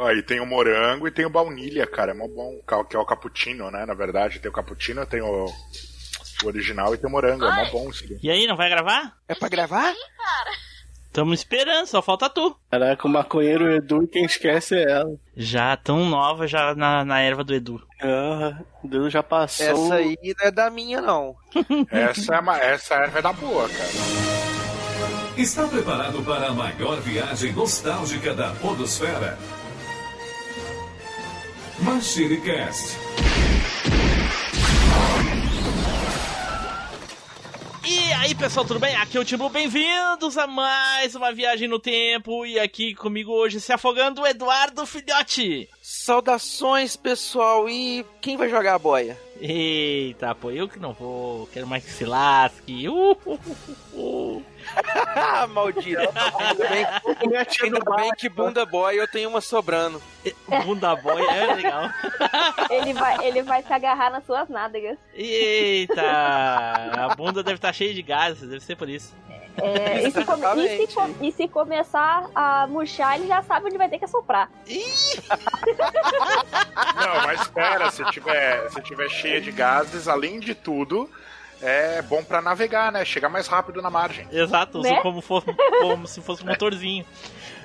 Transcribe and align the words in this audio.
Aí 0.00 0.22
tem 0.22 0.40
o 0.40 0.46
morango 0.46 1.06
e 1.06 1.10
tem 1.10 1.26
o 1.26 1.30
baunilha, 1.30 1.86
cara. 1.86 2.12
É 2.12 2.14
mó 2.14 2.26
bom. 2.26 2.60
Que 2.88 2.96
é 2.96 2.98
o 2.98 3.04
cappuccino, 3.04 3.70
né? 3.70 3.84
Na 3.86 3.94
verdade, 3.94 4.38
tem 4.38 4.50
o 4.50 4.54
cappuccino, 4.54 5.04
tem 5.06 5.20
o, 5.20 5.46
o 5.46 6.46
original 6.46 6.94
e 6.94 6.98
tem 6.98 7.08
o 7.08 7.12
morango. 7.12 7.44
É 7.44 7.64
mó 7.64 7.70
bom 7.70 7.90
isso 7.90 8.04
aqui. 8.04 8.18
E 8.22 8.30
aí, 8.30 8.46
não 8.46 8.56
vai 8.56 8.70
gravar? 8.70 9.16
É 9.28 9.34
pra 9.34 9.48
gravar? 9.48 9.94
Tamo 11.12 11.34
esperando, 11.34 11.86
só 11.86 12.00
falta 12.00 12.30
tu. 12.30 12.56
Caraca, 12.70 13.06
o 13.06 13.10
maconheiro 13.10 13.72
Edu, 13.72 14.06
quem 14.06 14.24
esquece 14.24 14.76
é 14.76 14.90
ela. 14.92 15.16
Já 15.36 15.76
tão 15.76 16.08
nova, 16.08 16.46
já 16.46 16.72
na, 16.74 17.04
na 17.04 17.20
erva 17.20 17.42
do 17.42 17.52
Edu. 17.52 17.82
Ah, 18.00 18.60
o 18.82 18.86
Edu 18.86 19.10
já 19.10 19.20
passou. 19.20 19.66
Essa 19.66 19.94
aí 19.96 20.16
não 20.38 20.46
é 20.46 20.50
da 20.52 20.70
minha, 20.70 21.00
não. 21.00 21.34
Essa, 21.90 22.36
é 22.36 22.40
uma, 22.40 22.56
essa 22.58 22.94
erva 22.94 23.18
é 23.18 23.22
da 23.22 23.32
boa, 23.32 23.68
cara. 23.68 23.90
Está 25.36 25.66
preparado 25.66 26.22
para 26.22 26.48
a 26.48 26.52
maior 26.52 27.00
viagem 27.00 27.52
nostálgica 27.52 28.32
da 28.32 28.52
Podosfera? 28.52 29.36
MachineCast. 31.82 32.96
E 37.82 38.12
aí, 38.12 38.34
pessoal, 38.34 38.66
tudo 38.66 38.78
bem? 38.78 38.94
Aqui 38.96 39.16
é 39.16 39.20
o 39.20 39.24
Timbu, 39.24 39.48
bem-vindos 39.48 40.36
a 40.36 40.46
mais 40.46 41.14
uma 41.14 41.32
viagem 41.32 41.66
no 41.66 41.78
tempo. 41.78 42.44
E 42.44 42.58
aqui 42.58 42.94
comigo 42.94 43.32
hoje, 43.32 43.60
se 43.60 43.72
afogando, 43.72 44.20
o 44.20 44.26
Eduardo 44.26 44.84
Filhote. 44.84 45.68
Saudações, 45.80 46.96
pessoal. 46.96 47.68
E 47.68 48.04
quem 48.20 48.36
vai 48.36 48.50
jogar 48.50 48.74
a 48.74 48.78
boia? 48.78 49.18
Eita, 49.40 50.34
pô, 50.34 50.50
eu 50.50 50.68
que 50.68 50.78
não 50.78 50.92
vou, 50.92 51.46
quero 51.46 51.66
mais 51.66 51.82
que 51.82 51.90
se 51.90 52.04
lasque. 52.04 52.86
Uh, 52.88 53.16
uh, 53.24 53.40
uh, 53.94 54.36
uh. 54.36 54.44
Maldito. 55.48 56.00
Ainda 56.00 56.68
bem, 56.68 56.86
ainda 57.62 57.96
bem 57.96 58.10
que 58.18 58.28
bunda 58.28 58.66
boy 58.66 59.00
eu 59.00 59.08
tenho 59.08 59.30
uma 59.30 59.40
sobrando. 59.40 60.00
Bunda 60.66 60.94
boy 60.96 61.22
é 61.26 61.54
legal. 61.54 61.88
Ele 62.68 62.92
vai, 62.92 63.26
ele 63.26 63.42
vai 63.42 63.62
se 63.62 63.72
agarrar 63.72 64.10
nas 64.10 64.24
suas 64.26 64.48
nádegas. 64.50 64.98
Eita, 65.14 66.02
a 66.02 67.14
bunda 67.16 67.42
deve 67.42 67.56
estar 67.56 67.72
cheia 67.72 67.94
de 67.94 68.02
gases, 68.02 68.48
deve 68.48 68.62
ser 68.62 68.76
por 68.76 68.88
isso. 68.88 69.16
É, 69.30 69.39
e, 70.06 70.10
se 70.10 70.24
come- 70.24 70.64
e 70.64 70.86
se 70.86 70.98
e 71.20 71.32
se 71.32 71.48
começar 71.48 72.28
a 72.34 72.66
murchar, 72.66 73.16
ele 73.16 73.26
já 73.28 73.42
sabe 73.42 73.66
onde 73.66 73.78
vai 73.78 73.88
ter 73.88 73.98
que 73.98 74.04
assoprar. 74.04 74.50
Não, 76.96 77.22
mas 77.26 77.40
espera, 77.42 77.90
se 77.90 78.04
tiver, 78.06 78.70
se 78.70 78.80
tiver 78.82 79.08
cheia 79.08 79.40
de 79.40 79.50
gases, 79.52 80.08
além 80.08 80.38
de 80.40 80.54
tudo, 80.54 81.08
é 81.60 82.02
bom 82.02 82.22
pra 82.22 82.40
navegar, 82.40 82.90
né? 82.92 83.04
Chegar 83.04 83.28
mais 83.28 83.46
rápido 83.46 83.80
na 83.82 83.90
margem. 83.90 84.26
Exato, 84.30 84.80
Né? 84.80 85.00
como, 85.02 85.20
for- 85.20 85.44
como 85.80 86.06
se 86.06 86.20
fosse 86.20 86.42
um 86.42 86.46
motorzinho. 86.50 87.04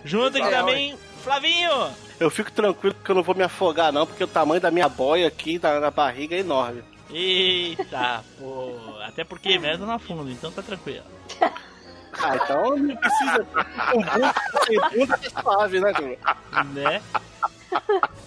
Junto 0.04 0.38
aqui 0.38 0.50
também, 0.50 0.98
Flavinho. 1.24 1.72
Eu 2.20 2.30
fico 2.30 2.52
tranquilo 2.52 2.94
porque 2.96 3.12
eu 3.12 3.16
não 3.16 3.24
vou 3.24 3.36
me 3.36 3.44
afogar, 3.44 3.92
não, 3.92 4.06
porque 4.06 4.24
o 4.24 4.28
tamanho 4.28 4.62
da 4.62 4.70
minha 4.72 4.88
boia 4.88 5.28
aqui 5.28 5.60
na, 5.62 5.80
na 5.80 5.92
barriga 5.92 6.36
é 6.36 6.40
enorme. 6.40 6.84
Eita, 7.12 8.24
pô. 8.40 8.76
Até 9.04 9.24
porque 9.24 9.58
merda 9.60 9.86
na 9.86 9.98
fundo, 10.00 10.30
então 10.30 10.52
tá 10.52 10.62
tranquilo. 10.62 11.04
Ah, 12.22 12.36
então 12.36 12.78
não 12.78 12.96
precisa. 12.96 13.46
Com 13.92 14.02
bunda, 14.02 14.34
sem 14.66 14.80
bunda 14.80 15.20
é 15.24 15.42
suave, 15.42 15.80
né, 15.80 15.94
Ju? 15.94 16.18
Né? 16.74 17.02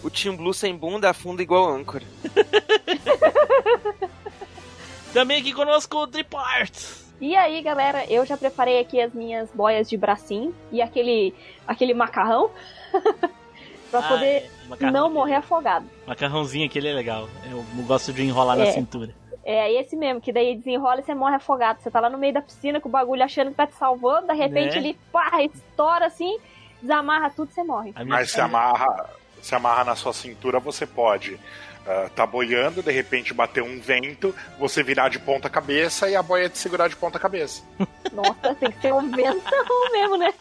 O 0.03 0.11
Team 0.11 0.37
Blue 0.37 0.53
sem 0.55 0.77
bunda 0.77 1.11
afunda 1.11 1.43
igual 1.43 1.69
âncora. 1.71 2.05
Também 5.13 5.41
aqui 5.41 5.53
conosco 5.53 5.97
o 5.97 6.07
Triparts. 6.07 7.07
E 7.21 7.35
aí, 7.35 7.61
galera, 7.63 8.05
eu 8.07 8.25
já 8.25 8.37
preparei 8.37 8.79
aqui 8.79 9.01
as 9.01 9.13
minhas 9.13 9.49
boias 9.53 9.89
de 9.89 9.97
bracinho 9.97 10.55
e 10.71 10.81
aquele, 10.81 11.35
aquele 11.67 11.93
macarrão 11.95 12.51
pra 13.91 14.01
Ah, 14.01 14.03
poder 14.09 14.51
é, 14.81 14.91
não 14.91 15.11
morrer 15.11 15.35
afogado. 15.37 15.87
Macarrãozinho 16.07 16.67
aquele 16.67 16.89
é 16.89 16.93
legal. 16.93 17.29
Eu 17.51 17.65
gosto 17.87 18.13
de 18.13 18.23
enrolar 18.23 18.57
na 18.57 18.67
É. 18.67 18.73
cintura. 18.73 19.13
É 19.51 19.73
esse 19.73 19.97
mesmo, 19.97 20.21
que 20.21 20.31
daí 20.31 20.55
desenrola 20.55 21.01
e 21.01 21.03
você 21.03 21.15
morre 21.15 21.37
afogado. 21.37 21.81
Você 21.81 21.91
tá 21.91 22.01
lá 22.01 22.11
no 22.11 22.19
meio 22.19 22.35
da 22.35 22.43
piscina 22.43 22.81
com 22.81 22.89
o 22.91 22.93
bagulho 22.93 23.25
achando 23.25 23.49
que 23.49 23.57
tá 23.57 23.67
te 23.67 23.75
salvando, 23.77 24.27
de 24.27 24.35
repente 24.35 24.75
Né? 24.75 24.89
ele 24.89 24.99
pá, 25.11 25.43
estoura 25.43 26.05
assim, 26.05 26.39
desamarra 26.83 27.31
tudo, 27.31 27.51
você 27.51 27.65
morre. 27.65 27.95
Mas 28.07 28.31
se 28.31 28.43
amarra, 28.43 29.09
se 29.41 29.55
amarra 29.55 29.85
na 29.85 29.97
sua 29.97 30.13
cintura, 30.13 30.61
você 30.61 30.87
pode 30.87 31.41
ah, 31.87 32.11
tá 32.15 32.27
boiando, 32.27 32.83
de 32.83 32.93
repente 32.93 33.33
bater 33.33 33.63
um 33.63 33.81
vento, 33.81 34.35
você 34.59 34.83
virar 34.83 35.09
de 35.09 35.19
ponta 35.19 35.49
cabeça 35.49 36.11
e 36.11 36.15
a 36.15 36.23
boia 36.23 36.51
te 36.51 36.59
segurar 36.59 36.87
de 36.87 36.97
ponta 36.97 37.19
cabeça. 37.19 37.63
Nossa, 38.13 38.55
tem 38.57 38.71
que 38.71 38.83
ser 38.83 38.93
um 38.93 39.11
ventão 39.11 39.93
mesmo, 39.93 40.19
né? 40.19 40.35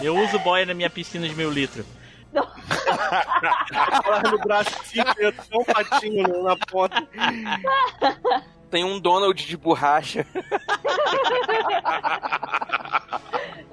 Eu 0.00 0.16
uso 0.16 0.38
boia 0.38 0.64
na 0.64 0.72
minha 0.72 0.88
piscina 0.88 1.28
de 1.28 1.34
meio 1.34 1.50
litro. 1.50 1.84
Lá 2.32 4.22
no 4.30 4.38
braço 4.38 4.70
assim, 4.80 5.00
eu 5.18 5.32
tô 5.32 5.60
um 5.60 5.64
patinho 5.64 6.42
na 6.42 6.56
ponta. 6.56 7.06
Tem 8.70 8.84
um 8.84 9.00
Donald 9.00 9.46
de 9.46 9.56
borracha. 9.56 10.26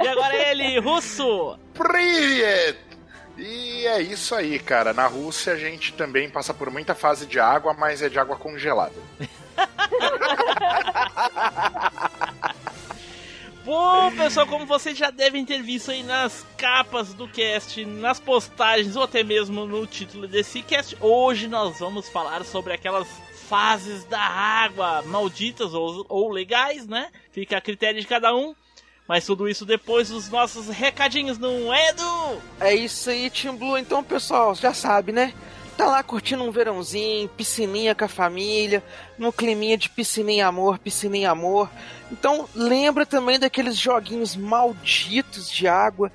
E 0.01 0.07
agora 0.07 0.35
ele, 0.35 0.79
russo. 0.79 1.59
Privet! 1.73 2.77
E 3.37 3.85
é 3.85 4.01
isso 4.01 4.33
aí, 4.33 4.57
cara. 4.59 4.93
Na 4.93 5.07
Rússia 5.07 5.53
a 5.53 5.57
gente 5.57 5.91
também 5.93 6.29
passa 6.29 6.53
por 6.53 6.69
muita 6.69 6.95
fase 6.95 7.25
de 7.25 7.39
água, 7.39 7.73
mas 7.73 8.01
é 8.01 8.07
de 8.07 8.17
água 8.17 8.37
congelada. 8.37 8.95
Bom, 13.65 14.15
pessoal, 14.15 14.45
como 14.45 14.63
vocês 14.67 14.95
já 14.95 15.09
devem 15.09 15.43
ter 15.43 15.63
visto 15.63 15.89
aí 15.89 16.03
nas 16.03 16.45
capas 16.55 17.15
do 17.15 17.27
cast, 17.27 17.83
nas 17.83 18.19
postagens 18.19 18.95
ou 18.95 19.01
até 19.01 19.23
mesmo 19.23 19.65
no 19.65 19.87
título 19.87 20.27
desse 20.27 20.61
cast, 20.61 20.95
hoje 21.01 21.47
nós 21.47 21.79
vamos 21.79 22.07
falar 22.07 22.45
sobre 22.45 22.73
aquelas 22.73 23.07
fases 23.49 24.05
da 24.05 24.21
água, 24.21 25.01
malditas 25.07 25.73
ou, 25.73 26.05
ou 26.07 26.29
legais, 26.29 26.85
né? 26.85 27.09
Fica 27.31 27.57
a 27.57 27.61
critério 27.61 27.99
de 27.99 28.05
cada 28.05 28.35
um. 28.35 28.53
Mas 29.07 29.25
tudo 29.25 29.49
isso 29.49 29.65
depois 29.65 30.09
dos 30.09 30.29
nossos 30.29 30.67
recadinhos, 30.67 31.39
não 31.39 31.73
é, 31.73 31.89
Edu? 31.89 32.41
É 32.59 32.75
isso 32.75 33.09
aí, 33.09 33.31
Team 33.31 33.57
Blue. 33.57 33.79
Então, 33.79 34.03
pessoal, 34.03 34.53
já 34.53 34.75
sabe, 34.75 35.11
né? 35.11 35.33
Tá 35.77 35.87
lá 35.87 36.01
curtindo 36.01 36.43
um 36.43 36.51
verãozinho, 36.51 37.27
piscininha 37.27 37.93
com 37.93 38.05
a 38.05 38.07
família, 38.07 38.81
no 39.17 39.33
climinha 39.33 39.77
de 39.77 39.89
piscininha 39.89 40.47
amor, 40.47 40.79
piscininha 40.79 41.31
amor. 41.31 41.69
Então, 42.09 42.47
lembra 42.55 43.05
também 43.05 43.37
daqueles 43.37 43.75
joguinhos 43.77 44.37
malditos 44.37 45.51
de 45.51 45.67
água 45.67 46.09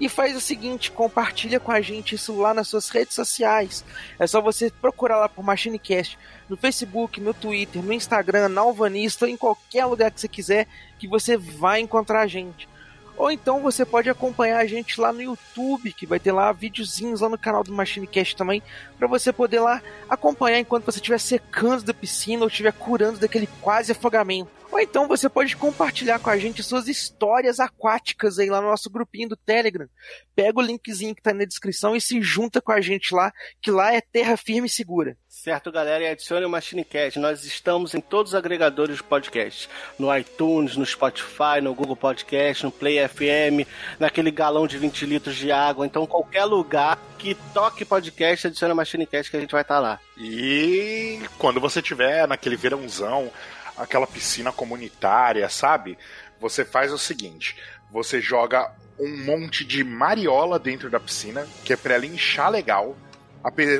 e 0.00 0.08
faz 0.08 0.36
o 0.36 0.40
seguinte, 0.40 0.90
compartilha 0.90 1.60
com 1.60 1.70
a 1.70 1.80
gente 1.80 2.16
isso 2.16 2.36
lá 2.36 2.52
nas 2.52 2.66
suas 2.66 2.88
redes 2.88 3.14
sociais. 3.14 3.84
É 4.18 4.26
só 4.26 4.40
você 4.40 4.68
procurar 4.68 5.18
lá 5.18 5.28
por 5.28 5.44
MachineCast 5.44 6.18
no 6.48 6.56
Facebook, 6.56 7.20
no 7.20 7.32
Twitter, 7.32 7.82
no 7.82 7.92
Instagram, 7.92 8.48
na 8.48 8.62
Alvanista, 8.62 9.28
em 9.28 9.36
qualquer 9.36 9.84
lugar 9.86 10.10
que 10.10 10.20
você 10.20 10.28
quiser, 10.28 10.66
que 10.98 11.06
você 11.06 11.36
vai 11.36 11.80
encontrar 11.80 12.22
a 12.22 12.26
gente. 12.26 12.68
Ou 13.16 13.30
então 13.30 13.60
você 13.60 13.84
pode 13.84 14.10
acompanhar 14.10 14.58
a 14.58 14.66
gente 14.66 15.00
lá 15.00 15.12
no 15.12 15.22
YouTube, 15.22 15.92
que 15.92 16.06
vai 16.06 16.18
ter 16.18 16.32
lá 16.32 16.50
videozinhos 16.52 17.20
lá 17.20 17.28
no 17.28 17.38
canal 17.38 17.62
do 17.62 17.72
MachineCast 17.72 18.34
também, 18.36 18.62
para 18.98 19.06
você 19.06 19.32
poder 19.32 19.60
lá 19.60 19.80
acompanhar 20.08 20.58
enquanto 20.58 20.84
você 20.84 20.98
estiver 20.98 21.20
secando 21.20 21.84
da 21.84 21.94
piscina 21.94 22.42
ou 22.42 22.48
estiver 22.48 22.72
curando 22.72 23.18
daquele 23.18 23.48
quase 23.60 23.92
afogamento. 23.92 24.50
Ou 24.74 24.80
então 24.80 25.06
você 25.06 25.28
pode 25.28 25.54
compartilhar 25.54 26.18
com 26.18 26.28
a 26.28 26.36
gente 26.36 26.60
suas 26.60 26.88
histórias 26.88 27.60
aquáticas 27.60 28.40
aí 28.40 28.50
lá 28.50 28.60
no 28.60 28.66
nosso 28.66 28.90
grupinho 28.90 29.28
do 29.28 29.36
Telegram. 29.36 29.86
Pega 30.34 30.58
o 30.58 30.62
linkzinho 30.62 31.14
que 31.14 31.22
tá 31.22 31.32
na 31.32 31.44
descrição 31.44 31.94
e 31.94 32.00
se 32.00 32.20
junta 32.20 32.60
com 32.60 32.72
a 32.72 32.80
gente 32.80 33.14
lá, 33.14 33.32
que 33.62 33.70
lá 33.70 33.94
é 33.94 34.00
terra 34.00 34.36
firme 34.36 34.66
e 34.66 34.70
segura. 34.70 35.16
Certo, 35.28 35.70
galera, 35.70 36.02
e 36.02 36.08
adicione 36.08 36.44
o 36.44 36.50
MachineCast. 36.50 37.20
Nós 37.20 37.44
estamos 37.44 37.94
em 37.94 38.00
todos 38.00 38.32
os 38.32 38.34
agregadores 38.34 38.96
de 38.96 39.04
podcast. 39.04 39.70
No 39.96 40.12
iTunes, 40.16 40.76
no 40.76 40.84
Spotify, 40.84 41.60
no 41.62 41.72
Google 41.72 41.94
Podcast, 41.94 42.64
no 42.64 42.72
Play 42.72 43.06
FM, 43.06 43.68
naquele 44.00 44.32
galão 44.32 44.66
de 44.66 44.76
20 44.76 45.06
litros 45.06 45.36
de 45.36 45.52
água. 45.52 45.86
Então, 45.86 46.04
qualquer 46.04 46.46
lugar 46.46 46.98
que 47.16 47.36
toque 47.52 47.84
podcast, 47.84 48.48
adicione 48.48 48.72
o 48.72 48.76
MachineCast 48.76 49.30
que 49.30 49.36
a 49.36 49.40
gente 49.40 49.52
vai 49.52 49.62
estar 49.62 49.78
lá. 49.78 50.00
E 50.18 51.20
quando 51.38 51.60
você 51.60 51.80
tiver 51.80 52.26
naquele 52.26 52.56
verãozão, 52.56 53.30
aquela 53.76 54.06
piscina 54.06 54.52
comunitária, 54.52 55.48
sabe? 55.48 55.98
Você 56.40 56.64
faz 56.64 56.92
o 56.92 56.98
seguinte: 56.98 57.56
você 57.90 58.20
joga 58.20 58.72
um 58.98 59.24
monte 59.24 59.64
de 59.64 59.82
mariola 59.82 60.58
dentro 60.58 60.88
da 60.90 61.00
piscina, 61.00 61.46
que 61.64 61.72
é 61.72 61.76
pra 61.76 61.94
ela 61.94 62.06
inchar 62.06 62.50
legal. 62.50 62.96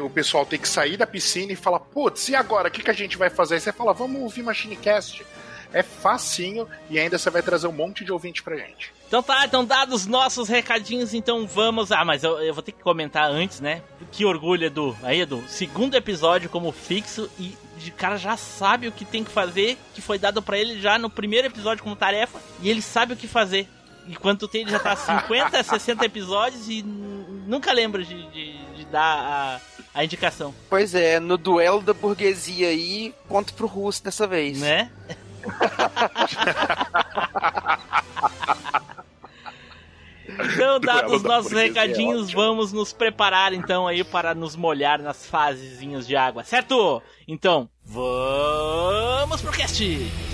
O 0.03 0.11
pessoal 0.11 0.45
tem 0.45 0.59
que 0.59 0.69
sair 0.69 0.97
da 0.97 1.07
piscina 1.07 1.53
e 1.53 1.57
falar: 1.57 1.81
putz, 1.81 2.29
e 2.29 2.35
agora? 2.35 2.69
O 2.69 2.71
que, 2.71 2.83
que 2.83 2.91
a 2.91 2.95
gente 2.95 3.17
vai 3.17 3.31
fazer? 3.31 3.61
Você 3.61 3.73
fala: 3.73 3.93
vamos 3.93 4.21
ouvir 4.21 4.43
MachineCast. 4.43 5.25
É 5.73 5.83
facinho 5.83 6.69
e 6.89 7.01
ainda 7.01 7.19
você 7.19 7.31
vai 7.31 7.43
trazer 7.43 7.67
um 7.67 7.73
monte 7.73 8.05
de 8.05 8.13
ouvinte 8.13 8.43
pra 8.43 8.57
gente. 8.57 8.93
Então 9.15 9.23
tá, 9.23 9.45
então 9.45 9.65
dados 9.65 10.01
os 10.01 10.07
nossos 10.09 10.49
recadinhos, 10.49 11.15
então 11.15 11.47
vamos. 11.47 11.93
Ah, 11.93 12.05
mas 12.05 12.25
eu, 12.25 12.41
eu 12.41 12.53
vou 12.53 12.65
ter 12.65 12.73
que 12.73 12.83
comentar 12.83 13.31
antes, 13.31 13.61
né? 13.61 13.81
Que 14.11 14.25
orgulho, 14.25 14.65
Edu. 14.65 14.97
Aí, 15.05 15.21
Edu, 15.21 15.45
segundo 15.47 15.95
episódio 15.95 16.51
como 16.51 16.73
fixo 16.73 17.31
e 17.39 17.57
o 17.87 17.93
cara 17.93 18.17
já 18.17 18.37
sabe 18.37 18.89
o 18.89 18.93
que 18.93 19.05
tem 19.05 19.23
que 19.23 19.31
fazer, 19.31 19.79
que 19.95 20.01
foi 20.01 20.19
dado 20.19 20.43
pra 20.43 20.59
ele 20.59 20.81
já 20.81 20.99
no 20.99 21.09
primeiro 21.09 21.47
episódio 21.47 21.85
como 21.85 21.95
tarefa, 21.95 22.41
e 22.61 22.69
ele 22.69 22.83
sabe 22.83 23.13
o 23.13 23.17
que 23.17 23.29
fazer. 23.29 23.69
Enquanto 24.09 24.49
tem, 24.49 24.63
ele 24.63 24.73
já 24.73 24.81
tá 24.81 24.97
50, 24.97 25.63
60 25.63 26.03
episódios 26.05 26.69
e 26.69 26.83
nunca 26.83 27.73
lembra 27.73 28.03
de, 28.03 28.21
de, 28.33 28.59
de 28.75 28.85
dar 28.87 29.61
a, 29.95 29.95
a 29.95 30.05
indicação, 30.05 30.53
Pois 30.69 30.93
é, 30.93 31.21
no 31.21 31.39
duelo 31.39 31.83
da 31.83 31.95
burguesia 31.95 32.67
aí, 32.67 33.15
ponto 33.29 33.55
pro 33.55 33.69
russo 33.69 34.03
dessa 34.03 34.27
vez. 34.27 34.59
né? 34.59 34.91
Então, 40.55 40.81
dados 40.81 41.13
os 41.13 41.23
nossos 41.23 41.53
é 41.53 41.65
recadinhos, 41.65 42.29
ótimo. 42.29 42.43
vamos 42.43 42.73
nos 42.73 42.93
preparar 42.93 43.53
então 43.53 43.87
aí 43.87 44.03
para 44.03 44.35
nos 44.35 44.57
molhar 44.57 45.01
nas 45.01 45.27
fasezinhas 45.27 46.07
de 46.07 46.17
água, 46.17 46.45
certo? 46.45 47.03
Então, 47.27 47.69
vamos 47.85 49.41
pro 49.41 49.53
cast! 49.53 50.34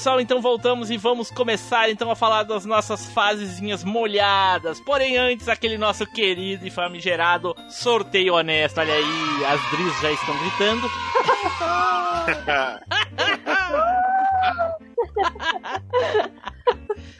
Pessoal, 0.00 0.18
então 0.18 0.40
voltamos 0.40 0.90
e 0.90 0.96
vamos 0.96 1.30
começar 1.30 1.90
então 1.90 2.10
a 2.10 2.16
falar 2.16 2.42
das 2.44 2.64
nossas 2.64 3.04
fasezinhas 3.10 3.84
molhadas. 3.84 4.80
Porém, 4.80 5.18
antes, 5.18 5.46
aquele 5.46 5.76
nosso 5.76 6.06
querido 6.06 6.66
e 6.66 6.70
famigerado 6.70 7.54
sorteio 7.68 8.32
honesto. 8.32 8.80
Olha 8.80 8.94
aí, 8.94 9.44
as 9.44 9.60
Dris 9.70 10.00
já 10.00 10.10
estão 10.10 10.34
gritando. 10.38 10.90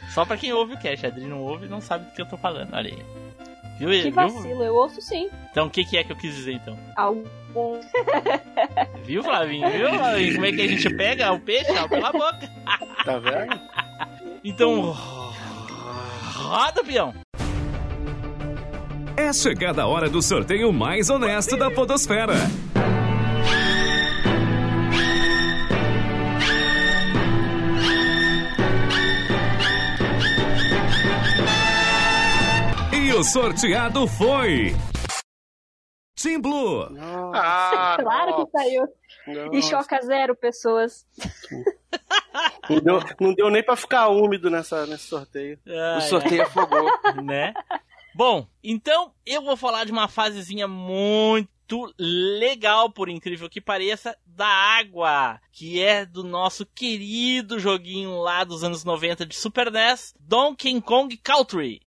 Só 0.15 0.25
pra 0.25 0.39
quem 0.39 0.55
ouve 0.55 0.73
o 0.73 0.79
cast, 0.79 1.05
a 1.05 1.11
Dri 1.11 1.27
não 1.27 1.43
ouve 1.43 1.69
não 1.69 1.83
sabe 1.83 2.07
do 2.07 2.13
que 2.13 2.23
eu 2.23 2.27
tô 2.27 2.39
falando. 2.39 2.73
Olha 2.73 2.95
aí. 2.95 3.30
Viu? 3.81 3.89
Que 3.89 4.11
vacilo, 4.11 4.63
eu 4.63 4.75
ouço 4.75 5.01
sim. 5.01 5.31
Então, 5.51 5.67
o 5.67 5.71
que, 5.71 5.83
que 5.87 5.97
é 5.97 6.05
que 6.05 6.13
eu 6.13 6.17
quis 6.17 6.35
dizer 6.35 6.53
então? 6.53 6.79
Algum. 6.95 7.81
Viu, 9.05 9.25
Flavinho? 9.25 9.71
Viu, 9.71 9.89
Flavinho? 9.89 10.35
Como 10.35 10.45
é 10.45 10.53
que 10.53 10.61
a 10.61 10.69
gente 10.69 10.95
pega 10.95 11.33
o 11.33 11.41
peixe? 11.41 11.73
Ó, 11.73 11.89
pela 11.89 12.13
boca. 12.13 12.51
Tá 13.03 13.19
vendo? 13.19 13.59
Então, 14.45 14.95
roda, 16.35 16.85
peão. 16.85 17.15
É 19.17 19.33
chegada 19.33 19.83
a 19.83 19.87
hora 19.87 20.11
do 20.11 20.21
sorteio 20.21 20.71
mais 20.71 21.09
honesto 21.09 21.57
da 21.57 21.71
Podosfera. 21.71 22.35
O 33.21 33.25
sorteado 33.25 34.07
foi. 34.07 34.75
Team 36.15 36.41
Blue. 36.41 36.89
Ah, 37.35 37.99
claro 38.01 38.47
que 38.47 38.51
saiu. 38.51 38.89
Não, 39.27 39.53
E 39.53 39.63
choca 39.63 40.01
zero 40.01 40.35
pessoas. 40.35 41.07
não, 42.71 42.81
deu, 42.81 43.01
não 43.21 43.35
deu 43.35 43.51
nem 43.51 43.63
pra 43.63 43.77
ficar 43.77 44.09
úmido 44.09 44.49
nessa, 44.49 44.87
nesse 44.87 45.05
sorteio. 45.05 45.59
O 45.99 46.01
sorteio 46.01 46.45
afogou. 46.45 46.91
né? 47.23 47.53
Bom, 48.15 48.47
então 48.65 49.13
eu 49.27 49.43
vou 49.43 49.57
falar 49.57 49.85
de 49.85 49.93
uma 49.93 50.09
fasezinha 50.09 50.67
muito 50.67 51.93
legal, 51.99 52.91
por 52.91 53.11
incrível 53.11 53.51
que 53.51 53.61
pareça, 53.61 54.17
da 54.25 54.49
água, 54.49 55.39
que 55.53 55.83
é 55.83 56.07
do 56.07 56.25
nosso 56.25 56.65
querido 56.65 57.61
joguinho 57.61 58.19
lá 58.19 58.45
dos 58.45 58.65
anos 58.65 58.83
90 58.83 59.27
de 59.27 59.37
Super 59.37 59.71
NES, 59.71 60.15
Donkey 60.19 60.81
Kong 60.81 61.15
Country. 61.19 61.83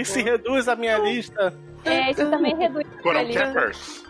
E 0.00 0.04
se 0.04 0.22
reduz 0.22 0.68
a 0.68 0.76
minha 0.76 0.98
lista. 0.98 1.52
É, 1.84 2.10
isso 2.10 2.28
também 2.30 2.54
reduz 2.56 2.86
a 2.86 3.02
minha 3.02 3.22
lista. 3.22 3.70
Isso 3.72 4.04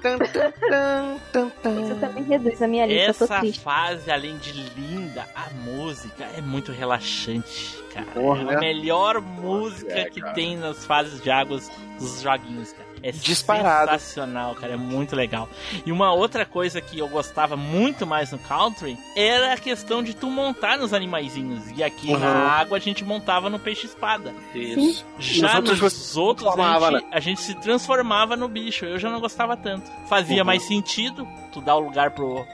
também 2.00 2.24
reduz 2.24 2.62
a 2.62 2.66
minha 2.66 2.86
lista, 2.86 3.14
tô 3.14 3.24
Essa 3.24 3.40
triste. 3.40 3.60
fase, 3.60 4.10
além 4.10 4.36
de 4.38 4.52
linda, 4.52 5.24
a 5.34 5.50
música 5.54 6.24
é 6.36 6.40
muito 6.40 6.72
relaxante, 6.72 7.82
cara. 7.94 8.06
Porra, 8.06 8.42
é 8.42 8.44
né? 8.44 8.56
a 8.56 8.60
melhor 8.60 9.20
música 9.20 9.92
É, 9.92 10.04
que 10.10 10.20
tem 10.34 10.56
nas 10.56 10.84
fases 10.84 11.22
de 11.22 11.30
águas 11.30 11.70
dos 11.98 12.20
joguinhos, 12.22 12.72
cara. 12.72 12.89
É 13.02 13.10
Disparado. 13.12 13.90
sensacional, 13.92 14.54
cara. 14.54 14.74
É 14.74 14.76
muito 14.76 15.16
legal. 15.16 15.48
E 15.86 15.90
uma 15.92 16.12
outra 16.12 16.44
coisa 16.44 16.80
que 16.80 16.98
eu 16.98 17.08
gostava 17.08 17.56
muito 17.56 18.06
mais 18.06 18.30
no 18.32 18.38
Country 18.38 18.98
era 19.16 19.52
a 19.52 19.56
questão 19.56 20.02
de 20.02 20.14
tu 20.14 20.28
montar 20.28 20.76
nos 20.78 20.92
animaizinhos. 20.92 21.64
E 21.76 21.82
aqui 21.82 22.12
Uhum. 22.12 22.18
na 22.18 22.28
água 22.52 22.76
a 22.76 22.80
gente 22.80 23.04
montava 23.04 23.48
no 23.48 23.58
peixe-espada. 23.58 24.34
Isso. 24.54 25.04
Já 25.18 25.60
Nos 25.60 25.70
outros 25.70 25.80
nos 25.80 26.16
outros 26.16 26.48
a 26.58 26.90
gente, 26.90 27.06
a 27.12 27.20
gente 27.20 27.40
se 27.40 27.54
transformava 27.54 28.36
no 28.36 28.48
bicho. 28.48 28.84
Eu 28.84 28.98
já 28.98 29.10
não 29.10 29.20
gostava 29.20 29.56
tanto. 29.56 29.90
Fazia 30.08 30.42
Uhum. 30.42 30.46
mais 30.46 30.62
sentido 30.62 31.26
tu 31.52 31.60
dar 31.60 31.76
o 31.76 31.80
lugar 31.80 32.10
pro, 32.12 32.44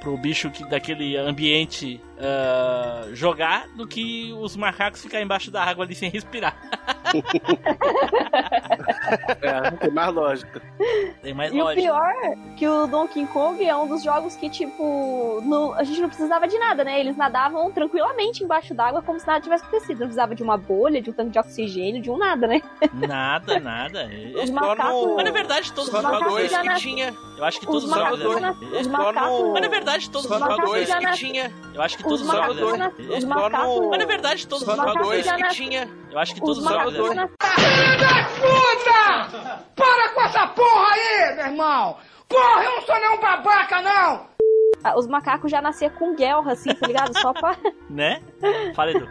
pro 0.00 0.16
bicho 0.16 0.50
que, 0.50 0.64
daquele 0.68 1.16
ambiente 1.16 2.00
ah, 2.18 3.08
jogar 3.12 3.66
do 3.76 3.86
que 3.86 4.32
os 4.40 4.56
macacos 4.56 5.00
ficar 5.02 5.20
embaixo 5.20 5.50
da 5.50 5.62
água 5.62 5.84
ali 5.84 5.94
sem 5.94 6.10
respirar. 6.10 6.56
É, 9.42 9.70
tem 9.72 9.90
mais 9.90 10.12
lógica. 10.14 10.62
Tem 11.22 11.34
mais 11.34 11.52
E 11.52 11.60
o 11.60 11.64
lógica. 11.64 11.82
pior 11.82 12.12
que 12.56 12.66
o 12.68 12.86
Donkey 12.86 13.26
Kong 13.26 13.64
é 13.64 13.76
um 13.76 13.86
dos 13.88 14.02
jogos 14.02 14.36
que, 14.36 14.48
tipo, 14.50 15.40
não- 15.44 15.74
a 15.74 15.82
gente 15.84 16.00
não 16.00 16.08
precisava 16.08 16.46
de 16.48 16.58
nada, 16.58 16.84
né? 16.84 16.98
Eles 17.00 17.16
nadavam 17.16 17.70
tranquilamente 17.72 18.42
embaixo 18.44 18.74
d'água 18.74 19.02
como 19.02 19.18
se 19.20 19.26
nada 19.26 19.40
tivesse 19.40 19.64
acontecido. 19.64 19.98
Não 20.00 20.06
precisava 20.06 20.34
de 20.34 20.42
uma 20.42 20.56
bolha, 20.56 21.00
de 21.00 21.10
um 21.10 21.12
tanque 21.12 21.30
de 21.30 21.38
oxigênio, 21.38 22.00
de 22.02 22.10
um 22.10 22.16
nada, 22.16 22.46
né? 22.46 22.60
Nada, 22.92 23.58
nada. 23.60 24.08
Os 24.42 24.50
macacos. 24.50 25.06
no- 25.06 25.16
Mas 25.16 25.24
na 25.24 25.30
verdade 25.30 25.72
todos 25.72 25.92
os 25.92 26.02
no 26.02 26.46
já 26.48 26.60
que 26.60 26.66
nasce- 26.68 26.80
tinha. 26.82 27.14
Eu 27.36 27.44
acho 27.44 27.60
que 27.60 27.66
Os 27.66 27.72
todos 27.72 27.84
os 27.84 27.92
é- 28.36 28.40
nasce- 28.40 28.64
os 28.80 28.86
macacos. 28.86 29.40
no- 29.40 29.52
Mas 29.52 29.62
na 29.62 29.68
verdade 29.68 30.10
todos 30.10 30.30
os 30.30 30.40
no 30.40 30.82
já 30.86 30.98
que 30.98 31.12
tinha. 31.12 31.52
Eu 31.74 31.82
acho 31.82 31.96
que 31.96 32.02
Os 32.02 32.08
todos 32.08 32.22
os 32.22 32.28
é- 32.74 32.76
nasce- 32.76 33.02
os 33.02 33.24
macacos. 33.24 33.80
no- 33.80 33.90
Mas 33.90 33.98
na 33.98 34.04
verdade 34.06 34.48
todos 34.48 34.62
Os 34.66 34.76
no 34.76 35.22
já 35.22 35.36
que 35.36 35.48
tinha. 35.54 35.88
Eu 36.10 36.18
acho 36.18 36.34
que 36.34 36.40
Os 36.40 36.46
todos 36.46 36.58
os 36.58 36.64
macacos 36.64 36.94
jogos. 36.96 37.14
já 37.14 37.22
é- 37.24 37.28
Para 39.74 40.08
com 40.14 40.20
essa 40.22 40.46
porra 40.48 40.88
aí, 40.92 41.34
meu 41.36 41.46
irmão! 41.46 41.96
Porra, 42.28 42.64
eu 42.64 42.70
não 42.76 42.82
sou 42.82 42.94
nenhum 42.96 43.20
babaca, 43.20 43.80
não! 43.82 44.26
Ah, 44.84 44.96
Os 44.98 45.06
macacos 45.06 45.50
já 45.50 45.60
nasciam 45.62 45.90
com 45.90 46.14
guerra, 46.14 46.52
assim, 46.52 46.72
tá 46.74 46.86
ligado? 46.86 47.16
Só 47.18 47.32
pra. 47.32 47.56
Né? 47.88 48.20
Fala, 48.74 48.90
Edu. 48.90 49.08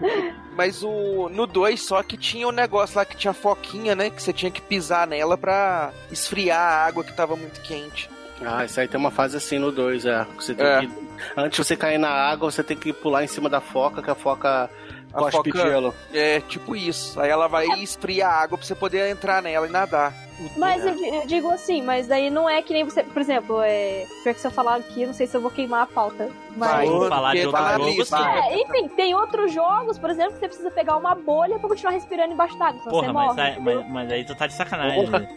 Mas 0.55 0.83
o 0.83 1.29
no 1.29 1.47
2 1.47 1.81
só 1.81 2.03
que 2.03 2.17
tinha 2.17 2.45
o 2.47 2.51
negócio 2.51 2.97
lá 2.97 3.05
que 3.05 3.15
tinha 3.15 3.33
foquinha, 3.33 3.95
né? 3.95 4.09
Que 4.09 4.21
você 4.21 4.33
tinha 4.33 4.51
que 4.51 4.61
pisar 4.61 5.07
nela 5.07 5.37
pra 5.37 5.91
esfriar 6.11 6.59
a 6.59 6.85
água 6.85 7.03
que 7.03 7.13
tava 7.15 7.35
muito 7.37 7.61
quente. 7.61 8.09
Ah, 8.45 8.65
isso 8.65 8.79
aí 8.79 8.87
tem 8.87 8.99
uma 8.99 9.11
fase 9.11 9.37
assim 9.37 9.57
no 9.57 9.71
2, 9.71 10.05
é. 10.05 10.25
Você 10.35 10.53
tem 10.53 10.65
É. 10.65 10.81
que, 10.81 10.91
antes 11.37 11.57
de 11.57 11.65
você 11.65 11.75
cair 11.77 11.97
na 11.97 12.09
água, 12.09 12.51
você 12.51 12.61
tem 12.63 12.75
que 12.75 12.91
pular 12.91 13.23
em 13.23 13.27
cima 13.27 13.49
da 13.49 13.61
foca, 13.61 14.01
que 14.03 14.11
a 14.11 14.15
foca 14.15 14.69
cospe 15.15 15.51
foca- 15.51 15.67
gelo. 15.69 15.93
É, 16.13 16.39
tipo 16.41 16.75
isso. 16.75 17.19
Aí 17.19 17.29
ela 17.29 17.47
vai 17.47 17.65
esfriar 17.81 18.31
a 18.31 18.41
água 18.41 18.57
pra 18.57 18.65
você 18.67 18.75
poder 18.75 19.09
entrar 19.09 19.41
nela 19.41 19.67
e 19.67 19.69
nadar. 19.71 20.13
Mas 20.57 20.85
eu, 20.85 20.93
di- 20.95 21.07
eu 21.07 21.25
digo 21.25 21.49
assim, 21.49 21.81
mas 21.81 22.07
daí 22.07 22.29
não 22.29 22.49
é 22.49 22.61
que 22.61 22.73
nem 22.73 22.83
você. 22.83 23.01
Por 23.03 23.21
exemplo, 23.21 23.61
é. 23.61 24.05
Pior 24.21 24.33
que 24.33 24.41
se 24.41 24.45
eu 24.45 24.51
falar 24.51 24.75
aqui, 24.75 25.03
eu 25.03 25.07
não 25.07 25.13
sei 25.13 25.27
se 25.27 25.37
eu 25.37 25.39
vou 25.39 25.49
queimar 25.49 25.83
a 25.83 25.87
pauta. 25.87 26.29
Mas. 26.57 26.89
Vai, 26.89 27.09
falar 27.09 27.33
de 27.35 27.41
porque 27.43 27.47
outro 27.47 27.61
na 27.63 27.77
jogo, 27.77 27.89
lista. 27.99 28.17
sim. 28.17 28.23
É, 28.23 28.61
enfim, 28.61 28.87
tem 28.89 29.15
outros 29.15 29.53
jogos, 29.53 29.97
por 29.97 30.09
exemplo, 30.09 30.33
que 30.33 30.39
você 30.39 30.47
precisa 30.47 30.71
pegar 30.71 30.97
uma 30.97 31.15
bolha 31.15 31.57
pra 31.57 31.69
continuar 31.69 31.93
respirando 31.93 32.33
embaixo 32.33 32.57
d'água, 32.57 32.81
Porra, 32.81 33.07
você 33.07 33.13
mas, 33.13 33.27
morre. 33.27 33.41
aí- 33.41 33.59
mas, 33.61 33.89
mas 33.89 34.11
aí 34.11 34.25
tu 34.25 34.35
tá 34.35 34.45
de 34.47 34.53
sacanagem. 34.53 35.05
Porra. 35.05 35.19
né? 35.19 35.27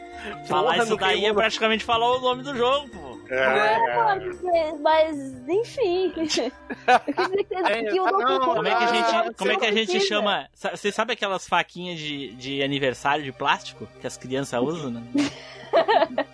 Falar 0.49 0.73
Porra, 0.73 0.85
isso 0.85 0.97
daí 0.97 1.25
é 1.27 1.33
praticamente 1.33 1.85
falar 1.85 2.17
o 2.17 2.21
nome 2.21 2.43
do 2.43 2.57
jogo, 2.57 2.89
pô. 2.89 3.18
É, 3.31 3.97
mano, 3.97 4.39
mas- 4.43 4.81
mas, 4.81 5.49
enfim. 5.49 6.13
Eu 6.17 6.27
quis 6.27 7.29
dizer 7.29 7.45
que, 7.45 7.55
É, 7.55 7.83
que 7.85 8.01
o 8.01 8.05
não, 8.07 8.41
Kong 8.41 8.45
Como 8.57 8.69
é 8.69 8.75
que 8.75 8.85
a 8.85 8.87
é 8.89 8.95
gente, 8.95 9.35
como 9.37 9.51
é 9.53 9.57
que 9.57 9.67
a 9.67 9.73
gente 9.73 10.01
chama? 10.01 10.49
Você 10.55 10.91
sabe 10.93 11.13
aquelas 11.13 11.47
faquinhas 11.47 11.99
de, 11.99 12.33
de 12.35 12.63
aniversário 12.63 13.23
de 13.25 13.33
plástico 13.33 13.89
que 14.01 14.07
as 14.07 14.17
crianças 14.17 14.61
usam, 14.61 14.91
né? 14.93 15.03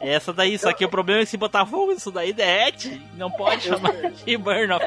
É 0.00 0.14
essa 0.14 0.32
daí, 0.32 0.56
só 0.56 0.72
que 0.72 0.84
o 0.84 0.88
problema 0.88 1.20
é 1.20 1.24
que 1.24 1.30
se 1.30 1.36
botar 1.36 1.66
fogo, 1.66 1.90
isso 1.90 2.12
daí 2.12 2.32
derrete. 2.32 3.02
Não 3.16 3.28
pode 3.30 3.62
chamar 3.62 3.92
de 3.92 4.36
burn 4.36 4.72
of. 4.72 4.84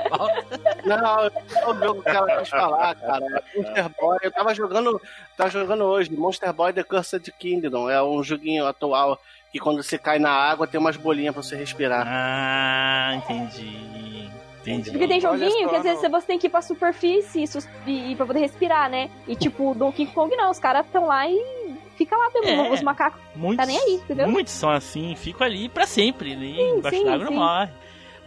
Não, 0.86 1.26
é 1.26 1.32
o 1.68 1.74
jogo 1.76 2.02
que 2.02 2.10
ela 2.10 2.38
quis 2.40 2.50
falar, 2.50 2.96
cara. 2.96 3.26
É 3.26 3.58
Monster 3.62 3.90
Boy. 4.00 4.18
Eu 4.22 4.32
tava 4.32 4.56
jogando, 4.56 5.02
tava 5.36 5.50
jogando 5.50 5.84
hoje, 5.84 6.12
Monster 6.14 6.54
Boy 6.54 6.72
The 6.72 6.84
Cursed 6.84 7.30
Kingdom. 7.38 7.90
É 7.90 8.02
um 8.02 8.24
joguinho 8.24 8.66
atual 8.66 9.20
que 9.52 9.60
quando 9.60 9.82
você 9.82 9.98
cai 9.98 10.20
na 10.20 10.30
água 10.32 10.68
tem 10.68 10.80
umas 10.80 10.98
bolinhas 10.98 11.34
pra 11.34 11.42
você 11.44 11.56
respirar. 11.56 12.06
Ah, 12.08 13.16
entendi. 13.16 14.30
Entendi. 14.62 14.92
Porque 14.92 15.08
tem 15.08 15.22
joguinho 15.22 15.70
que 15.70 15.76
às 15.78 15.84
vezes 15.84 16.04
não. 16.04 16.10
você 16.12 16.28
tem 16.28 16.38
que 16.38 16.48
ir 16.48 16.50
pra 16.50 16.62
superfície 16.62 17.44
e, 17.44 17.48
sus- 17.48 17.70
e, 17.86 18.12
e 18.12 18.16
pra 18.18 18.26
poder 18.26 18.40
respirar, 18.42 18.90
né? 18.90 19.10
E 19.26 19.34
tipo, 19.36 19.72
o 19.72 19.74
Donkey 19.74 20.06
Kong 20.08 20.36
não, 20.36 20.52
os 20.52 20.60
caras 20.60 20.86
tão 20.92 21.06
lá 21.06 21.26
e 21.30 21.74
fica 21.96 22.16
lá 22.18 22.30
mesmo, 22.34 22.50
É. 22.66 22.70
os 22.72 22.82
macacos 22.84 23.20
Muitos, 23.34 23.58
tá 23.58 23.66
nem 23.66 23.80
aí, 23.80 23.94
entendeu? 23.96 24.28
muitos 24.28 24.52
são 24.54 24.70
assim, 24.70 25.16
ficam 25.16 25.48
ali 25.48 25.70
pra 25.70 25.88
sempre, 25.88 26.34
ali 26.34 26.60
embaixo 26.62 26.98
sim, 26.98 27.06
d'água 27.06 27.24
não 27.26 27.32
sim. 27.32 27.38
morre. 27.40 27.70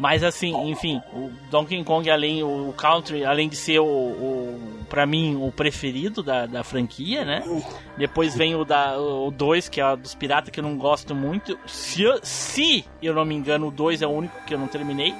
Mas 0.00 0.24
assim, 0.24 0.56
enfim, 0.70 1.02
o 1.12 1.30
Donkey 1.50 1.84
Kong, 1.84 2.10
além 2.10 2.42
o 2.42 2.72
Country, 2.74 3.22
além 3.22 3.50
de 3.50 3.56
ser 3.56 3.80
o, 3.80 3.84
o 3.84 4.80
para 4.88 5.04
mim 5.04 5.36
o 5.36 5.52
preferido 5.52 6.22
da, 6.22 6.46
da 6.46 6.64
franquia, 6.64 7.22
né? 7.22 7.42
Depois 7.98 8.34
vem 8.34 8.54
o 8.54 8.64
da 8.64 8.98
o 8.98 9.30
2, 9.30 9.68
que 9.68 9.78
é 9.78 9.86
o 9.86 9.96
dos 9.96 10.14
piratas 10.14 10.50
que 10.50 10.58
eu 10.58 10.64
não 10.64 10.78
gosto 10.78 11.14
muito. 11.14 11.58
Se 11.66 12.02
eu, 12.02 12.18
se 12.22 12.82
eu 13.02 13.12
não 13.12 13.26
me 13.26 13.34
engano, 13.34 13.68
o 13.68 13.70
2 13.70 14.00
é 14.00 14.06
o 14.06 14.10
único 14.10 14.34
que 14.46 14.54
eu 14.54 14.58
não 14.58 14.68
terminei. 14.68 15.14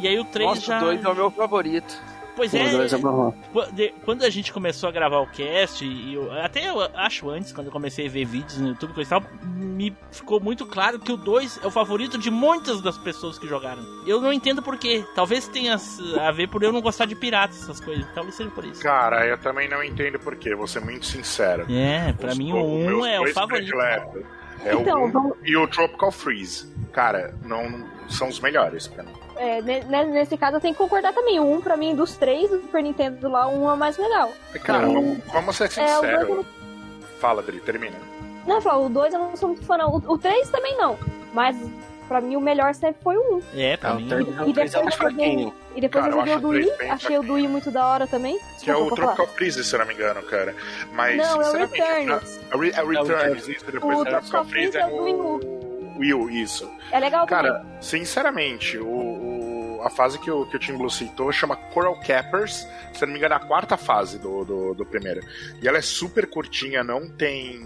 E 0.00 0.06
aí 0.06 0.18
o 0.18 0.24
3 0.26 0.50
Nossa, 0.50 0.60
já 0.60 0.78
o 0.82 0.84
2 0.84 1.02
é 1.02 1.08
o 1.08 1.14
meu 1.14 1.30
favorito. 1.30 1.98
Pois 2.36 2.52
é, 2.54 3.92
Quando 4.04 4.22
a 4.24 4.30
gente 4.30 4.52
começou 4.52 4.88
a 4.88 4.92
gravar 4.92 5.20
o 5.20 5.26
cast, 5.26 5.84
e 5.84 6.14
eu, 6.14 6.30
até 6.40 6.68
eu 6.68 6.80
acho 6.94 7.28
antes, 7.30 7.50
quando 7.50 7.68
eu 7.68 7.72
comecei 7.72 8.06
a 8.06 8.10
ver 8.10 8.24
vídeos 8.26 8.58
no 8.58 8.68
YouTube 8.68 8.90
e 8.90 8.94
coisa 8.94 9.16
e 9.16 9.20
tal, 9.20 9.30
me 9.44 9.96
ficou 10.12 10.38
muito 10.38 10.66
claro 10.66 10.98
que 10.98 11.10
o 11.10 11.16
2 11.16 11.60
é 11.64 11.66
o 11.66 11.70
favorito 11.70 12.18
de 12.18 12.30
muitas 12.30 12.80
das 12.82 12.98
pessoas 12.98 13.38
que 13.38 13.48
jogaram. 13.48 13.82
Eu 14.06 14.20
não 14.20 14.32
entendo 14.32 14.62
por 14.62 14.76
quê. 14.78 15.04
Talvez 15.14 15.48
tenha 15.48 15.76
a 16.20 16.30
ver 16.30 16.48
por 16.48 16.62
eu 16.62 16.72
não 16.72 16.80
gostar 16.82 17.06
de 17.06 17.14
piratas, 17.16 17.62
essas 17.62 17.80
coisas. 17.80 18.06
Talvez 18.14 18.34
seja 18.36 18.50
por 18.50 18.64
isso. 18.64 18.82
Cara, 18.82 19.26
eu 19.26 19.38
também 19.38 19.68
não 19.68 19.82
entendo 19.82 20.18
porquê, 20.18 20.54
vou 20.54 20.66
ser 20.66 20.80
muito 20.80 21.06
sincero. 21.06 21.66
É, 21.72 22.12
pra 22.12 22.32
Os- 22.32 22.38
mim 22.38 22.52
o 22.52 22.56
1 22.64 22.86
meus 22.86 23.06
é 23.06 23.20
o 23.20 23.32
favorito. 23.32 23.80
É 23.80 24.74
Então, 24.74 25.02
o 25.02 25.06
1 25.06 25.10
vamos- 25.12 25.36
e 25.44 25.56
o 25.56 25.66
Tropical 25.68 26.12
Freeze. 26.12 26.72
Cara, 26.92 27.34
não 27.44 27.84
são 28.08 28.28
os 28.28 28.40
melhores 28.40 28.86
pra 28.88 29.02
mim. 29.02 29.12
É, 29.36 29.60
ne- 29.62 29.84
ne- 29.84 30.04
nesse 30.06 30.36
caso 30.36 30.56
eu 30.56 30.60
tenho 30.60 30.74
que 30.74 30.78
concordar 30.78 31.12
também. 31.12 31.38
O 31.40 31.44
um, 31.52 31.60
pra 31.60 31.76
mim, 31.76 31.94
dos 31.94 32.16
três 32.16 32.48
do 32.50 32.60
Super 32.60 32.82
Nintendo 32.82 33.28
lá, 33.28 33.46
um 33.48 33.68
é 33.68 33.74
o 33.74 33.76
mais 33.76 33.96
legal. 33.98 34.32
Cara, 34.64 34.84
É. 34.84 34.92
vamos, 34.92 35.18
vamos 35.32 35.56
ser 35.56 35.64
É, 35.64 35.68
sinceros. 35.68 36.26
dois 36.26 36.46
Fala, 37.20 37.42
Dri, 37.42 37.60
termina. 37.60 37.96
Não, 38.46 38.60
falo, 38.60 38.86
o 38.86 38.88
2 38.88 39.12
eu 39.12 39.18
não 39.18 39.36
sou 39.36 39.48
muito 39.48 39.64
fã, 39.64 39.76
não. 39.76 39.90
O- 39.96 40.12
O 40.12 40.18
3 40.18 40.48
também 40.50 40.76
não. 40.76 40.96
Mas 41.32 41.56
pra 42.06 42.20
mim 42.20 42.36
o 42.36 42.40
melhor 42.40 42.72
sempre 42.74 43.02
foi 43.02 43.16
o 43.16 43.36
1. 43.38 43.42
É, 43.54 43.76
pra 43.76 43.90
Ah, 43.90 43.94
mim. 43.94 44.06
E 44.08 44.12
é 44.12 44.16
depois 44.52 44.74
eu 44.74 44.90
joguei, 44.92 45.52
e 45.74 45.80
depois 45.80 46.04
Cara, 46.04 46.14
eu 46.14 46.20
eu 46.20 46.26
joguei 46.26 46.32
o 46.32 46.36
acho 46.36 46.42
do 46.42 46.48
o 46.48 46.50
Wii. 46.52 46.90
Achei 46.90 47.18
o 47.18 47.22
do 47.22 47.32
Wii 47.34 47.48
muito 47.48 47.70
da 47.70 47.86
hora 47.86 48.06
também. 48.06 48.38
Que 48.62 48.70
é 48.70 48.74
o 48.76 48.80
Desculpa, 48.82 48.96
Tropical 48.96 49.26
Freeze, 49.28 49.64
se 49.64 49.74
eu 49.74 49.78
não 49.80 49.86
me 49.86 49.94
engano, 49.94 50.22
cara. 50.22 50.54
Mas, 50.92 51.16
Não, 51.16 51.24
é 51.24 51.38
o 51.40 51.44
sinceramente, 51.44 51.80
Returns. 51.82 52.40
É 52.50 52.56
o, 52.56 52.58
Re- 52.60 52.72
é 52.76 52.82
o 52.82 52.86
Returns, 52.88 53.48
isso. 53.48 53.64
Depois 53.72 53.98
O 53.98 54.02
o 54.02 54.04
Tropical 54.04 54.44
Freeze 54.44 54.76
é 54.76 54.80
é 54.80 54.86
o 54.86 55.40
Wii 55.98 56.14
U, 56.14 56.30
isso. 56.30 56.70
É 56.92 57.00
legal 57.00 57.26
também. 57.26 57.50
Cara, 57.50 57.66
sinceramente, 57.80 58.78
o, 58.78 58.86
o- 59.78 59.82
a 59.82 59.90
fase 59.90 60.18
que 60.18 60.30
o, 60.30 60.46
que 60.46 60.56
o 60.56 60.58
Tim 60.58 60.76
Blue 60.76 60.90
citou 60.90 61.30
chama 61.32 61.56
Coral 61.56 61.98
Cappers. 62.00 62.66
Se 62.92 63.04
não 63.04 63.12
me 63.12 63.18
engano, 63.18 63.34
é 63.34 63.36
a 63.36 63.40
quarta 63.40 63.76
fase 63.76 64.18
do, 64.18 64.44
do, 64.44 64.74
do 64.74 64.86
primeiro. 64.86 65.20
E 65.62 65.68
ela 65.68 65.78
é 65.78 65.82
super 65.82 66.26
curtinha, 66.28 66.82
não 66.84 67.08
tem 67.08 67.60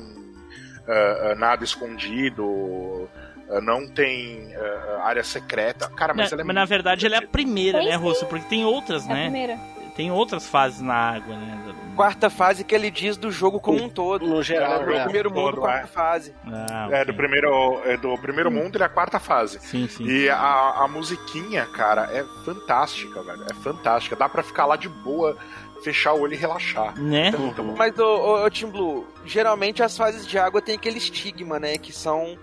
ah, 0.89 1.35
nada 1.37 1.65
escondido, 1.65 3.09
ah, 3.51 3.61
não 3.61 3.89
tem 3.89 4.55
ah, 4.57 5.03
área 5.05 5.23
secreta. 5.25 5.89
Cara, 5.91 6.13
mas 6.15 6.31
Na- 6.31 6.35
ela 6.37 6.43
é 6.43 6.45
mas 6.45 6.55
na 6.55 6.65
verdade 6.65 7.07
ela 7.07 7.17
é 7.17 7.19
a 7.19 7.27
primeira, 7.27 7.79
Tem 7.79 7.89
né. 7.89 7.97
Russo? 7.97 8.27
Porque 8.27 8.47
tem 8.49 8.65
outras, 8.65 9.07
É 9.09 9.11
a 9.11 9.15
né? 9.15 9.23
primeira. 9.23 9.59
Tem 9.95 10.11
outras 10.11 10.47
fases 10.47 10.81
na 10.81 10.95
água, 10.95 11.37
né? 11.37 11.75
Quarta 11.97 12.31
fase 12.31 12.65
que 12.65 12.75
ele 12.75 12.91
diz 12.91 13.17
do 13.17 13.31
jogo 13.31 13.61
como 13.61 13.83
um 13.83 13.89
todo. 13.89 14.27
No 14.27 14.43
geral, 14.43 14.89
É, 14.89 14.97
é. 14.97 15.01
o 15.01 15.05
primeiro 15.05 15.31
mundo, 15.31 15.51
Todo, 15.51 15.61
quarta 15.61 15.85
é. 15.85 15.87
fase. 15.87 16.35
Ah, 16.47 16.89
É, 16.91 16.95
ok. 17.03 17.05
do 17.07 17.15
primeiro, 17.15 17.81
é 17.85 17.97
do 17.97 18.17
primeiro 18.19 18.51
mundo 18.51 18.79
e 18.79 18.83
a 18.83 18.89
quarta 18.89 19.19
fase. 19.19 19.59
Sim, 19.61 19.87
sim. 19.89 20.05
E 20.07 20.29
a, 20.31 20.39
a 20.85 20.89
musiquinha, 20.89 21.67
cara, 21.67 22.09
é 22.13 22.25
fantástica, 22.45 23.23
velho. 23.23 23.45
É 23.51 23.55
fantástica. 23.55 24.17
Dá 24.17 24.29
pra 24.29 24.43
ficar 24.43 24.67
lá 24.67 24.77
de 24.77 24.89
boa, 24.89 25.37
fechar 25.83 26.13
o 26.15 26.21
olho 26.21 26.35
e 26.35 26.37
relaxar. 26.37 26.99
Né? 27.01 27.29
É 27.29 27.33
bom. 27.33 27.75
Mas, 27.77 27.99
ô, 27.99 28.05
ô, 28.05 28.45
ô, 28.45 28.51
Tim 28.51 28.67
Blue, 28.69 29.07
geralmente 29.25 29.83
as 29.83 29.97
fases 29.97 30.27
de 30.27 30.39
água 30.39 30.63
tem 30.63 30.75
aquele 30.77 30.99
estigma, 30.99 31.59
né? 31.59 31.77
Que 31.77 31.93
são 31.93 32.39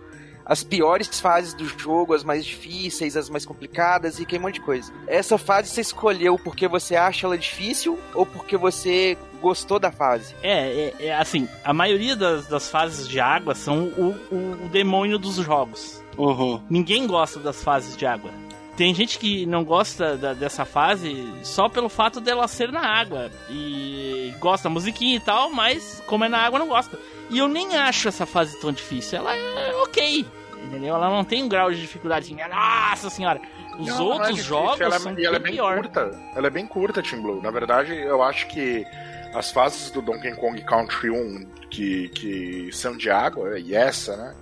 as 0.48 0.64
piores 0.64 1.20
fases 1.20 1.54
do 1.54 1.68
jogo, 1.68 2.14
as 2.14 2.24
mais 2.24 2.46
difíceis, 2.46 3.18
as 3.18 3.30
mais 3.30 3.46
complicadas 3.46 4.20
e 4.20 4.26
que 4.26 4.38
um 4.38 4.42
monte 4.42 4.56
de 4.56 4.62
coisa. 4.62 4.92
Essa 5.06 5.38
fase 5.38 5.70
você 5.70 5.82
escolheu 5.82 6.40
porque 6.40 6.68
você 6.68 6.96
acha 6.96 7.28
ela 7.28 7.38
difícil 7.38 8.00
ou 8.16 8.26
porque 8.26 8.56
você 8.56 9.18
gostou 9.42 9.78
da 9.78 9.92
fase? 9.92 10.34
É, 10.42 10.94
é, 11.00 11.08
é, 11.08 11.16
assim, 11.16 11.48
a 11.64 11.74
maioria 11.74 12.16
das, 12.16 12.48
das 12.48 12.70
fases 12.70 13.08
de 13.08 13.20
água 13.20 13.54
são 13.54 13.90
o, 13.90 14.16
o, 14.32 14.66
o 14.66 14.70
demônio 14.70 15.20
dos 15.20 15.36
jogos. 15.36 16.02
Uhum. 16.18 16.62
Ninguém 16.70 17.06
gosta 17.06 17.40
das 17.40 17.64
fases 17.64 17.96
de 17.96 18.06
água. 18.06 18.32
Tem 18.78 18.94
gente 18.94 19.18
que 19.18 19.46
não 19.48 19.64
gosta 19.66 20.16
da- 20.16 20.34
dessa 20.34 20.64
fase 20.64 21.28
só 21.44 21.68
pelo 21.68 21.90
fato 21.90 22.22
dela 22.22 22.48
ser 22.48 22.72
na 22.72 22.82
água. 22.82 23.32
E 23.50 24.34
gosta 24.40 24.70
da 24.70 24.74
musiquinha 24.74 25.16
e 25.16 25.20
tal, 25.20 25.52
mas 25.52 26.02
como 26.06 26.24
é 26.24 26.30
na 26.30 26.38
água, 26.38 26.60
não 26.60 26.68
gosta. 26.68 26.98
E 27.30 27.40
eu 27.40 27.48
nem 27.48 27.76
acho 27.76 28.08
essa 28.08 28.26
fase 28.26 28.60
tão 28.62 28.72
difícil. 28.72 29.18
Ela 29.18 29.36
é 29.36 29.76
ok. 29.78 30.26
Entendeu? 30.64 30.96
Ela 30.96 31.10
não 31.10 31.24
tem 31.24 31.44
um 31.44 31.50
grau 31.50 31.72
de 31.72 31.82
dificuldade. 31.82 32.34
assim, 32.34 32.50
Nossa 32.50 33.10
senhora! 33.10 33.42
Os 33.80 33.88
Não, 33.88 33.98
não 33.98 34.06
é 34.06 34.14
outros 34.14 34.28
difícil, 34.36 34.50
jogos 34.50 34.82
ela, 34.82 34.96
é- 34.96 35.00
são 35.00 35.12
ela 35.12 35.36
é 35.36 35.40
bem 35.40 35.42
bem 35.42 35.54
pior. 35.54 35.76
curta. 35.78 36.20
Ela 36.36 36.48
é 36.48 36.50
bem 36.50 36.66
curta, 36.68 37.02
Team 37.04 37.22
Blue. 37.22 37.42
Na 37.42 37.52
verdade, 37.52 37.94
eu 37.96 38.22
acho 38.24 38.48
que 38.48 38.84
as 39.36 39.52
fases 39.52 39.92
do 39.92 40.02
Donkey 40.02 40.34
Kong 40.36 40.60
Country 40.64 41.10
1 41.12 41.46
que, 41.70 42.10
que 42.10 42.70
são 42.72 42.96
de 42.98 43.10
água, 43.10 43.60
e 43.60 43.74
essa, 43.76 44.16
né? 44.18 44.36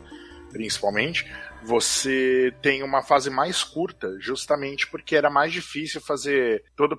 Principalmente, 0.51 1.25
você 1.65 2.53
tem 2.61 2.83
uma 2.83 3.01
fase 3.01 3.29
mais 3.29 3.63
curta, 3.63 4.15
justamente 4.19 4.87
porque 4.87 5.15
era 5.15 5.29
mais 5.29 5.51
difícil 5.51 5.99
fazer 5.99 6.63
todo 6.75 6.97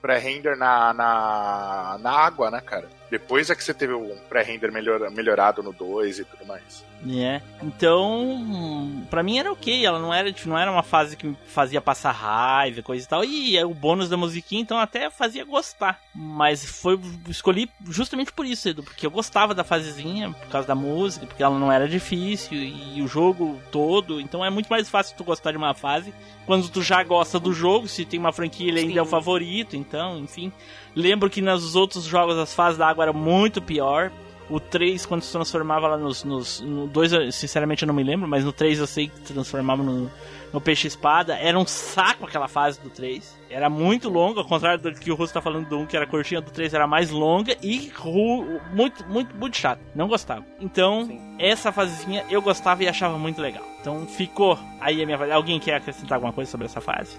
pré-render 0.00 0.56
na, 0.56 0.92
na, 0.92 1.98
na 2.00 2.10
água, 2.10 2.50
né, 2.50 2.60
cara? 2.60 2.88
Depois 3.12 3.50
é 3.50 3.54
que 3.54 3.62
você 3.62 3.74
teve 3.74 3.92
um 3.92 4.16
pré-render 4.26 4.72
melhor, 4.72 5.10
melhorado 5.10 5.62
no 5.62 5.70
2 5.70 6.20
e 6.20 6.24
tudo 6.24 6.46
mais. 6.46 6.82
É. 7.10 7.42
Então, 7.62 9.04
pra 9.10 9.22
mim 9.22 9.38
era 9.38 9.52
ok. 9.52 9.84
Ela 9.84 9.98
não 9.98 10.14
era, 10.14 10.32
tipo, 10.32 10.48
não 10.48 10.56
era 10.56 10.72
uma 10.72 10.82
fase 10.82 11.14
que 11.14 11.26
me 11.26 11.36
fazia 11.46 11.78
passar 11.78 12.12
raiva, 12.12 12.80
e 12.80 12.82
coisa 12.82 13.04
e 13.04 13.08
tal. 13.08 13.22
E 13.22 13.54
é 13.54 13.66
o 13.66 13.74
bônus 13.74 14.08
da 14.08 14.16
musiquinha, 14.16 14.62
então 14.62 14.78
até 14.78 15.10
fazia 15.10 15.44
gostar. 15.44 16.00
Mas 16.14 16.64
foi 16.64 16.98
escolhi 17.28 17.68
justamente 17.84 18.32
por 18.32 18.46
isso, 18.46 18.66
Edu, 18.70 18.82
porque 18.82 19.04
eu 19.04 19.10
gostava 19.10 19.54
da 19.54 19.62
fasezinha 19.62 20.30
por 20.30 20.48
causa 20.48 20.66
da 20.66 20.74
música, 20.74 21.26
porque 21.26 21.42
ela 21.42 21.58
não 21.58 21.70
era 21.70 21.86
difícil 21.86 22.56
e 22.56 23.02
o 23.02 23.06
jogo 23.06 23.60
todo. 23.70 24.18
Então 24.22 24.42
é 24.42 24.48
muito 24.48 24.68
mais 24.68 24.88
fácil 24.88 25.14
tu 25.18 25.24
gostar 25.24 25.50
de 25.50 25.58
uma 25.58 25.74
fase 25.74 26.14
quando 26.46 26.66
tu 26.70 26.80
já 26.80 27.02
gosta 27.02 27.38
do 27.38 27.52
jogo. 27.52 27.88
Se 27.88 28.06
tem 28.06 28.18
uma 28.18 28.32
franquia, 28.32 28.68
ele 28.68 28.80
ainda 28.80 29.00
é 29.00 29.02
o 29.02 29.04
Sim. 29.04 29.10
favorito. 29.10 29.76
Então, 29.76 30.18
enfim. 30.18 30.50
Lembro 30.94 31.30
que 31.30 31.40
nos 31.40 31.74
outros 31.74 32.04
jogos 32.04 32.36
as 32.36 32.54
fases 32.54 32.78
da 32.78 32.88
água 32.88 33.04
eram 33.04 33.14
muito 33.14 33.60
pior. 33.60 34.10
O 34.50 34.60
3, 34.60 35.06
quando 35.06 35.22
se 35.22 35.32
transformava 35.32 35.88
lá 35.88 35.96
nos. 35.96 36.24
nos 36.24 36.60
no 36.60 36.86
2, 36.86 37.12
eu, 37.12 37.32
sinceramente 37.32 37.84
eu 37.84 37.86
não 37.86 37.94
me 37.94 38.02
lembro, 38.02 38.28
mas 38.28 38.44
no 38.44 38.52
3 38.52 38.80
eu 38.80 38.86
sei 38.86 39.08
que 39.08 39.20
transformava 39.20 39.82
no, 39.82 40.10
no 40.52 40.60
peixe 40.60 40.86
espada. 40.86 41.34
Era 41.36 41.58
um 41.58 41.64
saco 41.64 42.26
aquela 42.26 42.48
fase 42.48 42.78
do 42.80 42.90
3. 42.90 43.38
Era 43.48 43.70
muito 43.70 44.10
longa, 44.10 44.40
ao 44.40 44.46
contrário 44.46 44.82
do 44.82 44.92
que 44.92 45.10
o 45.10 45.14
Russo 45.14 45.32
tá 45.32 45.40
falando 45.40 45.68
do 45.68 45.78
1, 45.78 45.86
que 45.86 45.96
era 45.96 46.06
curtinha, 46.06 46.40
do 46.40 46.50
3 46.50 46.74
era 46.74 46.86
mais 46.86 47.10
longa 47.10 47.56
e 47.62 47.88
ru, 47.94 48.60
muito, 48.74 49.06
muito, 49.08 49.34
muito 49.34 49.56
chato. 49.56 49.80
Não 49.94 50.08
gostava. 50.08 50.44
Então, 50.60 51.08
essa 51.38 51.72
fasezinha 51.72 52.24
eu 52.28 52.42
gostava 52.42 52.82
e 52.82 52.88
achava 52.88 53.16
muito 53.16 53.40
legal. 53.40 53.64
Então 53.80 54.06
ficou 54.06 54.58
aí 54.80 55.02
a 55.02 55.06
minha 55.06 55.16
fase. 55.16 55.32
Alguém 55.32 55.58
quer 55.58 55.76
acrescentar 55.76 56.16
alguma 56.16 56.32
coisa 56.32 56.50
sobre 56.50 56.66
essa 56.66 56.80
fase? 56.80 57.16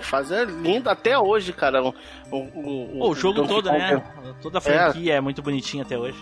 Fase 0.00 0.34
é 0.34 0.44
linda 0.44 0.92
até 0.92 1.18
hoje, 1.18 1.52
cara. 1.52 1.82
O, 1.82 1.94
o, 2.30 2.36
o, 2.36 3.10
o 3.10 3.14
jogo 3.14 3.46
todo, 3.46 3.68
Kong 3.68 3.78
né? 3.78 4.02
Toda 4.42 4.58
a 4.58 4.60
franquia 4.60 5.14
é 5.14 5.20
muito 5.20 5.42
bonitinha 5.42 5.82
até 5.82 5.98
hoje. 5.98 6.18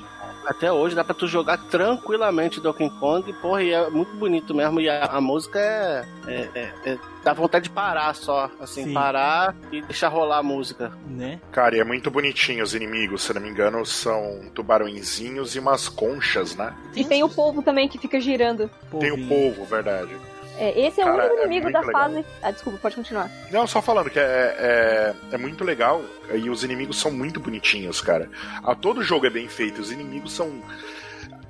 Até 0.47 0.71
hoje 0.71 0.95
dá 0.95 1.03
pra 1.03 1.13
tu 1.15 1.27
jogar 1.27 1.59
tranquilamente 1.69 2.61
Donkey 2.61 2.89
Kong, 3.01 3.33
porra, 3.43 3.65
e 3.65 3.73
é 3.73 3.91
muito 3.91 4.15
bonito 4.15 4.55
mesmo. 4.55 4.81
E 4.81 4.89
a, 4.89 5.05
a 5.07 5.21
música 5.21 5.59
é, 5.59 6.05
é, 6.29 6.49
é- 6.55 6.73
é- 6.93 6.99
dá 7.25 7.33
vontade 7.33 7.65
de 7.65 7.71
parar 7.71 8.15
só, 8.15 8.49
assim, 8.61 8.85
Sim. 8.85 8.95
parar 8.95 9.57
e 9.73 9.83
deixar 9.83 10.07
rolar 10.07 10.39
a 10.39 10.43
música. 10.45 10.93
Né? 11.09 11.41
Cara, 11.51 11.77
e 11.77 11.81
é 11.81 11.85
muito 11.85 12.13
bonitinho 12.13 12.63
os 12.63 12.77
inimigos, 12.77 13.23
se 13.25 13.35
não 13.35 13.41
me 13.41 13.49
engano, 13.49 13.85
são 13.85 14.43
tubarõezinhos 14.55 15.57
e 15.57 15.59
umas 15.59 15.89
conchas, 15.89 16.55
né? 16.55 16.73
E 16.95 17.05
tem 17.05 17.25
o 17.25 17.29
povo 17.29 17.61
também 17.61 17.89
que 17.89 17.99
fica 17.99 18.21
girando. 18.21 18.71
Tem 19.01 19.11
o 19.11 19.27
polvo, 19.27 19.65
verdade. 19.65 20.17
É, 20.59 20.87
esse 20.87 21.01
é 21.01 21.05
Cara, 21.05 21.17
o 21.17 21.19
único 21.19 21.35
é 21.35 21.45
inimigo 21.45 21.65
muito 21.65 21.75
da 21.75 21.81
legal. 21.87 22.03
fase. 22.03 22.25
Ah, 22.43 22.51
desculpa, 22.51 22.79
pode 22.81 22.97
continuar. 22.97 23.31
Não, 23.51 23.67
só 23.67 23.83
falando 23.83 24.11
que 24.11 24.19
é, 24.19 24.23
é, 24.23 25.15
é 25.33 25.39
muito 25.39 25.63
legal 25.65 26.03
e 26.33 26.49
os 26.49 26.65
inimigos 26.65 26.99
são 26.99 27.11
muito 27.11 27.39
bonitinhos, 27.41 28.01
cara. 28.01 28.31
A, 28.63 28.75
todo 28.75 29.03
jogo 29.03 29.27
é 29.27 29.31
bem 29.31 29.49
feito, 29.49 29.81
os 29.81 29.91
inimigos 29.93 30.33
são. 30.33 30.63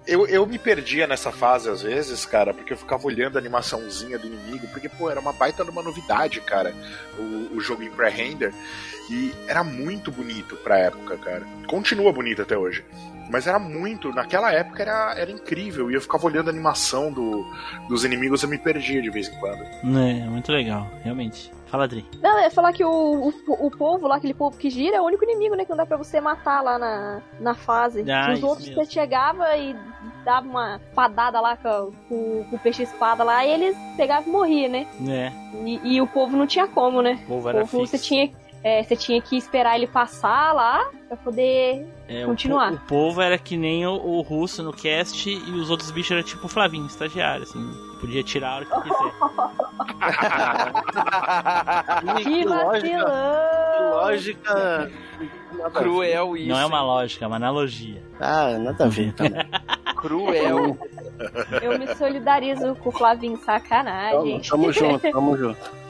Eu, 0.07 0.25
eu 0.27 0.47
me 0.47 0.57
perdia 0.59 1.07
nessa 1.07 1.33
fase 1.33 1.69
às 1.69 1.83
vezes, 1.83 2.25
cara, 2.25 2.55
porque 2.55 2.73
eu 2.73 2.77
ficava 2.77 3.05
olhando 3.07 3.37
a 3.37 3.41
animaçãozinha 3.41 4.17
do 4.19 4.27
inimigo, 4.27 4.69
porque, 4.69 4.89
pô, 4.89 5.11
era 5.11 5.19
uma 5.19 5.33
baita 5.33 5.65
de 5.65 5.71
uma 5.71 5.83
novidade, 5.83 6.41
cara, 6.41 6.73
o, 7.19 7.57
o 7.57 7.61
jogo 7.61 7.83
em 7.83 7.91
pré-render. 7.91 8.53
E 9.11 9.33
era 9.49 9.63
muito 9.65 10.11
bonito 10.13 10.57
pra 10.57 10.79
época, 10.79 11.17
cara. 11.17 11.43
Continua 11.67 12.13
bonito 12.13 12.43
até 12.43 12.57
hoje. 12.57 12.85
Mas 13.31 13.47
era 13.47 13.59
muito, 13.59 14.11
naquela 14.13 14.53
época 14.53 14.83
era, 14.83 15.15
era 15.19 15.31
incrível. 15.31 15.91
E 15.91 15.95
eu 15.95 16.01
ficava 16.01 16.27
olhando 16.27 16.49
a 16.49 16.51
animação 16.53 17.13
do, 17.13 17.45
dos 17.89 18.05
inimigos, 18.05 18.43
eu 18.43 18.49
me 18.49 18.59
perdia 18.59 19.03
de 19.03 19.11
vez 19.11 19.29
em 19.29 19.39
quando. 19.39 19.63
É, 19.63 20.15
muito 20.29 20.51
legal, 20.53 20.87
realmente. 21.03 21.51
Fala, 21.67 21.85
Adri. 21.85 22.07
Não, 22.23 22.41
ia 22.41 22.51
falar 22.51 22.73
que 22.73 22.85
o, 22.85 22.89
o, 23.49 23.67
o 23.67 23.71
povo 23.73 24.07
lá, 24.07 24.17
aquele 24.17 24.35
povo 24.35 24.57
que 24.57 24.71
gira, 24.71 24.97
é 24.99 25.01
o 25.01 25.05
único 25.05 25.25
inimigo, 25.25 25.57
né? 25.57 25.65
Que 25.65 25.71
não 25.71 25.77
dá 25.79 25.85
pra 25.85 25.97
você 25.97 26.21
matar 26.21 26.63
lá 26.63 26.79
na, 26.79 27.21
na 27.41 27.55
fase. 27.55 28.09
Ah, 28.09 28.33
Os 28.33 28.43
outros 28.45 28.69
mesmo. 28.69 28.85
você 28.85 28.93
chegava 28.93 29.57
e 29.57 29.75
dava 30.25 30.47
uma 30.47 30.81
padada 30.95 31.41
lá 31.41 31.57
com, 31.57 31.93
com, 32.09 32.45
com 32.49 32.57
o 32.57 32.59
peixe 32.61 32.85
espada 32.85 33.25
lá 33.25 33.45
e 33.45 33.51
eles 33.51 33.77
pegavam 33.97 34.29
e 34.29 34.31
morriam, 34.31 34.71
né? 34.71 34.87
É, 35.09 35.33
E, 35.65 35.97
e 35.97 36.01
o 36.01 36.07
povo 36.07 36.37
não 36.37 36.47
tinha 36.47 36.69
como, 36.69 37.03
né? 37.03 37.19
o 37.25 37.27
povo 37.27 37.47
O 37.47 37.51
era 37.51 37.59
povo 37.61 37.85
você 37.85 37.99
fixo. 37.99 38.09
tinha, 38.09 38.31
é, 38.69 38.83
você 38.83 38.97
tinha 38.97 39.21
que 39.23 39.37
esperar 39.37 39.77
ele 39.77 39.87
passar 39.87 40.53
lá 40.53 40.91
pra 41.09 41.17
poder. 41.17 41.87
É, 42.09 42.25
o 42.25 42.29
continuar. 42.29 42.71
po- 42.71 42.77
O, 42.77 42.81
povo 42.89 43.21
era 43.21 43.37
que 43.39 43.57
nem 43.57 43.87
o, 43.87 43.93
o 43.93 44.21
russo 44.23 44.63
no 44.63 44.73
cast 44.73 45.29
e 45.31 45.51
os 45.53 45.71
outros 45.71 45.91
bichos 45.91 46.13
eram 46.13 46.23
tipo 46.23 46.47
o 46.47 46.49
Flavinho, 46.49 46.87
estagiário, 46.87 47.43
assim. 47.45 47.61
Podia 48.01 48.23
tirar 48.23 48.51
a 48.51 48.57
hora 48.57 48.65
que 48.65 48.81
quiser. 48.83 49.13
Que 52.23 52.45
lógica, 52.45 52.81
que 52.81 52.97
vacilão! 52.97 53.91
lógica 53.91 54.91
Cruel 55.75 56.37
isso. 56.37 56.49
Não 56.49 56.59
é 56.59 56.67
uma 56.67 56.83
lógica, 56.83 57.25
é 57.25 57.29
uma 57.29 57.37
analogia. 57.37 58.03
Ah, 58.21 58.57
nada 58.59 58.85
a 58.85 58.89
ver 58.89 59.13
também. 59.15 59.43
Cruel. 59.97 60.77
Eu 61.63 61.79
me 61.79 61.95
solidarizo 61.95 62.75
com 62.77 62.91
o 62.91 62.93
Flavinho, 62.93 63.37
sacanagem. 63.39 64.41
Tamo, 64.41 64.63
tamo 64.67 64.73
junto, 64.73 65.11
tamo 65.11 65.37
junto. 65.37 65.86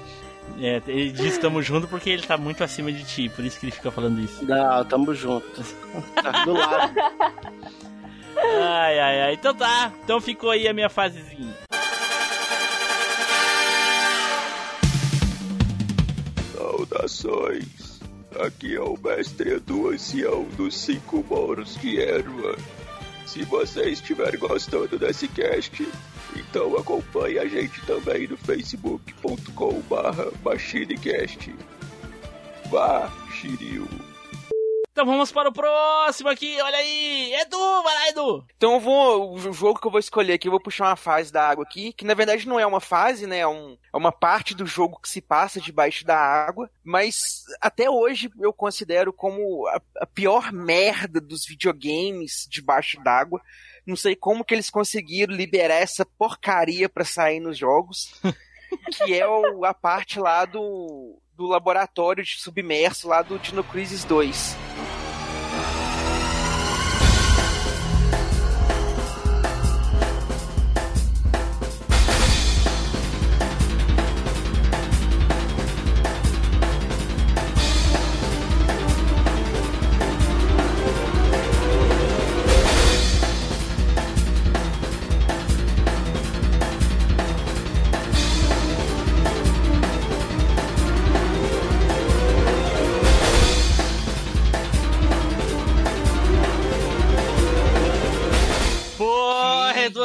É, 0.58 0.80
ele 0.86 1.12
diz 1.12 1.36
tamo 1.38 1.60
junto 1.60 1.86
porque 1.86 2.08
ele 2.08 2.22
tá 2.22 2.36
muito 2.38 2.64
acima 2.64 2.90
de 2.90 3.04
ti, 3.04 3.28
por 3.28 3.44
isso 3.44 3.58
que 3.60 3.66
ele 3.66 3.72
fica 3.72 3.90
falando 3.90 4.20
isso. 4.20 4.44
Não, 4.44 4.84
tamo 4.84 5.14
junto. 5.14 5.46
Tá 6.14 6.44
do 6.44 6.52
lado. 6.52 6.94
Ai, 8.36 8.98
ai, 8.98 9.20
ai. 9.22 9.34
Então 9.34 9.54
tá. 9.54 9.92
Então 10.04 10.20
ficou 10.20 10.50
aí 10.50 10.68
a 10.68 10.72
minha 10.72 10.88
fasezinha. 10.88 11.54
Saudações! 16.54 18.00
Aqui 18.38 18.76
é 18.76 18.80
o 18.80 18.98
mestre 19.02 19.54
Edu 19.54 19.88
Ancião 19.88 20.44
dos 20.56 20.76
Cinco 20.76 21.24
Moros 21.28 21.76
de 21.80 21.98
Erva. 22.00 22.56
Se 23.24 23.42
você 23.44 23.90
estiver 23.90 24.36
gostando 24.36 24.98
desse 24.98 25.26
cast, 25.28 25.86
então 26.38 26.76
acompanhe 26.76 27.38
a 27.38 27.46
gente 27.46 27.84
também 27.86 28.26
no 28.26 28.36
facebook.com 28.36 29.80
barra 29.82 30.26
machinecast. 30.44 31.54
Vá, 32.70 33.10
Shiryu! 33.32 33.88
Então 34.90 35.04
vamos 35.04 35.30
para 35.30 35.50
o 35.50 35.52
próximo 35.52 36.30
aqui, 36.30 36.58
olha 36.58 36.78
aí. 36.78 37.30
Edu, 37.42 37.82
vai 37.82 37.94
lá, 37.94 38.08
Edu. 38.08 38.46
Então 38.56 38.72
eu 38.74 38.80
vou. 38.80 39.34
O 39.34 39.52
jogo 39.52 39.78
que 39.78 39.86
eu 39.86 39.90
vou 39.90 40.00
escolher 40.00 40.32
aqui, 40.32 40.48
eu 40.48 40.50
vou 40.50 40.58
puxar 40.60 40.86
uma 40.88 40.96
fase 40.96 41.30
da 41.30 41.46
água 41.46 41.64
aqui, 41.68 41.92
que 41.92 42.02
na 42.06 42.14
verdade 42.14 42.48
não 42.48 42.58
é 42.58 42.66
uma 42.66 42.80
fase, 42.80 43.26
né? 43.26 43.40
É, 43.40 43.46
um- 43.46 43.76
é 43.92 43.96
uma 43.96 44.10
parte 44.10 44.54
do 44.54 44.64
jogo 44.64 44.98
que 45.02 45.08
se 45.10 45.20
passa 45.20 45.60
debaixo 45.60 46.02
da 46.06 46.16
água. 46.18 46.70
Mas 46.82 47.44
até 47.60 47.90
hoje 47.90 48.30
eu 48.40 48.54
considero 48.54 49.12
como 49.12 49.66
a, 49.68 49.82
a 50.00 50.06
pior 50.06 50.50
merda 50.50 51.20
dos 51.20 51.44
videogames 51.44 52.48
debaixo 52.50 52.98
d'água. 53.04 53.42
Não 53.86 53.94
sei 53.96 54.16
como 54.16 54.44
que 54.44 54.52
eles 54.54 54.68
conseguiram 54.68 55.34
liberar 55.34 55.76
essa 55.76 56.04
porcaria 56.18 56.88
pra 56.88 57.04
sair 57.04 57.38
nos 57.40 57.56
jogos. 57.56 58.20
que 59.04 59.14
é 59.14 59.26
o- 59.28 59.64
a 59.64 59.72
parte 59.72 60.18
lá 60.18 60.44
do, 60.44 61.18
do 61.36 61.46
laboratório 61.46 62.24
de 62.24 62.40
submerso 62.40 63.06
lá 63.08 63.22
do 63.22 63.38
Dino 63.38 63.62
Crisis 63.62 64.02
2. 64.04 64.56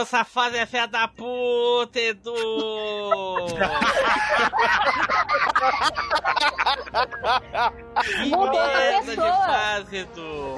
Edu, 0.01 0.03
essa 0.03 0.23
fase 0.25 0.57
é 0.57 0.65
fé 0.65 0.87
da 0.87 1.07
puta, 1.07 1.99
Edu. 1.99 2.33
que 8.21 8.29
Montou 8.29 8.47
outra 8.59 8.77
merda 8.77 9.01
de 9.01 9.07
pessoa. 9.15 9.33
fase, 9.37 9.97
Edu. 9.97 10.55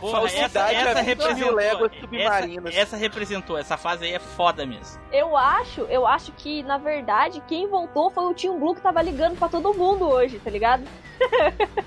Porra, 0.00 0.26
essa, 0.28 0.60
Falsidade 0.60 0.74
essa 0.76 0.90
a 0.90 1.02
20 1.02 1.06
mil 1.18 1.26
representou. 1.26 1.54
léguas 1.56 1.90
Essa, 1.92 2.00
submarinas. 2.00 2.76
essa 2.76 2.96
representou. 2.96 3.58
Essa 3.58 3.76
fase 3.76 4.04
aí 4.04 4.14
é 4.14 4.20
foda 4.20 4.64
mesmo. 4.64 5.00
Eu 5.10 5.36
acho, 5.36 5.80
eu 5.82 6.06
acho 6.06 6.30
que, 6.32 6.62
na 6.62 6.78
verdade, 6.78 7.42
quem 7.48 7.66
voltou 7.66 8.08
foi 8.10 8.24
o 8.26 8.34
Team 8.34 8.60
Blue 8.60 8.76
que 8.76 8.80
tava 8.80 9.02
ligando 9.02 9.36
pra 9.36 9.48
todo 9.48 9.74
mundo 9.74 10.08
hoje, 10.08 10.38
tá 10.38 10.50
ligado? 10.50 10.84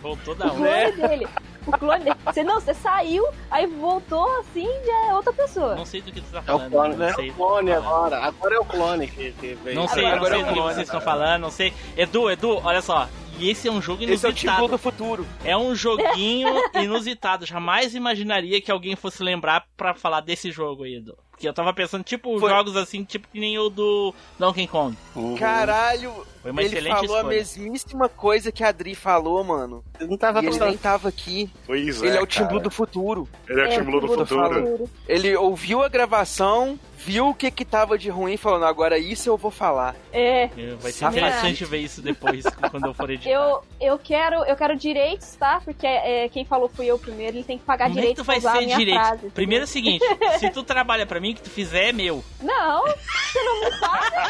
Voltou 0.02 0.36
da 0.36 0.48
O 0.48 0.56
plano 0.56 1.08
dele. 1.08 1.28
O 1.68 1.72
clone 1.72 2.04
dele. 2.04 2.16
Você 2.26 2.44
não, 2.44 2.60
você 2.60 2.74
saiu, 2.74 3.24
aí 3.50 3.68
voltou 3.68 4.28
assim, 4.40 4.68
já 4.86 5.08
é 5.10 5.14
outra 5.16 5.32
pessoa. 5.34 5.76
Não 5.76 5.86
sei 5.86 6.02
do 6.02 6.12
que 6.12 6.20
você 6.22 6.32
tá 6.32 6.40
É 6.40 6.54
o 6.54 6.58
falando. 6.58 6.72
clone, 6.72 6.96
né? 6.96 7.10
É 7.10 7.12
o 7.12 7.34
clone 7.34 7.72
falando. 7.72 7.72
agora. 7.86 8.18
Agora 8.26 8.56
é 8.56 8.60
o 8.60 8.66
clone 8.66 9.08
que, 9.08 9.32
que 9.34 9.54
veio. 9.64 9.76
Não 9.76 9.88
sei, 9.88 10.04
não 10.04 10.14
Agora 10.16 10.32
sei 10.32 10.40
é 10.40 10.44
o 10.44 10.48
do 10.48 10.54
que 10.54 10.60
vocês 10.62 10.88
estão 10.88 11.02
falando, 11.02 11.42
não 11.42 11.52
sei. 11.52 11.74
Edu, 11.96 12.30
Edu, 12.32 12.60
olha 12.64 12.82
só. 12.82 13.08
E 13.42 13.50
esse 13.50 13.68
é 13.68 13.72
um 13.72 13.82
jogo 13.82 14.04
Esse 14.04 14.24
é 14.26 14.30
o 14.30 14.34
Team 14.34 14.54
inusitado. 14.54 14.58
Blue 14.60 14.68
do 14.70 14.78
futuro. 14.78 15.26
É 15.44 15.58
um 15.58 15.74
joguinho 15.74 16.48
inusitado. 16.80 17.44
Jamais 17.44 17.96
imaginaria 17.96 18.62
que 18.62 18.72
alguém 18.72 18.96
fosse 18.96 19.24
lembrar 19.24 19.66
pra 19.76 19.96
falar 19.96 20.22
desse 20.22 20.52
jogo 20.52 20.84
aí, 20.84 20.98
Edu. 20.98 21.18
Porque 21.32 21.50
eu 21.50 21.54
tava 21.54 21.74
pensando, 21.74 22.04
tipo, 22.04 22.40
Foi. 22.40 22.50
jogos 22.52 22.78
assim, 22.78 23.04
tipo 23.04 23.28
que 23.28 23.40
nem 23.40 23.58
o 23.58 23.68
do 23.68 24.14
Donkey 24.38 24.68
Kong. 24.68 24.96
Uhum. 25.16 25.36
Caralho, 25.38 26.14
Foi 26.40 26.52
uma 26.52 26.62
ele 26.62 26.70
excelente 26.76 26.94
falou 26.94 27.16
a 27.16 27.20
escolha. 27.22 27.36
mesmíssima 27.36 28.08
coisa 28.10 28.52
que 28.52 28.64
a 28.64 28.68
Adri 28.68 28.94
falou, 28.94 29.44
mano. 29.44 29.84
Eu 30.00 30.08
não 30.08 30.18
tava 30.18 30.44
E 30.44 30.46
ele 30.46 30.60
nem 30.60 30.78
tava 30.78 31.10
aqui. 31.10 31.50
Pois 31.66 32.00
ele 32.04 32.16
é, 32.16 32.20
é, 32.20 32.22
o 32.22 32.28
Team 32.28 32.46
cara. 32.46 32.50
Blue 32.50 32.60
do 32.60 32.70
futuro. 32.70 33.28
Ele 33.50 33.60
é 33.60 33.66
o 33.66 33.70
Team 33.70 33.86
Blue 33.86 34.02
do 34.02 34.06
Blue 34.06 34.18
futuro. 34.20 34.90
Ele 35.08 35.36
ouviu 35.36 35.82
a 35.82 35.90
gravação, 35.90 36.80
viu 37.06 37.30
o 37.30 37.36
que 37.36 37.50
que 37.52 37.66
tava 37.66 37.98
de 37.98 38.10
ruim, 38.10 38.38
falando, 38.38 38.66
agora 38.66 38.98
isso 38.98 39.30
eu 39.30 39.38
vou 39.38 39.52
falar. 39.52 39.96
É. 40.12 40.48
Vai 40.80 40.92
ser 40.92 41.06
interessante 41.06 41.66
ver 41.66 41.80
isso 41.80 42.02
depois, 42.02 42.46
quando 42.72 42.88
eu 42.88 42.94
for 42.94 43.10
editar. 43.10 43.30
Eu, 43.30 43.64
eu 43.80 43.98
quero 44.00 44.44
eu 44.46 44.56
quero 44.56 44.76
direitos, 44.76 45.36
tá? 45.36 45.62
Porque 45.64 45.86
é, 45.86 46.30
quem 46.30 46.46
falou 46.46 46.70
fui 46.70 46.86
eu 46.88 46.98
primeiro, 47.00 47.38
ele 47.38 47.44
tem 47.44 47.58
que 47.58 47.66
pagar 47.66 47.86
Como 47.86 48.00
é 48.00 48.02
que 48.02 48.02
direitos 48.02 48.24
tu 48.24 48.26
vai 48.26 48.40
pra 48.40 48.50
usar 48.50 48.58
a 48.58 48.60
ser 48.60 48.66
minha 48.66 48.78
direito? 48.78 49.00
frase. 49.00 49.30
Primeiro 49.30 49.64
é 49.64 49.66
o 49.66 49.68
seguinte, 49.68 50.06
se 50.40 50.50
tu 50.50 50.64
trabalha 50.64 51.06
pra 51.06 51.20
mim, 51.20 51.32
o 51.32 51.36
que 51.36 51.42
tu 51.42 51.50
fizer 51.50 51.90
é 51.90 51.92
meu. 51.92 52.24
Não, 52.42 52.84
você 52.86 53.44
não 53.44 53.62
me 53.62 53.80
paga. 53.80 54.22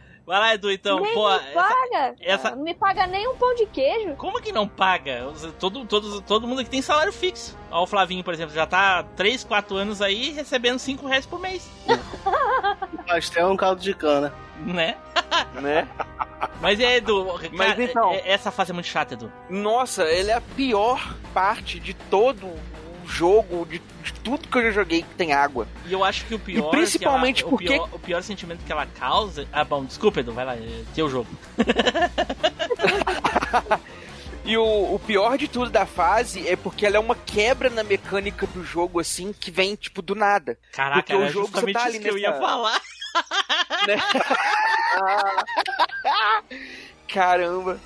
Vai 0.26 0.40
lá, 0.40 0.54
Edu, 0.54 0.70
então. 0.72 0.98
nem 1.00 1.14
Pô, 1.14 1.28
me 1.28 1.36
essa- 1.36 1.52
paga. 1.52 2.14
essa- 2.20 2.50
Não 2.56 2.62
me 2.64 2.74
paga 2.74 3.06
nem 3.06 3.28
um 3.28 3.36
pão 3.36 3.54
de 3.54 3.64
queijo. 3.66 4.14
como 4.16 4.42
que 4.42 4.50
não 4.50 4.66
paga? 4.66 5.24
Todo, 5.58 5.84
todo, 5.86 6.20
todo 6.22 6.48
mundo 6.48 6.60
aqui 6.62 6.70
tem 6.70 6.82
salário 6.82 7.12
fixo. 7.12 7.56
Ó, 7.70 7.84
o 7.84 7.86
Flavinho, 7.86 8.24
por 8.24 8.34
exemplo, 8.34 8.52
já 8.54 8.66
tá 8.66 9.04
3, 9.14 9.44
4 9.44 9.76
anos 9.76 10.02
aí 10.02 10.30
recebendo 10.32 10.78
5 10.80 11.06
reais 11.06 11.24
por 11.26 11.38
mês. 11.38 11.70
Pastel 13.06 13.46
é 13.48 13.50
um 13.52 13.56
caldo 13.56 13.80
de 13.80 13.94
cana. 13.94 14.32
Né? 14.58 14.96
Né? 15.60 15.86
Mas 16.60 16.78
é, 16.80 16.96
Edu, 16.96 17.26
Mas 17.52 17.68
cara, 17.70 17.82
então- 17.82 18.12
é- 18.12 18.30
essa 18.30 18.50
fase 18.50 18.70
é 18.70 18.74
muito 18.74 18.86
chata, 18.86 19.14
Edu. 19.14 19.32
Nossa, 19.48 20.04
ele 20.04 20.30
é 20.30 20.34
a 20.34 20.40
pior 20.40 21.14
parte 21.32 21.78
de 21.80 21.94
todo 21.94 22.50
jogo, 23.06 23.64
de, 23.66 23.78
de 24.02 24.12
tudo 24.24 24.48
que 24.48 24.58
eu 24.58 24.62
já 24.64 24.70
joguei 24.70 25.02
que 25.02 25.14
tem 25.14 25.32
água. 25.32 25.66
E 25.86 25.92
eu 25.92 26.02
acho 26.04 26.24
que 26.26 26.34
o 26.34 26.38
pior. 26.38 26.68
E 26.68 26.70
principalmente 26.70 27.42
ela, 27.42 27.50
porque- 27.50 27.66
o, 27.66 27.68
pior, 27.68 27.88
o 27.92 27.98
pior 27.98 28.22
sentimento 28.22 28.64
que 28.64 28.72
ela 28.72 28.86
causa. 28.86 29.46
Ah, 29.52 29.64
bom, 29.64 29.84
desculpa, 29.84 30.20
Edu, 30.20 30.32
vai 30.32 30.44
lá, 30.44 30.54
é 30.56 30.82
teu 30.94 31.08
jogo. 31.08 31.28
E 34.46 34.56
o, 34.56 34.94
o 34.94 34.98
pior 35.00 35.36
de 35.36 35.48
tudo 35.48 35.70
da 35.70 35.84
fase 35.84 36.46
é 36.46 36.54
porque 36.54 36.86
ela 36.86 36.96
é 36.96 37.00
uma 37.00 37.16
quebra 37.16 37.68
na 37.68 37.82
mecânica 37.82 38.46
do 38.46 38.64
jogo, 38.64 39.00
assim, 39.00 39.32
que 39.32 39.50
vem, 39.50 39.74
tipo, 39.74 40.00
do 40.00 40.14
nada. 40.14 40.56
Caraca, 40.72 41.02
Porque 41.02 41.16
o 41.16 41.28
jogo 41.28 41.46
justamente 41.48 41.74
tá 41.74 41.80
isso 41.80 41.88
ali 41.88 41.98
que 41.98 42.08
eu 42.08 42.16
ia 42.16 42.32
falar. 42.32 42.80
né? 43.88 43.96
Caramba. 47.12 47.80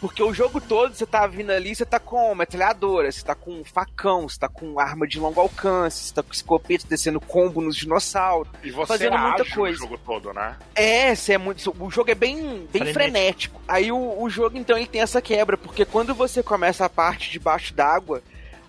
Porque 0.00 0.22
o 0.22 0.32
jogo 0.32 0.60
todo 0.60 0.94
você 0.94 1.04
tá 1.04 1.26
vindo 1.26 1.50
ali, 1.50 1.74
você 1.74 1.84
tá 1.84 1.98
com 1.98 2.34
metralhadora, 2.34 3.10
você 3.10 3.24
tá 3.24 3.34
com 3.34 3.52
um 3.60 3.64
facão, 3.64 4.28
você 4.28 4.38
tá 4.38 4.48
com 4.48 4.78
arma 4.78 5.06
de 5.06 5.18
longo 5.18 5.40
alcance, 5.40 6.04
você 6.04 6.14
tá 6.14 6.22
com 6.22 6.32
escopeta 6.32 6.86
descendo 6.88 7.20
combo 7.20 7.60
nos 7.60 7.76
dinossauros. 7.76 8.52
E 8.62 8.70
você 8.70 8.86
Fazendo 8.86 9.18
muita 9.18 9.44
coisa. 9.44 9.76
o 9.76 9.80
jogo 9.80 9.98
todo, 9.98 10.32
né? 10.32 10.56
É, 10.74 11.14
você 11.14 11.32
é 11.32 11.38
muito. 11.38 11.74
O 11.78 11.90
jogo 11.90 12.10
é 12.10 12.14
bem, 12.14 12.68
bem 12.72 12.92
Frenético. 12.92 12.92
frenético. 12.94 13.60
Aí 13.66 13.90
o, 13.90 14.22
o 14.22 14.30
jogo, 14.30 14.56
então, 14.56 14.76
ele 14.76 14.86
tem 14.86 15.00
essa 15.00 15.20
quebra, 15.20 15.56
porque 15.56 15.84
quando 15.84 16.14
você 16.14 16.42
começa 16.42 16.84
a 16.84 16.88
parte 16.88 17.30
debaixo 17.30 17.74
d'água, 17.74 18.22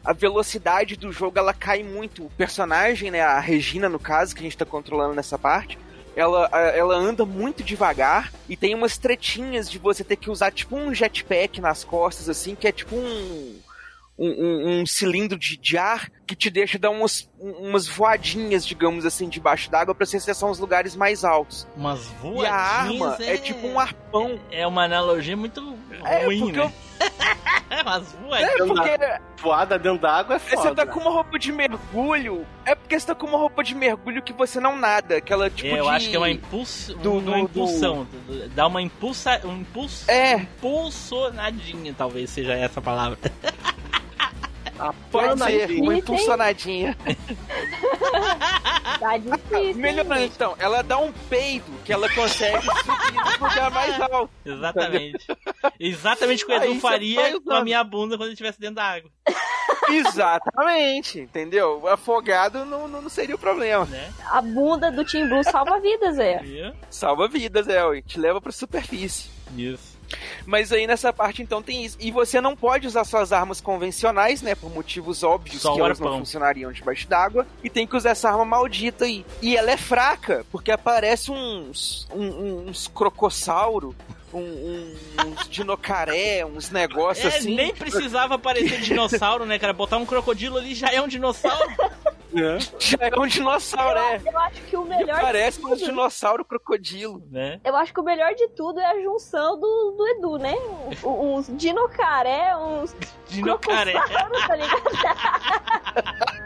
a 0.04 0.14
velocidade 0.14 0.96
do 0.96 1.12
jogo 1.12 1.38
ela 1.38 1.54
cai 1.54 1.84
muito. 1.84 2.26
O 2.26 2.30
personagem, 2.32 3.12
né, 3.12 3.22
a 3.22 3.40
Regina, 3.40 3.88
no 3.88 4.00
caso, 4.00 4.34
que 4.34 4.42
a 4.42 4.44
gente 4.44 4.58
tá 4.58 4.66
controlando 4.66 5.14
nessa 5.14 5.38
parte, 5.38 5.78
ela, 6.20 6.46
ela 6.52 6.96
anda 6.96 7.26
muito 7.26 7.64
devagar 7.64 8.32
e 8.48 8.56
tem 8.58 8.76
umas 8.76 8.98
tretinhas 8.98 9.70
de 9.70 9.78
você 9.80 10.04
ter 10.04 10.16
que 10.18 10.30
usar 10.30 10.52
tipo 10.52 10.76
um 10.76 10.94
jetpack 10.94 11.62
nas 11.62 11.84
costas, 11.84 12.28
assim, 12.30 12.56
que 12.56 12.68
é 12.68 12.72
tipo 12.72 12.96
um. 12.96 13.60
Um, 14.22 14.28
um- 14.28 14.82
um 14.82 14.86
cilindro 14.86 15.40
de, 15.40 15.56
de 15.56 15.78
ar 15.78 16.12
que 16.28 16.36
te 16.36 16.50
deixa 16.50 16.78
dar 16.78 16.90
umas, 16.90 17.30
umas 17.40 17.88
voadinhas, 17.88 18.68
digamos 18.68 19.06
assim, 19.06 19.30
debaixo 19.30 19.72
d'água 19.72 19.96
pra 19.96 20.06
você 20.06 20.18
acessar 20.18 20.50
uns 20.50 20.60
lugares 20.60 20.94
mais 20.94 21.24
altos. 21.24 21.66
Umas 21.74 22.02
E 22.06 22.10
voadinhas. 22.22 22.52
a 22.52 22.54
arma 22.58 23.18
é, 23.22 23.36
é 23.36 23.38
tipo 23.38 23.66
um 23.66 23.80
arpão. 23.80 24.38
É 24.52 24.68
uma 24.68 24.84
analogia 24.84 25.38
muito 25.38 25.74
É, 26.04 26.26
ruim, 26.26 26.40
porque 26.52 26.60
né? 26.60 26.74
Umas 27.82 28.12
voadinhas. 28.14 28.52
É 28.54 28.58
porque 28.66 29.00
Voada 29.42 29.80
dentro 29.80 30.00
d'água 30.00 30.36
é 30.36 30.40
você 30.40 30.56
foda. 30.58 30.76
tá 30.76 30.86
com 30.86 31.00
uma 31.00 31.12
roupa 31.12 31.40
de 31.40 31.52
mergulho. 31.52 32.46
É 32.66 32.76
porque 32.76 33.00
você 33.00 33.08
tá 33.08 33.16
com 33.16 33.26
uma 33.28 33.38
roupa 33.38 33.64
de 33.64 33.74
mergulho 33.74 34.22
que 34.22 34.34
você 34.34 34.60
não 34.60 34.76
nada. 34.78 35.18
Aquela 35.18 35.50
tipo 35.50 35.74
É, 35.76 35.80
eu 35.80 35.86
de... 35.86 35.90
acho 35.92 36.10
que 36.10 36.16
é 36.16 36.20
uma, 36.20 36.30
impulso, 36.30 36.94
do- 36.96 37.14
uma 37.14 37.22
do- 37.22 37.38
impulsão. 37.38 38.06
do- 38.28 38.50
Dá 38.50 38.68
uma 38.68 38.82
impulsa, 38.82 39.40
um 39.46 39.58
impulso, 39.62 40.10
É, 40.12 40.34
impulsionadinha, 40.36 41.94
talvez 41.98 42.30
seja 42.30 42.54
essa 42.54 42.80
a 42.80 42.84
palavra. 42.84 43.18
A 44.80 44.94
pode 45.12 45.28
pana 45.30 45.46
ser. 45.46 45.70
aí. 45.70 45.82
Uma 45.82 45.98
impulsionadinha. 45.98 46.98
Tá 49.00 49.18
difícil. 49.18 49.76
Melhorando 49.76 50.20
então. 50.24 50.56
Ela 50.60 50.82
dá 50.82 50.98
um 50.98 51.12
peido 51.30 51.72
que 51.86 51.94
ela 51.94 52.14
consegue 52.14 52.62
subir 52.62 53.14
no 53.14 53.48
lugar 53.48 53.72
mais 53.72 54.02
alto. 54.02 54.30
Exatamente. 54.46 55.26
Exatamente 55.80 56.44
o 56.44 56.48
que 56.48 56.54
o 56.54 56.64
Edu 56.64 56.80
faria 56.82 57.40
com 57.40 57.54
a 57.54 57.64
minha 57.64 57.82
bunda 57.84 58.18
quando 58.18 58.26
ele 58.28 58.34
estivesse 58.34 58.60
dentro 58.60 58.76
da 58.76 58.84
água. 58.84 59.10
Exatamente. 59.90 61.20
Entendeu? 61.20 61.88
Afogado 61.88 62.66
não, 62.66 62.88
não 62.88 63.02
não 63.02 63.10
seria 63.10 63.36
o 63.36 63.40
problema. 63.40 63.86
Né? 63.86 64.12
A 64.32 64.42
bunda 64.42 64.92
do 64.92 65.06
Team 65.06 65.30
Blue 65.30 65.44
salva 65.44 65.80
vidas, 65.80 66.20
é. 66.20 66.74
Salva 66.90 67.28
vidas, 67.28 67.68
é. 67.70 68.02
Te 68.02 68.20
leva 68.20 68.42
pra 68.42 68.52
superfície. 68.52 69.30
Isso. 69.56 69.98
Mas 70.46 70.72
aí 70.72 70.88
nessa 70.88 71.12
parte 71.14 71.42
então 71.42 71.62
tem 71.62 71.86
isso. 71.86 71.98
E 72.00 72.12
você 72.12 72.40
não 72.42 72.56
pode 72.56 72.88
usar 72.88 73.04
suas 73.04 73.32
armas 73.32 73.62
convencionais, 73.62 74.42
né? 74.42 74.56
Por 74.56 74.72
motivos 74.74 75.24
óbvios 75.24 75.62
Só 75.62 75.74
que 75.74 75.80
elas 75.80 76.00
não 76.00 76.18
funcionariam 76.20 76.72
debaixo 76.72 77.08
d'água. 77.08 77.46
E 77.64 77.70
tem 77.70 77.86
que 77.86 77.96
usar 77.96 78.12
essa 78.12 78.30
arma 78.30 78.46
maldita 78.46 79.06
aí. 79.06 79.26
E 79.42 79.56
ela 79.56 79.72
é 79.72 79.78
fraca, 79.78 80.46
porque 80.52 80.72
aparece 80.72 81.32
uns. 81.32 82.08
um- 82.14 82.68
uns 82.70 82.88
crocossauro. 82.88 83.96
Um, 84.32 84.40
um- 84.40 84.96
uns 85.26 85.50
dinocaré, 85.50 86.46
uns 86.46 86.70
negócios 86.70 87.34
É, 87.34 87.38
assim. 87.38 87.56
nem 87.56 87.74
precisava 87.74 88.38
parecer 88.38 88.80
dinossauro, 88.82 89.46
né, 89.46 89.58
cara? 89.58 89.74
Botar 89.74 89.98
um 89.98 90.06
crocodilo 90.06 90.58
ali 90.58 90.76
já 90.76 90.90
é 90.92 91.02
um 91.02 91.08
dinossauro. 91.08 91.68
Já 92.78 92.98
é 93.08 93.20
um 93.20 93.26
dinossauro, 93.26 93.98
é. 93.98 94.22
Eu 94.24 94.38
acho 94.38 94.62
que 94.62 94.78
o 94.78 94.86
melhor 94.86 95.20
parece 95.20 95.60
de 95.60 95.66
um 95.66 95.76
dinossauro 95.76 96.46
crocodilo. 96.46 97.24
né? 97.32 97.60
eu 97.64 97.76
acho 97.76 97.92
que 97.92 98.00
o 98.00 98.04
melhor 98.04 98.36
de 98.36 98.48
tudo 98.50 98.80
é 98.80 98.86
a 98.86 99.02
junção 99.02 99.60
do, 99.60 99.96
do 99.98 100.08
Edu, 100.10 100.38
né? 100.38 100.54
Um- 101.04 101.34
Uns 101.38 101.48
dinocaré, 101.58 102.56
uns 102.56 102.96
Dinocaré. 103.28 103.94
crocossauro, 103.94 104.48
tá 104.48 104.56
ligado? 104.56 104.90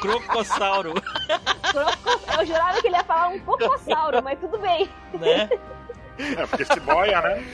Crocossauro, 0.00 0.94
Crocos- 0.94 2.38
Eu 2.38 2.46
jurava 2.46 2.80
que 2.80 2.86
ele 2.88 2.96
ia 2.96 3.04
falar 3.04 3.28
um 3.28 3.38
cocossauro, 3.44 4.22
mas 4.22 4.38
tudo 4.40 4.58
bem. 4.58 4.88
né? 5.14 5.48
É, 6.38 6.46
porque 6.46 6.64
se 6.64 6.80
boia, 6.80 7.20
né? 7.20 7.44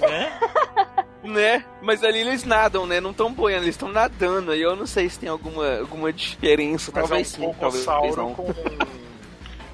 né? 0.00 0.40
Né? 1.22 1.64
Mas 1.82 2.04
ali 2.04 2.20
eles 2.20 2.44
nadam, 2.44 2.86
né? 2.86 3.00
Não 3.00 3.10
estão 3.10 3.32
boiando, 3.32 3.64
eles 3.64 3.74
estão 3.74 3.88
nadando. 3.88 4.52
Aí 4.52 4.62
eu 4.62 4.76
não 4.76 4.86
sei 4.86 5.08
se 5.08 5.18
tem 5.18 5.28
alguma, 5.28 5.78
alguma 5.80 6.12
diferença. 6.12 6.92
Mas 6.94 7.08
talvez 7.08 7.34
é 7.34 7.38
um 7.40 7.52
sim, 7.52 7.58
talvez 7.58 7.84
cocossauro 7.84 8.16
não. 8.16 8.34
com. 8.34 8.54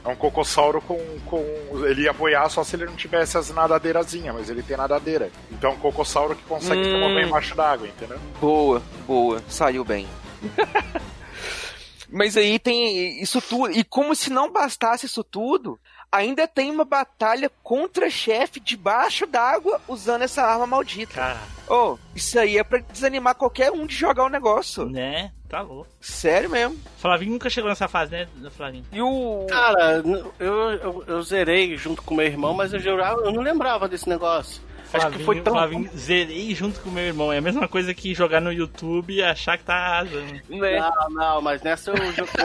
É 0.05 0.09
um 0.09 0.17
cocossauro 0.17 0.81
com, 0.81 0.99
com. 1.27 1.45
Ele 1.85 2.05
ia 2.05 2.13
boiar 2.15 2.49
só 2.49 2.65
se 2.65 2.75
ele 2.75 2.87
não 2.87 2.97
tivesse 2.97 3.37
as 3.37 3.51
nadadeirazinhas, 3.51 4.35
mas 4.35 4.49
ele 4.49 4.63
tem 4.63 4.79
nadadeira. 4.79 5.31
Então 5.51 5.73
é 5.73 5.75
um 5.75 5.79
cocossauro 5.79 6.35
que 6.35 6.43
consegue 6.45 6.85
se 6.85 6.91
Hum. 6.91 7.01
mover 7.01 7.27
embaixo 7.27 7.55
d'água, 7.55 7.87
entendeu? 7.87 8.19
Boa, 8.41 8.83
boa. 9.07 9.43
Saiu 9.47 9.85
bem. 9.85 10.09
Mas 12.11 12.37
aí 12.37 12.59
tem 12.59 13.23
isso 13.23 13.41
tudo. 13.41 13.71
E 13.73 13.83
como 13.85 14.15
se 14.15 14.31
não 14.31 14.51
bastasse 14.53 15.07
isso 15.07 15.25
tudo, 15.25 15.79
ainda 16.13 16.47
tem 16.47 16.71
uma 16.71 16.85
batalha 16.85 17.51
contra 17.63 18.09
chefe 18.11 18.61
debaixo 18.61 19.27
d'água 19.27 19.81
usando 19.89 20.23
essa 20.23 20.43
arma 20.43 20.67
maldita. 20.67 21.15
Cara, 21.15 21.41
Oh, 21.69 21.97
isso 22.15 22.39
aí 22.39 22.59
é 22.59 22.63
pra 22.65 22.79
desanimar 22.81 23.35
qualquer 23.35 23.73
um 23.73 23.87
de 23.87 23.95
jogar 23.97 24.25
o 24.25 24.29
negócio. 24.29 24.85
né? 24.91 25.33
Tá 25.49 25.63
louco. 25.63 25.89
Sério 26.01 26.51
mesmo. 26.51 26.79
Flavinho 26.99 27.33
nunca 27.33 27.49
chegou 27.51 27.69
nessa 27.71 27.89
fase, 27.89 28.11
né, 28.13 28.27
Flavinho? 28.55 28.85
E 28.93 29.01
o. 29.01 29.47
Cara, 29.49 30.03
eu, 30.05 30.33
eu, 30.39 31.05
eu 31.07 31.23
zerei 31.23 31.77
junto 31.77 32.03
com 32.03 32.15
meu 32.15 32.27
irmão, 32.27 32.53
mas 32.55 32.73
eu 32.75 32.81
jurava, 32.81 33.21
eu 33.23 33.33
não 33.33 33.43
lembrava 33.43 33.89
desse 33.89 34.09
negócio. 34.09 34.63
Acho 34.93 35.11
que 35.11 35.25
foi 35.25 35.41
tão- 35.41 35.55
Flavinho, 35.55 35.91
zerei 35.97 36.55
junto 36.55 36.79
com 36.81 36.91
meu 36.91 37.05
irmão. 37.05 37.33
É 37.33 37.39
a 37.39 37.43
mesma 37.43 37.67
coisa 37.67 37.95
que 37.95 38.15
jogar 38.15 38.41
no 38.43 38.53
YouTube 38.53 39.15
e 39.15 39.23
achar 39.23 39.57
que 39.57 39.65
tá 39.65 39.75
arrasando. 39.75 40.41
Não, 40.51 41.11
não, 41.11 41.41
mas 41.41 41.63
nessa 41.63 41.91
eu. 41.91 41.97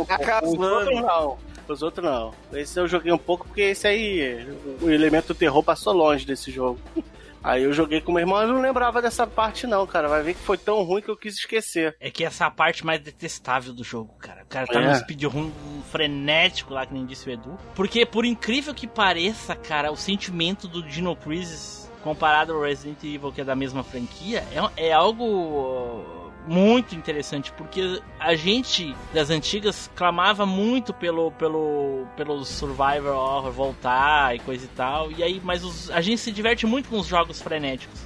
Acabando. 0.09 0.61
Outros 0.63 1.01
não. 1.01 1.37
Os 1.73 1.81
outros 1.81 2.05
não. 2.05 2.33
Esse 2.53 2.79
eu 2.79 2.87
joguei 2.87 3.11
um 3.11 3.17
pouco 3.17 3.45
porque 3.47 3.61
esse 3.61 3.87
aí, 3.87 4.47
o 4.81 4.89
elemento 4.89 5.33
terror 5.35 5.61
passou 5.63 5.93
longe 5.93 6.25
desse 6.25 6.51
jogo. 6.51 6.79
Aí 7.43 7.63
eu 7.63 7.71
joguei 7.71 8.01
com 8.01 8.11
meu 8.11 8.19
irmão 8.19 8.43
e 8.43 8.47
não 8.47 8.59
lembrava 8.59 9.01
dessa 9.01 9.25
parte, 9.25 9.65
não, 9.67 9.87
cara. 9.87 10.09
Vai 10.09 10.21
ver 10.21 10.33
que 10.33 10.39
foi 10.41 10.57
tão 10.57 10.81
ruim 10.83 11.01
que 11.01 11.07
eu 11.07 11.15
quis 11.15 11.35
esquecer. 11.37 11.95
É 11.99 12.09
que 12.11 12.25
essa 12.25 12.43
é 12.43 12.47
a 12.47 12.51
parte 12.51 12.85
mais 12.85 12.99
detestável 12.99 13.71
do 13.71 13.85
jogo, 13.85 14.13
cara. 14.19 14.43
O 14.43 14.47
cara 14.47 14.67
tá 14.67 14.81
É. 14.81 14.85
num 14.87 14.95
speedrun 14.95 15.51
frenético 15.89 16.73
lá, 16.73 16.85
que 16.85 16.93
nem 16.93 17.05
disse 17.05 17.29
o 17.29 17.31
Edu. 17.31 17.57
Porque, 17.73 18.05
por 18.05 18.25
incrível 18.25 18.73
que 18.73 18.85
pareça, 18.87 19.55
cara, 19.55 19.91
o 19.91 19.95
sentimento 19.95 20.67
do 20.67 20.83
Dino 20.83 21.15
Crisis 21.15 21.89
comparado 22.03 22.53
ao 22.53 22.61
Resident 22.61 23.01
Evil, 23.03 23.31
que 23.31 23.39
é 23.39 23.45
da 23.45 23.55
mesma 23.55 23.83
franquia, 23.83 24.43
é, 24.77 24.87
é 24.87 24.91
algo 24.91 26.03
muito 26.47 26.95
interessante, 26.95 27.51
porque 27.51 28.01
a 28.19 28.33
gente 28.35 28.95
das 29.13 29.29
antigas 29.29 29.89
clamava 29.95 30.45
muito 30.45 30.93
pelo 30.93 31.31
pelo 31.31 32.07
pelo 32.15 32.43
Survivor 32.45 33.13
Horror 33.13 33.51
voltar 33.51 34.35
e 34.35 34.39
coisa 34.39 34.65
e 34.65 34.69
tal, 34.69 35.11
e 35.11 35.21
aí 35.21 35.41
mas 35.43 35.63
os- 35.63 35.91
a 35.91 35.99
gente 36.01 36.19
se 36.19 36.31
diverte 36.31 36.65
muito 36.65 36.87
com 36.89 36.97
os 36.99 37.05
jogos 37.05 37.41
frenéticos. 37.41 37.99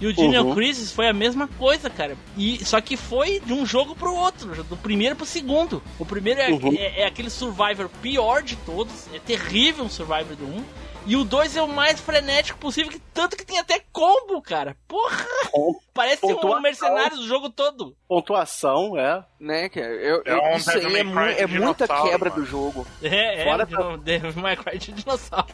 E 0.00 0.08
o 0.08 0.12
Dino 0.12 0.42
Uhum. 0.48 0.54
Crisis 0.56 0.90
foi 0.90 1.08
a 1.08 1.12
mesma 1.12 1.46
coisa, 1.46 1.88
cara. 1.88 2.16
E 2.36 2.62
só 2.64 2.80
que 2.80 2.96
foi 2.96 3.38
de 3.38 3.52
um 3.52 3.64
jogo 3.64 3.94
pro 3.94 4.12
outro, 4.12 4.64
do 4.64 4.76
primeiro 4.76 5.14
pro 5.14 5.24
segundo. 5.24 5.80
O 6.00 6.04
primeiro 6.04 6.40
é, 6.40 6.50
Uhum. 6.50 6.74
é- 6.76 7.02
é 7.02 7.06
aquele 7.06 7.30
Survivor 7.30 7.88
pior 8.02 8.42
de 8.42 8.56
todos, 8.56 9.06
é 9.14 9.20
terrível 9.20 9.84
o 9.84 9.88
Survivor 9.88 10.34
do 10.34 10.44
1. 10.46 10.64
E 11.06 11.16
o 11.16 11.24
2 11.24 11.56
é 11.56 11.62
o 11.62 11.68
mais 11.68 12.00
frenético 12.00 12.58
possível, 12.58 12.90
que 12.90 12.98
tanto 13.12 13.36
que 13.36 13.44
tem 13.44 13.58
até 13.58 13.78
combo, 13.92 14.40
cara. 14.40 14.74
Porra! 14.88 15.26
Com 15.50 15.78
Parece 15.92 16.24
um 16.24 16.34
pontuação. 16.34 16.62
mercenário 16.62 17.16
do 17.18 17.26
jogo 17.26 17.50
todo. 17.50 17.94
pontuação, 18.08 18.98
é. 18.98 19.22
Né, 19.38 19.68
cara? 19.68 19.86
Eu, 19.86 20.22
É 20.24 20.32
eu- 20.32 20.42
um 20.42 20.56
isso 20.56 20.70
aí 20.70 20.96
é, 20.96 21.02
mu- 21.02 21.20
é 21.20 21.46
muita 21.46 21.86
quebra 21.86 22.30
mano. 22.30 22.42
do 22.42 22.46
jogo. 22.48 22.86
É, 23.02 23.42
é, 23.42 23.44
Fora 23.44 23.66
Fora 23.66 23.98
Devil 23.98 24.32
May 24.36 24.56
Cry 24.56 24.78
de 24.78 24.92
dinossauro. 24.92 25.46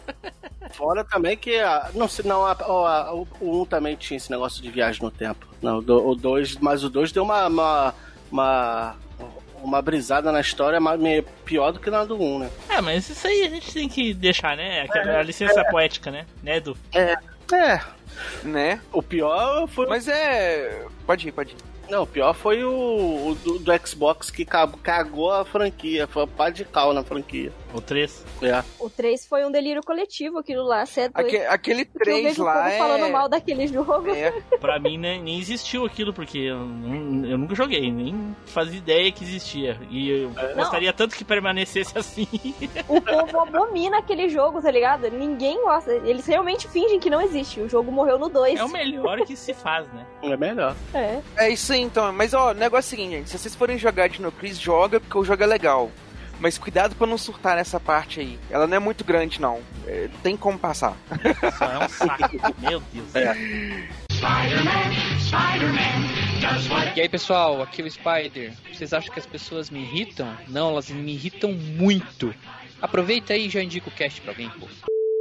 Fora 0.73 1.05
também 1.05 1.37
que. 1.37 1.57
a- 1.59 1.91
não, 1.95 2.07
se 2.07 2.25
não, 2.25 2.47
a- 2.47 2.53
a- 2.53 3.13
o, 3.13 3.27
o 3.41 3.63
1 3.63 3.65
também 3.67 3.97
tinha 3.97 4.17
esse 4.17 4.31
negócio 4.31 4.63
de 4.63 4.71
viagem 4.71 5.03
no 5.03 5.11
tempo. 5.11 5.49
Não, 5.61 5.79
o 5.79 6.15
2, 6.15 6.57
mas 6.59 6.85
o 6.85 6.89
2 6.89 7.11
deu 7.11 7.25
uma. 7.25 7.49
uma, 7.49 7.95
uma 8.31 8.97
uma 9.63 9.81
brisada 9.83 10.31
na 10.33 10.41
história 10.41 10.81
mas 10.81 10.99
meio 11.01 11.23
pior 11.45 11.73
do 11.73 11.81
que 11.81 11.91
na 11.91 12.05
do 12.05 12.17
1, 12.21 12.39
né? 12.41 12.51
É, 12.69 12.81
mas 12.81 13.09
isso 13.09 13.27
aí 13.27 13.43
a 13.45 13.49
gente 13.51 13.73
tem 13.73 13.89
que 13.89 14.13
deixar, 14.15 14.57
né? 14.57 14.83
Aquela 14.83 15.19
a 15.19 15.23
licença 15.23 15.65
poética, 15.65 16.11
né? 16.11 16.27
Né, 16.43 16.57
Edu? 16.57 16.77
É, 16.95 17.17
Né? 18.43 18.81
o 18.93 19.03
pior 19.03 19.67
foi. 19.69 19.87
Mas 19.87 20.07
é. 20.09 20.85
Pode 21.07 21.29
ir, 21.29 21.33
pode 21.33 21.53
ir. 21.53 21.57
Não, 21.91 22.05
o 22.05 22.07
pior 22.07 22.33
foi 22.35 22.63
o, 22.63 22.71
o 22.71 23.35
do, 23.43 23.59
do 23.59 23.87
Xbox 23.87 24.31
que 24.31 24.45
ca- 24.45 24.69
cagou 24.83 25.33
a 25.33 25.45
franquia. 25.45 26.07
Foi 26.07 26.25
pá 26.27 26.49
de 26.49 26.65
cal 26.65 26.93
na 26.95 27.03
franquia. 27.03 27.53
O 27.75 27.81
3. 27.81 28.25
É. 28.43 28.63
O 28.79 28.91
3 28.91 29.27
foi 29.27 29.45
um 29.45 29.51
delírio 29.51 29.83
coletivo, 29.83 30.39
aquilo 30.39 30.65
lá. 30.65 30.85
Cê 30.87 31.03
é. 31.03 31.11
Aque- 31.15 31.37
aquele 31.47 31.85
Porque 31.85 32.11
eu 32.11 32.15
3 32.15 32.25
vejo 32.29 32.43
o 32.43 32.45
lá 32.47 32.55
povo 32.55 32.69
é. 32.69 32.79
falando 32.79 33.13
mal 33.13 33.29
daquele 33.29 33.67
jogo. 33.67 34.11
é. 34.11 34.31
Pra 34.61 34.79
mim 34.79 34.99
nem, 34.99 35.23
nem 35.23 35.39
existiu 35.39 35.85
aquilo, 35.85 36.13
porque 36.13 36.39
eu, 36.39 36.57
eu 36.59 37.39
nunca 37.39 37.55
joguei, 37.55 37.91
nem 37.93 38.35
fazia 38.47 38.79
ideia 38.79 39.11
que 39.13 39.25
existia. 39.25 39.79
E 39.91 40.11
eu 40.11 40.33
gostaria 40.57 40.93
tanto 40.93 41.15
que 41.17 41.25
permanecesse 41.25 41.97
assim. 41.97 42.27
O 42.89 43.01
povo 43.01 43.41
abomina 43.41 43.99
aquele 43.99 44.29
jogo, 44.29 44.61
tá 44.61 44.71
ligado? 44.71 45.11
Ninguém 45.11 45.63
gosta. 45.63 45.93
Eles 45.93 46.27
realmente 46.27 46.69
fingem 46.69 46.99
que 46.99 47.11
não 47.11 47.21
existe. 47.21 47.61
O 47.61 47.69
jogo 47.69 47.91
morreu 47.93 48.19
no 48.19 48.29
2. 48.29 48.59
É 48.59 48.65
o 48.65 48.69
melhor 48.69 49.21
que 49.23 49.37
se 49.37 49.55
faz, 49.55 49.87
né? 49.93 50.05
É 50.23 50.37
melhor. 50.37 50.75
É. 50.95 51.21
É 51.37 51.51
isso 51.51 51.73
aí 51.73 51.81
então. 51.81 52.13
Mas 52.13 52.35
ó, 52.35 52.51
o 52.51 52.55
negócio 52.55 52.95
é 52.95 52.97
o 52.97 52.99
seguinte, 52.99 53.11
gente. 53.19 53.31
Se 53.31 53.39
vocês 53.39 53.55
forem 53.55 53.79
jogar 53.79 54.09
Dino 54.09 54.33
Crisis, 54.33 54.59
joga, 54.59 55.01
porque 55.01 55.17
o 55.19 55.25
jogo 55.25 55.43
é 55.43 55.47
legal. 55.47 55.91
Mas 56.41 56.57
cuidado 56.57 56.97
pra 56.97 57.07
não 57.07 57.19
surtar 57.19 57.55
nessa 57.57 57.79
parte 57.79 58.19
aí. 58.21 58.39
Ela 58.51 58.67
não 58.67 58.77
é 58.77 58.81
muito 58.81 59.05
grande, 59.05 59.41
não. 59.41 59.61
É, 59.87 60.09
tem 60.23 60.37
como 60.37 60.59
passar. 60.59 60.97
Só 61.59 61.65
é 61.67 61.85
um 61.85 61.89
saco. 61.89 62.31
Meu 62.59 62.83
Deus. 62.93 63.09
E 66.97 67.01
aí 67.01 67.09
pessoal, 67.09 67.63
aqui 67.63 67.83
é 67.83 67.85
o 67.85 67.91
Spider. 67.91 68.53
Vocês 68.73 68.93
acham 68.93 69.13
que 69.13 69.21
as 69.21 69.27
pessoas 69.27 69.71
me 69.71 69.81
irritam? 69.81 70.35
Não, 70.49 70.71
elas 70.71 70.89
me 70.89 71.13
irritam 71.13 71.53
muito. 71.53 72.35
Aproveita 72.81 73.35
aí 73.35 73.47
e 73.47 73.51
já 73.51 73.63
indica 73.63 73.89
o 73.89 73.93
cast 73.93 74.21
pra 74.23 74.33
alguém, 74.33 74.49
pô. 74.59 74.67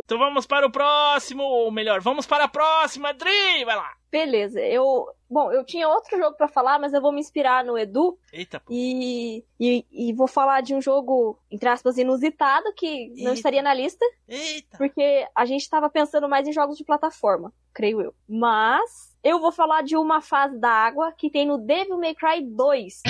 Então 0.09 0.17
vamos 0.17 0.47
para 0.47 0.65
o 0.65 0.71
próximo, 0.71 1.43
ou 1.43 1.69
melhor, 1.71 2.01
vamos 2.01 2.25
para 2.25 2.45
a 2.45 2.47
próxima, 2.47 3.13
Dri! 3.13 3.63
Vai 3.63 3.75
lá! 3.75 3.93
Beleza, 4.11 4.59
eu. 4.59 5.05
Bom, 5.29 5.51
eu 5.51 5.63
tinha 5.63 5.87
outro 5.87 6.17
jogo 6.17 6.35
pra 6.35 6.47
falar, 6.47 6.79
mas 6.79 6.93
eu 6.93 6.99
vou 6.99 7.11
me 7.11 7.19
inspirar 7.19 7.63
no 7.63 7.77
Edu 7.77 8.17
Eita, 8.33 8.59
pô. 8.59 8.73
e, 8.73 9.45
e, 9.59 9.85
e 9.91 10.11
vou 10.13 10.27
falar 10.27 10.61
de 10.61 10.73
um 10.73 10.81
jogo, 10.81 11.37
entre 11.51 11.69
aspas, 11.69 11.99
inusitado, 11.99 12.73
que 12.75 13.09
não 13.09 13.17
Eita. 13.17 13.33
estaria 13.33 13.61
na 13.61 13.71
lista, 13.71 14.03
Eita! 14.27 14.79
porque 14.79 15.27
a 15.35 15.45
gente 15.45 15.69
tava 15.69 15.87
pensando 15.91 16.27
mais 16.27 16.47
em 16.47 16.51
jogos 16.53 16.75
de 16.75 16.83
plataforma, 16.83 17.53
creio 17.71 18.01
eu. 18.01 18.11
Mas 18.27 19.15
eu 19.23 19.39
vou 19.39 19.51
falar 19.51 19.83
de 19.83 19.95
uma 19.95 20.21
fase 20.21 20.57
da 20.57 20.71
água 20.71 21.11
que 21.11 21.29
tem 21.29 21.45
no 21.45 21.59
Devil 21.59 21.99
May 21.99 22.15
Cry 22.15 22.41
2. 22.43 23.03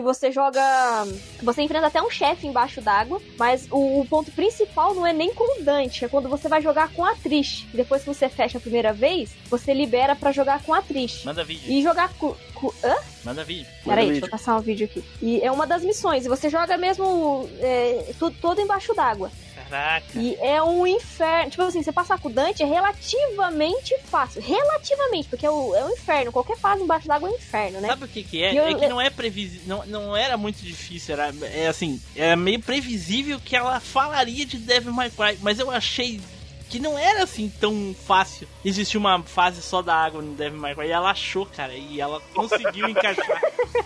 Que 0.00 0.04
você 0.04 0.32
joga. 0.32 0.60
Você 1.42 1.62
enfrenta 1.62 1.86
até 1.86 2.02
um 2.02 2.10
chefe 2.10 2.46
embaixo 2.46 2.80
d'água, 2.80 3.20
mas 3.38 3.66
o, 3.70 4.00
o 4.00 4.06
ponto 4.06 4.30
principal 4.32 4.94
não 4.94 5.06
é 5.06 5.12
nem 5.12 5.32
com 5.34 5.60
o 5.60 5.62
Dante, 5.64 6.04
é 6.04 6.08
quando 6.08 6.28
você 6.28 6.48
vai 6.48 6.60
jogar 6.62 6.90
com 6.92 7.04
a 7.04 7.14
Trish. 7.14 7.66
Depois 7.72 8.02
que 8.02 8.08
você 8.08 8.28
fecha 8.28 8.58
a 8.58 8.60
primeira 8.60 8.92
vez, 8.92 9.30
você 9.48 9.72
libera 9.74 10.16
pra 10.16 10.32
jogar 10.32 10.62
com 10.62 10.72
a 10.74 10.80
Trish. 10.82 11.24
Manda 11.24 11.44
vídeo, 11.44 11.70
E 11.70 11.82
jogar 11.82 12.12
com. 12.14 12.34
com 12.54 12.72
hã? 12.82 12.96
manda 13.24 13.44
vídeo. 13.44 13.66
Peraí, 13.84 14.10
deixa 14.10 14.26
eu 14.26 14.30
passar 14.30 14.56
um 14.56 14.60
vídeo 14.60 14.86
aqui. 14.86 15.04
E 15.20 15.40
é 15.42 15.50
uma 15.52 15.66
das 15.66 15.82
missões, 15.82 16.24
e 16.24 16.28
você 16.28 16.48
joga 16.48 16.76
mesmo 16.78 17.48
é, 17.60 18.12
tu- 18.18 18.30
todo 18.30 18.60
embaixo 18.60 18.94
d'água. 18.94 19.30
Caraca. 19.70 20.06
E 20.18 20.34
é 20.40 20.62
um 20.62 20.86
inferno. 20.86 21.50
Tipo 21.50 21.62
assim, 21.62 21.82
você 21.82 21.92
passar 21.92 22.18
com 22.18 22.28
o 22.28 22.32
Dante 22.32 22.62
é 22.62 22.66
relativamente 22.66 23.94
fácil. 24.04 24.42
Relativamente, 24.42 25.28
porque 25.28 25.46
é 25.46 25.50
o, 25.50 25.74
é 25.74 25.84
um 25.84 25.90
inferno. 25.90 26.32
Qualquer 26.32 26.56
fase 26.58 26.82
embaixo 26.82 27.06
d'água 27.06 27.28
é 27.28 27.32
um 27.32 27.36
inferno, 27.36 27.80
né? 27.80 27.88
Sabe 27.88 28.04
o 28.04 28.08
que 28.08 28.22
que 28.24 28.42
é? 28.42 28.52
Eu- 28.58 28.64
É 28.66 28.74
que 28.74 28.88
não 28.88 29.00
é 29.00 29.08
previsível, 29.10 29.62
não, 29.66 29.86
não 29.86 30.16
era 30.16 30.36
muito 30.36 30.58
difícil, 30.62 31.14
era, 31.14 31.32
é 31.52 31.66
assim, 31.68 32.00
é 32.14 32.34
meio 32.36 32.60
previsível 32.60 33.40
que 33.44 33.56
ela 33.56 33.80
falaria 33.80 34.44
de 34.44 34.58
Devil 34.58 34.92
May 34.92 35.10
Cry, 35.10 35.38
mas 35.42 35.58
eu 35.58 35.70
achei 35.70 36.20
que 36.70 36.78
não 36.78 36.96
era 36.96 37.24
assim 37.24 37.52
tão 37.60 37.94
fácil. 38.06 38.46
Existia 38.64 38.98
uma 38.98 39.20
fase 39.24 39.60
só 39.60 39.82
da 39.82 39.94
água 39.94 40.22
no 40.22 40.34
Devil 40.34 40.60
May 40.60 40.74
Cry 40.74 40.86
e 40.86 40.92
ela 40.92 41.10
achou, 41.10 41.44
cara, 41.44 41.74
e 41.74 42.00
ela 42.00 42.20
conseguiu 42.32 42.88
encaixar. 42.88 43.42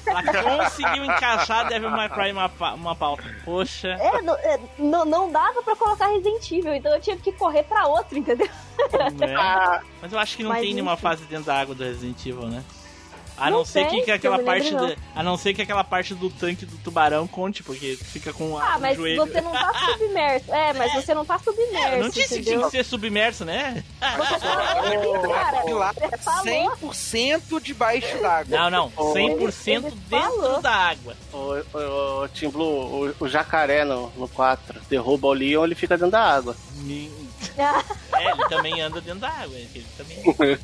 Ela 0.06 0.22
conseguiu 0.42 1.04
encaixar 1.04 1.66
Devil 1.68 1.90
May 1.90 2.10
Cry 2.10 2.28
em 2.28 2.32
uma, 2.32 2.50
uma 2.74 2.94
pauta. 2.94 3.24
Poxa. 3.44 3.88
É, 3.88 4.20
não, 4.20 4.34
é, 4.34 4.60
não, 4.78 5.04
não 5.06 5.32
dava 5.32 5.62
pra 5.62 5.74
colocar 5.74 6.08
Resident 6.08 6.50
Evil, 6.52 6.74
então 6.74 6.92
eu 6.92 7.00
tive 7.00 7.22
que 7.22 7.32
correr 7.32 7.62
pra 7.62 7.86
outro, 7.86 8.18
entendeu? 8.18 8.48
né? 9.18 9.80
Mas 10.02 10.12
eu 10.12 10.18
acho 10.18 10.36
que 10.36 10.42
não 10.42 10.50
Mas 10.50 10.60
tem 10.60 10.74
nenhuma 10.74 10.92
enfim. 10.92 11.02
fase 11.02 11.24
dentro 11.24 11.46
da 11.46 11.58
água 11.58 11.74
do 11.74 11.82
Resident 11.82 12.26
Evil, 12.26 12.48
né? 12.48 12.62
A 13.36 13.50
não, 13.50 13.58
Não 13.58 13.64
ser 13.64 13.86
que, 13.88 14.02
que 14.02 14.10
aquela 14.12 14.38
que 14.38 14.44
parte 14.44 14.70
lembro, 14.70 14.86
do, 14.94 14.96
a 15.14 15.22
não 15.22 15.36
ser 15.36 15.54
que 15.54 15.60
aquela 15.62 15.82
parte 15.82 16.14
do 16.14 16.30
tanque 16.30 16.64
do 16.64 16.76
tubarão 16.78 17.26
conte, 17.26 17.64
porque 17.64 17.96
fica 18.00 18.32
com 18.32 18.56
a, 18.56 18.74
Ah, 18.74 18.76
o 18.76 18.80
mas 18.80 18.96
joelho. 18.96 19.26
você 19.26 19.40
não 19.40 19.50
tá 19.50 19.72
submerso. 19.98 20.54
É, 20.54 20.72
mas 20.72 20.92
você 20.94 21.14
não 21.14 21.24
tá 21.24 21.38
submerso, 21.40 21.96
não 21.98 22.08
disse 22.10 22.28
que 22.28 22.34
entendeu? 22.42 22.58
tinha 22.60 22.64
que 22.66 22.70
ser 22.76 22.84
submerso, 22.84 23.44
né? 23.44 23.82
Você 24.16 24.38
tá 24.38 24.82
louco, 25.02 25.28
cara. 25.28 25.64
lá 25.74 25.92
Você 25.92 26.18
falou. 26.18 26.44
100% 26.92 27.60
debaixo 27.60 28.18
d'água. 28.22 28.58
Não, 28.58 28.70
não. 28.70 28.90
100% 28.90 29.16
Ele- 29.16 29.44
ele 29.86 29.90
dentro 30.08 30.30
falou. 30.30 30.62
da 30.62 30.72
água. 30.72 31.16
O, 31.32 31.36
o, 31.38 32.22
o 32.24 32.28
Team 32.28 32.52
Blue, 32.52 32.64
o, 32.64 33.14
o 33.24 33.28
jacaré 33.28 33.84
no, 33.84 34.10
no 34.16 34.28
4, 34.28 34.80
derruba 34.88 35.26
o 35.26 35.32
Leon, 35.32 35.64
ele 35.64 35.74
fica 35.74 35.96
dentro 35.96 36.12
da 36.12 36.20
água. 36.22 36.56
Me- 36.76 37.10
É, 38.16 38.30
ele 38.30 38.48
também 38.48 38.80
anda 38.80 39.00
dentro 39.00 39.20
da 39.20 39.28
água. 39.28 39.56
Ele 39.56 39.86
também... 39.96 40.58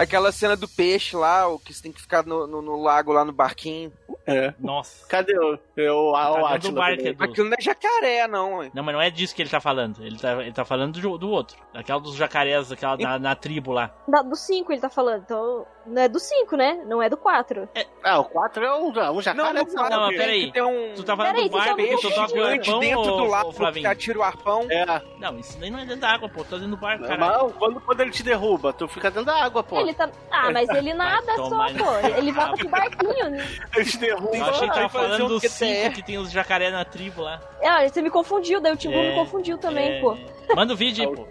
Aquela 0.00 0.32
cena 0.32 0.56
do 0.56 0.66
peixe 0.66 1.14
lá, 1.14 1.46
o 1.46 1.58
que 1.58 1.74
você 1.74 1.82
tem 1.82 1.92
que 1.92 2.00
ficar 2.00 2.24
no, 2.24 2.46
no- 2.46 2.62
no 2.62 2.80
lago 2.82 3.12
lá 3.12 3.22
no 3.22 3.32
barquinho. 3.32 3.92
É. 4.26 4.54
Nossa. 4.58 5.06
Cadê 5.08 5.36
o, 5.38 5.54
o, 5.54 6.12
Tá 6.12 6.30
o 6.30 6.38
do 6.40 6.46
Atila? 6.82 6.84
Aquilo 7.18 7.48
não 7.48 7.56
é 7.58 7.60
jacaré, 7.60 8.26
não. 8.28 8.62
hein? 8.62 8.70
Não, 8.74 8.82
mas 8.82 8.94
não 8.94 9.00
é 9.02 9.10
disso 9.10 9.34
que 9.34 9.42
ele 9.42 9.50
tá 9.50 9.60
falando. 9.60 10.04
Ele 10.04 10.18
tá, 10.18 10.32
ele 10.42 10.52
tá 10.52 10.64
falando 10.64 11.00
do, 11.00 11.18
do 11.18 11.30
outro. 11.30 11.56
Daquela 11.72 12.00
dos 12.00 12.14
jacarés, 12.14 12.70
aquela 12.70 12.96
na, 12.96 13.18
na 13.18 13.34
tribo 13.34 13.72
lá. 13.72 13.90
Da- 14.06 14.22
do 14.22 14.36
5 14.36 14.72
ele 14.72 14.80
tá 14.80 14.90
falando, 14.90 15.22
então. 15.22 15.66
Não 15.86 16.02
é 16.02 16.08
do 16.08 16.20
5, 16.20 16.56
né? 16.56 16.84
Não 16.86 17.02
é 17.02 17.08
do 17.08 17.16
4. 17.16 17.68
Ah, 18.04 18.20
o 18.20 18.24
4 18.26 18.64
é 18.64 18.76
um, 18.76 18.88
um 18.88 19.22
jacaré. 19.22 19.52
Não, 19.64 19.74
não, 19.74 19.88
Não, 19.90 20.00
mas 20.00 20.08
tem 20.10 20.18
peraí. 20.18 20.52
um 20.62 20.94
Tu 20.94 21.02
tá 21.02 21.16
falando 21.16 21.32
Peraí, 21.34 21.48
do 21.48 21.56
barco 21.56 21.76
que 21.76 21.88
tu 21.88 21.96
o 22.06 22.10
gigante 22.28 22.68
arpão, 22.70 22.80
dentro 22.80 23.02
do 23.02 23.24
ô, 23.24 23.26
lago 23.26 23.52
Flavinho? 23.52 23.90
atira 23.90 24.18
o 24.18 24.22
arpão. 24.22 24.66
É. 24.70 25.02
Não, 25.18 25.38
isso 25.38 25.58
daí 25.58 25.70
não 25.70 25.78
é 25.78 25.84
dentro 25.86 26.00
da 26.02 26.10
água, 26.10 26.28
pô. 26.28 26.44
Tá 26.44 26.56
dentro 26.56 26.68
do 26.68 26.76
barco, 26.76 27.04
caralho. 27.06 27.38
Não, 27.44 27.50
quando, 27.52 27.80
quando 27.80 28.00
ele 28.02 28.10
te 28.10 28.22
derruba, 28.22 28.72
tu 28.74 28.86
fica 28.86 29.10
dentro 29.10 29.24
da 29.24 29.42
água, 29.42 29.62
pô. 29.62 29.80
Ele 29.80 29.94
tá. 29.94 30.10
Ah, 30.30 30.50
mas 30.52 30.68
ele 30.68 30.92
nada 30.94 31.34
só, 31.36 31.48
pô. 31.48 32.08
Ele 32.16 32.30
volta 32.30 32.56
pro 32.58 32.68
barquinho. 32.68 33.30
né? 33.30 33.46
Ele 33.74 33.84
te 33.86 33.98
derruba. 33.98 34.19
Eu 34.32 34.44
achei 34.44 34.68
que 34.68 34.74
tava 34.74 34.88
falando 34.88 35.24
um 35.24 35.28
dos 35.28 35.42
cinco 35.44 35.94
que 35.94 36.02
tem 36.02 36.18
os 36.18 36.30
jacaré 36.30 36.70
na 36.70 36.84
tribo 36.84 37.22
lá. 37.22 37.40
Ah, 37.62 37.86
você 37.88 38.02
me 38.02 38.10
confundiu, 38.10 38.60
daí 38.60 38.72
o 38.72 38.76
Timbu 38.76 38.96
É, 38.96 39.08
me 39.10 39.14
confundiu 39.14 39.58
também, 39.58 39.98
É, 39.98 40.00
pô. 40.00 40.16
Manda 40.54 40.72
o 40.72 40.76
vídeo 40.76 41.08
aí, 41.08 41.14
pô. 41.16 41.26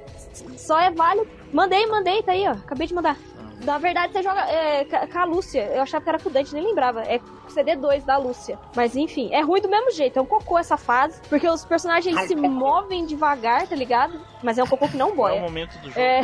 Só 0.57 0.79
é 0.79 0.89
válido. 0.91 1.27
Mandei, 1.51 1.85
mandei, 1.87 2.21
tá 2.23 2.31
aí, 2.31 2.47
ó. 2.47 2.51
Acabei 2.51 2.87
de 2.87 2.93
mandar. 2.93 3.17
Na 3.63 3.77
verdade, 3.77 4.13
você 4.13 4.23
joga 4.23 4.39
é, 4.49 4.85
com 4.85 5.19
a 5.19 5.25
Lúcia. 5.25 5.61
Eu 5.73 5.81
achava 5.81 6.01
que 6.01 6.09
era 6.09 6.19
com 6.19 6.29
o 6.29 6.31
Dante, 6.31 6.53
nem 6.53 6.65
lembrava. 6.65 7.01
É 7.03 7.19
CD2 7.49 8.05
da 8.05 8.15
Lúcia. 8.17 8.57
Mas 8.73 8.95
enfim, 8.95 9.29
é 9.33 9.41
ruim 9.41 9.59
do 9.61 9.67
mesmo 9.67 9.91
jeito. 9.91 10.17
É 10.17 10.21
um 10.21 10.25
cocô 10.25 10.57
essa 10.57 10.77
fase. 10.77 11.19
Porque 11.27 11.47
os 11.49 11.65
personagens 11.65 12.15
eles 12.15 12.27
se 12.29 12.35
movem 12.35 13.05
devagar, 13.05 13.67
tá 13.67 13.75
ligado? 13.75 14.19
Mas 14.41 14.57
é 14.57 14.63
um 14.63 14.67
cocô 14.67 14.87
que 14.87 14.95
não 14.95 15.13
Qual 15.13 15.27
é 15.27 15.31
o 15.31 15.35
boia. 15.35 15.41
momento 15.41 15.77
do 15.79 15.89
jogo? 15.89 15.99
É. 15.99 16.21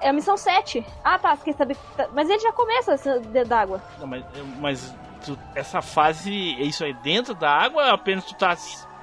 É 0.00 0.08
a 0.08 0.12
missão 0.12 0.36
7. 0.36 0.84
Ah, 1.04 1.16
tá. 1.16 1.36
Você 1.36 1.44
quer 1.44 1.54
saber. 1.54 1.76
Mas 2.12 2.28
ele 2.28 2.40
já 2.40 2.50
começa 2.50 2.96
dentro 3.20 3.48
d'água. 3.48 3.80
Não, 4.00 4.06
mas, 4.08 4.24
mas 4.58 4.94
tu- 5.24 5.38
essa 5.54 5.80
fase, 5.82 6.32
isso 6.60 6.84
aí 6.84 6.92
dentro 6.94 7.34
da 7.34 7.50
água 7.50 7.84
ou 7.86 7.90
apenas 7.94 8.24
tu 8.24 8.34
tá 8.34 8.56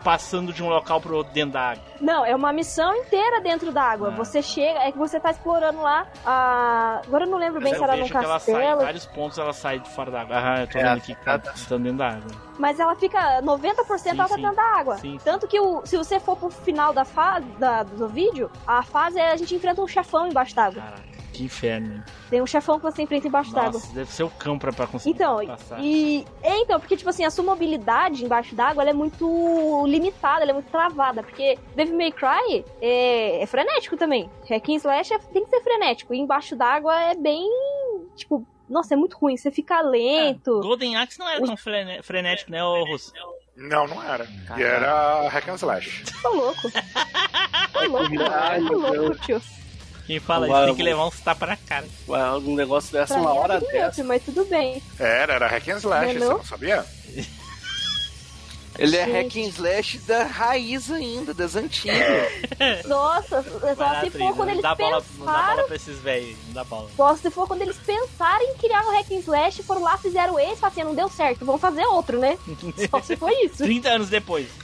passando 0.03 0.53
de 0.53 0.63
um 0.63 0.69
local 0.69 1.01
pro 1.01 1.17
outro 1.17 1.33
dentro 1.33 1.51
da 1.51 1.71
água? 1.71 1.83
Não, 1.99 2.23
é 2.25 2.33
uma 2.33 2.53
missão 2.53 2.95
inteira 2.95 3.41
dentro 3.41 3.69
d'água. 3.71 4.07
Ah. 4.07 4.11
Você 4.11 4.41
chega, 4.41 4.79
é 4.79 4.91
que 4.93 4.97
você 4.97 5.19
tá 5.19 5.29
explorando 5.31 5.81
lá 5.81 6.07
a. 6.25 7.01
Agora 7.05 7.25
eu 7.25 7.29
não 7.29 7.37
lembro 7.37 7.59
bem 7.59 7.73
se 7.73 7.79
eu 7.79 7.83
era 7.83 7.97
num 7.97 8.07
que 8.07 8.15
ela 8.15 8.39
sai, 8.39 8.53
em 8.53 8.57
castelo. 8.57 8.81
vários 8.81 9.05
pontos 9.07 9.37
ela 9.37 9.51
sai 9.51 9.79
de 9.79 9.89
fora 9.89 10.09
da 10.09 10.21
água. 10.21 10.35
Ah, 10.37 10.61
eu 10.61 10.67
tô 10.67 10.77
É, 10.77 10.83
vendo 10.83 10.97
aqui 10.97 11.13
que 11.15 11.25
tá, 11.25 11.37
tá- 11.37 11.51
tá 11.51 11.77
dentro 11.77 11.97
da 11.97 12.07
água. 12.07 12.31
Mas 12.57 12.79
ela 12.79 12.95
fica 12.95 13.41
90% 13.41 14.13
Sim, 14.13 14.19
ela 14.19 14.27
tá 14.29 14.35
sim. 14.35 14.41
dentro 14.41 14.55
da 14.55 14.79
água. 14.79 14.97
Sim, 14.97 15.19
sim. 15.19 15.25
Tanto 15.25 15.47
que 15.49 15.59
o, 15.59 15.81
se 15.85 15.97
você 15.97 16.17
for 16.19 16.37
pro 16.37 16.49
final 16.49 16.93
da 16.93 17.03
fase 17.03 17.45
da, 17.57 17.83
do 17.83 18.07
vídeo, 18.07 18.49
a 18.65 18.81
fase 18.81 19.19
é 19.19 19.31
a 19.31 19.35
gente 19.37 19.53
enfrenta 19.53 19.81
um 19.81 19.87
chefão 19.87 20.27
embaixo 20.27 20.55
d'água. 20.55 20.81
Caraca, 20.81 21.03
que 21.39 21.45
inferno. 21.45 22.03
Tem 22.29 22.41
um 22.41 22.45
chefão 22.45 22.77
que 22.77 22.83
você 22.83 23.01
enfrenta 23.01 23.27
embaixo 23.27 23.53
d'água. 23.53 23.71
Nossa, 23.73 23.93
deve 23.93 24.11
ser 24.11 24.23
o 24.23 24.29
cão 24.29 24.59
pra, 24.59 24.73
pra 24.73 24.85
conseguir 24.87 25.15
Então, 25.15 25.45
passar. 25.47 25.79
e 25.79 26.25
é, 26.43 26.57
então, 26.59 26.79
porque 26.79 26.97
tipo 26.97 27.09
assim, 27.09 27.23
a 27.23 27.31
sua 27.31 27.43
mobilidade 27.45 28.25
embaixo 28.25 28.53
d'água 28.55 28.83
é 28.83 28.91
muito 28.93 29.85
limitada, 29.87 30.41
ela 30.41 30.51
é 30.51 30.53
muito 30.53 30.69
travada, 30.69 31.23
porque 31.23 31.57
Devil 31.75 31.95
May 31.97 32.11
Cry 32.11 32.65
é, 32.81 33.41
é 33.41 33.45
frenético 33.45 33.95
também. 33.95 34.29
Hack 34.49 34.67
and 34.69 34.75
Slash 34.75 35.13
é- 35.13 35.19
tem 35.19 35.43
que 35.45 35.49
ser 35.49 35.61
frenético, 35.61 36.13
e 36.13 36.19
embaixo 36.19 36.55
d'água 36.55 36.93
é 37.03 37.15
bem, 37.15 37.47
tipo, 38.15 38.45
nossa, 38.69 38.93
é 38.93 38.97
muito 38.97 39.17
ruim, 39.17 39.37
você 39.37 39.49
fica 39.49 39.79
lento. 39.81 40.59
Golden 40.59 40.97
Axe 40.97 41.17
não 41.17 41.27
era 41.29 41.45
tão 41.45 41.55
frene- 41.57 42.03
frenético, 42.03 42.51
né, 42.51 42.63
ô 42.63 42.83
Russo? 42.83 43.13
Não, 43.55 43.87
não 43.87 44.01
era. 44.03 44.27
E 44.57 44.61
era 44.63 45.27
hack 45.29 45.47
and 45.49 45.55
slash. 45.55 46.03
Tô 46.21 46.29
louco. 46.33 46.61
Tô 47.73 47.85
louco, 47.85 48.09
tô 48.67 48.77
louco, 48.77 49.15
tio. 49.25 49.41
Quem 50.09 50.19
fala 50.19 50.47
isso 50.47 50.65
tem 50.65 50.75
que 50.75 50.81
levar 50.81 51.05
uns 51.05 51.19
tapas 51.19 51.49
na 51.49 51.55
cara. 51.55 51.85
Ué, 52.07 52.31
Um 52.39 52.55
negócio 52.55 52.91
dessa, 52.91 53.13
Pra 53.13 53.21
uma 53.21 53.29
é 53.29 53.33
hora 53.39 53.59
tudo 53.59 53.71
dessa. 53.71 53.85
outro, 53.85 54.05
mas 54.05 54.23
tudo 54.23 54.43
bem. 54.45 54.81
Era, 54.97 55.33
era 55.35 55.47
hack 55.47 55.67
and 55.67 55.77
slash, 55.77 55.85
Não 55.85 55.93
é 56.09 56.13
você 56.13 56.19
não? 56.19 56.37
não 56.39 56.43
sabia? 56.43 56.83
Ele 58.79 58.97
é 58.97 59.03
hack 59.03 59.35
and 59.37 59.49
slash 59.49 59.99
da 59.99 60.23
raiz 60.23 60.89
ainda, 60.89 61.31
das 61.31 61.55
antigas. 61.55 61.99
Nossa, 62.87 63.43
só 63.43 63.99
se 64.01 64.09
for 64.09 64.35
quando 64.35 64.47
não 64.47 64.49
eles 64.49 64.63
dá 64.63 64.73
bola, 64.73 65.03
não 65.19 65.25
dá 65.27 65.31
bola 65.31 65.43
pensaram. 65.45 65.67
pra 65.67 65.75
esses 65.75 65.99
velhos, 65.99 66.35
não 66.47 66.53
dá 66.55 66.63
bola. 66.63 66.89
Só 66.97 67.15
se 67.15 67.29
for 67.29 67.47
quando 67.47 67.61
eles 67.61 67.77
pensarem 67.77 68.49
em 68.49 68.57
criar 68.57 68.83
o 68.87 68.91
Hack 68.91 69.11
and 69.11 69.19
Slash, 69.19 69.61
foram 69.61 69.83
lá, 69.83 69.95
fizeram 69.99 70.39
esse, 70.39 70.55
falaram 70.55 70.67
assim, 70.69 70.83
não 70.85 70.95
deu 70.95 71.09
certo, 71.09 71.45
vamos 71.45 71.61
fazer 71.61 71.85
outro, 71.85 72.17
né? 72.17 72.35
Só 72.89 72.99
se 72.99 73.15
foi 73.15 73.45
isso. 73.45 73.57
30 73.57 73.89
anos 73.89 74.09
depois. 74.09 74.47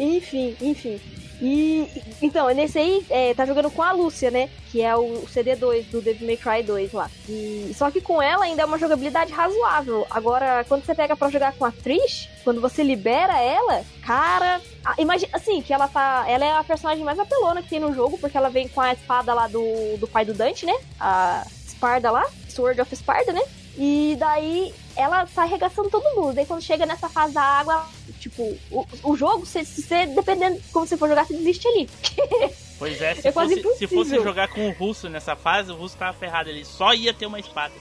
Enfim, 0.00 0.56
enfim. 0.62 0.98
E 1.42 1.88
então, 2.20 2.48
nesse 2.48 2.78
aí, 2.78 3.04
é, 3.08 3.32
tá 3.32 3.46
jogando 3.46 3.70
com 3.70 3.82
a 3.82 3.92
Lúcia, 3.92 4.30
né? 4.30 4.50
Que 4.70 4.82
é 4.82 4.94
o 4.94 5.22
CD2 5.22 5.90
do 5.90 6.02
Devil 6.02 6.26
May 6.26 6.36
Cry 6.36 6.62
2 6.62 6.92
lá. 6.92 7.10
E, 7.28 7.72
só 7.74 7.90
que 7.90 8.00
com 8.00 8.20
ela 8.20 8.44
ainda 8.44 8.62
é 8.62 8.64
uma 8.64 8.78
jogabilidade 8.78 9.32
razoável. 9.32 10.06
Agora, 10.10 10.64
quando 10.68 10.84
você 10.84 10.94
pega 10.94 11.16
pra 11.16 11.30
jogar 11.30 11.54
com 11.54 11.64
a 11.64 11.72
Trish, 11.72 12.28
quando 12.44 12.60
você 12.60 12.82
libera 12.82 13.38
ela, 13.38 13.84
cara. 14.02 14.60
Imagina 14.98 15.30
assim, 15.32 15.62
que 15.62 15.72
ela 15.72 15.88
tá. 15.88 16.24
Ela 16.28 16.44
é 16.44 16.52
a 16.52 16.64
personagem 16.64 17.04
mais 17.04 17.18
apelona 17.18 17.62
que 17.62 17.70
tem 17.70 17.80
no 17.80 17.94
jogo, 17.94 18.18
porque 18.18 18.36
ela 18.36 18.50
vem 18.50 18.68
com 18.68 18.80
a 18.80 18.92
espada 18.92 19.32
lá 19.32 19.46
do, 19.48 19.96
do 19.98 20.06
pai 20.06 20.24
do 20.24 20.34
Dante, 20.34 20.66
né? 20.66 20.74
A 20.98 21.46
Sparda 21.68 22.10
lá, 22.10 22.26
Sword 22.48 22.80
of 22.80 22.94
Sparda, 22.94 23.32
né? 23.32 23.42
E 23.78 24.14
daí 24.18 24.74
ela 25.00 25.26
tá 25.26 25.42
arregaçando 25.42 25.88
todo 25.90 26.14
mundo. 26.14 26.34
Daí 26.34 26.46
quando 26.46 26.62
chega 26.62 26.86
nessa 26.86 27.08
fase 27.08 27.34
da 27.34 27.42
água, 27.42 27.86
tipo, 28.18 28.42
o, 28.70 28.86
o 29.04 29.16
jogo, 29.16 29.44
se 29.46 29.64
você, 29.64 30.06
dependendo 30.06 30.58
de 30.60 30.68
como 30.68 30.86
você 30.86 30.96
for 30.96 31.08
jogar, 31.08 31.24
você 31.26 31.34
desiste 31.34 31.66
ali. 31.68 31.88
Pois 32.80 32.98
é, 33.02 33.14
se, 33.14 33.28
É 33.28 33.30
fosse, 33.30 33.62
se 33.76 33.86
fosse 33.86 34.14
jogar 34.22 34.48
com 34.48 34.66
o 34.66 34.72
russo 34.72 35.06
nessa 35.10 35.36
fase, 35.36 35.70
o 35.70 35.74
russo 35.76 35.98
tava 35.98 36.14
ferrado. 36.16 36.48
Ele 36.48 36.64
só 36.64 36.94
ia 36.94 37.12
ter 37.12 37.26
uma 37.26 37.38
espada. 37.38 37.74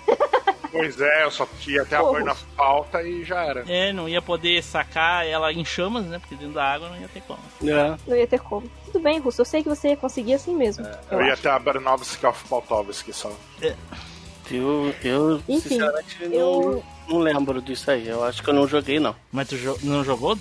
Pois 0.74 1.00
é, 1.00 1.24
eu 1.24 1.32
só 1.32 1.48
ia 1.66 1.84
até 1.84 1.96
a 1.96 2.20
na 2.20 2.36
falta 2.36 3.02
e 3.02 3.24
já 3.24 3.42
era. 3.46 3.64
É, 3.66 3.94
não 3.94 4.10
ia 4.10 4.22
poder 4.22 4.62
sacar 4.62 5.26
ela 5.26 5.54
em 5.54 5.64
chamas, 5.64 6.04
né? 6.06 6.20
Porque 6.20 6.36
dentro 6.36 6.54
da 6.56 6.66
água 6.66 6.90
não 6.90 7.00
ia 7.00 7.08
ter 7.08 7.22
como. 7.22 7.40
É. 7.64 7.98
Não 8.06 8.18
ia 8.18 8.28
ter 8.28 8.42
como. 8.42 8.70
Tudo 8.88 9.00
bem, 9.00 9.20
Russo, 9.20 9.40
eu 9.40 9.46
sei 9.46 9.64
que 9.64 9.70
você 9.70 9.88
ia 9.92 9.96
conseguir 9.96 10.34
assim 10.34 10.54
mesmo. 10.54 10.86
eu 10.86 11.18
Eu 11.18 11.26
ia 11.26 11.32
acho. 11.32 11.48
até 11.48 11.50
a 11.50 11.60
Bernovsky 11.60 12.26
of 12.26 12.44
Poltovsky 12.50 13.14
só. 13.14 13.32
Eu, 14.52 14.94
eu 15.02 15.42
Enfim, 15.48 15.70
sinceramente, 15.70 16.18
eu- 16.24 16.84
não 16.84 16.99
lembro 17.18 17.62
disso 17.62 17.90
aí. 17.90 18.08
Eu 18.08 18.24
acho 18.24 18.44
que 18.44 18.50
eu 18.50 18.54
não 18.54 18.68
joguei, 18.68 19.00
não. 19.00 19.16
Mas 19.32 19.48
tu 19.50 19.58
jo- 19.58 19.78
não 19.84 20.04
jogou 20.04 20.38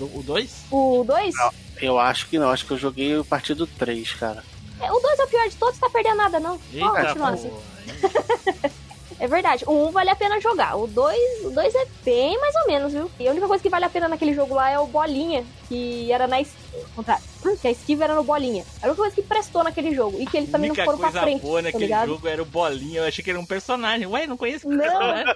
o 0.00 0.22
2? 0.22 0.64
O 0.70 1.04
2? 1.06 1.34
Eu 1.80 1.98
acho 1.98 2.26
que 2.28 2.38
não. 2.38 2.50
Acho 2.50 2.64
que 2.66 2.72
eu 2.72 2.78
joguei 2.78 3.16
o 3.18 3.24
partido 3.24 3.66
3, 3.66 4.12
cara. 4.14 4.42
O 4.80 5.00
2 5.00 5.18
é 5.18 5.24
o 5.24 5.28
pior 5.28 5.48
de 5.48 5.56
todos, 5.56 5.78
tá 5.78 5.88
perdendo 5.90 6.16
nada, 6.16 6.38
não. 6.40 6.58
Eita, 6.72 7.06
continuar 7.06 7.30
assim. 7.34 7.50
pô. 7.50 7.60
É 9.18 9.26
verdade, 9.26 9.64
o 9.66 9.88
1 9.88 9.92
vale 9.92 10.10
a 10.10 10.14
pena 10.16 10.38
jogar. 10.42 10.76
O 10.76 10.86
2, 10.86 11.46
o 11.46 11.50
2 11.50 11.74
é 11.74 11.86
bem 12.04 12.38
mais 12.38 12.54
ou 12.56 12.66
menos, 12.66 12.92
viu? 12.92 13.10
E 13.18 13.26
a 13.26 13.30
única 13.30 13.48
coisa 13.48 13.62
que 13.62 13.70
vale 13.70 13.86
a 13.86 13.88
pena 13.88 14.08
naquele 14.08 14.34
jogo 14.34 14.54
lá 14.54 14.68
é 14.70 14.78
o 14.78 14.86
Bolinha, 14.86 15.42
que 15.68 16.12
era 16.12 16.26
na 16.26 16.38
es- 16.38 16.52
contrário, 16.94 17.24
que 17.60 17.68
a 17.68 17.70
esquiva 17.70 18.04
era 18.04 18.14
no 18.14 18.22
Bolinha. 18.24 18.64
Era 18.80 18.86
a 18.86 18.88
única 18.88 19.02
coisa 19.02 19.14
que 19.16 19.22
prestou 19.22 19.64
naquele 19.64 19.94
jogo. 19.94 20.20
E 20.20 20.26
que 20.26 20.36
eles 20.36 20.50
também 20.50 20.68
não 20.68 20.76
foram 20.76 20.98
pra 20.98 21.10
coisa 21.10 21.20
frente, 21.22 21.40
boa 21.42 21.58
tá 21.60 21.62
naquele 21.62 21.84
ligado? 21.84 22.08
jogo 22.08 22.28
era 22.28 22.42
o 22.42 22.46
Bolinha. 22.46 23.00
Eu 23.00 23.04
achei 23.06 23.24
que 23.24 23.30
era 23.30 23.38
um 23.40 23.46
personagem. 23.46 24.06
Ué, 24.06 24.26
não 24.26 24.36
conheço 24.36 24.68
Não. 24.68 24.78
personagem, 24.78 25.24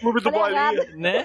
Clube 0.00 0.20
do 0.20 0.30
Bolinha. 0.30 0.72
né? 0.96 1.24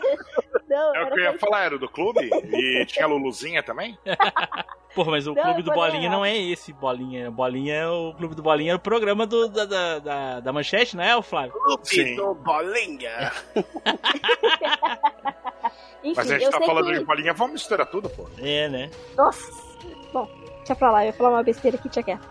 Não, 0.70 0.96
É 0.96 1.00
o 1.00 1.02
era 1.06 1.12
que 1.12 1.20
eu 1.20 1.24
ia 1.24 1.30
aquele- 1.30 1.40
falar, 1.40 1.64
era 1.64 1.78
do 1.80 1.90
clube? 1.90 2.30
E 2.54 2.86
tinha 2.86 3.06
a 3.06 3.08
Luluzinha 3.08 3.64
também? 3.64 3.98
Porra, 4.96 5.12
mas 5.12 5.28
o 5.28 5.34
Não, 5.36 5.44
Clube 5.44 5.62
do 5.62 5.72
Bolinha 5.72 6.06
errado. 6.06 6.12
não 6.18 6.26
é 6.26 6.36
esse 6.36 6.74
Bolinha. 6.74 7.30
Bolinha 7.30 7.74
é 7.76 7.88
o 7.88 8.14
Clube 8.18 8.34
do 8.36 8.42
Bolinha, 8.42 8.72
é 8.72 8.76
o 8.76 8.80
programa 8.80 9.26
do, 9.26 9.48
da, 9.48 9.66
da, 9.66 10.00
da, 10.00 10.40
da 10.40 10.54
manchete, 10.54 10.98
não 10.98 11.04
é, 11.04 11.16
o 11.16 11.22
Flávio? 11.22 11.54
Sim. 11.84 12.16
do 12.16 12.34
Bolinha. 12.36 13.32
Enfim, 16.04 16.14
Mas 16.16 16.32
a 16.32 16.38
gente 16.38 16.46
eu 16.46 16.52
tá 16.52 16.62
falando 16.62 16.88
que... 16.88 17.00
de 17.00 17.06
bolinha, 17.06 17.34
vamos 17.34 17.54
misturar 17.54 17.86
tudo, 17.88 18.10
pô. 18.10 18.28
É, 18.40 18.70
né? 18.70 18.90
Nossa! 19.18 19.52
Bom, 20.14 20.28
deixa 20.58 20.76
pra 20.76 20.92
lá, 20.92 21.04
eu 21.04 21.08
ia 21.08 21.14
falar 21.14 21.30
uma 21.30 21.44
besteira 21.44 21.78
aqui, 21.78 21.90
tinha 21.90 22.04
quieto. 22.04 22.28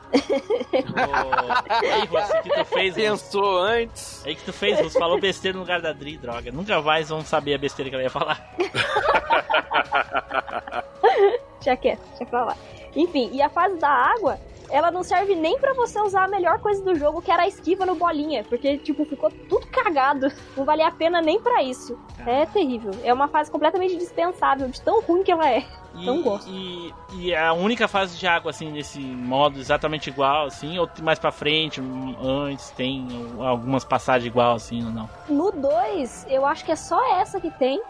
Aí, 1.68 2.04
Russo, 2.06 2.36
o 2.36 2.42
que 2.42 2.50
tu 2.50 2.64
fez? 2.64 2.94
Pensou 2.94 3.58
antes. 3.58 4.22
Aí 4.26 4.34
que 4.34 4.44
tu 4.44 4.52
fez, 4.52 4.80
Russo, 4.80 4.98
falou 4.98 5.20
besteira 5.20 5.56
no 5.56 5.62
lugar 5.62 5.80
da 5.80 5.92
Dri, 5.92 6.16
droga. 6.16 6.50
Nunca 6.50 6.80
mais 6.80 7.08
vão 7.08 7.22
saber 7.22 7.54
a 7.54 7.58
besteira 7.58 7.88
que 7.88 7.94
ela 7.94 8.04
ia 8.04 8.10
falar. 8.10 8.48
Tinha 11.60 11.76
quieto, 11.76 12.00
deixa 12.10 12.26
pra 12.26 12.44
lá. 12.44 12.56
Enfim, 12.96 13.30
e 13.32 13.42
a 13.42 13.48
fase 13.48 13.76
da 13.76 13.88
água, 13.88 14.38
ela 14.70 14.90
não 14.90 15.02
serve 15.02 15.34
nem 15.34 15.58
pra 15.58 15.72
você 15.74 16.00
usar 16.00 16.24
a 16.24 16.28
melhor 16.28 16.58
coisa 16.60 16.82
do 16.82 16.94
jogo, 16.94 17.22
que 17.22 17.30
era 17.30 17.42
a 17.44 17.48
esquiva 17.48 17.86
no 17.86 17.94
bolinha. 17.94 18.44
Porque, 18.44 18.78
tipo, 18.78 19.04
ficou 19.04 19.30
tudo 19.30 19.66
cagado. 19.68 20.30
Não 20.56 20.64
valia 20.64 20.88
a 20.88 20.90
pena 20.90 21.20
nem 21.20 21.40
pra 21.40 21.62
isso. 21.62 21.98
É 22.26 22.46
terrível. 22.46 22.90
É 23.02 23.12
uma 23.12 23.28
fase 23.28 23.50
completamente 23.50 23.96
dispensável, 23.96 24.68
de 24.68 24.80
tão 24.80 25.00
ruim 25.02 25.22
que 25.22 25.32
ela 25.32 25.48
é. 25.48 25.64
E, 25.94 26.04
Não 26.04 26.22
gosto. 26.22 26.50
E, 26.50 26.94
e 27.14 27.34
a 27.34 27.52
única 27.52 27.88
fase 27.88 28.18
de 28.18 28.26
água, 28.26 28.50
assim, 28.50 28.70
nesse 28.70 29.00
modo 29.00 29.58
exatamente 29.58 30.10
igual, 30.10 30.46
assim, 30.46 30.78
ou 30.78 30.88
mais 31.02 31.18
pra 31.18 31.32
frente, 31.32 31.80
antes, 32.22 32.70
tem 32.70 33.06
algumas 33.40 33.84
passagens 33.84 34.26
igual, 34.30 34.54
assim, 34.54 34.84
ou 34.84 34.90
não? 34.90 35.08
No 35.28 35.50
2, 35.50 36.26
eu 36.28 36.44
acho 36.44 36.64
que 36.64 36.72
é 36.72 36.76
só 36.76 37.00
essa 37.18 37.40
que 37.40 37.50
tem. 37.52 37.80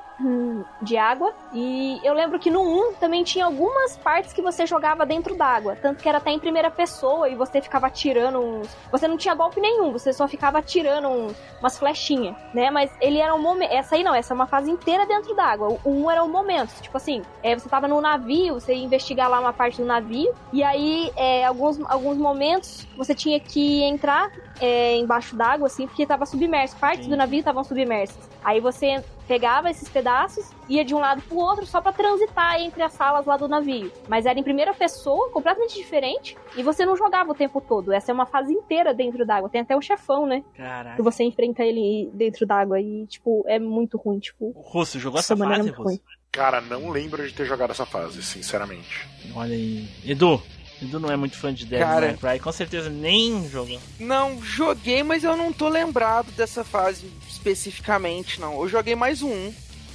De 0.83 0.97
água. 0.97 1.33
E 1.53 2.01
eu 2.03 2.13
lembro 2.15 2.39
que 2.39 2.51
no 2.51 2.63
1 2.91 2.95
também 2.95 3.23
tinha 3.23 3.45
algumas 3.45 3.97
partes 3.97 4.33
que 4.33 4.43
você 4.43 4.67
jogava 4.67 5.07
dentro 5.07 5.37
d'água. 5.37 5.77
Tanto 5.81 6.03
que 6.03 6.09
era 6.09 6.19
até 6.19 6.31
em 6.31 6.39
primeira 6.39 6.71
pessoa 6.71 7.29
e 7.29 7.35
você 7.35 7.61
ficava 7.61 7.87
atirando 7.87 8.39
uns. 8.41 8.69
Você 8.91 9.07
não 9.07 9.17
tinha 9.17 9.35
golpe 9.35 9.61
nenhum, 9.61 9.93
você 9.93 10.13
só 10.13 10.27
ficava 10.27 10.59
atirando 10.59 11.09
uns, 11.09 11.37
umas 11.61 11.79
flechinhas, 11.79 12.37
né? 12.53 12.71
Mas 12.71 12.91
ele 13.01 13.19
era 13.19 13.35
um 13.35 13.41
momento. 13.41 13.73
Essa 13.73 13.95
aí 13.95 14.03
não, 14.03 14.15
essa 14.15 14.33
é 14.33 14.35
uma 14.35 14.47
fase 14.47 14.71
inteira 14.71 15.07
dentro 15.07 15.35
d'água. 15.35 15.79
O 15.85 15.91
1 15.91 16.11
era 16.11 16.25
um 16.25 16.29
momento. 16.29 16.81
Tipo 16.81 16.97
assim, 16.97 17.23
é, 17.43 17.57
você 17.57 17.69
tava 17.69 17.87
no 17.87 18.01
navio, 18.01 18.55
você 18.55 18.75
ia 18.75 18.85
investigar 18.85 19.31
lá 19.31 19.41
uma 19.41 19.53
parte 19.53 19.79
do 19.79 19.87
navio. 19.87 20.35
E 20.53 20.63
aí, 20.63 21.13
é, 21.17 21.45
alguns, 21.45 21.79
alguns 21.89 22.17
momentos, 22.17 22.87
você 22.97 23.15
tinha 23.15 23.39
que 23.39 23.83
entrar 23.85 24.31
é, 24.61 24.97
embaixo 24.97 25.37
d'água, 25.37 25.67
assim, 25.67 25.87
porque 25.87 26.07
tava 26.07 26.27
submerso. 26.27 26.77
Partes 26.77 27.07
do 27.07 27.17
navio 27.17 27.39
estavam 27.39 27.65
submersas. 27.65 28.29
Aí 28.45 28.61
você 28.61 29.03
pegava 29.27 29.71
esses 29.71 29.89
pedaços, 29.89 30.51
ia 30.69 30.85
de 30.85 30.95
um 30.95 30.99
lado 30.99 31.21
pro 31.23 31.37
outro 31.37 31.67
só 31.67 31.81
pra 31.81 31.93
transitar 31.93 32.61
entre 32.61 32.83
as 32.83 32.95
salas 32.95 33.27
lá 33.27 33.37
do 33.37 33.47
navio. 33.47 33.93
Mas 34.09 34.25
era 34.25 34.39
em 34.39 34.43
primeira 34.43 34.73
pessoa, 34.73 35.31
completamente 35.31 35.77
diferente, 35.77 36.37
e 36.57 36.63
você 36.63 36.87
não 36.87 36.97
jogava 36.97 37.33
o 37.33 37.35
tempo 37.35 37.61
todo. 37.61 37.93
Essa 37.93 38.11
é 38.11 38.15
uma 38.15 38.27
fase 38.27 38.53
inteira 38.53 38.95
dentro 38.95 39.27
d'água. 39.27 39.51
Tem 39.51 39.61
até 39.61 39.77
o 39.77 39.83
chefão, 39.83 40.27
né? 40.27 40.43
Que 40.55 40.63
Caraca. 40.63 41.03
você 41.03 41.25
enfrenta 41.25 41.63
ele 41.63 42.11
dentro 42.15 42.47
d'água 42.47 42.81
e, 42.81 43.07
tipo, 43.07 43.45
é 43.47 43.59
muito 43.59 43.99
ruim, 43.99 44.19
tipo. 44.19 44.53
O 44.55 44.61
Russo 44.61 44.99
jogou 44.99 45.21
Essa 45.21 45.37
fase, 45.37 45.61
é 45.61 45.63
muito 45.63 45.83
Russo? 45.83 46.01
Cara, 46.33 46.61
não 46.61 46.91
lembro 46.91 47.27
de 47.27 47.35
ter 47.35 47.45
jogado 47.45 47.71
essa 47.71 47.87
fase, 47.87 48.23
sinceramente. 48.23 49.09
Olha 49.35 49.55
aí. 49.55 49.89
Edu. 50.05 50.41
Edu 50.81 51.01
não 51.01 51.11
é 51.11 51.17
muito 51.17 51.37
fã 51.37 51.53
de 51.53 51.67
Devil 51.67 51.87
Cara- 51.87 52.07
May 52.23 52.35
Cry, 52.35 52.41
com 52.41 52.53
certeza 52.53 52.89
nem 52.89 53.49
jogou. 53.49 53.81
Não, 53.99 54.43
joguei, 54.43 55.03
mas 55.03 55.25
eu 55.25 55.37
não 55.37 55.53
tô 55.53 55.69
lembrado 55.69 56.31
dessa 56.33 56.63
fase 56.63 57.11
especificamente, 57.29 58.41
não. 58.41 58.61
Eu 58.61 58.69
joguei 58.69 58.95
mais 58.95 59.23
um. 59.23 59.53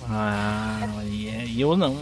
Ah, 0.09 1.01
e 1.09 1.29
é- 1.29 1.45
e 1.45 1.61
eu 1.61 1.77
não. 1.77 1.93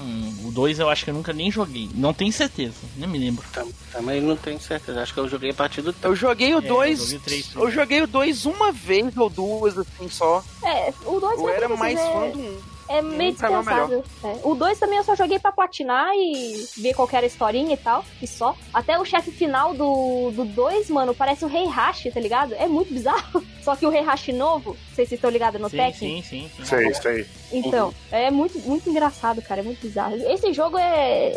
O 0.44 0.52
2 0.52 0.80
eu 0.80 0.90
acho 0.90 1.04
que 1.06 1.12
eu 1.12 1.14
nunca 1.14 1.32
nem 1.32 1.52
joguei. 1.52 1.88
Não 1.94 2.14
tenho 2.14 2.32
certeza, 2.34 2.74
nem 2.98 3.08
me 3.08 3.20
lembro. 3.20 3.46
Tam- 3.54 3.70
Também 3.92 4.20
não 4.20 4.36
tenho 4.36 4.60
certeza. 4.60 5.02
Acho 5.02 5.14
que 5.14 5.20
eu 5.20 5.30
joguei 5.30 5.52
a 5.52 5.54
partir 5.54 5.82
do 5.84 5.94
Eu 6.02 6.16
joguei 6.16 6.54
o 6.56 6.60
É, 6.60 6.64
eu 6.64 6.68
2. 6.68 7.00
joguei 7.00 7.18
o 7.18 7.22
três 7.22 7.56
eu 7.56 7.72
joguei 7.72 8.02
o 8.02 8.08
2 8.08 8.46
uma 8.46 8.72
vez 8.72 9.16
ou 9.16 9.30
duas, 9.30 9.78
assim, 9.78 10.10
só. 10.10 10.44
É, 10.64 10.92
o 11.06 11.20
2 11.20 11.40
Eu 11.40 11.50
era 11.50 11.70
mais 11.70 12.00
fã 12.00 12.30
do 12.32 12.40
1. 12.40 12.42
Um. 12.42 12.58
É 12.98 13.02
meio 13.02 13.30
é 13.30 13.32
dispensável. 13.32 14.04
É. 14.24 14.36
O 14.44 14.56
2 14.56 14.80
também 14.80 14.98
eu 14.98 15.04
só 15.04 15.16
joguei 15.16 15.40
pra 15.40 15.52
platinar 15.52 16.12
e 16.16 16.66
ver 16.78 16.94
qual 16.94 17.08
que 17.08 17.16
era 17.16 17.26
a 17.26 17.28
historinha 17.28 17.74
e 17.74 17.78
tal, 17.78 18.04
e 18.22 18.28
só. 18.28 18.56
Até 18.74 19.00
o 19.00 19.06
chefe 19.06 19.32
final 19.32 19.74
do 19.74 20.32
2, 20.32 20.90
mano, 20.90 21.14
parece 21.16 21.46
o 21.46 21.48
Rei 21.48 21.66
Hash, 21.68 22.04
tá 22.14 22.20
ligado? 22.20 22.54
É 22.56 22.68
muito 22.68 22.94
bizarro. 22.94 23.44
Só 23.62 23.76
que 23.76 23.86
o 23.86 23.90
Rei 23.92 24.02
Hash 24.02 24.30
novo, 24.30 24.72
não 24.72 24.96
sei 24.96 25.06
se 25.06 25.10
vocês 25.10 25.12
estão 25.14 25.30
ligados 25.30 25.62
no 25.62 25.70
Sim, 25.70 25.78
Tekken. 25.78 26.24
sim, 26.24 26.50
sim, 26.50 26.52
sim. 26.58 26.66
Sei, 26.66 26.94
sei. 26.96 27.26
Então, 27.52 27.94
é 28.12 28.32
muito, 28.32 28.58
muito 28.60 28.90
engraçado, 28.90 29.40
cara. 29.42 29.62
É 29.62 29.64
muito 29.64 29.80
bizarro. 29.82 30.16
Esse 30.16 30.52
jogo 30.52 30.80
é. 30.80 31.34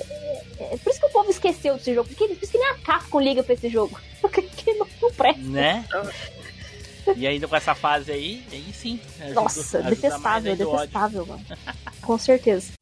é- 0.59 0.77
Por 0.83 0.91
isso 0.91 1.01
que 1.01 1.07
o 1.07 1.11
povo 1.11 1.31
esqueceu 1.31 1.75
desse 1.75 1.93
jogo. 1.95 2.09
Porque, 2.09 2.29
por 2.35 2.43
isso 2.43 2.51
que 2.53 2.57
nem 2.57 2.69
a 2.71 2.79
Capcom 2.79 3.21
liga 3.21 3.43
pra 3.43 3.53
esse 3.53 3.69
jogo. 3.69 4.01
Porque 4.23 4.73
não, 4.73 4.87
não 5.03 5.13
presta. 5.13 5.43
Né? 5.43 5.85
E 7.17 7.27
ainda 7.27 7.47
com 7.49 7.57
essa 7.57 7.75
fase 7.75 8.11
aí, 8.13 8.45
aí 8.51 8.73
sim. 8.73 9.01
ajuda- 9.21 9.35
Nossa, 9.35 9.79
ajuda 9.79 9.91
detestável, 9.95 10.53
o 10.53 10.57
detestável, 10.57 11.27
mano. 11.27 11.45
Com 12.03 12.19
certeza. 12.19 12.73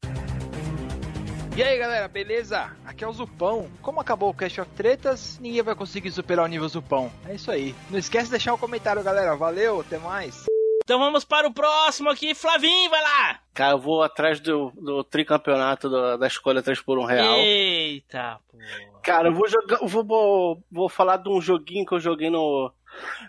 E 1.55 1.61
aí 1.61 1.77
galera, 1.77 2.07
beleza? 2.07 2.71
Aqui 2.85 3.03
é 3.03 3.07
o 3.07 3.13
Zupão. 3.13 3.67
Como 3.81 3.99
acabou 4.01 4.29
o 4.29 4.33
Cast 4.33 4.59
of 4.61 4.71
Tretas, 4.71 5.37
ninguém 5.39 5.61
vai 5.61 5.75
conseguir 5.75 6.11
superar 6.11 6.45
o 6.45 6.47
nível 6.47 6.67
Zupão. 6.67 7.11
É 7.27 7.35
isso 7.35 7.51
aí. 7.51 7.75
Não 7.91 7.99
esquece 7.99 8.25
de 8.25 8.31
deixar 8.31 8.53
um 8.53 8.57
comentário, 8.57 9.03
galera. 9.03 9.35
Valeu, 9.35 9.81
até 9.81 9.99
mais. 9.99 10.45
Então 10.83 10.97
vamos 10.99 11.23
para 11.23 11.47
o 11.47 11.53
próximo 11.53 12.09
aqui, 12.09 12.35
Flavinho, 12.35 12.89
vai 12.89 13.01
lá! 13.01 13.39
Cara, 13.53 13.73
eu 13.75 13.79
vou 13.79 14.03
atrás 14.03 14.39
do, 14.41 14.69
do 14.75 15.01
tricampeonato 15.03 15.87
do- 15.87 16.17
da 16.17 16.27
escolha 16.27 16.61
3 16.61 16.81
por 16.81 16.97
1 16.99 17.05
real. 17.05 17.35
Eita, 17.37 18.37
pô. 18.51 18.57
Cara, 19.01 19.29
eu 19.29 19.33
vou 19.33 19.47
jogar. 19.47 19.81
eu 19.81 19.87
Vou, 19.87 20.03
vou, 20.03 20.63
vou 20.71 20.89
falar 20.89 21.17
de 21.17 21.29
um 21.29 21.39
joguinho 21.39 21.85
que 21.85 21.93
eu 21.93 21.99
joguei 21.99 22.29
no, 22.29 22.69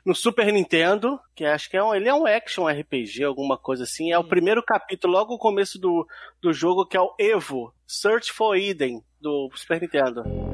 no 0.05 0.15
Super 0.15 0.53
Nintendo, 0.53 1.19
que 1.35 1.45
acho 1.45 1.69
que 1.71 1.77
é 1.77 1.83
um, 1.83 1.95
ele 1.95 2.09
é 2.09 2.15
um 2.15 2.27
action 2.27 2.67
RPG, 2.69 3.25
alguma 3.25 3.57
coisa 3.57 3.85
assim. 3.85 4.12
É 4.12 4.19
o 4.19 4.25
primeiro 4.25 4.62
capítulo, 4.62 5.12
logo 5.12 5.35
o 5.35 5.39
começo 5.39 5.79
do, 5.79 6.07
do 6.41 6.53
jogo, 6.53 6.87
que 6.87 6.97
é 6.97 7.01
o 7.01 7.15
Evo, 7.19 7.73
Search 7.87 8.33
for 8.33 8.57
Eden, 8.57 9.03
do 9.21 9.51
Super 9.55 9.81
Nintendo. 9.81 10.54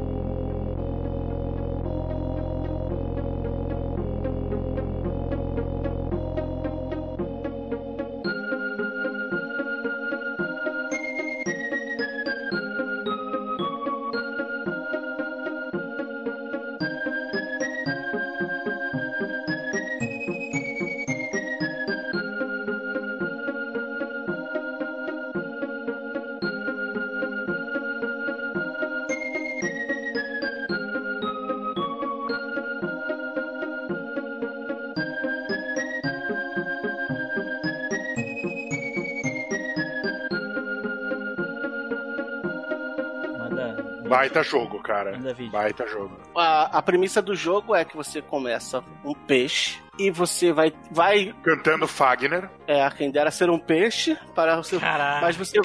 Baita 44.21 44.43
jogo, 44.43 44.83
cara. 44.83 45.13
Manda 45.13 45.33
vídeo. 45.33 45.51
Baita 45.51 45.87
jogo. 45.87 46.15
A, 46.37 46.77
a 46.77 46.83
premissa 46.83 47.23
do 47.23 47.35
jogo 47.35 47.75
é 47.75 47.87
que 47.87 47.97
você 47.97 48.21
começa 48.21 48.85
um 49.03 49.15
peixe 49.15 49.81
e 49.99 50.11
você 50.11 50.53
vai. 50.53 50.75
vai 50.91 51.35
Cantando 51.43 51.89
Fagner. 51.89 52.51
é, 52.67 52.87
quem 52.91 53.11
dera 53.11 53.31
ser 53.31 53.49
um 53.49 53.59
peixe 53.59 54.19
para 54.35 54.59
o 54.59 54.63
seu. 54.63 54.79
Caraca. 54.79 55.23
Mas 55.23 55.37
você 55.37 55.59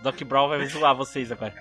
Doc 0.00 0.22
Brown 0.22 0.48
vai 0.48 0.64
zoar 0.66 0.94
vocês 0.94 1.32
agora. 1.32 1.52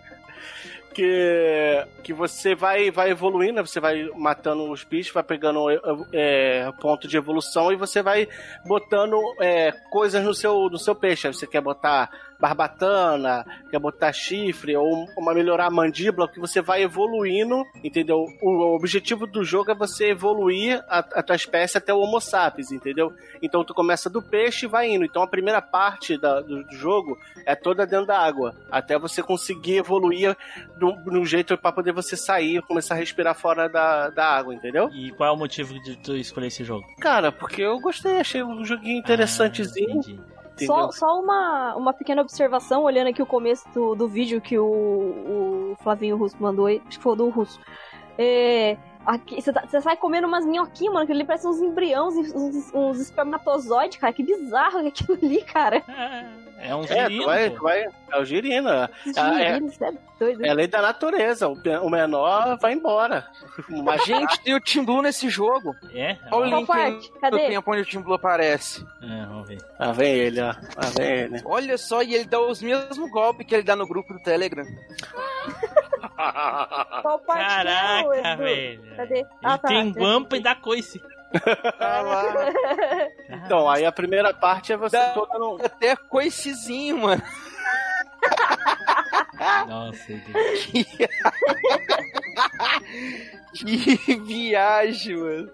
que, 0.94 1.88
que 2.04 2.14
você 2.14 2.54
vai, 2.54 2.92
vai 2.92 3.10
evoluindo, 3.10 3.54
né? 3.54 3.62
você 3.62 3.80
vai 3.80 4.08
matando 4.16 4.72
os 4.72 4.84
bichos, 4.84 5.14
vai 5.14 5.24
pegando 5.24 5.72
é, 5.72 5.80
é, 6.14 6.72
ponto 6.80 7.08
de 7.08 7.18
evolução 7.18 7.72
e 7.72 7.76
você 7.76 8.04
vai 8.04 8.28
botando 8.64 9.20
é, 9.40 9.72
coisas 9.90 10.24
no 10.24 10.36
seu, 10.36 10.70
no 10.70 10.78
seu 10.78 10.94
peixe. 10.94 11.28
Aí 11.28 11.34
Você 11.34 11.48
quer 11.48 11.62
botar 11.62 12.10
barbatana, 12.40 13.46
quer 13.70 13.80
botar 13.80 14.12
chifre, 14.14 14.76
ou 14.76 15.08
uma 15.18 15.34
melhorar 15.34 15.68
a 15.68 15.72
mandíbula, 15.72 16.28
que 16.28 16.40
você 16.40 16.62
vai 16.62 16.84
evoluindo, 16.84 17.64
entendeu? 17.84 18.26
O 18.42 18.76
objetivo 18.76 19.26
do 19.28 19.44
jogo 19.44 19.72
é 19.72 19.76
você 19.76 20.10
evoluir 20.12 20.84
a, 20.88 21.00
a 21.00 21.24
tua 21.24 21.36
espécie 21.36 21.78
até 21.78 21.94
o 21.94 22.00
Homo 22.00 22.20
sapiens, 22.20 22.72
entendeu? 22.72 23.14
Então 23.42 23.64
tu 23.64 23.74
começa 23.74 24.10
do 24.10 24.22
peixe 24.22 24.66
e 24.66 24.70
vai 24.70 24.90
indo. 24.90 25.06
Então 25.06 25.22
a 25.22 25.28
primeira 25.28 25.62
parte 25.62 26.18
da- 26.18 26.42
do, 26.42 26.64
do 26.64 26.76
jogo 26.76 27.18
é 27.46 27.56
toda 27.56 27.86
dentro 27.86 28.06
da 28.08 28.20
água, 28.20 28.56
até 28.72 28.98
você 28.98 29.22
conseguir 29.24 29.78
evoluir 29.78 30.36
de 30.78 30.86
um 30.86 31.26
jeito 31.26 31.58
para 31.58 31.72
poder 31.72 31.92
você 31.94 32.16
sair 32.16 32.58
e 32.58 32.62
começar 32.62 32.96
a 32.96 32.98
respirar 32.98 33.36
fora 33.36 33.68
da, 33.70 34.10
da 34.10 34.26
água, 34.26 34.54
entendeu? 34.54 34.90
E 34.94 35.12
qual 35.12 35.30
é 35.30 35.32
o 35.32 35.38
motivo 35.38 35.74
de 35.82 35.96
tu 35.98 36.16
escolher 36.16 36.48
esse 36.48 36.64
jogo? 36.64 36.86
Cara, 37.00 37.32
porque 37.32 37.62
eu 37.62 37.80
gostei, 37.80 38.20
achei 38.20 38.44
um 38.44 38.64
joguinho 38.66 38.98
interessantezinho. 39.00 40.02
Ah? 40.34 40.37
Só, 40.66 40.92
só 40.92 41.20
uma, 41.20 41.76
uma 41.76 41.94
pequena 41.94 42.22
observação, 42.22 42.84
olhando 42.84 43.08
aqui 43.08 43.22
o 43.22 43.26
começo 43.26 43.68
do, 43.74 43.96
do 43.96 44.08
vídeo 44.08 44.42
que 44.42 44.58
o, 44.58 44.66
o 44.66 45.76
Flavinho 45.82 46.18
Russo 46.18 46.36
mandou 46.40 46.66
aí. 46.66 46.82
Acho 46.88 46.98
que 46.98 47.04
foi 47.04 47.16
do 47.16 47.30
Russo. 47.30 47.60
É. 48.18 48.78
aqui, 49.08 49.42
Você 49.42 49.52
tá- 49.54 49.64
você 49.68 49.82
sai 49.82 49.96
comendo 49.98 50.28
umas 50.28 50.46
minhoquinhas, 50.46 50.94
mano, 50.94 51.06
que 51.06 51.12
ali 51.14 51.24
parece 51.24 51.48
uns 51.48 51.60
embriões, 51.62 52.14
uns, 52.34 52.74
uns 52.74 53.00
espermatozoides, 53.00 53.98
cara. 53.98 54.14
Que 54.14 54.24
bizarro 54.24 54.82
que 54.82 54.88
aquilo 54.90 55.18
ali, 55.22 55.42
cara. 55.42 55.82
É 56.60 56.76
um 56.76 56.84
É, 56.84 56.88
girino, 57.04 57.22
tu 57.22 57.26
vai, 57.28 57.50
pô. 57.52 57.56
tu 57.56 57.64
vai, 57.64 57.86
é 58.12 58.20
o 58.20 58.26
girino. 58.26 58.70
é. 58.70 58.90
Esses 59.06 59.18
Ah, 59.18 59.42
é. 59.42 59.54
girinos, 59.54 59.82
é 59.82 59.94
doido. 60.20 60.46
É 60.46 60.50
a 60.50 60.54
lei 60.54 60.68
da 60.68 60.82
natureza. 60.82 61.48
O 61.48 61.90
menor 61.90 62.58
vai 62.60 62.74
embora. 62.74 63.28
Mas, 63.84 64.04
gente, 64.06 64.40
tem 64.42 64.56
o 64.56 64.60
Team 64.62 64.84
Blue 64.84 65.02
nesse 65.04 65.30
jogo. 65.30 65.76
É? 65.94 66.18
Olha 66.32 66.48
o 66.48 66.50
Qual 66.50 66.60
link 66.60 66.68
parte? 66.68 66.90
aí 67.06 67.12
do 67.14 67.20
Cadê? 67.20 67.48
tempo 67.48 67.72
onde 67.72 67.82
o 67.82 67.86
Team 67.86 68.02
Blue 68.04 68.16
aparece. 68.16 68.84
É, 69.04 69.26
vamos 69.28 69.48
ver. 69.48 69.60
Lá 69.80 69.92
vem 69.92 70.14
ele, 70.16 70.42
ó. 70.42 70.48
Lá 70.48 70.90
vem 70.98 71.08
ele. 71.12 71.42
Olha 71.46 71.78
só, 71.78 72.02
e 72.02 72.16
ele 72.16 72.26
dá 72.26 72.40
os 72.42 72.62
mesmos 72.62 73.10
golpes 73.12 73.46
que 73.46 73.54
ele 73.54 73.64
dá 73.64 73.76
no 73.76 73.88
grupo 73.88 74.14
do 74.14 74.20
Telegram. 74.20 74.66
Qual 77.02 77.20
que 77.20 77.26
Caraca, 77.28 78.16
Edu? 78.18 78.38
velho. 78.44 78.96
Cadê? 78.96 79.26
Ah, 79.44 79.58
tá. 79.58 79.68
tem 79.68 79.92
guampa 79.92 80.38
e 80.38 80.42
dá 80.42 80.56
coice. 80.56 81.02
Tá 81.78 82.02
lá. 82.02 82.24
Então, 83.46 83.70
aí 83.70 83.86
a 83.86 83.92
primeira 83.92 84.34
parte 84.34 84.72
é 84.74 84.78
você 84.78 84.98
Dá- 84.98 85.10
toda 85.10 85.38
no. 85.38 85.58
Até 85.64 85.96
coicezinho, 85.96 86.98
mano. 87.00 87.22
Nossa, 89.68 90.06
Deus. 90.08 90.66
que 93.54 94.16
viagem, 94.26 95.18
mano. 95.18 95.52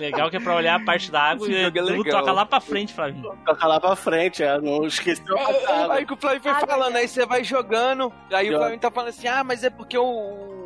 Legal 0.00 0.30
que 0.30 0.36
é 0.36 0.40
pra 0.40 0.54
olhar 0.54 0.80
a 0.80 0.84
parte 0.84 1.10
da 1.10 1.22
água 1.22 1.46
Esse 1.46 1.56
e 1.56 1.64
é 1.64 1.70
tu 1.70 1.82
legal. 1.84 2.20
toca 2.20 2.32
lá 2.32 2.44
pra 2.46 2.60
frente, 2.60 2.92
Flavinho. 2.92 3.32
Toca 3.44 3.66
lá 3.66 3.80
pra 3.80 3.96
frente, 3.96 4.42
é, 4.42 4.60
não 4.60 4.84
esqueceu 4.86 5.38
água. 5.38 5.94
Aí 5.94 6.06
que 6.06 6.12
o 6.12 6.16
Flávio 6.16 6.42
foi 6.42 6.50
Ah, 6.52 6.60
falando, 6.66 6.96
aí 6.96 7.08
você 7.08 7.24
vai 7.26 7.42
jogando, 7.44 8.12
aí 8.32 8.52
o. 8.54 8.58
Flávio 8.58 8.78
tá 8.78 8.90
falando 8.90 9.08
assim, 9.10 9.28
ah, 9.28 9.42
mas 9.44 9.64
é 9.64 9.70
porque 9.70 9.96
o... 9.96 10.56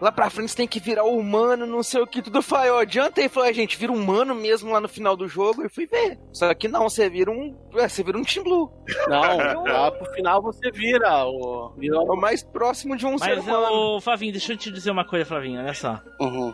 Lá 0.00 0.10
pra 0.10 0.28
frente 0.28 0.50
você 0.50 0.56
tem 0.56 0.66
que 0.68 0.80
virar 0.80 1.04
o 1.04 1.16
humano, 1.16 1.64
não 1.66 1.82
sei 1.82 2.00
o 2.00 2.06
que, 2.06 2.20
tudo 2.20 2.42
foi, 2.42 2.68
ó, 2.68 2.80
adianta 2.80 3.20
aí, 3.20 3.28
falou, 3.28 3.48
a 3.48 3.52
gente 3.52 3.78
vira 3.78 3.92
um 3.92 3.94
humano 3.94 4.34
mesmo 4.34 4.72
lá 4.72 4.80
no 4.80 4.88
final 4.88 5.16
do 5.16 5.28
jogo, 5.28 5.62
eu 5.62 5.70
fui 5.70 5.86
ver. 5.86 6.18
Só 6.32 6.52
que 6.52 6.66
não, 6.68 6.82
você 6.88 7.08
vira 7.08 7.30
um. 7.30 7.56
é, 7.76 7.88
Você 7.88 8.02
vira 8.02 8.18
um 8.18 8.22
Team 8.24 8.42
Blue. 8.44 8.70
Não, 9.08 9.62
lá 9.62 9.90
pro 9.92 10.12
final 10.12 10.42
você 10.42 10.70
vira 10.72 11.24
o. 11.24 11.72
Vira 11.78 11.96
É 11.96 12.00
o 12.00 12.16
mais 12.16 12.42
próximo 12.42 12.96
de 12.96 13.06
um 13.06 13.16
ser 13.16 13.36
Mas, 13.36 13.46
humano. 13.46 13.72
ô, 13.96 14.00
Flavinho, 14.00 14.32
deixa 14.32 14.52
eu 14.52 14.56
te 14.56 14.70
dizer 14.70 14.90
uma 14.90 15.04
coisa, 15.06 15.24
Flavinho, 15.24 15.60
olha 15.60 15.72
só. 15.74 16.00
Uhum. 16.20 16.52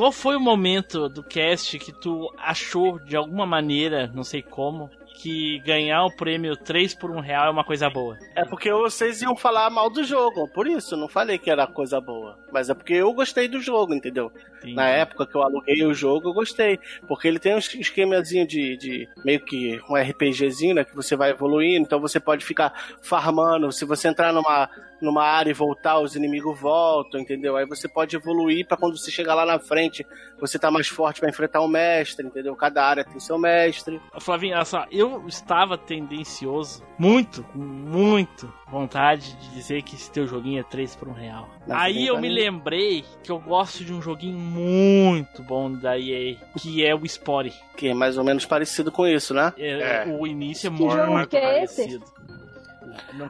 Qual 0.00 0.12
foi 0.12 0.34
o 0.34 0.40
momento 0.40 1.10
do 1.10 1.22
cast 1.22 1.78
que 1.78 1.92
tu 1.92 2.32
achou, 2.38 2.98
de 2.98 3.14
alguma 3.14 3.44
maneira, 3.44 4.10
não 4.14 4.24
sei 4.24 4.40
como, 4.40 4.88
que 5.20 5.58
ganhar 5.58 6.06
o 6.06 6.16
prêmio 6.16 6.56
3 6.56 6.94
por 6.94 7.10
1 7.10 7.20
real 7.20 7.48
é 7.48 7.50
uma 7.50 7.62
coisa 7.62 7.90
boa? 7.90 8.16
É 8.34 8.42
porque 8.42 8.72
vocês 8.72 9.20
iam 9.20 9.36
falar 9.36 9.68
mal 9.68 9.90
do 9.90 10.02
jogo, 10.02 10.48
por 10.48 10.66
isso, 10.66 10.96
não 10.96 11.06
falei 11.06 11.36
que 11.36 11.50
era 11.50 11.66
coisa 11.66 12.00
boa. 12.00 12.38
Mas 12.52 12.70
é 12.70 12.74
porque 12.74 12.94
eu 12.94 13.12
gostei 13.12 13.48
do 13.48 13.60
jogo, 13.60 13.94
entendeu? 13.94 14.32
Entendi. 14.58 14.74
Na 14.74 14.88
época 14.88 15.26
que 15.26 15.34
eu 15.34 15.42
aluguei 15.42 15.84
o 15.84 15.94
jogo, 15.94 16.28
eu 16.28 16.34
gostei. 16.34 16.78
Porque 17.08 17.26
ele 17.26 17.38
tem 17.38 17.54
um 17.54 17.58
esquemazinho 17.58 18.46
de, 18.46 18.76
de 18.76 19.08
meio 19.24 19.40
que 19.40 19.80
um 19.88 19.96
RPGzinho, 19.96 20.74
né? 20.74 20.84
Que 20.84 20.94
você 20.94 21.16
vai 21.16 21.30
evoluindo, 21.30 21.86
então 21.86 22.00
você 22.00 22.20
pode 22.20 22.44
ficar 22.44 22.72
farmando. 23.02 23.72
Se 23.72 23.84
você 23.84 24.08
entrar 24.08 24.32
numa, 24.32 24.68
numa 25.00 25.24
área 25.24 25.50
e 25.50 25.54
voltar, 25.54 25.98
os 25.98 26.14
inimigos 26.14 26.58
voltam, 26.60 27.20
entendeu? 27.20 27.56
Aí 27.56 27.66
você 27.66 27.88
pode 27.88 28.14
evoluir 28.14 28.66
pra 28.66 28.76
quando 28.76 28.98
você 28.98 29.10
chegar 29.10 29.34
lá 29.34 29.46
na 29.46 29.58
frente, 29.58 30.06
você 30.38 30.58
tá 30.58 30.70
mais 30.70 30.88
forte 30.88 31.20
pra 31.20 31.30
enfrentar 31.30 31.60
o 31.60 31.68
mestre, 31.68 32.26
entendeu? 32.26 32.54
Cada 32.54 32.84
área 32.84 33.04
tem 33.04 33.18
seu 33.18 33.38
mestre. 33.38 34.00
Flavinho, 34.20 34.54
olha 34.56 34.64
só, 34.64 34.86
eu 34.90 35.26
estava 35.26 35.78
tendencioso, 35.78 36.82
muito, 36.98 37.44
muito 37.54 38.59
vontade 38.70 39.34
de 39.36 39.48
dizer 39.50 39.82
que 39.82 39.94
esse 39.94 40.10
teu 40.10 40.26
joguinho 40.26 40.60
é 40.60 40.62
3 40.62 40.94
por 40.96 41.08
1 41.08 41.12
real. 41.12 41.50
Aí 41.68 42.06
eu 42.06 42.16
me 42.16 42.28
mim. 42.28 42.34
lembrei 42.34 43.04
que 43.22 43.30
eu 43.30 43.38
gosto 43.38 43.84
de 43.84 43.92
um 43.92 44.00
joguinho 44.00 44.38
muito 44.38 45.42
bom 45.42 45.72
da 45.72 45.98
EA, 45.98 46.36
que 46.58 46.84
é 46.84 46.94
o 46.94 47.04
Spore. 47.06 47.52
Que 47.76 47.88
é 47.88 47.94
mais 47.94 48.16
ou 48.16 48.24
menos 48.24 48.46
parecido 48.46 48.92
com 48.92 49.06
isso, 49.06 49.34
né? 49.34 49.52
É, 49.58 50.06
É. 50.08 50.16
O 50.18 50.26
início 50.26 50.68
é 50.68 50.70
muito 50.70 50.96
jogo 50.96 51.26
que 51.26 51.36
é 51.36 51.64
esse? 51.64 51.76
parecido. 51.76 52.20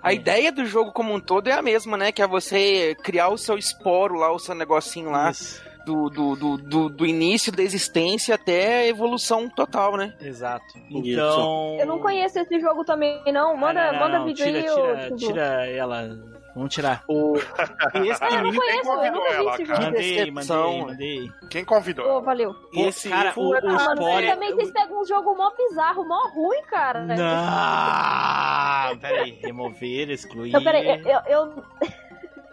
A 0.03 0.13
ideia 0.13 0.51
do 0.53 0.65
jogo 0.65 0.93
como 0.93 1.15
um 1.15 1.21
todo 1.21 1.49
é 1.49 1.53
a 1.53 1.63
mesma, 1.63 1.97
né? 1.97 2.13
Que 2.13 2.23
é 2.23 2.27
você 2.27 2.95
criar 3.03 3.29
o 3.29 3.39
seu 3.39 3.59
esporo 3.59 4.15
lá, 4.15 4.33
o 4.33 4.39
seu 4.39 4.55
negocinho 4.55 5.11
lá, 5.11 5.31
Isso, 5.31 5.63
do, 5.85 6.09
do, 6.11 6.37
do, 6.37 6.57
do, 6.59 6.89
do 6.89 7.07
início 7.07 7.51
da 7.53 7.63
existência 7.63 8.35
até 8.35 8.79
a 8.81 8.87
evolução 8.87 9.49
total, 9.49 9.97
né? 9.97 10.15
exato. 10.21 10.65
Então. 10.91 11.77
Eu 11.79 11.87
não 11.87 11.99
conheço 11.99 12.39
esse 12.39 12.61
jogo 12.61 12.85
também, 12.85 13.21
não. 13.33 13.57
Manda, 13.57 13.81
Ah, 13.81 13.87
não, 13.87 13.93
não, 13.93 14.01
manda 14.01 14.19
não, 14.19 14.25
vídeo 14.27 14.45
tira, 14.45 14.59
aí, 14.59 14.65
tira, 14.65 15.17
tira 15.17 15.67
ela. 15.67 16.09
Vamos 16.53 16.75
tirar. 16.75 17.05
O... 17.09 17.37
Esse, 17.37 18.25
Ah, 18.25 18.29
eu 18.33 18.43
não 18.43 18.53
conheço, 18.55 18.91
eu 18.91 19.13
nunca 19.13 19.29
vi 19.31 19.35
ela, 19.37 19.55
esse 19.55 19.65
cara. 19.65 19.81
jogo. 19.83 19.93
Mandei, 19.93 20.31
mandei, 20.33 20.83
mandei. 20.83 21.31
Quem 21.49 21.65
convidou? 21.65 22.17
Ô, 22.17 22.21
valeu. 22.23 22.55
esse 22.75 23.09
cara, 23.09 23.33
o- 23.37 23.51
o 23.51 23.55
Ah, 23.55 23.95
vocês 23.97 24.31
também 24.33 24.55
vocês 24.55 24.73
pegam 24.73 25.01
um 25.01 25.05
jogo 25.07 25.37
mó 25.37 25.51
bizarro, 25.57 26.05
mó 26.05 26.29
ruim, 26.35 26.61
cara. 26.69 27.05
Não! 27.05 28.99
Peraí, 28.99 29.39
remover, 29.43 30.11
excluir. 30.11 30.51
Não, 30.53 30.63
peraí, 30.63 30.89
eu, 30.89 30.97
eu, 31.07 31.21
eu, 31.29 31.65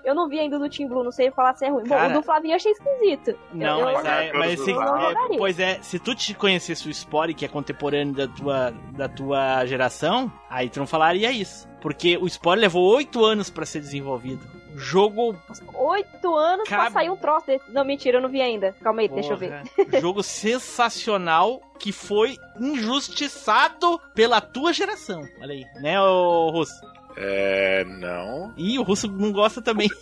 eu 0.07 0.15
não 0.15 0.27
vi 0.27 0.39
ainda 0.39 0.57
do 0.57 0.69
Team 0.69 0.87
Blue, 0.89 1.03
não 1.03 1.11
sei 1.11 1.29
falar 1.31 1.53
se 1.55 1.65
é 1.65 1.69
ruim. 1.69 1.83
Bom, 1.83 1.89
Cara- 1.95 2.13
o 2.13 2.17
do 2.19 2.23
Flavinho 2.23 2.53
eu 2.53 2.55
achei 2.55 2.71
esquisito. 2.71 3.37
Não, 3.53 3.79
eu, 3.79 3.85
mas, 3.93 4.05
eu, 4.05 4.11
é, 4.11 4.33
mas 4.33 4.67
é, 4.67 5.37
pois 5.37 5.59
é, 5.59 5.79
se 5.81 5.99
tu 5.99 6.15
te 6.15 6.33
conhecesse 6.33 6.87
o 6.87 6.93
Spore, 6.93 7.33
que 7.33 7.45
é 7.45 7.47
contemporâneo 7.47 8.13
da 8.13 8.27
tua, 8.27 8.73
da 8.95 9.07
tua 9.09 9.65
geração, 9.65 10.31
aí 10.49 10.69
tu 10.69 10.79
não 10.79 10.87
falaria 10.87 11.31
isso. 11.31 11.67
Porque 11.81 12.17
o 12.17 12.27
Spore 12.27 12.59
levou 12.59 12.95
oito 12.95 13.23
anos 13.23 13.49
pra 13.49 13.65
ser 13.65 13.79
desenvolvido. 13.79 14.41
Jogo. 14.75 15.35
Oito 15.73 16.35
anos 16.35 16.67
pra 16.69 16.77
Cabe- 16.77 16.91
sair 16.93 17.09
um 17.09 17.15
troço 17.15 17.47
desse. 17.47 17.71
Não, 17.71 17.83
mentira, 17.83 18.17
eu 18.17 18.21
não 18.21 18.29
vi 18.29 18.41
ainda. 18.41 18.75
Calma 18.81 19.01
aí, 19.01 19.07
deixa 19.07 19.33
eu 19.33 19.37
ver. 19.37 19.63
Porra, 19.75 19.99
Jogo 19.99 20.21
sensacional 20.21 21.61
que 21.79 21.91
foi 21.91 22.37
injustiçado 22.59 23.99
pela 24.13 24.41
tua 24.41 24.73
geração. 24.73 25.21
Olha 25.41 25.53
aí, 25.53 25.65
né, 25.81 25.99
o 25.99 26.49
Russo? 26.51 26.73
É. 27.17 27.83
Não. 27.83 28.53
Ih, 28.55 28.79
o 28.79 28.83
Russo 28.83 29.07
não 29.07 29.31
gosta 29.31 29.61
também. 29.61 29.89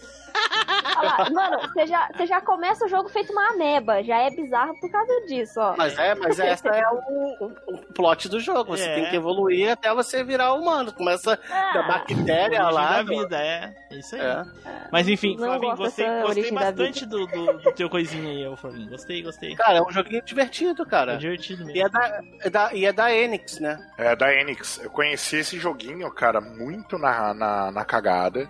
Olha 0.98 1.10
lá, 1.18 1.30
mano, 1.30 1.60
você 1.74 1.88
já, 1.88 2.10
você 2.16 2.26
já 2.26 2.42
começa 2.42 2.86
o 2.86 2.90
jogo 2.90 3.10
feito 3.10 3.32
uma 3.32 3.50
ameba. 3.52 4.04
Já 4.04 4.18
é 4.20 4.30
bizarro 4.30 4.80
por 4.80 4.90
causa 4.92 5.12
disso, 5.28 5.60
ó. 5.60 5.76
Mas 5.78 5.98
é, 5.98 6.16
mas 6.16 6.40
essa 6.40 6.70
é 6.70 6.84
o, 6.90 7.46
o- 7.46 7.78
plot 7.94 8.28
do 8.30 8.40
jogo. 8.40 8.76
Você 8.78 8.84
É. 8.86 8.96
tem 8.96 9.10
que 9.10 9.16
evoluir 9.16 9.72
até 9.72 9.94
você 9.94 10.24
virar 10.24 10.54
humano. 10.54 10.92
Começa 10.94 11.36
da 11.50 11.80
Ah, 11.80 11.88
bactéria 11.88 12.64
Origem 12.66 12.74
lá. 12.74 12.90
da 12.98 13.04
vida, 13.04 13.38
é. 13.38 13.74
É 13.92 13.98
isso 13.98 14.16
aí. 14.16 14.22
É. 14.22 14.44
Mas 14.92 15.08
enfim, 15.08 15.36
Não 15.38 15.46
Flavinho, 15.48 15.76
gostei, 15.76 16.22
gostei 16.22 16.52
da 16.52 16.60
bastante 16.60 17.06
do, 17.06 17.26
do, 17.28 17.54
do 17.60 17.72
teu 17.74 17.90
coisinha 17.90 18.30
aí, 18.32 18.48
ô 18.48 18.56
Flavinho. 18.56 18.90
Gostei, 18.90 19.22
gostei. 19.24 19.56
Cara, 19.56 19.78
é 19.78 19.82
um 19.82 19.92
joguinho 19.92 20.22
divertido, 20.24 20.84
É 20.84 20.86
cara. 20.86 21.18
divertido 21.18 21.64
E 21.64 21.66
mesmo. 21.74 21.86
é 21.86 21.90
da, 21.90 22.22
é 22.42 22.50
da, 22.50 22.74
e 22.74 22.86
é 22.86 22.94
da 22.94 23.14
Enix, 23.14 23.60
né? 23.60 23.80
É 23.98 24.16
da 24.16 24.34
Enix. 24.34 24.80
Eu 24.84 24.90
conheci 24.90 25.38
esse 25.38 25.58
joguinho, 25.58 26.10
cara, 26.12 26.40
muito 26.42 26.98
na, 26.98 27.34
na, 27.34 27.72
na 27.72 27.86
cagada. 27.86 28.48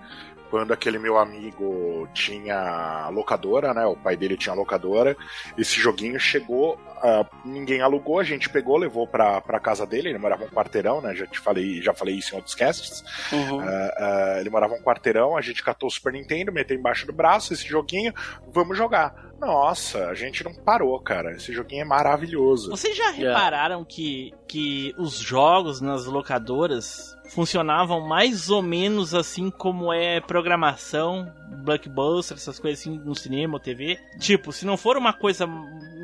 Quando 0.50 0.72
aquele 0.72 0.98
meu 0.98 1.18
amigo 1.18 2.08
tinha 2.14 3.10
locadora, 3.10 3.74
né? 3.74 3.86
O 3.86 3.96
pai 3.96 4.16
dele 4.16 4.38
tinha 4.38 4.56
locadora. 4.56 5.18
Esse 5.58 5.80
joguinho 5.80 6.20
chegou, 6.20 6.80
ah, 7.06 7.24
ninguém 7.46 7.82
alugou, 7.82 8.20
a 8.20 8.24
gente 8.24 8.50
pegou, 8.50 8.78
levou 8.78 9.06
pra, 9.06 9.40
pra 9.40 9.60
casa 9.60 9.86
dele. 9.86 10.10
Ele 10.10 10.18
morava 10.18 10.44
um 10.44 10.50
quarteirão, 10.50 11.02
né? 11.02 11.14
Já 11.14 11.28
te 11.28 11.40
falei, 11.40 11.80
já 11.80 11.94
falei 11.94 12.16
isso 12.16 12.34
em 12.34 12.38
outros 12.38 12.56
casts. 12.56 13.04
Uhum. 13.32 13.60
Ah, 13.60 13.94
ah, 13.98 14.38
ele 14.40 14.50
morava 14.50 14.74
um 14.74 14.82
quarteirão, 14.82 15.38
a 15.38 15.42
gente 15.42 15.64
catou 15.64 15.88
o 15.88 15.92
Super 15.92 16.14
Nintendo, 16.14 16.52
meteu 16.52 16.76
embaixo 16.76 17.06
do 17.06 17.14
braço 17.14 17.54
esse 17.54 17.68
joguinho, 17.68 18.12
vamos 18.48 18.76
jogar. 18.76 19.14
Nossa, 19.40 20.08
a 20.08 20.16
gente 20.16 20.44
não 20.44 20.54
parou, 20.54 21.00
cara. 21.00 21.34
Esse 21.34 21.54
joguinho 21.54 21.82
é 21.82 21.86
maravilhoso. 21.86 22.72
Vocês 22.72 22.98
já 22.98 23.12
repararam 23.12 23.86
que, 23.86 24.34
que 24.48 24.96
os 24.98 25.20
jogos 25.20 25.82
nas 25.82 26.06
locadoras 26.06 27.16
funcionavam 27.30 28.02
mais 28.02 28.50
ou 28.50 28.62
menos 28.62 29.14
assim 29.14 29.50
como 29.52 29.92
é 29.92 30.22
programação, 30.22 31.32
blockbuster, 31.64 32.38
essas 32.38 32.60
coisas 32.60 32.80
assim 32.80 32.98
no 32.98 33.14
cinema 33.14 33.56
ou 33.56 33.60
TV? 33.60 34.00
Tipo, 34.20 34.52
se 34.52 34.66
não 34.66 34.78
for 34.78 34.98
uma 34.98 35.14
coisa 35.14 35.46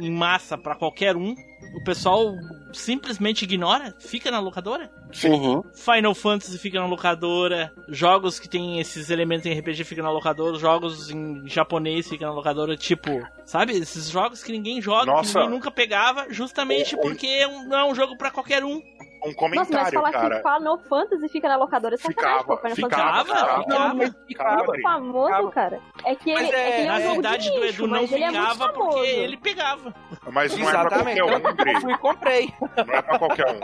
em 0.01 0.11
massa 0.11 0.57
pra 0.57 0.75
qualquer 0.75 1.15
um, 1.15 1.35
o 1.75 1.83
pessoal 1.83 2.35
simplesmente 2.73 3.43
ignora, 3.43 3.93
fica 3.99 4.31
na 4.31 4.39
locadora? 4.39 4.89
Uhum. 5.25 5.61
Final 5.73 6.15
Fantasy 6.15 6.57
fica 6.57 6.79
na 6.79 6.85
locadora, 6.87 7.73
jogos 7.89 8.39
que 8.39 8.47
tem 8.47 8.79
esses 8.79 9.09
elementos 9.09 9.45
em 9.45 9.53
RPG 9.59 9.83
fica 9.83 10.01
na 10.01 10.09
locadora, 10.11 10.57
jogos 10.57 11.09
em 11.09 11.47
japonês 11.47 12.07
fica 12.07 12.25
na 12.25 12.31
locadora, 12.33 12.77
tipo, 12.77 13.21
sabe? 13.45 13.73
Esses 13.73 14.09
jogos 14.09 14.41
que 14.43 14.51
ninguém 14.51 14.81
joga, 14.81 15.05
que 15.05 15.11
Nossa. 15.11 15.39
ninguém 15.39 15.53
nunca 15.55 15.69
pegava, 15.71 16.27
justamente 16.29 16.95
porque 16.97 17.27
é 17.27 17.47
não 17.65 17.77
é 17.77 17.85
um 17.85 17.95
jogo 17.95 18.17
pra 18.17 18.31
qualquer 18.31 18.63
um. 18.63 18.81
Um 19.23 19.27
Nossa, 19.27 19.35
mas 19.49 19.67
comentário, 19.67 19.93
falar 19.93 20.11
cara. 20.11 20.35
que 20.41 20.49
Final 20.49 20.79
Fantasy 20.79 21.29
fica 21.29 21.47
na 21.47 21.55
locadora 21.55 21.93
é 21.93 21.97
sacanagem, 21.99 22.39
Ficava, 22.39 22.43
pô. 22.43 22.57
Final 22.57 22.75
ficava, 22.75 23.25
Fantasy 23.25 23.25
ficava, 23.27 23.63
ficava. 23.63 23.93
Não, 23.93 23.99
ficava. 24.01 24.25
Ficava. 24.27 24.77
é 24.77 24.81
famoso, 24.81 25.27
Ficava. 25.27 25.51
cara. 25.51 25.79
É 26.05 26.15
que 26.15 26.29
ele, 26.31 26.39
é, 26.39 26.43
é- 26.47 26.49
que 26.49 26.57
ele 26.57 26.81
é 26.81 26.85
Na 26.87 26.95
um 26.95 27.01
jogo 27.01 27.13
verdade 27.13 27.43
de 27.43 27.51
do 27.59 27.65
Edu 27.65 27.87
não 27.87 27.95
é 27.97 27.99
muito 27.99 28.13
ficava 28.15 28.69
porque 28.69 28.83
famoso. 28.89 29.05
ele 29.05 29.37
pegava. 29.37 29.95
Mas 30.31 30.57
não 30.57 30.67
é 30.67 30.71
pra 30.71 30.81
Exatamente. 30.81 31.19
qualquer 31.21 31.35
um, 31.50 31.50
Eu 31.57 31.81
fui 31.81 31.93
e 31.93 31.97
comprei. 31.97 32.53
Não 32.61 32.93
é 32.95 33.01
pra 33.01 33.19
qualquer 33.19 33.47
um. 33.47 33.59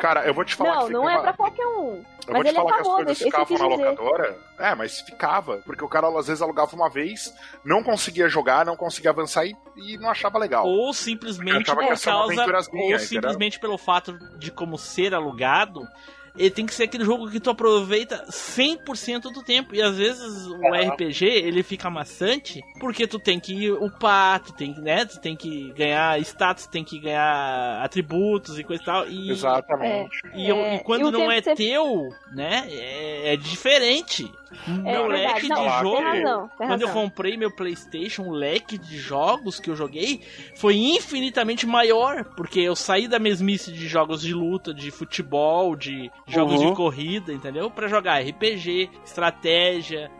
Cara, 0.00 0.26
eu 0.26 0.34
vou 0.34 0.44
te 0.44 0.54
falar 0.54 0.74
Não, 0.76 0.86
que 0.86 0.92
não 0.92 1.08
é 1.08 1.12
uma- 1.14 1.22
pra 1.22 1.32
qualquer 1.32 1.66
um. 1.66 2.02
Eu 2.26 2.32
Mas 2.32 2.34
vou 2.34 2.42
te 2.44 2.48
ele 2.48 2.56
é 2.56 2.60
falar 2.60 2.72
que 2.72 2.80
as 2.80 2.86
coisas 2.88 3.18
ficavam 3.18 3.58
na 3.58 3.68
dizer. 3.68 3.84
locadora. 3.90 4.38
É, 4.58 4.74
mas 4.74 5.00
ficava. 5.00 5.56
Porque 5.58 5.84
o 5.84 5.88
cara 5.88 6.08
às 6.18 6.26
vezes 6.26 6.40
alugava 6.40 6.74
uma 6.74 6.88
vez, 6.88 7.34
não 7.64 7.82
conseguia 7.82 8.28
jogar, 8.28 8.64
não 8.64 8.76
conseguia 8.76 9.10
avançar 9.10 9.44
e, 9.44 9.54
e 9.76 9.98
não 9.98 10.08
achava 10.08 10.38
legal. 10.38 10.66
Ou 10.66 10.92
simplesmente 10.94 11.64
por 11.70 11.76
causa. 11.86 12.16
Ou 12.16 12.32
entendeu? 12.32 12.98
simplesmente 12.98 13.58
pelo 13.60 13.76
fato 13.76 14.16
de 14.38 14.50
como 14.50 14.78
ser 14.78 15.14
alugado. 15.14 15.82
Ele 16.36 16.50
tem 16.50 16.66
que 16.66 16.74
ser 16.74 16.84
aquele 16.84 17.04
jogo 17.04 17.30
que 17.30 17.38
tu 17.38 17.50
aproveita 17.50 18.24
100% 18.28 19.32
do 19.32 19.42
tempo. 19.42 19.74
E 19.74 19.80
às 19.82 19.96
vezes 19.96 20.46
o 20.46 20.56
RPG 20.74 21.24
ele 21.26 21.62
fica 21.62 21.88
maçante 21.88 22.60
porque 22.80 23.06
tu 23.06 23.18
tem 23.18 23.38
que 23.38 23.70
upar, 23.70 24.40
tu 24.40 24.52
tem, 24.52 24.74
né, 24.80 25.04
tu 25.04 25.20
tem 25.20 25.36
que 25.36 25.72
ganhar 25.72 26.18
status, 26.20 26.66
tem 26.66 26.82
que 26.84 26.98
ganhar 26.98 27.80
atributos 27.84 28.58
e 28.58 28.64
coisa 28.64 28.82
e 28.82 28.86
tal. 28.86 29.08
E, 29.08 29.30
Exatamente. 29.30 30.18
e, 30.34 30.50
É, 30.50 30.76
e 30.76 30.78
quando 30.80 31.02
e 31.02 31.04
o 31.04 31.10
não 31.10 31.30
é 31.30 31.40
você- 31.40 31.54
teu, 31.54 32.08
né, 32.32 32.64
é, 32.68 33.34
é 33.34 33.36
diferente. 33.36 34.30
Meu 34.68 35.08
verdade. 35.08 35.12
leque 35.12 35.48
Não, 35.48 35.56
de 35.56 35.62
tem 35.68 35.80
jogo. 35.80 36.02
razão, 36.02 36.50
tem 36.56 36.66
quando 36.68 36.82
eu 36.82 36.88
comprei 36.90 37.36
meu 37.36 37.50
PlayStation, 37.50 38.22
o 38.22 38.30
leque 38.32 38.78
de 38.78 38.98
jogos 38.98 39.58
que 39.58 39.68
eu 39.68 39.74
joguei 39.74 40.20
foi 40.54 40.76
infinitamente 40.76 41.66
maior, 41.66 42.22
porque 42.36 42.60
eu 42.60 42.76
saí 42.76 43.08
da 43.08 43.18
mesmice 43.18 43.72
de 43.72 43.88
jogos 43.88 44.20
de 44.22 44.32
luta, 44.32 44.72
de 44.72 44.92
futebol, 44.92 45.74
de 45.74 46.08
jogos 46.26 46.60
Uhum. 46.60 46.70
de 46.70 46.76
corrida, 46.76 47.32
entendeu? 47.32 47.70
Pra 47.70 47.88
jogar 47.88 48.20
RPG, 48.20 48.90
estratégia, 49.04 50.10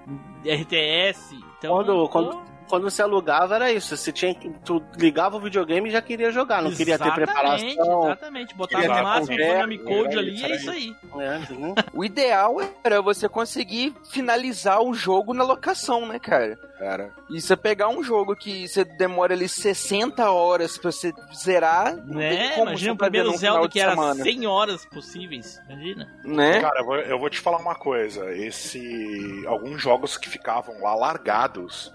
RTS. 0.45 1.37
Então, 1.59 1.77
Quando, 1.77 2.09
quando, 2.09 2.43
quando 2.75 2.91
você 2.91 3.03
alugava 3.03 3.55
era 3.55 3.71
isso. 3.73 3.97
Você 3.97 4.11
tinha 4.11 4.35
que. 4.35 4.51
Tu 4.65 4.83
ligava 4.97 5.37
o 5.37 5.41
videogame 5.41 5.89
e 5.89 5.93
já 5.93 6.03
queria 6.03 6.33
jogar. 6.33 6.61
Não 6.61 6.73
queria 6.73 6.99
ter 6.99 7.05
Exatamente, 7.05 7.25
preparação. 7.27 8.05
Exatamente, 8.05 8.55
botava 8.57 8.85
o 8.85 9.03
máximo 9.05 9.39
Konami 9.39 9.79
Code 9.79 10.19
ali 10.19 10.35
isso, 10.35 10.47
e 10.47 10.51
é 10.51 10.57
isso 10.57 10.71
aí. 10.71 10.97
É, 11.21 11.53
uhum. 11.53 11.75
O 11.93 12.05
ideal 12.05 12.57
era 12.83 13.01
você 13.01 13.29
conseguir 13.29 13.95
finalizar 14.11 14.83
o 14.83 14.93
jogo 14.93 15.33
na 15.33 15.45
locação, 15.45 16.05
né, 16.05 16.19
cara? 16.19 16.59
Era. 16.81 17.11
E 17.31 17.41
você 17.41 17.57
pegar 17.57 17.89
um 17.89 18.03
jogo 18.03 18.35
que 18.35 18.67
você 18.67 18.85
demora 18.85 19.35
ali 19.35 19.49
60 19.49 20.29
horas 20.33 20.77
pra 20.77 20.91
você 20.91 21.13
zerar, 21.33 21.95
Né? 21.95 22.51
como 22.57 22.71
Imagina 22.71 22.93
o 22.93 22.97
primeiro 22.97 23.37
Zelda 23.37 23.69
que 23.69 23.79
era 23.79 23.93
semana, 23.93 24.23
100 24.23 24.47
horas 24.47 24.85
possíveis. 24.85 25.61
Imagina. 25.69 26.09
né? 26.25 26.61
Cara, 26.61 26.81
eu 26.81 26.85
vou, 26.85 26.97
eu 26.97 27.19
vou 27.21 27.31
te 27.31 27.39
falar 27.39 27.59
uma 27.59 27.77
coisa. 27.77 28.35
Esse. 28.35 29.45
Alguns 29.47 29.81
jogos 29.81 30.19
que 30.19 30.29
ficavam 30.29 30.83
lá 30.83 30.95
largados 30.97 31.93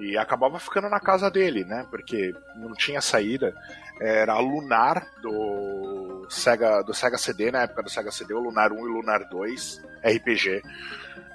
e 0.00 0.16
acabava 0.18 0.58
ficando 0.58 0.88
na 0.88 0.98
casa 1.00 1.30
dele, 1.30 1.64
né? 1.64 1.86
Porque 1.90 2.34
não 2.56 2.72
tinha 2.74 3.00
saída. 3.00 3.54
Era 4.00 4.32
a 4.32 4.38
Lunar 4.40 5.06
do 5.22 6.26
Sega, 6.30 6.82
do 6.82 6.94
Sega 6.94 7.18
CD, 7.18 7.50
na 7.50 7.62
época 7.62 7.82
do 7.82 7.90
Sega 7.90 8.10
CD, 8.10 8.32
o 8.34 8.40
Lunar 8.40 8.72
1 8.72 8.76
e 8.78 8.82
o 8.90 8.94
Lunar 8.94 9.28
2, 9.28 9.82
RPG. 10.02 10.62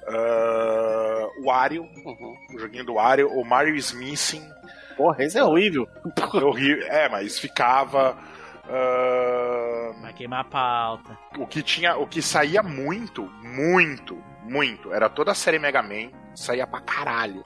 Ah, 0.07 1.27
o 1.39 1.45
Wario, 1.45 1.83
Uhum. 1.83 2.35
o 2.55 2.59
joguinho 2.59 2.85
do 2.85 2.93
Wario, 2.95 3.29
o 3.31 3.43
Mario 3.45 3.75
is 3.75 3.91
Missing. 3.91 4.43
Porra, 4.97 5.23
isso 5.25 5.37
é 5.37 5.43
horrível. 5.43 5.87
É 6.33 6.37
horrível. 6.43 6.87
É, 6.87 7.09
mas 7.09 7.37
ficava. 7.39 8.17
ah, 8.69 9.91
Vai 10.01 10.13
queimar 10.13 10.41
a 10.41 10.43
pauta. 10.43 11.17
o 11.37 11.45
que 11.47 11.61
tinha, 11.61 11.97
o 11.97 12.07
que 12.07 12.21
saía 12.21 12.61
muito, 12.63 13.23
muito, 13.43 14.15
muito, 14.43 14.93
era 14.93 15.09
toda 15.09 15.31
a 15.31 15.35
série 15.35 15.59
Mega 15.59 15.81
Man, 15.81 16.09
saía 16.35 16.65
pra 16.67 16.81
caralho. 16.81 17.43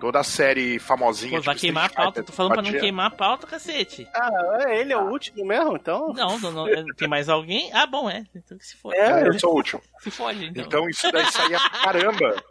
Toda 0.00 0.20
a 0.20 0.24
série 0.24 0.78
famosinha. 0.78 1.38
Pô, 1.38 1.42
vai 1.44 1.54
tipo 1.56 1.60
queimar 1.66 1.84
a 1.84 1.86
Street 1.86 2.04
pauta. 2.04 2.20
Fighter, 2.20 2.24
Tô 2.24 2.32
falando 2.36 2.52
pra 2.52 2.62
não 2.62 2.80
queimar 2.80 3.06
a 3.06 3.10
pauta, 3.10 3.46
cacete. 3.48 4.08
Ah, 4.14 4.30
é, 4.68 4.80
ele 4.80 4.92
é 4.92 4.96
o 4.96 5.10
último 5.10 5.44
mesmo, 5.44 5.76
então. 5.76 6.12
Não, 6.12 6.38
não, 6.38 6.52
não, 6.52 6.68
é, 6.68 6.84
tem 6.96 7.08
mais 7.08 7.28
alguém? 7.28 7.70
Ah, 7.72 7.86
bom, 7.86 8.08
é. 8.08 8.24
Então 8.34 8.56
que 8.56 8.64
se 8.64 8.76
fode. 8.76 8.96
É, 8.96 9.22
É, 9.24 9.28
eu 9.28 9.38
sou 9.40 9.52
o 9.52 9.56
último. 9.56 9.82
Se 10.00 10.10
fode, 10.10 10.44
então. 10.46 10.62
Então 10.64 10.88
isso 10.88 11.10
daí 11.10 11.26
saía 11.32 11.58
pra 11.58 11.70
caramba. 11.80 12.42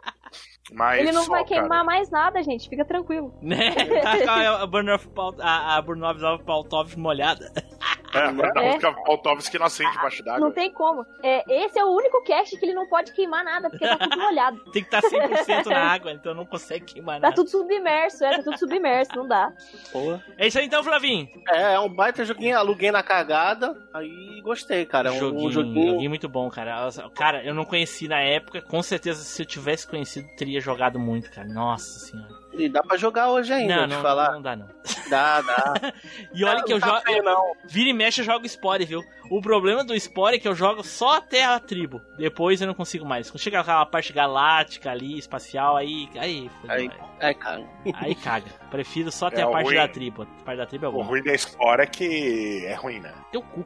Mas 0.70 1.00
Ele 1.00 1.12
não 1.12 1.22
só, 1.24 1.30
vai 1.30 1.44
queimar 1.46 1.68
cara. 1.70 1.84
mais 1.84 2.10
nada, 2.10 2.42
gente. 2.42 2.68
Fica 2.68 2.84
tranquilo. 2.84 3.34
Né? 3.40 3.74
Tá 4.02 4.18
com 4.22 4.30
a, 4.30 4.62
a 4.62 4.66
Burn 4.66 4.90
of 4.90 5.08
Paut- 5.08 5.40
a, 5.40 5.76
a 5.76 5.80
Burnov 5.82 6.20
Pautov 6.44 6.94
molhada. 6.98 7.50
É, 8.14 8.18
a 8.20 8.32
música 8.62 8.92
Poltovski 9.04 9.58
não 9.58 9.66
acende 9.66 9.92
debaixo 9.92 10.22
d'água. 10.24 10.40
Não 10.40 10.52
tem 10.52 10.70
como. 10.72 11.04
É, 11.22 11.44
esse 11.64 11.78
é 11.78 11.84
o 11.84 11.88
único 11.90 12.22
cast 12.22 12.56
que 12.58 12.64
ele 12.64 12.74
não 12.74 12.86
pode 12.88 13.12
queimar 13.12 13.44
nada, 13.44 13.68
porque 13.68 13.86
tá 13.86 13.96
tudo 13.98 14.16
molhado. 14.18 14.58
Tem 14.72 14.82
que 14.82 14.94
estar 14.94 15.02
100% 15.02 15.66
na 15.66 15.92
água, 15.92 16.12
então 16.12 16.34
não 16.34 16.46
consegue 16.46 16.84
queimar 16.86 17.16
Tá 17.16 17.28
nada. 17.28 17.34
tudo 17.34 17.48
submerso, 17.50 18.24
é, 18.24 18.36
tá 18.38 18.42
tudo 18.42 18.58
submerso, 18.58 19.16
não 19.16 19.26
dá. 19.28 19.52
Porra. 19.92 20.24
É 20.36 20.46
isso 20.46 20.58
aí 20.58 20.66
então, 20.66 20.82
Flavinho. 20.82 21.28
É, 21.48 21.74
é 21.74 21.80
um 21.80 21.88
baita 21.88 22.24
joguinho, 22.24 22.56
aluguei 22.58 22.90
na 22.90 23.02
cagada, 23.02 23.76
aí 23.92 24.40
gostei, 24.42 24.86
cara. 24.86 25.08
É 25.10 25.12
um 25.12 25.18
joguinho, 25.18 25.48
um 25.48 25.52
joguinho. 25.52 25.90
joguinho 25.92 26.08
muito 26.10 26.28
bom, 26.28 26.48
cara. 26.50 26.88
Cara, 27.14 27.44
eu 27.44 27.54
não 27.54 27.64
conheci 27.64 28.08
na 28.08 28.20
época. 28.20 28.62
Com 28.62 28.82
certeza, 28.82 29.22
se 29.22 29.42
eu 29.42 29.46
tivesse 29.46 29.86
conhecido, 29.86 30.28
teria 30.36 30.60
jogado 30.60 30.98
muito, 30.98 31.30
cara. 31.30 31.46
Nossa 31.48 31.98
senhora. 31.98 32.37
E 32.52 32.68
dá 32.68 32.82
pra 32.82 32.96
jogar 32.96 33.30
hoje 33.30 33.52
ainda, 33.52 33.74
Não, 33.74 33.80
vou 33.80 33.88
te 33.88 33.94
não, 33.94 34.02
falar. 34.02 34.32
não 34.32 34.42
dá 34.42 34.56
não. 34.56 34.68
Dá, 35.08 35.40
dá. 35.40 35.92
E 36.34 36.44
olha 36.44 36.58
Não, 36.58 36.64
que 36.64 36.72
eu 36.72 36.78
não 36.78 36.86
tá 36.86 36.94
jogo. 36.94 37.06
feio, 37.06 37.22
não. 37.22 37.52
Vira 37.66 37.88
e 37.90 37.92
mexe, 37.94 38.20
eu 38.20 38.24
jogo 38.24 38.46
Spore, 38.48 38.84
viu? 38.84 39.00
O 39.30 39.40
problema 39.40 39.82
do 39.84 39.98
Spore 39.98 40.36
é 40.36 40.38
que 40.38 40.46
eu 40.48 40.54
jogo 40.54 40.82
só 40.82 41.16
até 41.16 41.44
a 41.44 41.58
tribo. 41.60 42.00
Depois 42.18 42.60
eu 42.60 42.66
não 42.66 42.74
consigo 42.74 43.06
mais. 43.06 43.30
Quando 43.30 43.40
chega 43.40 43.60
aquela 43.60 43.86
parte 43.86 44.12
galáctica 44.12 44.90
ali, 44.90 45.16
espacial, 45.18 45.76
aí. 45.76 46.08
Aí, 46.16 46.50
Aí, 46.68 46.90
aí, 47.20 47.34
cara. 47.34 47.64
aí 47.94 48.14
caga. 48.14 48.50
Prefiro 48.70 49.10
só 49.10 49.28
até 49.28 49.40
É, 49.40 49.44
a 49.44 49.48
o 49.48 49.52
parte 49.52 49.66
ruim- 49.66 49.76
da 49.76 49.88
tribo. 49.88 50.22
A 50.22 50.44
parte 50.44 50.58
da 50.58 50.66
tribo 50.66 50.84
é 50.86 50.88
O 50.88 50.92
bom. 50.92 51.02
ruim 51.02 51.22
da 51.22 51.36
Spore 51.38 51.82
é 51.82 51.86
que 51.86 52.64
é 52.66 52.74
ruim, 52.74 53.00
né? 53.00 53.14
Teu 53.32 53.40
cu. 53.42 53.64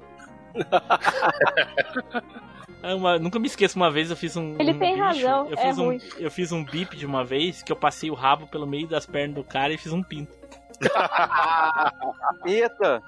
É 2.83 2.95
uma- 2.95 3.19
nunca 3.19 3.39
me 3.39 3.47
esqueço 3.47 3.77
uma 3.77 3.91
vez 3.91 4.11
eu 4.11 4.17
fiz 4.17 4.37
um. 4.37 4.57
Ele 4.59 4.73
um 4.73 4.79
tem 4.79 4.93
bicho, 4.95 5.05
razão, 5.05 5.47
Eu 5.49 5.57
é 5.59 5.67
fiz, 5.67 5.79
um, 5.79 5.85
ruim. 5.85 5.99
eu 6.19 6.31
fiz 6.31 6.53
um 6.53 6.65
bip 6.65 6.97
de 6.97 7.07
uma 7.07 7.25
vez 7.25 7.63
que 7.63 7.71
eu 7.71 7.77
passei 7.77 8.11
o 8.11 8.15
rabo 8.15 8.47
pelo 8.49 8.67
meio 8.67 8.87
das 8.89 9.07
pernas 9.07 9.37
do 9.37 9.45
cara 9.45 9.73
e 9.73 9.79
fiz 9.79 9.93
um 9.93 10.03
pinto. 10.03 10.33
Eita! 12.45 13.03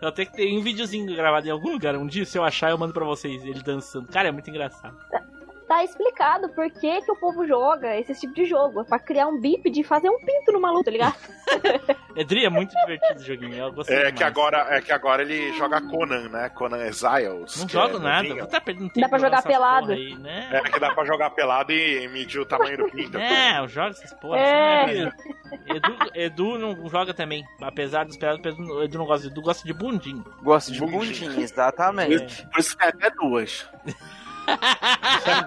Eu 0.00 0.08
até 0.08 0.24
que 0.24 0.32
tem 0.32 0.56
um 0.58 0.62
videozinho 0.62 1.14
gravado 1.14 1.46
em 1.46 1.50
algum 1.50 1.72
lugar. 1.72 1.96
Um 1.96 2.06
dia, 2.06 2.24
se 2.24 2.38
eu 2.38 2.44
achar, 2.44 2.70
eu 2.70 2.78
mando 2.78 2.92
pra 2.94 3.04
vocês 3.04 3.44
ele 3.44 3.62
dançando. 3.62 4.06
Cara, 4.08 4.28
é 4.28 4.32
muito 4.32 4.48
engraçado. 4.48 4.96
Tá 5.66 5.82
explicado 5.82 6.48
por 6.50 6.70
que, 6.70 7.02
que 7.02 7.10
o 7.10 7.16
povo 7.16 7.44
joga 7.46 7.96
esse 7.98 8.14
tipo 8.14 8.32
de 8.34 8.44
jogo. 8.44 8.82
É 8.82 8.84
pra 8.84 9.00
criar 9.00 9.26
um 9.26 9.40
bip 9.40 9.68
de 9.68 9.82
fazer 9.82 10.08
um 10.08 10.18
pinto 10.18 10.52
numa 10.52 10.70
luta, 10.70 10.84
tá 10.84 10.90
ligado? 10.92 11.16
Edri, 12.14 12.44
é 12.44 12.48
muito 12.48 12.72
divertido 12.72 13.20
o 13.20 13.24
joguinho. 13.24 13.54
Eu 13.56 13.72
gostei 13.72 13.96
É 13.96 13.98
demais. 13.98 14.14
que 14.16 14.24
agora, 14.24 14.66
é 14.70 14.80
que 14.80 14.92
agora 14.92 15.22
ele 15.22 15.52
joga 15.54 15.80
Conan, 15.80 16.28
né? 16.28 16.48
Conan 16.50 16.84
Exiles. 16.86 17.56
Não 17.60 17.68
jogo 17.68 17.96
é 17.96 18.00
nada. 18.00 18.34
Vou 18.34 18.46
tá 18.46 18.60
perdendo 18.60 18.88
tempo. 18.90 19.00
Dá 19.00 19.08
pra 19.08 19.18
jogar 19.18 19.42
pelado. 19.42 19.92
Aí, 19.92 20.14
né? 20.14 20.48
É 20.52 20.60
que 20.60 20.78
dá 20.78 20.94
pra 20.94 21.04
jogar 21.04 21.30
pelado 21.30 21.72
e 21.72 22.06
medir 22.08 22.38
o 22.38 22.46
tamanho 22.46 22.78
do 22.78 22.90
pinto. 22.90 23.18
É, 23.18 23.58
eu 23.58 23.66
jogo 23.68 23.88
essas 23.90 24.14
porra. 24.14 24.38
É. 24.38 24.84
assim, 24.84 25.04
né? 25.04 25.12
Edu, 25.66 25.96
Edu 26.14 26.58
não 26.58 26.88
joga 26.88 27.12
também. 27.12 27.44
Apesar 27.60 28.04
dos 28.04 28.16
pelados, 28.16 28.44
Edu 28.46 28.84
Edu 28.84 28.98
não 28.98 29.06
gosta. 29.06 29.26
Edu 29.26 29.42
gosta 29.42 29.66
de 29.66 29.74
bundinho. 29.74 30.24
Gosto 30.42 30.72
de 30.72 30.78
bundinha, 30.80 31.40
exatamente. 31.40 32.46
Por 32.46 32.60
isso 32.60 32.76
que 32.76 32.84
é 32.84 32.88
até 32.88 33.10
duas. 33.10 33.68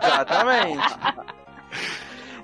Exatamente. 0.03 0.93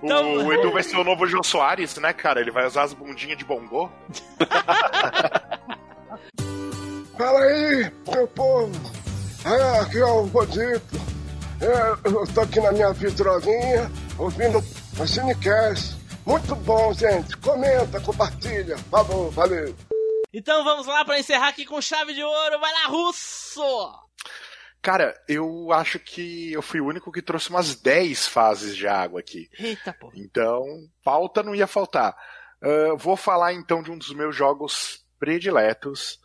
O, 0.01 0.05
Então- 0.05 0.45
o 0.45 0.53
Edu 0.53 0.71
vai 0.71 0.83
ser 0.83 0.97
o 0.97 1.03
novo 1.03 1.25
João 1.27 1.43
Soares, 1.43 1.95
né, 1.97 2.13
cara? 2.13 2.39
Ele 2.41 2.51
vai 2.51 2.65
usar 2.67 2.83
as 2.83 2.93
bundinhas 2.93 3.37
de 3.37 3.45
bongô. 3.45 3.89
Fala 7.17 7.39
aí, 7.39 7.91
meu 8.13 8.27
povo. 8.27 8.71
É, 9.45 9.79
aqui 9.79 9.97
é 9.99 10.05
o 10.05 10.25
Godito. 10.27 10.99
É, 11.61 12.09
eu 12.09 12.27
tô 12.33 12.41
aqui 12.41 12.59
na 12.59 12.71
minha 12.73 12.91
vitrolinha, 12.91 13.89
ouvindo 14.17 14.57
o 14.99 15.07
Cinecast. 15.07 15.95
Muito 16.25 16.53
bom, 16.55 16.91
gente. 16.93 17.37
Comenta, 17.37 18.01
compartilha. 18.01 18.77
Falou, 18.91 19.31
valeu. 19.31 19.73
Então 20.33 20.63
vamos 20.65 20.87
lá 20.87 21.05
pra 21.05 21.17
encerrar 21.19 21.47
aqui 21.49 21.63
com 21.65 21.79
chave 21.79 22.13
de 22.13 22.21
ouro. 22.23 22.59
Vai 22.59 22.73
lá, 22.73 22.87
Russo! 22.89 23.61
Cara, 24.85 25.19
eu 25.27 25.71
acho 25.71 25.97
que 25.99 26.53
eu 26.53 26.61
fui 26.61 26.79
o 26.79 26.85
único 26.85 27.11
que 27.11 27.21
trouxe 27.21 27.49
umas 27.49 27.73
10 27.75 28.27
fases 28.27 28.77
de 28.77 28.87
água 28.87 29.19
aqui. 29.19 29.49
Eita, 29.57 29.91
pô. 29.91 30.11
Então, 30.15 30.63
pauta 31.03 31.41
não 31.41 31.55
ia 31.55 31.65
faltar. 31.65 32.15
Ah, 32.61 32.93
vou 32.95 33.17
falar 33.17 33.53
então 33.53 33.81
de 33.81 33.89
um 33.91 33.97
dos 33.97 34.13
meus 34.13 34.35
jogos 34.35 35.03
prediletos. 35.19 36.19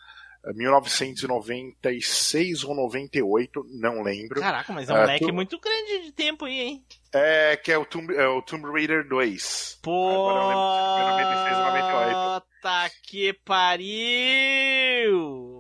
ah, 0.44 0.52
1996 0.54 2.64
ou 2.64 2.74
98, 2.74 3.64
não 3.80 4.02
lembro. 4.02 4.40
Caraca, 4.40 4.72
mas 4.72 4.88
é 4.88 4.92
um 4.92 4.96
Ah, 4.96 5.04
leque 5.04 5.26
tu- 5.26 5.34
muito 5.34 5.58
grande 5.58 6.04
de 6.04 6.12
tempo 6.12 6.44
aí, 6.44 6.60
hein? 6.60 6.84
É, 7.12 7.56
que 7.56 7.72
é 7.72 7.78
o 7.78 7.84
Tomb, 7.84 8.14
é 8.14 8.28
o 8.28 8.40
Tomb 8.42 8.70
Raider 8.70 9.06
2. 9.08 9.78
Pô, 9.82 10.08
Agora 10.10 10.40
eu 10.40 10.48
lembro 10.48 11.16
96 11.16 11.58
ou 11.58 11.64
98. 11.64 12.49
Puta 12.60 12.90
que 13.04 13.32
pariu! 13.44 13.90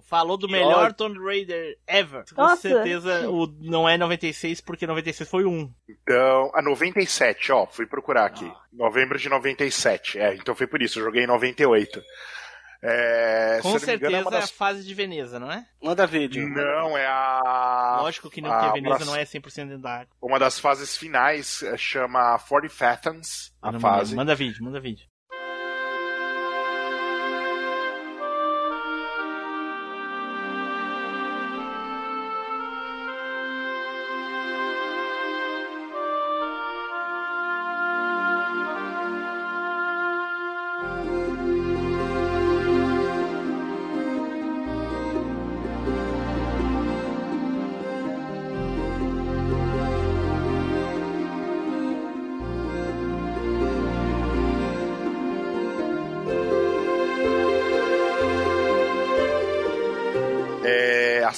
Falou 0.06 0.36
do 0.36 0.46
melhor 0.48 0.92
Tomb 0.92 1.18
Raider 1.18 1.78
ever. 1.88 2.24
Com 2.34 2.42
Nossa. 2.42 2.68
certeza 2.68 3.30
o, 3.30 3.46
não 3.60 3.88
é 3.88 3.96
96, 3.96 4.60
porque 4.60 4.86
96 4.86 5.26
foi 5.28 5.44
1. 5.46 5.72
Então, 5.88 6.50
a 6.54 6.60
97, 6.60 7.52
ó, 7.52 7.66
fui 7.66 7.86
procurar 7.86 8.26
aqui. 8.26 8.50
Novembro 8.72 9.18
de 9.18 9.28
97. 9.30 10.18
É, 10.18 10.34
então 10.34 10.54
foi 10.54 10.66
por 10.66 10.82
isso, 10.82 10.98
eu 10.98 11.04
joguei 11.04 11.24
em 11.24 11.26
98. 11.26 12.02
É, 12.82 13.58
Com 13.60 13.68
me 13.68 13.74
engano, 13.76 13.84
certeza 13.86 14.16
é 14.16 14.20
uma 14.22 14.30
é 14.30 14.36
a 14.36 14.40
das... 14.40 14.50
fase 14.50 14.82
de 14.84 14.94
Veneza, 14.94 15.38
não 15.38 15.52
é? 15.52 15.66
Manda 15.82 16.06
vídeo. 16.06 16.48
Não, 16.48 16.96
é 16.96 17.06
a. 17.06 17.98
Lógico 18.00 18.30
que 18.30 18.40
não, 18.40 18.50
a- 18.50 18.54
porque 18.54 18.68
a 18.70 18.72
Veneza 18.72 18.96
uma- 18.96 19.04
não 19.04 19.16
é 19.16 19.22
100% 19.24 19.68
dentro 19.68 19.82
da 19.82 19.96
água. 20.00 20.08
Uma 20.20 20.38
das 20.38 20.58
fases 20.58 20.96
finais 20.96 21.62
eh, 21.62 21.76
chama 21.76 22.38
40 22.48 22.74
Fathoms, 22.74 23.52
a 23.60 23.70
não 23.72 23.80
fase. 23.80 24.16
Manda 24.16 24.34
vídeo, 24.34 24.64
manda 24.64 24.80
vídeo. 24.80 25.06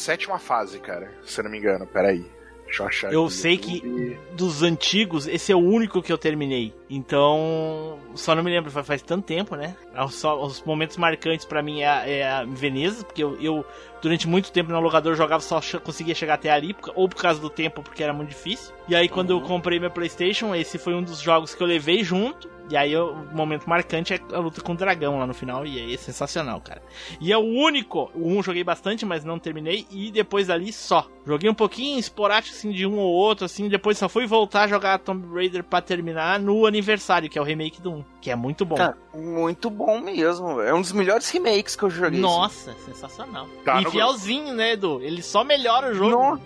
Sétima 0.03 0.39
fase, 0.39 0.79
cara. 0.79 1.11
Se 1.25 1.41
eu 1.41 1.45
não 1.45 1.51
me 1.51 1.59
engano, 1.59 1.87
peraí. 1.87 2.27
Deixa 2.73 2.83
eu 2.83 2.87
achar. 2.87 3.13
Eu 3.13 3.29
sei 3.29 3.59
que 3.59 4.17
dos 4.33 4.63
antigos, 4.63 5.29
esse 5.29 5.53
é 5.53 5.55
o 5.55 5.59
único 5.59 6.01
que 6.01 6.11
eu 6.11 6.17
terminei. 6.17 6.75
Então, 6.89 7.99
só 8.15 8.35
não 8.35 8.43
me 8.43 8.51
lembro, 8.51 8.71
faz, 8.71 8.87
faz 8.87 9.03
tanto 9.03 9.27
tempo, 9.27 9.55
né? 9.57 9.77
Só, 10.09 10.43
os 10.43 10.63
momentos 10.63 10.97
marcantes 10.97 11.45
pra 11.45 11.63
mim 11.63 11.83
é, 11.83 12.19
é 12.19 12.27
a 12.27 12.45
Veneza, 12.45 13.05
porque 13.05 13.23
eu, 13.23 13.39
eu, 13.41 13.65
durante 14.01 14.27
muito 14.27 14.51
tempo 14.51 14.73
no 14.73 14.81
locador 14.81 15.15
jogava 15.15 15.43
só 15.43 15.61
conseguia 15.81 16.15
chegar 16.15 16.35
até 16.35 16.51
ali, 16.51 16.75
ou 16.95 17.09
por 17.09 17.21
causa 17.21 17.39
do 17.39 17.51
tempo, 17.51 17.83
porque 17.83 18.03
era 18.03 18.13
muito 18.13 18.31
difícil. 18.31 18.75
E 18.89 18.97
aí 18.97 19.09
quando 19.09 19.31
eu 19.31 19.41
comprei 19.43 19.79
meu 19.79 19.91
PlayStation, 19.91 20.55
esse 20.55 20.79
foi 20.79 20.95
um 20.95 21.03
dos 21.03 21.21
jogos 21.21 21.55
que 21.55 21.63
eu 21.63 21.67
levei 21.67 22.03
junto. 22.03 22.49
E 22.71 22.77
aí 22.77 22.93
eu- 22.93 23.13
o 23.13 23.37
momento 23.37 23.69
marcante 23.69 24.15
é 24.15 24.21
a 24.33 24.39
luta 24.39 24.61
com 24.61 24.73
o 24.73 24.77
dragão 24.77 25.19
lá 25.19 25.27
no 25.27 25.35
final, 25.35 25.67
e 25.67 25.79
aí 25.79 25.95
é 25.95 25.97
sensacional, 25.97 26.61
cara. 26.61 26.81
E 27.21 27.33
é 27.33 27.37
o 27.37 27.41
único, 27.43 28.11
o 28.15 28.29
1 28.29 28.37
eu 28.37 28.43
joguei 28.43 28.65
bastante, 28.65 29.05
mas 29.05 29.25
não 29.25 29.39
terminei, 29.39 29.87
e 29.91 30.11
depois 30.11 30.49
ali 30.49 30.73
só. 30.73 31.07
Joguei 31.27 31.49
um 31.51 31.55
pouquinho 31.55 31.99
esporádico, 31.99 32.55
assim, 32.57 32.71
de 32.73 32.87
um 32.87 32.99
ou 32.99 33.13
outro, 33.13 33.45
assim, 33.45 33.69
depois 33.69 33.99
só 33.99 34.09
fui 34.09 34.27
voltar 34.27 34.63
a 34.63 34.67
jogar 34.69 34.99
Tomb 34.99 35.35
Raider 35.35 35.63
pra 35.63 35.81
terminar 35.81 36.41
no 36.41 36.67
aniversário, 36.67 37.29
que 37.29 37.39
é 37.39 37.41
o 37.43 37.45
remake 37.45 37.81
do 37.81 37.93
1, 37.93 38.05
que 38.21 38.31
é 38.31 38.37
muito 38.37 38.65
bom. 38.65 38.77
Cara, 38.77 38.97
muito 39.15 39.69
bom 39.71 40.01
mesmo. 40.01 40.61
É 40.61 40.73
um 40.75 40.81
dos 40.81 40.93
melhores 40.93 41.29
remakes 41.31 41.77
que 41.77 41.83
eu 41.85 41.91
joguei. 41.91 42.11
assim. 42.19 42.21
Nossa, 42.21 42.73
sensacional. 42.85 43.47
Tá 43.65 43.81
e 43.83 43.91
fielzinho, 43.91 44.55
né, 44.55 44.73
Edu? 44.73 45.01
Ele 45.03 45.23
só 45.23 45.45
melhora 45.45 45.91
o 45.91 45.95
jogo. 45.95 46.11
Nossa. 46.11 46.43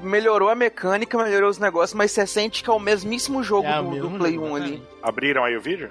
Melhorou 0.00 0.48
a 0.48 0.54
mecânica, 0.54 1.16
melhorou 1.22 1.50
os 1.50 1.58
negócios, 1.58 1.94
mas 1.94 2.12
você 2.12 2.26
sente 2.26 2.62
que 2.62 2.70
é 2.70 2.72
o 2.72 2.78
mesmíssimo 2.78 3.42
jogo 3.42 3.66
É 3.66 3.82
do, 3.82 4.08
do 4.08 4.18
Play 4.18 4.34
jogo, 4.34 4.46
1 4.48 4.56
ali. 4.56 4.82
Abriram 5.02 5.44
aí 5.44 5.56
o 5.56 5.60
vídeo? 5.60 5.90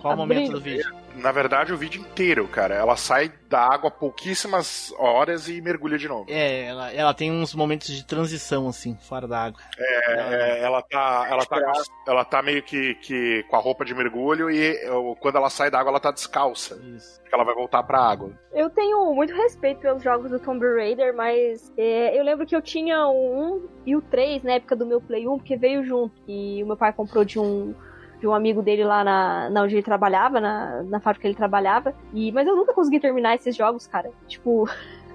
Qual 0.00 0.14
o 0.14 0.16
momento 0.16 0.52
do 0.52 0.60
vídeo? 0.60 0.92
Na 1.20 1.32
verdade, 1.32 1.72
o 1.72 1.76
vídeo 1.76 2.00
inteiro, 2.00 2.46
cara. 2.48 2.74
Ela 2.74 2.96
sai 2.96 3.32
da 3.48 3.60
água 3.60 3.90
pouquíssimas 3.90 4.92
horas 4.98 5.48
e 5.48 5.60
mergulha 5.60 5.98
de 5.98 6.08
novo. 6.08 6.26
É, 6.28 6.66
ela, 6.66 6.92
ela 6.92 7.14
tem 7.14 7.30
uns 7.30 7.54
momentos 7.54 7.88
de 7.88 8.04
transição, 8.04 8.68
assim, 8.68 8.96
fora 8.96 9.26
da 9.26 9.44
água. 9.44 9.60
É, 9.78 10.60
é, 10.60 10.62
ela 10.62 10.82
tá, 10.82 11.26
ela 11.28 11.44
tá, 11.44 11.72
ela 12.06 12.24
tá 12.24 12.42
meio 12.42 12.62
que, 12.62 12.94
que 12.96 13.44
com 13.48 13.56
a 13.56 13.58
roupa 13.58 13.84
de 13.84 13.94
mergulho 13.94 14.50
e 14.50 14.78
quando 15.20 15.36
ela 15.36 15.50
sai 15.50 15.70
da 15.70 15.80
água 15.80 15.90
ela 15.90 16.00
tá 16.00 16.10
descalça. 16.10 16.76
Porque 16.76 17.34
ela 17.34 17.44
vai 17.44 17.54
voltar 17.54 17.82
pra 17.82 18.00
água. 18.00 18.32
Eu 18.52 18.70
tenho 18.70 19.12
muito 19.14 19.34
respeito 19.34 19.80
pelos 19.80 20.02
jogos 20.02 20.30
do 20.30 20.38
Tomb 20.38 20.64
Raider, 20.74 21.14
mas 21.14 21.72
é, 21.76 22.18
eu 22.18 22.24
lembro 22.24 22.46
que 22.46 22.54
eu 22.54 22.62
tinha 22.62 23.06
o 23.06 23.56
1 23.56 23.68
e 23.86 23.96
o 23.96 24.02
3 24.02 24.42
na 24.42 24.52
época 24.52 24.74
do 24.76 24.86
meu 24.86 25.00
Play 25.00 25.28
1, 25.28 25.36
porque 25.38 25.56
veio 25.56 25.84
junto. 25.84 26.14
E 26.26 26.62
o 26.62 26.66
meu 26.66 26.76
pai 26.76 26.92
comprou 26.92 27.24
de 27.24 27.38
um, 27.38 27.74
de 28.20 28.28
um 28.28 28.34
amigo 28.34 28.62
dele 28.62 28.84
lá 28.84 29.02
na, 29.02 29.50
na 29.50 29.62
onde 29.62 29.74
ele 29.74 29.82
trabalhava, 29.82 30.40
na, 30.40 30.82
na 30.82 31.00
fábrica 31.00 31.22
que 31.22 31.28
ele 31.28 31.34
trabalhava. 31.34 31.94
E, 32.12 32.30
mas 32.30 32.46
eu 32.46 32.54
nunca 32.54 32.74
consegui 32.74 33.00
terminar 33.00 33.34
esses 33.34 33.56
jogos, 33.56 33.86
cara. 33.86 34.10
Tipo, 34.28 34.68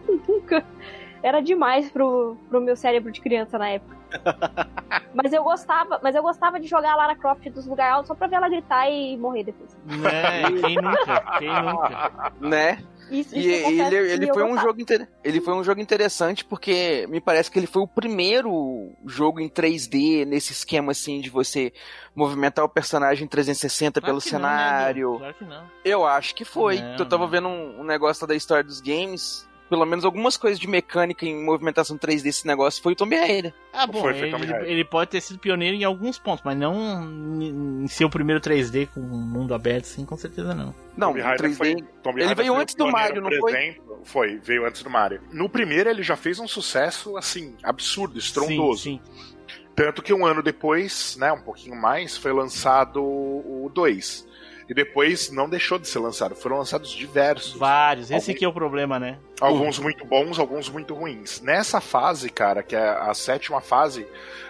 nunca. 0.28 0.66
Era 1.22 1.42
demais 1.42 1.90
pro, 1.90 2.36
pro 2.50 2.62
meu 2.62 2.76
cérebro 2.76 3.12
de 3.12 3.22
criança 3.22 3.58
na 3.58 3.70
época. 3.70 3.96
mas 5.14 5.34
eu 5.34 5.44
gostava, 5.44 6.00
mas 6.02 6.16
eu 6.16 6.22
gostava 6.22 6.60
de 6.60 6.68
jogar 6.68 6.94
a 6.94 6.96
Lara 6.96 7.16
Croft 7.16 7.48
dos 7.50 7.66
lugares 7.66 7.96
altos 7.96 8.08
só 8.08 8.16
pra 8.16 8.28
ver 8.28 8.36
ela 8.36 8.50
gritar 8.50 8.90
e 8.90 9.18
morrer 9.18 9.44
depois. 9.44 9.76
Né? 9.86 10.44
Quem 10.62 10.76
nunca? 10.76 11.40
Quem 11.40 11.64
nunca? 11.64 12.34
Né? 12.40 12.84
Isso, 13.10 13.36
E 13.36 13.40
isso 13.40 13.68
acontece 13.68 13.96
ele, 13.96 14.12
ele 14.14 14.34
foi 14.34 14.44
um 14.44 14.58
jogo 14.58 14.82
inter... 14.82 15.08
ele 15.24 15.42
foi 15.42 15.54
um 15.54 15.64
jogo 15.64 15.82
interessante 15.82 16.44
porque 16.44 17.06
me 17.10 17.22
parece 17.22 17.52
que 17.52 17.60
ele 17.60 17.68
foi 17.68 17.82
o 17.82 17.88
primeiro 17.88 18.92
jogo 19.06 19.40
em 19.40 19.50
3D 19.50 20.26
nesse 20.26 20.54
esquema 20.54 20.92
assim 20.92 21.22
de 21.22 21.30
você 21.30 21.72
movimentar 22.16 22.66
o 22.66 22.70
personagem 22.70 23.28
360 23.28 24.02
pelo 24.02 24.20
que 24.20 24.32
não, 24.34 24.40
né, 24.40 24.48
cenário. 24.48 25.18
Claro 25.18 25.34
que 25.34 25.46
não. 25.46 25.70
Eu 25.84 26.06
acho 26.06 26.34
que 26.36 26.46
foi. 26.46 26.80
Não, 26.80 26.98
Eu 26.98 27.06
tava 27.06 27.28
vendo 27.28 27.48
um, 27.48 27.82
um 27.82 27.84
negócio 27.84 28.26
da 28.26 28.36
história 28.36 28.64
dos 28.64 28.82
games. 28.82 29.48
Pelo 29.70 29.86
menos 29.86 30.06
algumas 30.06 30.38
coisas 30.38 30.60
de 30.60 30.68
mecânica 30.68 31.26
em 31.26 31.44
movimentação 31.44 31.98
3D 31.98 32.22
desse 32.24 32.46
negócio 32.46 32.82
foi 32.84 32.94
o 32.94 32.96
Tomb 32.96 33.16
Raider. 33.16 33.52
Ah, 33.74 33.88
bom, 33.88 34.08
ele, 34.10 34.32
ele 34.72 34.86
pode 34.86 35.10
ter 35.10 35.22
sido 35.22 35.40
pioneiro 35.40 35.76
em 35.76 35.84
alguns 35.84 36.20
pontos, 36.20 36.44
mas 36.46 36.56
não 36.56 36.76
em 37.42 37.88
o 38.06 38.10
primeiro 38.10 38.40
3D 38.40 38.88
com 38.94 39.00
um 39.00 39.04
mundo 39.22 39.54
aberto, 39.56 39.86
sim, 39.86 40.06
com 40.06 40.16
certeza 40.16 40.54
não. 40.54 40.74
Não, 40.96 41.08
Tomb 41.10 41.22
Raider 41.22 41.50
3D. 41.50 41.56
foi- 41.58 41.76
Tomb 42.04 42.18
ele 42.20 42.26
Raider 42.26 42.36
veio 42.44 42.54
foi 42.54 42.62
antes 42.62 42.76
do 42.76 42.88
Mario, 42.92 43.22
não 43.22 43.32
foi? 43.40 43.52
exemplo. 43.52 44.00
Foi, 44.04 44.38
veio 44.38 44.66
antes 44.68 44.84
do 44.84 44.90
Mario. 44.90 45.22
No 45.32 45.50
primeiro 45.50 45.90
ele 45.90 46.04
já 46.04 46.16
fez 46.16 46.38
um 46.40 46.48
sucesso, 46.48 47.18
assim, 47.18 47.56
absurdo, 47.64 48.20
estrondoso. 48.20 48.84
Sim, 48.84 49.02
Tanto 49.76 50.02
que 50.02 50.14
um 50.14 50.26
ano 50.26 50.42
depois, 50.42 51.18
né, 51.20 51.34
um 51.34 51.42
pouquinho 51.42 51.76
mais, 51.76 52.16
foi 52.16 52.32
lançado 52.32 53.04
o 53.04 53.70
2. 53.74 54.26
E 54.68 54.74
depois 54.74 55.30
não 55.30 55.48
deixou 55.48 55.78
de 55.78 55.88
ser 55.88 56.00
lançado, 56.00 56.36
foram 56.36 56.58
lançados 56.58 56.90
diversos. 56.90 57.54
Vários, 57.54 58.10
esse 58.10 58.32
aqui 58.32 58.44
é 58.44 58.48
o 58.48 58.54
problema, 58.54 59.00
né? 59.00 59.20
Alguns 59.40 59.78
muito 59.78 60.04
bons, 60.06 60.40
alguns 60.40 60.70
muito 60.70 60.96
ruins. 60.96 61.40
Nessa 61.40 61.80
fase, 61.80 62.30
cara, 62.30 62.64
que 62.64 62.76
é 62.76 62.80
a 62.80 63.14
sétima 63.14 63.62
fase, 63.62 64.08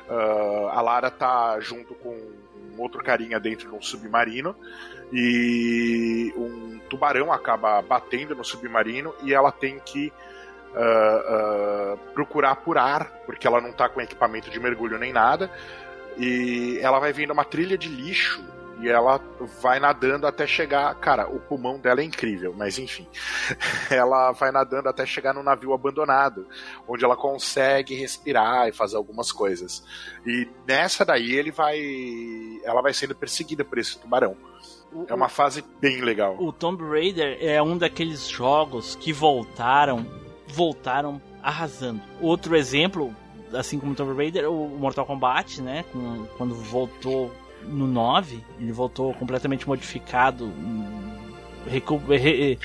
ah, 0.10 0.72
a 0.74 0.82
Lara 0.82 1.12
tá 1.12 1.60
junto 1.60 1.94
com 1.96 2.12
um 2.12 2.82
outro 2.82 3.04
carinha 3.04 3.40
dentro 3.40 3.70
de 3.70 3.76
um 3.76 3.82
submarino 3.82 4.56
e 5.12 6.34
um 6.38 6.80
tubarão 6.90 7.32
acaba 7.32 7.82
batendo 7.82 8.36
no 8.36 8.44
submarino 8.44 9.14
e 9.22 9.34
ela 9.34 9.52
tem 9.52 9.80
que 9.80 10.14
ah, 10.74 11.24
ah, 11.28 11.98
procurar 12.14 12.56
por 12.58 12.78
ar, 12.78 13.06
porque 13.26 13.46
ela 13.46 13.60
não 13.60 13.74
tá 13.74 13.90
com 13.90 14.00
equipamento 14.00 14.50
de 14.50 14.62
mergulho 14.62 14.98
nem 14.98 15.12
nada. 15.12 15.52
E 16.18 16.80
ela 16.82 17.00
vai 17.00 17.12
vendo 17.12 17.32
uma 17.32 17.44
trilha 17.44 17.78
de 17.78 17.90
lixo 17.90 18.55
e 18.82 18.90
ela 18.90 19.20
vai 19.62 19.80
nadando 19.80 20.28
até 20.28 20.46
chegar. 20.46 20.94
Cara, 20.96 21.28
o 21.30 21.40
pulmão 21.40 21.80
dela 21.80 22.02
é 22.02 22.04
incrível, 22.04 22.54
mas 22.58 22.78
enfim. 22.78 23.08
Ela 23.90 24.32
vai 24.34 24.52
nadando 24.52 24.90
até 24.90 25.06
chegar 25.06 25.34
no 25.34 25.42
navio 25.44 25.74
abandonado, 25.74 26.46
onde 26.88 27.06
ela 27.06 27.16
consegue 27.16 27.96
respirar 27.96 28.68
e 28.68 28.72
fazer 28.74 28.98
algumas 28.98 29.32
coisas. 29.32 29.84
E 30.26 30.48
nessa 30.68 31.06
daí 31.06 31.34
ele 31.34 31.52
vai. 31.52 31.80
Ela 32.64 32.82
vai 32.82 32.94
sendo 32.94 33.16
perseguida 33.16 33.64
por 33.64 33.78
esse 33.78 33.98
tubarão. 33.98 34.36
É 35.08 35.14
uma 35.14 35.30
fase 35.30 35.64
bem 35.82 36.02
legal. 36.02 36.36
O 36.40 36.52
Tomb 36.54 36.84
Raider 36.84 37.38
é 37.42 37.62
um 37.62 37.78
daqueles 37.78 38.28
jogos 38.30 38.96
que 38.96 39.12
voltaram, 39.12 40.06
voltaram 40.48 41.22
arrasando. 41.44 42.02
Outro 42.22 42.56
exemplo, 42.56 43.14
assim 43.54 43.78
como 43.80 43.92
o 43.92 43.96
Tomb 43.96 44.14
Raider, 44.16 44.50
o 44.50 44.68
Mortal 44.70 45.06
Kombat, 45.06 45.62
né? 45.62 45.84
com- 45.92 46.26
quando 46.38 46.56
voltou 46.56 47.32
no 47.68 47.88
9, 47.88 48.44
ele 48.60 48.72
voltou 48.72 49.14
completamente 49.14 49.68
modificado, 49.68 50.52
recu- 51.68 52.02
re- 52.08 52.58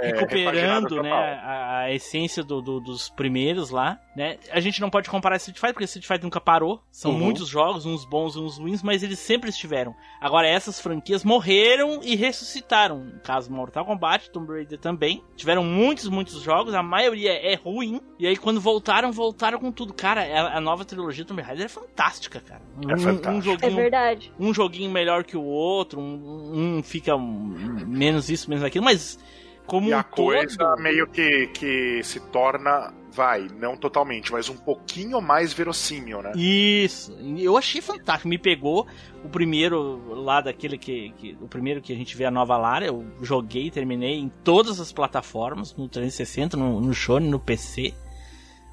É, 0.00 0.08
recuperando 0.08 1.02
né, 1.02 1.10
a, 1.12 1.78
a 1.82 1.92
essência 1.94 2.42
do- 2.42 2.60
do- 2.60 2.80
dos 2.80 3.08
primeiros 3.08 3.70
lá. 3.70 3.98
Né? 4.16 4.38
A 4.50 4.60
gente 4.60 4.80
não 4.80 4.90
pode 4.90 5.08
comparar 5.10 5.36
Street 5.36 5.56
Fighter, 5.56 5.72
porque 5.74 5.84
Street 5.84 6.06
Fighter 6.06 6.24
nunca 6.24 6.40
parou. 6.40 6.82
São 6.90 7.12
Uhum. 7.12 7.18
muitos 7.18 7.48
jogos, 7.48 7.84
uns 7.86 8.04
bons 8.04 8.34
e 8.36 8.38
uns 8.38 8.58
ruins, 8.58 8.82
mas 8.82 9.02
eles 9.02 9.18
sempre 9.18 9.50
estiveram. 9.50 9.94
Agora, 10.20 10.46
essas 10.48 10.80
franquias 10.80 11.24
morreram 11.24 12.00
e 12.02 12.14
ressuscitaram. 12.16 12.98
No 13.04 13.20
caso, 13.20 13.52
Mortal 13.52 13.84
Kombat, 13.84 14.30
Tomb 14.30 14.52
Raider 14.52 14.78
também. 14.78 15.22
Tiveram 15.36 15.64
muitos, 15.64 16.08
muitos 16.08 16.40
jogos, 16.42 16.74
a 16.74 16.82
maioria 16.82 17.32
é 17.32 17.54
ruim. 17.54 18.00
E 18.18 18.26
aí, 18.26 18.36
quando 18.36 18.60
voltaram, 18.60 19.10
voltaram 19.12 19.58
com 19.58 19.70
tudo. 19.72 19.92
Cara, 19.92 20.22
a, 20.22 20.58
a 20.58 20.60
nova 20.60 20.84
trilogia 20.84 21.24
Tomb 21.24 21.42
Raider 21.42 21.66
é 21.66 21.68
fantástica, 21.68 22.40
cara. 22.40 22.62
É 22.88 22.94
um, 22.94 22.98
fantástica. 22.98 23.30
um 23.30 23.42
joguinho, 23.42 23.72
É 23.72 23.82
verdade. 23.82 24.32
Um 24.38 24.54
joguinho 24.54 24.90
melhor 24.90 25.24
que 25.24 25.36
o 25.36 25.42
outro, 25.44 26.00
um, 26.00 26.76
um 26.78 26.82
fica 26.82 27.14
um, 27.16 27.84
menos 27.86 28.28
isso, 28.30 28.48
menos 28.48 28.64
aquilo, 28.64 28.84
mas 28.84 29.18
como 29.66 29.88
E 29.88 29.94
um 29.94 29.98
a 29.98 30.02
coisa 30.04 30.56
todo... 30.58 30.82
meio 30.82 31.06
que, 31.06 31.46
que 31.48 32.02
se 32.02 32.20
torna, 32.20 32.92
vai, 33.12 33.46
não 33.58 33.76
totalmente, 33.76 34.32
mas 34.32 34.48
um 34.48 34.56
pouquinho 34.56 35.20
mais 35.20 35.52
verossímil, 35.52 36.20
né? 36.22 36.32
Isso, 36.36 37.16
eu 37.38 37.56
achei 37.56 37.80
fantástico. 37.80 38.28
Me 38.28 38.38
pegou 38.38 38.86
o 39.24 39.28
primeiro 39.28 40.14
lá 40.22 40.40
daquele 40.40 40.76
que, 40.76 41.10
que- 41.16 41.38
O 41.40 41.48
primeiro 41.48 41.80
que 41.80 41.92
a 41.92 41.96
gente 41.96 42.16
vê 42.16 42.24
a 42.24 42.30
nova 42.30 42.56
Lara. 42.56 42.86
Eu 42.86 43.04
joguei, 43.22 43.70
terminei 43.70 44.18
em 44.18 44.28
todas 44.42 44.78
as 44.80 44.92
plataformas, 44.92 45.74
no 45.76 45.88
360, 45.88 46.56
no, 46.56 46.80
no 46.80 46.92
Sony, 46.94 47.28
no 47.28 47.38
PC. 47.40 47.94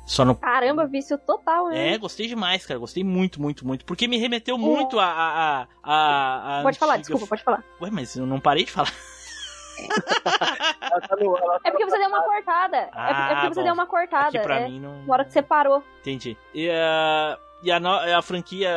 Só 0.05 0.25
no. 0.25 0.35
Caramba, 0.35 0.85
vício 0.87 1.17
total, 1.19 1.69
né? 1.69 1.93
É, 1.93 1.97
gostei 1.97 2.27
demais, 2.27 2.65
cara. 2.65 2.79
Gostei 2.79 3.03
muito, 3.03 3.41
muito, 3.41 3.65
muito. 3.65 3.85
Porque 3.85 4.07
me 4.07 4.17
remeteu 4.17 4.57
muito 4.57 4.99
a. 4.99 5.05
a, 5.05 5.61
a, 5.61 5.67
a- 5.83 6.59
a 6.59 6.63
Pode 6.63 6.77
falar, 6.79 6.93
antiga- 6.97 7.09
desculpa, 7.13 7.27
pode 7.27 7.43
falar. 7.43 7.63
Ué, 7.79 7.89
mas 7.91 8.15
eu 8.15 8.25
não 8.25 8.39
parei 8.39 8.65
de 8.65 8.71
falar. 8.71 8.91
É 11.63 11.71
porque 11.71 11.85
você 11.85 11.97
deu 11.97 12.07
uma 12.09 12.21
cortada. 12.23 12.77
é 12.77 12.81
porque, 12.85 12.97
é 12.97 13.01
Ah, 13.11 13.27
porque 13.41 13.47
você 13.53 13.59
bom. 13.61 13.65
deu 13.65 13.73
uma 13.73 13.85
cortada. 13.85 14.27
Aqui 14.27 14.39
pra 14.39 14.59
é. 14.59 14.67
mim 14.67 14.79
não- 14.79 15.03
Na 15.03 15.13
hora 15.13 15.25
que 15.25 15.31
você 15.33 15.41
parou. 15.41 15.83
Entendi. 16.01 16.37
E, 16.53 16.69
a 16.69 17.37
e 17.63 17.71
a, 17.71 17.79
no- 17.79 17.89
a 17.89 18.21
franquia, 18.21 18.69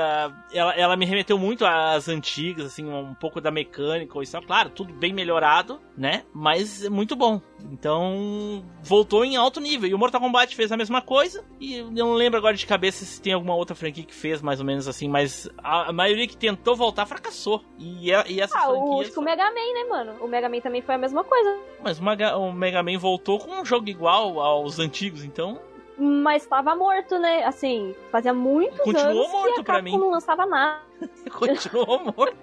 ela, 0.53 0.75
ela 0.75 0.97
me 0.97 1.05
remeteu 1.07 1.39
muito 1.39 1.65
às 1.65 2.09
antigas, 2.09 2.67
assim, 2.67 2.85
um 2.89 3.15
pouco 3.15 3.41
da 3.41 3.51
mecânica 3.51 4.19
e 4.23 4.27
tal. 4.27 4.43
Claro, 4.43 4.71
tudo 4.71 4.93
bem 4.93 5.13
melhorado, 5.13 5.81
né? 5.97 6.25
Mas 6.35 6.85
é 6.85 6.91
muito 6.91 7.17
bom. 7.17 7.41
Então, 7.89 8.65
voltou 8.83 9.25
em 9.25 9.37
alto 9.37 9.61
nível. 9.61 9.89
E 9.89 9.95
o 9.95 9.99
Mortal 9.99 10.21
Kombat 10.21 10.55
fez 10.55 10.71
a 10.73 10.77
mesma 10.77 11.01
coisa. 11.01 11.45
E 11.61 11.77
eu 11.77 11.91
não 11.91 12.13
lembro 12.15 12.39
agora 12.39 12.55
de 12.57 12.67
cabeça 12.67 13.05
se 13.05 13.21
tem 13.21 13.33
alguma 13.33 13.55
outra 13.55 13.75
franquia 13.75 14.05
que 14.05 14.15
fez 14.15 14.43
mais 14.43 14.61
ou 14.61 14.67
menos 14.67 14.87
assim. 14.89 15.09
Mas 15.09 15.49
a, 15.59 15.89
a 15.91 15.93
maioria 15.93 16.27
que 16.27 16.37
tentou 16.37 16.77
voltar 16.77 17.07
fracassou. 17.07 17.63
E, 17.79 18.13
a- 18.13 18.25
e 18.29 18.41
essas 18.41 18.57
Ah, 18.61 18.69
o, 18.71 18.75
franquias... 18.75 19.01
acho 19.07 19.13
que 19.13 19.19
o 19.19 19.23
Mega 19.23 19.45
Man, 19.45 19.51
né, 19.75 19.85
mano? 19.89 20.25
O 20.25 20.29
Mega 20.29 20.49
Man 20.49 20.61
também 20.61 20.83
foi 20.83 20.95
a 20.95 20.99
mesma 20.99 21.25
coisa. 21.25 21.59
Mas 21.83 21.99
o 21.99 22.05
Mega, 22.05 22.37
o 22.37 22.53
Mega 22.53 22.83
Man 22.83 22.99
voltou 22.99 23.39
com 23.39 23.51
um 23.61 23.65
jogo 23.65 23.89
igual 23.89 24.41
aos 24.41 24.79
antigos, 24.79 25.25
então 25.25 25.59
mas 25.99 26.43
estava 26.43 26.75
morto, 26.75 27.19
né? 27.19 27.45
Assim, 27.45 27.95
fazia 28.11 28.33
muitos 28.35 28.79
Continuou 28.81 29.09
anos 29.11 29.31
morto 29.33 29.55
que 29.55 29.61
a 29.61 29.65
pra 29.65 29.83
mim. 29.83 29.97
não 29.99 30.11
lançava 30.11 30.47
nada. 30.47 30.81
Continuou 31.33 32.13
morto. 32.17 32.37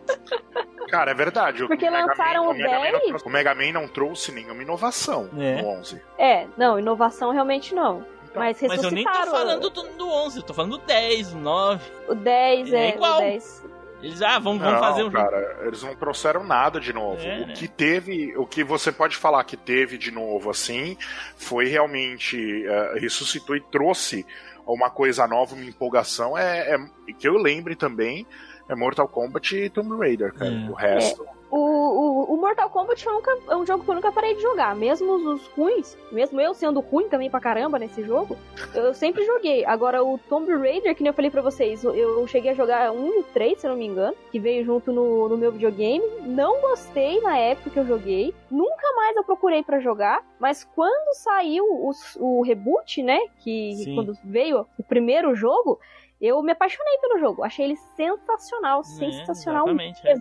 Cara, 0.89 1.11
é 1.11 1.13
verdade. 1.13 1.63
o 1.63 1.67
Porque 1.67 1.89
Mega 1.89 2.05
lançaram 2.05 2.45
Man- 2.45 2.51
o 2.51 2.53
Mega 2.53 2.69
Man 2.79 2.85
não 2.85 2.91
10. 2.91 3.03
trouxe- 3.07 3.25
o 3.25 3.29
Mega 3.29 3.55
Man 3.55 3.71
não 3.73 3.87
trouxe 3.87 4.31
nenhuma 4.31 4.61
inovação 4.61 5.29
É. 5.37 5.61
no 5.61 5.67
11. 5.69 6.01
É, 6.17 6.47
não, 6.57 6.77
inovação 6.79 7.31
realmente 7.31 7.73
não. 7.75 8.05
Mas 8.33 8.61
Mas 8.61 8.81
eu 8.83 8.91
nem 8.91 9.03
tô 9.03 9.09
ressuscitaram 9.09 9.31
falando 9.31 9.69
do, 9.69 9.81
do 9.97 10.07
11, 10.09 10.37
eu 10.37 10.43
tô 10.43 10.53
falando 10.53 10.77
do 10.77 10.85
10, 10.85 11.33
do 11.33 11.39
9. 11.39 11.91
o 12.07 12.15
10, 12.15 12.71
É 12.73 12.77
é, 12.77 12.89
igual. 12.95 13.17
o 13.17 13.21
10. 13.21 13.65
Eles, 14.01 14.21
ah, 14.21 14.39
vamos, 14.39 14.61
vamos 14.61 14.73
Não, 14.73 14.79
fazer 14.79 15.03
um 15.03 15.11
jogo. 15.11 15.23
cara, 15.23 15.59
eles 15.63 15.83
não 15.83 15.95
trouxeram 15.95 16.43
nada 16.43 16.79
de 16.79 16.91
novo. 16.91 17.21
É, 17.21 17.43
o 17.43 17.47
né? 17.47 17.53
que 17.53 17.67
teve, 17.67 18.35
o 18.37 18.45
que 18.45 18.63
você 18.63 18.91
pode 18.91 19.15
falar 19.15 19.43
que 19.43 19.55
teve 19.55 19.97
de 19.97 20.11
novo 20.11 20.49
assim, 20.49 20.97
foi 21.35 21.67
realmente 21.67 22.65
eh, 22.65 22.99
ressuscitou 22.99 23.55
e 23.55 23.61
trouxe 23.61 24.25
uma 24.65 24.89
coisa 24.89 25.27
nova, 25.27 25.55
uma 25.55 25.65
empolgação. 25.65 26.37
É, 26.37 26.75
é- 26.75 27.13
que 27.13 27.27
eu 27.27 27.33
lembre 27.37 27.75
também 27.75 28.25
é 28.69 28.75
Mortal 28.75 29.07
Kombat 29.07 29.55
e 29.55 29.69
Tomb 29.69 29.97
Raider, 29.97 30.33
cara. 30.33 30.51
É. 30.51 30.69
O 30.69 30.73
resto. 30.73 31.25
O, 31.51 31.57
o, 31.57 32.33
o 32.33 32.37
Mortal 32.37 32.69
Kombat 32.69 33.05
eu 33.05 33.13
nunca- 33.13 33.37
é 33.49 33.55
um 33.57 33.65
jogo 33.65 33.83
que 33.83 33.89
eu 33.89 33.95
nunca 33.95 34.11
parei 34.11 34.33
de 34.35 34.41
jogar. 34.41 34.73
Mesmo 34.75 35.11
os, 35.13 35.25
os 35.25 35.47
ruins, 35.47 35.97
mesmo 36.11 36.39
eu 36.39 36.53
sendo 36.53 36.79
ruim 36.79 37.09
também 37.09 37.29
pra 37.29 37.39
caramba 37.41 37.77
nesse 37.77 38.01
jogo, 38.03 38.37
eu 38.73 38.93
sempre 38.93 39.25
joguei. 39.25 39.65
Agora, 39.65 40.03
o 40.03 40.17
Tomb 40.17 40.49
Raider, 40.55 40.95
que 40.95 41.03
nem 41.03 41.09
eu 41.09 41.13
falei 41.13 41.29
pra 41.29 41.41
vocês, 41.41 41.83
eu- 41.83 42.25
cheguei 42.27 42.51
a 42.51 42.55
jogar 42.55 42.91
um 42.93 43.07
e 43.13 43.19
o 43.19 43.23
3, 43.23 43.59
se 43.59 43.67
eu 43.67 43.71
não 43.71 43.77
me 43.77 43.85
engano, 43.85 44.15
que 44.31 44.39
veio 44.39 44.63
junto 44.63 44.93
no, 44.93 45.27
no 45.27 45.37
meu 45.37 45.51
videogame. 45.51 46.05
Não 46.25 46.61
gostei 46.61 47.19
na 47.19 47.37
época 47.37 47.69
que 47.69 47.79
eu 47.79 47.85
joguei. 47.85 48.33
Nunca 48.49 48.93
mais 48.95 49.17
eu 49.17 49.23
procurei 49.23 49.61
pra 49.63 49.79
jogar. 49.79 50.23
Mas 50.39 50.63
quando 50.63 51.13
saiu 51.15 51.65
os- 51.87 52.15
o 52.19 52.41
reboot, 52.43 53.03
né? 53.03 53.19
Que 53.39 53.73
Sim. 53.75 53.95
quando 53.95 54.17
veio 54.23 54.65
o 54.77 54.83
primeiro 54.83 55.35
jogo. 55.35 55.79
Eu 56.22 56.41
me 56.43 56.51
apaixonei 56.51 56.97
pelo 56.99 57.17
jogo, 57.17 57.43
achei 57.43 57.65
ele 57.65 57.76
sensacional, 57.97 58.82
É, 58.82 58.84
sensacional 58.84 59.67
exatamente, 59.67 60.07
é. 60.07 60.15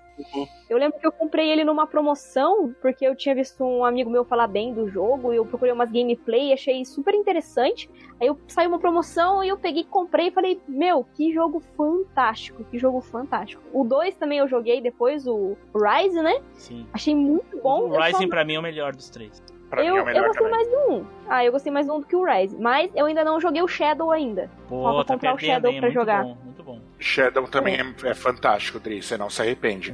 eu 0.70 0.78
lembro 0.78 0.98
que 0.98 1.06
eu 1.06 1.12
comprei 1.12 1.50
ele 1.50 1.62
numa 1.62 1.86
promoção, 1.86 2.74
porque 2.80 3.06
eu 3.06 3.14
tinha 3.14 3.34
visto 3.34 3.62
um 3.62 3.84
amigo 3.84 4.08
meu 4.08 4.24
falar 4.24 4.46
bem 4.46 4.72
do 4.72 4.88
jogo, 4.88 5.30
e 5.32 5.36
eu 5.36 5.44
procurei 5.44 5.72
umas 5.74 5.90
gameplay 5.90 6.54
achei 6.54 6.84
super 6.86 7.14
interessante. 7.14 7.90
Aí 8.18 8.28
eu 8.28 8.38
saiu 8.48 8.68
uma 8.70 8.78
promoção 8.78 9.44
e 9.44 9.48
eu 9.48 9.58
peguei, 9.58 9.84
comprei 9.84 10.28
e 10.28 10.30
falei, 10.30 10.60
meu, 10.66 11.04
que 11.14 11.32
jogo 11.34 11.60
fantástico, 11.76 12.64
que 12.64 12.78
jogo 12.78 13.00
fantástico. 13.02 13.62
O 13.72 13.84
2 13.84 14.14
também 14.16 14.38
eu 14.38 14.48
joguei 14.48 14.80
depois, 14.80 15.26
o 15.26 15.56
Rise, 15.74 16.22
né? 16.22 16.40
Sim. 16.54 16.86
Achei 16.94 17.14
muito 17.14 17.58
bom. 17.60 17.88
o 17.90 17.98
Rising 18.00 18.22
só- 18.24 18.28
pra 18.28 18.44
mim 18.44 18.54
é 18.54 18.58
o 18.58 18.62
melhor 18.62 18.94
dos 18.96 19.10
três. 19.10 19.42
Pra 19.70 19.84
eu, 19.84 19.92
mim 19.94 19.98
é 20.00 20.02
o 20.02 20.06
melhor 20.06 20.22
eu 20.22 20.26
gostei 20.28 20.48
também. 20.50 20.66
mais 20.66 20.68
do 20.88 20.92
1. 20.94 21.06
Ah, 21.28 21.44
eu 21.44 21.52
gostei 21.52 21.72
mais 21.72 21.86
do 21.86 21.94
1 21.94 22.00
do 22.00 22.06
que 22.06 22.16
o 22.16 22.24
Rise. 22.24 22.56
Mas 22.60 22.90
eu 22.94 23.06
ainda 23.06 23.22
não 23.24 23.40
joguei 23.40 23.62
o 23.62 23.68
Shadow 23.68 24.10
ainda. 24.10 24.50
Pô, 24.68 24.82
Falta 24.82 25.04
tá 25.04 25.14
comprar 25.14 25.34
o 25.34 25.38
Shadow 25.38 25.70
hein? 25.70 25.78
pra 25.78 25.86
muito 25.88 25.94
jogar. 26.00 26.24
bom, 26.24 26.36
muito 26.44 26.62
bom. 26.64 26.80
Shadow 27.00 27.48
também 27.48 27.76
é, 27.76 28.08
é 28.08 28.14
fantástico, 28.14 28.78
Dri, 28.78 29.02
você 29.02 29.16
não 29.16 29.30
se 29.30 29.40
arrepende. 29.40 29.92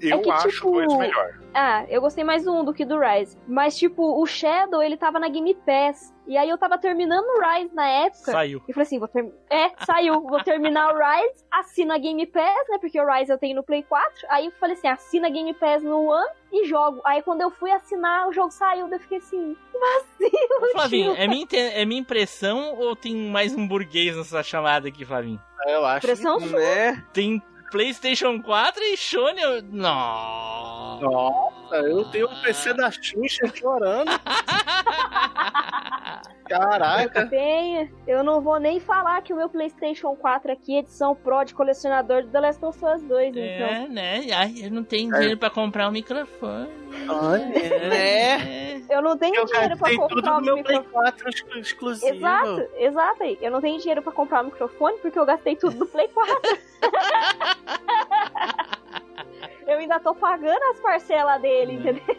É 0.00 0.12
Eu 0.12 0.20
que, 0.20 0.30
acho 0.30 0.50
tipo, 0.50 0.70
o 0.70 0.86
2 0.86 0.98
melhor. 0.98 1.38
Ah, 1.54 1.84
eu 1.88 2.00
gostei 2.00 2.24
mais 2.24 2.44
do 2.44 2.52
1 2.52 2.64
do 2.64 2.74
que 2.74 2.84
do 2.84 2.98
Rise. 2.98 3.38
Mas, 3.46 3.76
tipo, 3.76 4.20
o 4.20 4.26
Shadow, 4.26 4.82
ele 4.82 4.96
tava 4.96 5.18
na 5.18 5.28
Game 5.28 5.54
Pass. 5.54 6.14
E 6.26 6.36
aí 6.36 6.48
eu 6.48 6.58
tava 6.58 6.76
terminando 6.76 7.24
o 7.24 7.40
Rise 7.40 7.74
na 7.74 7.88
época. 7.88 8.32
Saiu. 8.32 8.62
E 8.68 8.72
falei 8.72 8.86
assim, 8.86 8.98
vou 8.98 9.08
ter... 9.08 9.32
É, 9.48 9.70
saiu. 9.84 10.20
Vou 10.22 10.42
terminar 10.42 10.94
o 10.94 10.98
Rise, 10.98 11.44
assino 11.50 11.92
a 11.94 11.98
Game 11.98 12.26
Pass, 12.26 12.68
né? 12.68 12.78
Porque 12.78 13.00
o 13.00 13.06
Rise 13.10 13.32
eu 13.32 13.38
tenho 13.38 13.56
no 13.56 13.62
Play 13.62 13.82
4. 13.82 14.26
Aí 14.28 14.46
eu 14.46 14.52
falei 14.52 14.76
assim, 14.76 14.88
assina 14.88 15.28
a 15.28 15.30
Game 15.30 15.54
Pass 15.54 15.82
no 15.82 16.04
One 16.04 16.28
e 16.52 16.66
jogo. 16.66 17.00
Aí 17.04 17.22
quando 17.22 17.40
eu 17.40 17.50
fui 17.50 17.70
assinar, 17.70 18.28
o 18.28 18.32
jogo 18.32 18.50
saiu. 18.50 18.88
Daí 18.88 18.98
eu 18.98 19.02
fiquei 19.02 19.18
assim, 19.18 19.56
vazio. 19.72 20.38
Ô, 20.60 20.72
Flavinho, 20.72 21.14
é 21.16 21.26
minha, 21.26 21.46
é 21.52 21.84
minha 21.84 22.00
impressão 22.00 22.74
ou 22.78 22.94
tem 22.94 23.16
mais 23.30 23.54
um 23.54 23.66
burguês 23.66 24.16
nessa 24.16 24.42
chamada 24.42 24.88
aqui, 24.88 25.04
Flavinho? 25.04 25.40
Eu 25.68 25.84
acho 25.84 26.16
sua. 26.16 26.38
Né? 26.40 27.04
Tem 27.12 27.42
PlayStation 27.70 28.40
4 28.42 28.82
e 28.82 28.96
Sony. 28.96 29.40
eu- 29.40 29.62
Não. 29.62 31.00
Nossa, 31.00 31.76
eu 31.76 32.04
tenho 32.10 32.28
um 32.30 32.42
PC 32.42 32.72
da 32.74 32.90
Xuxa 32.90 33.46
chorando. 33.54 34.10
Caraca. 36.48 37.26
Tenha. 37.26 37.90
Eu 38.06 38.22
não 38.24 38.40
vou 38.40 38.58
nem 38.58 38.80
falar 38.80 39.20
que 39.22 39.32
o 39.32 39.36
meu 39.36 39.48
PlayStation 39.48 40.14
4 40.16 40.50
aqui, 40.52 40.76
edição 40.78 41.14
Pro 41.14 41.44
de 41.44 41.54
colecionador 41.54 42.22
do 42.22 42.28
The 42.30 42.40
Last 42.40 42.64
of 42.64 42.78
Us 42.84 43.02
2, 43.02 43.28
então. 43.36 43.42
É, 43.42 43.86
né? 43.88 44.26
Ai, 44.34 44.54
eu 44.62 44.70
não 44.70 44.82
tenho 44.84 45.12
dinheiro 45.12 45.36
pra 45.38 45.50
comprar 45.50 45.88
um 45.88 45.92
microfone. 45.92 46.68
Olha, 47.08 47.46
Né? 47.88 48.82
Eu 48.88 49.02
não 49.02 49.18
tenho 49.18 49.34
eu 49.36 49.44
dinheiro 49.44 49.76
pra 49.76 49.88
gastei 49.90 50.08
tudo 50.08 50.14
comprar 50.22 50.32
no 50.32 50.38
o 50.38 50.40
meu 50.42 50.62
Play 50.64 50.78
microfone. 50.78 51.04
4 51.12 51.28
exclu- 51.28 51.58
exclusivo. 51.60 52.14
Exato, 52.16 52.68
exato 52.78 53.22
aí. 53.22 53.38
Eu 53.42 53.50
não 53.50 53.60
tenho 53.60 53.78
dinheiro 53.78 54.00
pra 54.02 54.12
comprar 54.12 54.40
o 54.42 54.46
microfone 54.46 54.96
porque 55.02 55.18
eu 55.18 55.26
gastei 55.26 55.54
tudo 55.56 55.76
no 55.76 55.86
Play 55.86 56.08
4. 56.08 56.58
eu 59.68 59.78
ainda 59.78 60.00
tô 60.00 60.14
pagando 60.14 60.62
as 60.72 60.80
parcelas 60.80 61.40
dele, 61.40 61.74
entendeu? 61.74 62.02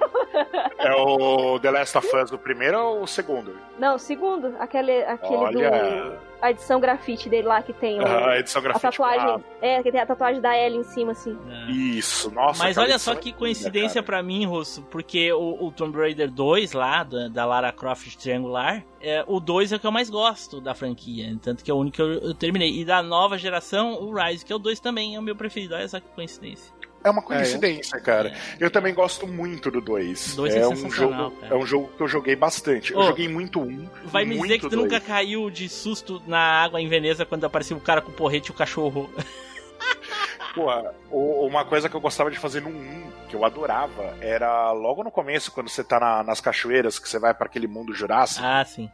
É 0.78 0.94
o 0.96 1.60
The 1.60 1.72
Last 1.72 1.98
of 1.98 2.16
Us, 2.16 2.32
o 2.32 2.38
primeiro 2.38 2.80
ou 2.80 3.02
o 3.04 3.08
segundo? 3.08 3.58
Não, 3.78 3.98
segundo, 3.98 4.56
aquele, 4.60 5.04
aquele 5.04 5.52
do. 5.52 5.60
Olha, 5.60 6.20
A 6.42 6.52
edição 6.52 6.80
grafite 6.80 7.28
dele 7.28 7.48
lá 7.48 7.62
que 7.62 7.74
tem 7.74 8.00
o- 8.00 8.06
a 8.06 8.40
edição 8.40 8.62
a 8.62 8.64
gráfica. 8.64 8.90
tatuagem. 8.92 9.44
É, 9.62 9.84
que 9.84 9.92
tem 9.92 10.00
a 10.00 10.06
tatuagem 10.06 10.40
da 10.40 10.58
Ellie 10.58 10.80
em 10.80 10.84
cima, 10.84 11.12
assim. 11.12 11.38
Isso, 11.68 12.32
nossa. 12.32 12.64
Mas 12.64 12.78
aquela 12.78 12.86
olha 12.94 13.00
só 13.00 13.12
é 13.14 13.16
que 13.18 13.34
coincidência 13.34 14.02
pra 14.02 14.24
mim, 14.24 14.46
Russo, 14.46 14.84
porque 14.84 15.34
o, 15.34 15.66
o 15.66 15.72
Tomb 15.72 15.98
Raider 15.98 16.32
2 16.32 16.72
lá, 16.74 17.04
da, 17.04 17.28
da 17.28 17.46
Lara 17.46 17.72
Croft 17.74 18.16
Triangular, 18.16 18.84
é, 19.02 19.24
o 19.28 19.40
2 19.42 19.74
é 19.74 19.76
o 19.76 19.80
que 19.80 19.88
eu 19.88 19.92
mais 19.92 20.10
gosto 20.10 20.62
da 20.62 20.74
franquia, 20.74 21.36
tanto 21.42 21.64
que 21.64 21.70
é 21.72 21.74
o 21.74 21.78
único 21.78 21.96
que 21.98 22.02
eu, 22.02 22.14
eu 22.14 22.34
terminei. 22.34 22.80
E 22.80 22.86
da 22.86 23.02
nova 23.04 23.38
geração, 23.38 23.96
o 24.02 24.14
Rise, 24.14 24.46
que 24.46 24.54
é 24.54 24.56
o 24.56 24.60
2 24.60 24.80
também, 24.80 25.16
é 25.16 25.20
o 25.20 25.24
meu 25.24 25.36
preferido. 25.36 25.76
Olha 25.76 25.88
só 25.88 26.00
que 26.00 26.08
coincidência. 26.16 26.72
É 27.04 27.10
uma 27.10 27.22
coincidência, 27.22 28.00
cara. 28.02 28.34
Eu 28.60 28.70
também 28.70 28.94
gosto 28.94 29.26
muito 29.26 29.72
do 29.72 29.80
2. 29.80 30.36
Dois 30.36 30.54
é 30.56 30.60
é 30.60 30.68
um 30.68 30.90
jogo, 30.92 31.32
cara. 31.32 31.54
é 31.56 31.58
um 31.58 31.66
jogo 31.66 31.90
que 31.96 32.02
eu 32.04 32.08
joguei 32.08 32.36
bastante. 32.36 32.92
Eu 32.94 33.00
Ô, 33.00 33.04
joguei 33.04 33.28
muito 33.30 33.60
um. 33.62 33.88
Vai 34.06 34.26
me 34.26 34.36
dizer 34.40 34.56
que 34.60 34.68
tu 34.68 34.70
dois. 34.76 34.84
nunca 34.84 35.00
caiu 35.00 35.50
de 35.50 35.70
susto 35.70 36.22
na 36.28 36.40
água 36.40 36.82
em 36.82 36.88
Veneza 36.90 37.26
quando 37.26 37.46
apareceu 37.46 37.78
o 37.78 37.82
cara 37.82 38.02
com 38.02 38.12
o 38.12 38.14
porrete 38.14 38.50
e 38.50 38.52
o 38.52 38.56
cachorro. 38.56 39.10
Porra, 40.54 40.94
o- 41.12 41.46
uma 41.46 41.64
coisa 41.64 41.88
que 41.88 41.96
eu 41.96 42.02
gostava 42.02 42.32
de 42.32 42.38
fazer 42.38 42.62
no 42.62 42.70
1, 42.70 43.12
que 43.30 43.36
eu 43.36 43.46
adorava, 43.46 44.16
era 44.20 44.72
logo 44.72 45.04
no 45.04 45.12
começo, 45.12 45.52
quando 45.52 45.70
você 45.70 45.84
tá 45.84 46.00
na- 46.00 46.24
nas 46.24 46.42
cachoeiras, 46.42 46.98
que 47.00 47.08
você 47.08 47.20
vai 47.20 47.34
pra 47.34 47.46
aquele 47.46 47.68
mundo 47.68 47.94
jurássico. 47.94 48.44
Ah, 48.46 48.66
sim. 48.66 48.90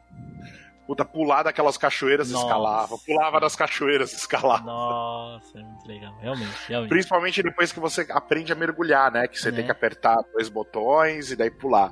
Puta, 0.88 1.04
pular 1.04 1.42
daquelas 1.44 1.78
cachoeiras 1.78 2.30
e 2.30 2.34
Nossa. 2.34 2.46
escalava. 2.46 2.98
Pulava 3.00 3.40
das 3.40 3.56
cachoeiras 3.56 4.14
e 4.14 4.16
escalava. 4.18 4.64
Nossa, 4.64 5.58
é 5.60 5.64
muito 5.64 5.88
legal. 5.88 6.14
Realmente, 6.22 6.52
realmente. 6.68 6.90
Principalmente 6.90 7.42
depois 7.44 7.72
que 7.72 7.80
você 7.80 8.06
aprende 8.12 8.52
a 8.52 8.56
mergulhar, 8.56 9.12
né? 9.12 9.28
Que 9.28 9.40
você 9.40 9.50
É. 9.50 9.52
tem 9.52 9.66
que 9.66 9.72
apertar 9.72 10.18
dois 10.34 10.48
botões 10.48 11.32
e 11.32 11.36
daí 11.36 11.50
pular. 11.50 11.92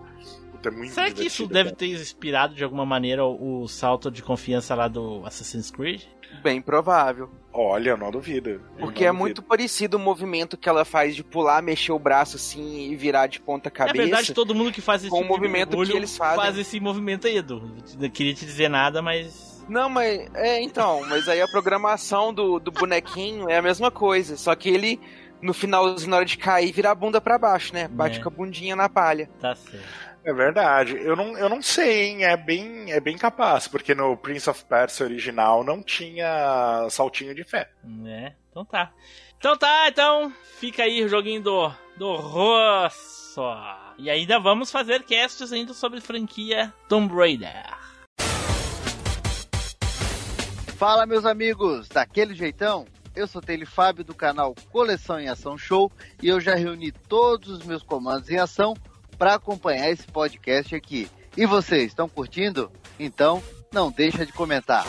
Puta, 0.52 0.70
é 0.70 0.72
muito 0.72 0.94
Será 0.94 1.08
que 1.08 1.24
isso 1.26 1.44
divertido, 1.48 1.54
deve 1.54 1.70
cara. 1.70 1.76
ter 1.78 1.88
inspirado 1.88 2.54
de 2.54 2.64
alguma 2.64 2.86
maneira 2.86 3.26
o, 3.26 3.64
o 3.64 3.68
salto 3.68 4.12
de 4.12 4.22
confiança 4.22 4.76
lá 4.76 4.88
do 4.88 5.26
Assassin's 5.26 5.72
Creed? 5.72 6.04
Bem 6.42 6.62
provável. 6.62 7.30
Olha, 7.54 7.96
não 7.96 8.10
duvido. 8.10 8.62
Porque 8.80 9.04
não 9.04 9.10
é 9.10 9.12
duvido. 9.12 9.14
muito 9.14 9.42
parecido 9.44 9.98
o 9.98 10.00
movimento 10.00 10.58
que 10.58 10.68
ela 10.68 10.84
faz 10.84 11.16
de 11.16 11.24
pular, 11.24 11.62
mexer 11.62 11.92
o 11.92 12.00
braço 12.00 12.36
assim 12.38 12.90
e 12.92 12.96
virar 12.96 13.28
de 13.28 13.40
ponta 13.40 13.70
cabeça. 13.70 13.96
Na 13.96 14.04
verdade, 14.04 14.34
todo 14.34 14.56
mundo 14.56 14.72
que 14.72 14.82
faz 14.82 15.02
esse 15.04 15.10
com 15.12 15.18
tipo 15.22 15.28
de 15.34 15.40
movimento 15.40 15.78
que 15.86 15.96
eles 15.96 16.18
fazem. 16.18 16.36
faz 16.38 16.58
esse 16.58 16.80
movimento 16.80 17.28
aí, 17.28 17.38
Edu. 17.38 17.72
Não 18.00 18.10
queria 18.10 18.34
te 18.34 18.46
dizer 18.46 18.70
nada, 18.70 19.02
mas. 19.02 19.64
Não, 19.70 19.88
mas. 19.88 20.28
É, 20.34 20.62
então, 20.62 21.02
mas 21.08 21.28
aí 21.30 21.42
a 21.42 21.48
programação 21.48 22.34
do, 22.34 22.60
do 22.60 22.72
bonequinho 22.72 23.48
é 23.50 23.58
a 23.58 23.62
mesma 23.62 23.92
coisa. 23.92 24.36
Só 24.36 24.56
que 24.56 24.68
ele, 24.70 25.00
no 25.42 25.54
finalzinho, 25.54 26.10
na 26.10 26.18
hora 26.18 26.26
de 26.26 26.38
cair, 26.38 26.72
vira 26.72 26.90
a 26.92 26.96
bunda 26.96 27.22
pra 27.22 27.38
baixo, 27.38 27.74
né? 27.74 27.88
Bate 27.88 28.20
É. 28.20 28.22
com 28.24 28.30
a 28.30 28.32
bundinha 28.32 28.76
na 28.76 28.90
palha. 28.90 29.30
Tá 29.40 29.56
certo. 29.56 29.86
É 30.26 30.32
verdade. 30.32 30.96
Eu 30.96 31.16
não, 31.16 31.38
eu 31.38 31.50
não 31.50 31.62
sei, 31.62 32.04
hein? 32.06 32.24
É 32.24 32.38
bem, 32.38 32.92
é 32.92 33.00
bem 33.00 33.18
capaz, 33.18 33.68
porque 33.68 33.94
no 33.94 34.16
Prince 34.16 34.50
of 34.50 34.64
Persia 34.66 35.06
original 35.06 35.64
não 35.64 35.84
tinha 35.84 36.88
saltinho 36.90 37.36
de 37.36 37.44
fé. 37.44 37.70
Né? 37.84 38.36
Então 38.50 38.64
tá. 38.64 38.92
Então 39.38 39.58
tá, 39.58 39.90
então 39.90 40.32
fica 40.60 40.84
aí 40.84 41.04
o 41.04 41.10
joguinho 41.10 41.42
do, 41.42 41.72
do 41.98 42.16
Rosso. 42.16 43.42
E 43.98 44.10
ainda 44.10 44.40
vamos 44.40 44.72
fazer 44.72 45.04
casts 45.04 45.52
ainda 45.52 45.74
sobre 45.74 46.00
franquia 46.00 46.74
Tomb 46.88 47.14
Raider. 47.14 47.78
Fala, 50.78 51.06
meus 51.06 51.26
amigos, 51.26 51.90
daquele 51.90 52.34
jeitão? 52.34 52.86
Eu 53.16 53.28
sou 53.28 53.42
Tele 53.42 53.66
Fábio 53.66 54.04
do 54.04 54.16
canal 54.16 54.56
Coleção 54.72 55.20
em 55.20 55.28
Ação 55.28 55.58
Show 55.58 55.92
e 56.22 56.30
eu 56.30 56.40
já 56.40 56.56
reuni 56.56 56.92
todos 56.92 57.50
os 57.50 57.64
meus 57.64 57.84
comandos 57.84 58.30
em 58.30 58.40
ação 58.40 58.74
para 59.24 59.36
acompanhar 59.36 59.90
esse 59.90 60.06
podcast 60.06 60.76
aqui. 60.76 61.10
E 61.38 61.46
vocês, 61.46 61.86
estão 61.86 62.10
curtindo? 62.10 62.70
Então, 63.00 63.42
não 63.72 63.90
deixa 63.90 64.26
de 64.26 64.34
comentar. 64.34 64.86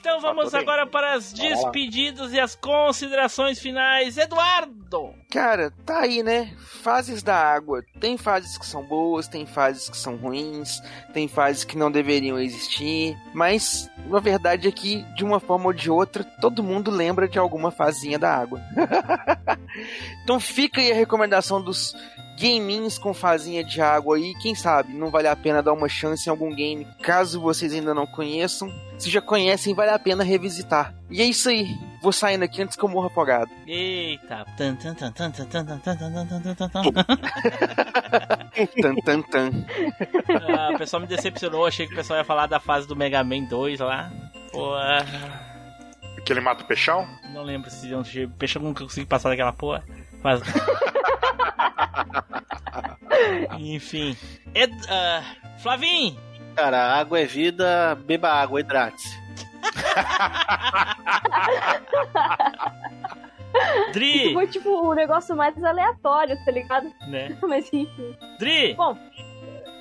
Então 0.00 0.18
vamos 0.18 0.54
agora 0.54 0.86
para 0.86 1.12
as 1.12 1.30
despedidas 1.30 2.32
e 2.32 2.40
as 2.40 2.54
considerações 2.56 3.58
finais. 3.58 4.16
Eduardo! 4.16 4.80
Eduardo. 4.90 5.14
Cara, 5.30 5.72
tá 5.86 6.00
aí, 6.00 6.22
né? 6.22 6.52
Fases 6.58 7.22
da 7.22 7.36
água. 7.36 7.84
Tem 8.00 8.16
fases 8.16 8.58
que 8.58 8.66
são 8.66 8.82
boas, 8.82 9.28
tem 9.28 9.46
fases 9.46 9.88
que 9.88 9.96
são 9.96 10.16
ruins, 10.16 10.80
tem 11.14 11.28
fases 11.28 11.62
que 11.62 11.78
não 11.78 11.90
deveriam 11.90 12.38
existir, 12.38 13.16
mas 13.32 13.88
a 14.12 14.18
verdade 14.18 14.66
é 14.66 14.72
que, 14.72 15.02
de 15.14 15.24
uma 15.24 15.38
forma 15.38 15.66
ou 15.66 15.72
de 15.72 15.88
outra, 15.90 16.24
todo 16.24 16.62
mundo 16.62 16.90
lembra 16.90 17.28
de 17.28 17.38
alguma 17.38 17.70
fazinha 17.70 18.18
da 18.18 18.34
água. 18.34 18.60
então 20.24 20.40
fica 20.40 20.80
aí 20.80 20.90
a 20.90 20.96
recomendação 20.96 21.62
dos 21.62 21.94
gaminhos 22.40 22.96
com 22.96 23.12
fazinha 23.12 23.62
de 23.62 23.80
água 23.82 24.16
aí. 24.16 24.32
Quem 24.40 24.54
sabe 24.54 24.94
não 24.94 25.10
vale 25.10 25.28
a 25.28 25.36
pena 25.36 25.62
dar 25.62 25.74
uma 25.74 25.88
chance 25.88 26.26
em 26.26 26.30
algum 26.30 26.54
game, 26.54 26.86
caso 27.02 27.40
vocês 27.40 27.72
ainda 27.72 27.92
não 27.92 28.06
conheçam. 28.06 28.72
Se 28.98 29.10
já 29.10 29.20
conhecem, 29.20 29.74
vale 29.74 29.90
a 29.90 29.98
pena 29.98 30.24
revisitar. 30.24 30.94
E 31.10 31.20
é 31.22 31.24
isso 31.24 31.48
aí. 31.48 31.66
Vou 32.02 32.12
saindo 32.12 32.44
aqui 32.44 32.62
antes 32.62 32.76
que 32.76 32.82
eu 32.82 32.88
morra 32.88 33.08
afogado. 33.08 33.50
Eita. 33.66 34.44
Tan, 34.56 34.74
tan, 34.76 34.94
tan, 34.94 35.12
tan, 35.12 35.30
tan, 35.30 35.44
tan, 35.46 35.66
tan, 35.66 35.78
tan, 35.78 35.98
tan, 36.00 36.26
tan, 36.26 36.40
tan, 36.42 36.54
tan, 36.54 36.68
tan. 36.68 36.82
tan, 38.82 38.94
tan, 38.96 39.22
tan. 39.22 39.50
Ah, 40.48 40.70
o 40.74 40.78
pessoal 40.78 41.00
me 41.00 41.06
decepcionou. 41.06 41.66
Achei 41.66 41.86
que 41.86 41.92
o 41.92 41.96
pessoal 41.96 42.18
ia 42.18 42.24
falar 42.24 42.46
da 42.46 42.60
fase 42.60 42.86
do 42.86 42.96
Mega 42.96 43.22
Man 43.24 43.44
2 43.44 43.80
lá. 43.80 44.10
Pô, 44.52 44.74
ah, 44.74 45.04
Que 46.24 46.32
ele 46.32 46.40
mata 46.40 46.62
o 46.62 46.66
peixão? 46.66 47.06
não 47.32 47.42
lembro 47.42 47.70
se 47.70 47.90
eu 47.90 48.00
o 48.00 48.30
peixe 48.30 48.58
nunca 48.58 48.84
consegui 48.84 49.06
passar 49.06 49.30
daquela 49.30 49.52
porra. 49.52 49.82
Mas... 50.22 50.40
Enfim. 53.58 54.16
Ed, 54.54 54.72
ah, 54.88 55.22
Flavim! 55.62 56.16
Cara, 56.56 56.98
água 56.98 57.20
é 57.20 57.24
vida, 57.24 57.94
beba 58.06 58.30
água, 58.30 58.60
hidrate-se. 58.60 59.20
Dri! 63.92 64.32
Foi 64.32 64.46
tipo 64.46 64.70
o 64.70 64.94
negócio 64.94 65.36
mais 65.36 65.62
aleatório, 65.62 66.36
tá 66.44 66.50
ligado? 66.50 66.90
Né? 67.08 67.36
Mas 67.42 67.70
enfim. 67.72 68.16
Dri! 68.38 68.74
Bom, 68.74 68.96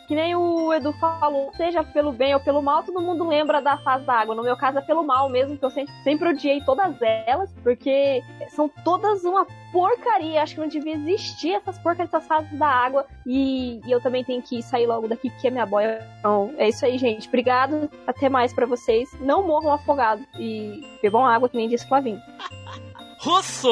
que 0.10 0.16
nem 0.16 0.36
o 0.36 0.74
Edu 0.74 0.91
falou, 0.93 1.51
seja 1.53 1.84
pelo 1.84 2.12
bem 2.12 2.34
ou 2.34 2.39
pelo 2.39 2.64
mal, 2.64 2.82
todo 2.82 2.99
mundo 2.99 3.28
lembra 3.28 3.62
da 3.62 3.78
fase 3.78 4.03
da 4.05 4.16
água. 4.16 4.34
No 4.34 4.41
meu 4.41 4.57
caso 4.57 4.80
é 4.80 4.82
pelo 4.82 5.03
mal 5.03 5.30
mesmo, 5.30 5.55
que 5.55 5.64
eu 5.64 5.70
sempre, 5.70 5.93
sempre 6.03 6.30
odiei 6.30 6.62
todas 6.62 6.99
elas, 6.99 7.53
porque 7.62 8.24
são 8.47 8.68
todas 8.84 9.24
uma 9.24 9.45
porcaria. 9.72 10.41
Acho 10.41 10.55
que 10.55 10.62
não 10.62 10.68
devia 10.68 10.95
existir 10.95 11.53
essas 11.53 11.78
porcarias, 11.78 12.12
essas 12.12 12.28
fases 12.28 12.57
da 12.57 12.66
água. 12.66 13.05
E, 13.24 13.80
e 13.86 13.91
eu 13.91 14.01
também 14.01 14.24
tenho 14.24 14.41
que 14.41 14.64
sair 14.64 14.88
logo 14.88 15.07
daqui, 15.07 15.30
porque 15.30 15.47
é 15.47 15.51
minha 15.51 15.68
boia. 15.68 16.03
Então, 16.18 16.51
é 16.57 16.70
isso 16.70 16.84
aí, 16.84 16.97
gente. 16.97 17.28
Obrigado. 17.28 17.88
Até 18.07 18.30
mais 18.30 18.51
pra 18.51 18.66
vocês. 18.66 19.07
Não 19.20 19.45
morram 19.45 19.72
afogados. 19.72 20.26
E 20.39 20.88
bebam 21.03 21.24
água, 21.24 21.47
que 21.47 21.55
nem 21.55 21.70
disse 21.70 21.88
Flavinho. 21.88 22.20
Russo! 23.22 23.70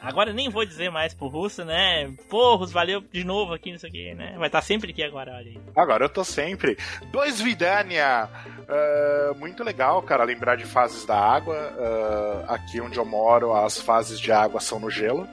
Agora 0.00 0.32
nem 0.32 0.48
vou 0.48 0.64
dizer 0.64 0.88
mais 0.88 1.12
pro 1.12 1.26
Russo, 1.26 1.64
né? 1.64 2.08
Russo, 2.30 2.72
valeu 2.72 3.00
de 3.00 3.24
novo 3.24 3.52
aqui 3.52 3.72
nisso 3.72 3.84
aqui, 3.84 4.14
né? 4.14 4.36
Vai 4.38 4.46
estar 4.46 4.62
sempre 4.62 4.92
aqui 4.92 5.02
agora, 5.02 5.32
olha 5.32 5.48
aí. 5.48 5.58
Agora 5.74 6.04
eu 6.04 6.08
tô 6.08 6.22
sempre. 6.22 6.78
Dois 7.10 7.40
Vidania! 7.40 8.28
Ah, 8.68 9.32
muito 9.36 9.64
legal, 9.64 10.00
cara, 10.02 10.22
lembrar 10.22 10.56
de 10.56 10.64
fases 10.64 11.04
da 11.04 11.18
água. 11.18 11.56
Ah, 11.56 12.54
aqui 12.54 12.80
onde 12.80 12.98
eu 12.98 13.04
moro, 13.04 13.52
as 13.52 13.80
fases 13.80 14.20
de 14.20 14.30
água 14.30 14.60
são 14.60 14.78
no 14.78 14.88
gelo. 14.88 15.26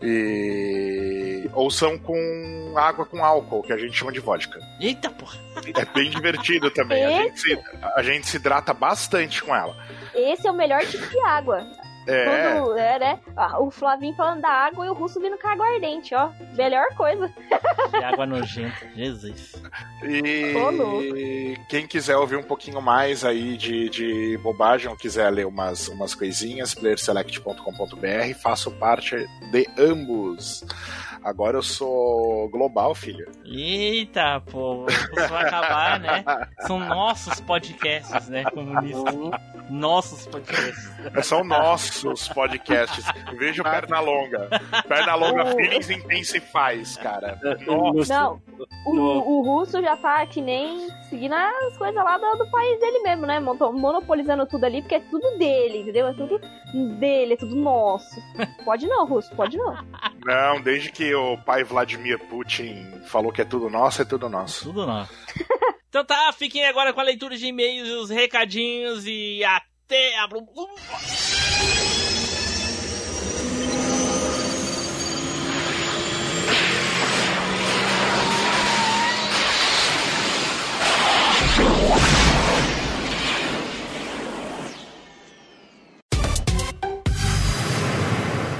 E. 0.00 1.50
Ou 1.54 1.70
são 1.72 1.98
com 1.98 2.74
água 2.76 3.04
com 3.04 3.24
álcool, 3.24 3.62
que 3.62 3.72
a 3.72 3.78
gente 3.78 3.96
chama 3.96 4.12
de 4.12 4.20
vodka. 4.20 4.60
Eita 4.80 5.10
porra! 5.10 5.40
É 5.74 5.84
bem 5.86 6.08
divertido 6.08 6.70
também. 6.70 7.04
A 7.04 7.10
gente, 7.22 7.40
se, 7.40 7.58
a 7.96 8.02
gente 8.02 8.28
se 8.28 8.36
hidrata 8.36 8.72
bastante 8.72 9.42
com 9.42 9.54
ela. 9.56 9.74
Esse 10.14 10.46
é 10.46 10.50
o 10.52 10.54
melhor 10.54 10.82
tipo 10.86 11.04
de 11.08 11.18
água. 11.20 11.66
É. 12.06 12.24
Quando, 12.24 12.76
é, 12.78 12.98
né? 12.98 13.20
Ah, 13.36 13.60
O 13.60 13.70
Flavinho 13.70 14.14
falando 14.14 14.40
da 14.42 14.48
água 14.48 14.86
e 14.86 14.88
o 14.88 14.94
russo 14.94 15.20
vindo 15.20 15.36
com 15.38 15.48
água 15.48 15.66
ardente, 15.66 16.14
ó. 16.14 16.30
Melhor 16.56 16.86
coisa. 16.96 17.32
Que 17.90 17.96
água 17.96 18.26
nojenta, 18.26 18.88
Jesus. 18.94 19.62
E 20.02 21.56
quem 21.68 21.86
quiser 21.86 22.16
ouvir 22.16 22.36
um 22.36 22.42
pouquinho 22.42 22.80
mais 22.80 23.24
aí 23.24 23.56
de, 23.56 23.88
de 23.88 24.38
bobagem 24.42 24.88
ou 24.88 24.96
quiser 24.96 25.30
ler 25.30 25.46
umas, 25.46 25.88
umas 25.88 26.14
coisinhas, 26.14 26.74
playerselect.com.br, 26.74 28.34
faço 28.42 28.70
parte 28.72 29.16
de 29.50 29.66
ambos. 29.78 30.64
Agora 31.24 31.56
eu 31.56 31.62
sou 31.62 32.48
global, 32.50 32.94
filho. 32.94 33.28
Eita, 33.44 34.40
pô, 34.48 34.86
isso 34.88 35.28
vai 35.28 35.44
acabar, 35.44 35.98
né? 35.98 36.24
São 36.66 36.78
nossos 36.78 37.40
podcasts, 37.40 38.28
né, 38.28 38.44
comunistas. 38.44 39.14
Nossos 39.68 40.24
podcasts. 40.26 40.88
São 41.24 41.42
nossos 41.42 41.95
podcasts. 42.28 43.04
Veja 43.38 43.62
o 43.62 43.64
Pernalonga. 43.64 44.48
Pernalonga 44.86 45.46
Feelings 45.54 45.90
Intensifies, 45.90 46.96
cara. 46.96 47.38
Nossa. 47.66 48.14
Não, 48.14 48.42
o, 48.86 48.92
o 48.92 49.42
russo 49.42 49.80
já 49.80 49.96
tá 49.96 50.26
que 50.26 50.40
nem 50.40 50.88
seguindo 51.08 51.34
as 51.34 51.76
coisas 51.76 52.02
lá 52.02 52.18
do, 52.18 52.38
do 52.38 52.50
país 52.50 52.78
dele 52.80 53.00
mesmo, 53.00 53.26
né? 53.26 53.40
Monopolizando 53.40 54.46
tudo 54.46 54.64
ali, 54.64 54.82
porque 54.82 54.96
é 54.96 55.00
tudo 55.00 55.38
dele, 55.38 55.78
entendeu? 55.78 56.08
É 56.08 56.12
tudo 56.14 56.40
dele, 56.98 57.34
é 57.34 57.36
tudo 57.36 57.54
nosso. 57.54 58.20
Pode 58.64 58.86
não, 58.86 59.06
russo, 59.06 59.34
pode 59.34 59.56
não. 59.56 59.76
Não, 60.24 60.60
desde 60.60 60.90
que 60.90 61.14
o 61.14 61.36
pai 61.38 61.64
Vladimir 61.64 62.18
Putin 62.28 63.00
falou 63.06 63.32
que 63.32 63.42
é 63.42 63.44
tudo 63.44 63.70
nosso, 63.70 64.02
é 64.02 64.04
tudo 64.04 64.28
nosso. 64.28 64.64
Tudo 64.64 64.86
nosso. 64.86 65.12
Então 65.88 66.04
tá, 66.04 66.30
fiquem 66.30 66.66
agora 66.66 66.92
com 66.92 67.00
a 67.00 67.04
leitura 67.04 67.38
de 67.38 67.46
e-mails 67.46 67.88
e 67.88 67.92
os 67.92 68.10
recadinhos 68.10 69.06
e 69.06 69.42
até 69.44 70.18
a. 70.18 70.28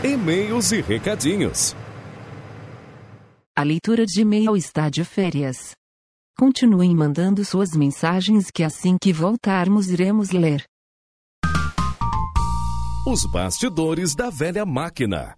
E-mails 0.07 0.71
e 0.71 0.81
recadinhos. 0.81 1.75
A 3.57 3.65
leitura 3.65 4.07
de 4.07 4.21
e-mail 4.21 4.57
está 4.57 4.89
de 4.89 5.05
férias. 5.05 5.75
Continuem 6.39 6.95
mandando 6.95 7.45
suas 7.45 7.77
mensagens 7.77 8.49
que 8.49 8.63
assim 8.63 8.97
que 9.03 9.13
voltarmos 9.13 9.91
iremos 9.91 10.31
ler. 10.31 10.63
Os 13.05 13.27
bastidores 13.27 14.15
da 14.15 14.31
velha 14.31 14.65
máquina. 14.65 15.37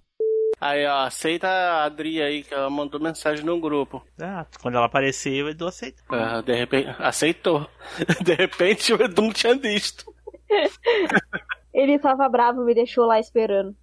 Aí, 0.60 0.84
ó, 0.86 1.06
aceita 1.06 1.48
a 1.48 1.84
Adri 1.84 2.20
aí, 2.20 2.42
que 2.42 2.52
ela 2.52 2.68
mandou 2.68 3.00
mensagem 3.00 3.46
no 3.46 3.58
grupo. 3.58 4.04
Ah, 4.20 4.44
quando 4.60 4.74
ela 4.74 4.84
aparecer, 4.84 5.32
eu 5.32 5.48
Edu 5.48 5.66
aceita. 5.66 6.02
Ah, 6.10 6.42
de 6.42 6.52
repente, 6.52 6.94
aceitou. 6.98 7.66
De 8.22 8.34
repente 8.34 8.92
o 8.92 9.02
Edu 9.02 9.22
não 9.22 9.32
tinha 9.32 9.56
visto. 9.56 10.04
Ele 11.72 11.98
tava 11.98 12.28
bravo, 12.28 12.64
me 12.64 12.74
deixou 12.74 13.06
lá 13.06 13.18
esperando. 13.18 13.74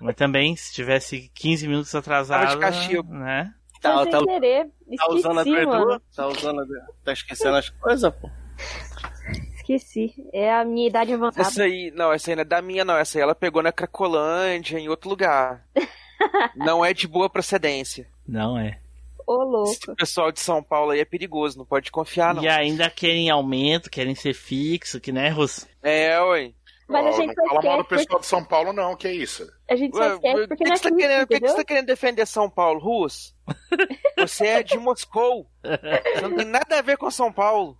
Mas 0.00 0.14
também, 0.14 0.54
se 0.54 0.72
tivesse 0.72 1.30
15 1.34 1.66
minutos 1.66 1.94
atrasado. 1.94 2.42
Tava 2.42 2.54
de 2.54 2.60
castigo. 2.60 3.12
Né? 3.12 3.52
Tá, 3.80 4.06
tá, 4.06 4.24
querer. 4.24 4.66
tá 4.96 5.08
usando 5.10 5.40
a 5.40 5.44
mano. 5.44 6.02
Tá 6.14 6.26
usando 6.26 6.60
a. 6.60 6.66
Tá 7.04 7.12
esquecendo 7.12 7.56
as 7.56 7.68
coisas, 7.70 8.12
pô. 8.14 8.30
Esqueci. 9.56 10.14
É 10.32 10.52
a 10.52 10.64
minha 10.64 10.88
idade 10.88 11.12
avançada. 11.12 11.46
Essa 11.46 11.62
aí, 11.64 11.92
não, 11.94 12.12
essa 12.12 12.30
aí 12.30 12.36
não 12.36 12.42
é 12.42 12.44
da 12.44 12.62
minha, 12.62 12.84
não. 12.84 12.96
Essa 12.96 13.18
aí 13.18 13.22
ela 13.22 13.34
pegou 13.34 13.62
na 13.62 13.72
Cracolândia, 13.72 14.78
em 14.78 14.88
outro 14.88 15.08
lugar. 15.10 15.64
não 16.56 16.84
é 16.84 16.92
de 16.92 17.06
boa 17.06 17.28
procedência. 17.28 18.08
Não 18.26 18.58
é. 18.58 18.80
Ô, 19.26 19.44
louco. 19.44 19.70
Esse 19.72 19.94
pessoal 19.94 20.32
de 20.32 20.40
São 20.40 20.62
Paulo 20.62 20.92
aí 20.92 21.00
é 21.00 21.04
perigoso, 21.04 21.58
não 21.58 21.66
pode 21.66 21.90
confiar, 21.90 22.34
não. 22.34 22.42
E 22.42 22.48
ainda 22.48 22.88
querem 22.88 23.28
aumento, 23.28 23.90
querem 23.90 24.14
ser 24.14 24.32
fixo, 24.32 24.98
que 24.98 25.12
né, 25.12 25.28
Russo? 25.28 25.68
É, 25.82 26.18
ué. 26.22 26.52
Mas 26.88 27.06
a 27.06 27.12
gente 27.12 27.36
não 27.36 27.48
fala 27.48 27.62
mal 27.62 27.78
do 27.78 27.84
pessoal 27.84 28.20
de 28.20 28.26
São 28.26 28.42
Paulo, 28.42 28.72
não, 28.72 28.96
que 28.96 29.06
é 29.06 29.12
isso. 29.12 29.46
A 29.70 29.76
gente 29.76 29.94
só 29.94 30.14
esquece 30.14 30.34
por 30.34 30.48
porque 30.48 30.64
que, 30.64 30.70
não 30.70 30.70
que 30.70 30.72
é 30.72 30.76
você 30.76 30.90
tá 30.90 30.96
querendo, 30.96 31.20
por 31.20 31.28
que, 31.28 31.40
que 31.40 31.48
você 31.48 31.56
tá 31.56 31.64
querendo 31.64 31.86
defender 31.86 32.26
São 32.26 32.48
Paulo, 32.48 32.80
Rus? 32.80 33.34
Você 34.16 34.46
é 34.46 34.62
de 34.62 34.78
Moscou. 34.78 35.46
Você 35.62 36.20
não 36.22 36.36
tem 36.36 36.46
nada 36.46 36.78
a 36.78 36.82
ver 36.82 36.96
com 36.96 37.10
São 37.10 37.30
Paulo. 37.30 37.76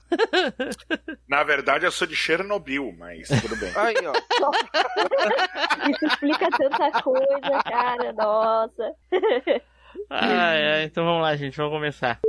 Na 1.27 1.43
verdade, 1.43 1.87
eu 1.87 1.91
sou 1.91 2.07
de 2.07 2.15
Chernobyl, 2.15 2.95
mas 2.99 3.29
tudo 3.29 3.57
bem. 3.57 3.73
Aí, 3.75 3.97
ó. 4.07 4.13
Isso 5.91 6.07
explica 6.07 6.49
tanta 6.51 7.03
coisa, 7.03 7.63
cara. 7.65 8.13
Nossa. 8.13 8.95
Ai, 10.11 10.65
ai, 10.65 10.83
então 10.85 11.05
vamos 11.05 11.23
lá, 11.23 11.35
gente, 11.35 11.57
vamos 11.57 11.73
começar. 11.73 12.21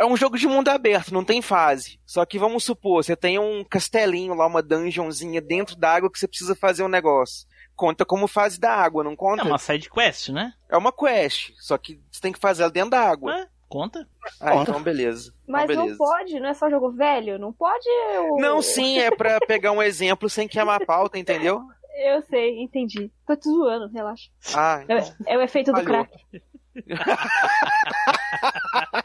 É 0.00 0.06
um 0.06 0.16
jogo 0.16 0.38
de 0.38 0.46
mundo 0.46 0.68
aberto, 0.68 1.12
não 1.12 1.22
tem 1.22 1.42
fase. 1.42 2.00
Só 2.06 2.24
que 2.24 2.38
vamos 2.38 2.64
supor, 2.64 3.04
você 3.04 3.14
tem 3.14 3.38
um 3.38 3.62
castelinho 3.62 4.32
lá, 4.34 4.46
uma 4.46 4.62
dungeonzinha 4.62 5.40
dentro 5.42 5.76
da 5.76 5.92
água 5.92 6.10
que 6.10 6.18
você 6.18 6.26
precisa 6.26 6.54
fazer 6.56 6.82
um 6.82 6.88
negócio. 6.88 7.46
Conta 7.76 8.04
como 8.04 8.26
fase 8.26 8.58
da 8.58 8.72
água, 8.74 9.04
não 9.04 9.14
conta? 9.14 9.42
É 9.42 9.46
uma 9.46 9.58
side 9.58 9.90
quest, 9.90 10.30
né? 10.30 10.52
É 10.70 10.76
uma 10.76 10.90
quest, 10.92 11.50
só 11.58 11.76
que 11.76 12.00
você 12.10 12.20
tem 12.20 12.32
que 12.32 12.38
fazer 12.38 12.62
ela 12.62 12.72
dentro 12.72 12.90
da 12.90 13.00
água. 13.00 13.34
É, 13.40 13.46
conta. 13.68 14.08
Ah, 14.40 14.56
então 14.56 14.82
beleza. 14.82 15.34
Mas 15.46 15.64
então, 15.64 15.76
não 15.76 15.82
beleza. 15.84 15.98
pode, 15.98 16.40
não 16.40 16.48
é 16.48 16.54
só 16.54 16.70
jogo 16.70 16.90
velho? 16.92 17.38
Não 17.38 17.52
pode. 17.52 17.86
o- 18.30 18.38
Não, 18.40 18.62
sim, 18.62 18.98
é 18.98 19.10
pra 19.10 19.38
pegar 19.40 19.72
um 19.72 19.82
exemplo 19.82 20.28
sem 20.30 20.48
queimar 20.48 20.80
a 20.80 20.86
pauta, 20.86 21.18
entendeu? 21.18 21.60
Eu 22.02 22.22
sei, 22.22 22.62
entendi. 22.62 23.10
Tô 23.26 23.36
te 23.36 23.48
zoando, 23.50 23.92
relaxa. 23.92 24.30
Ah, 24.54 24.82
É, 24.88 25.34
é 25.34 25.36
o 25.36 25.42
efeito 25.42 25.70
do 25.72 25.82
Falhou. 25.82 26.06
crack. 26.06 26.42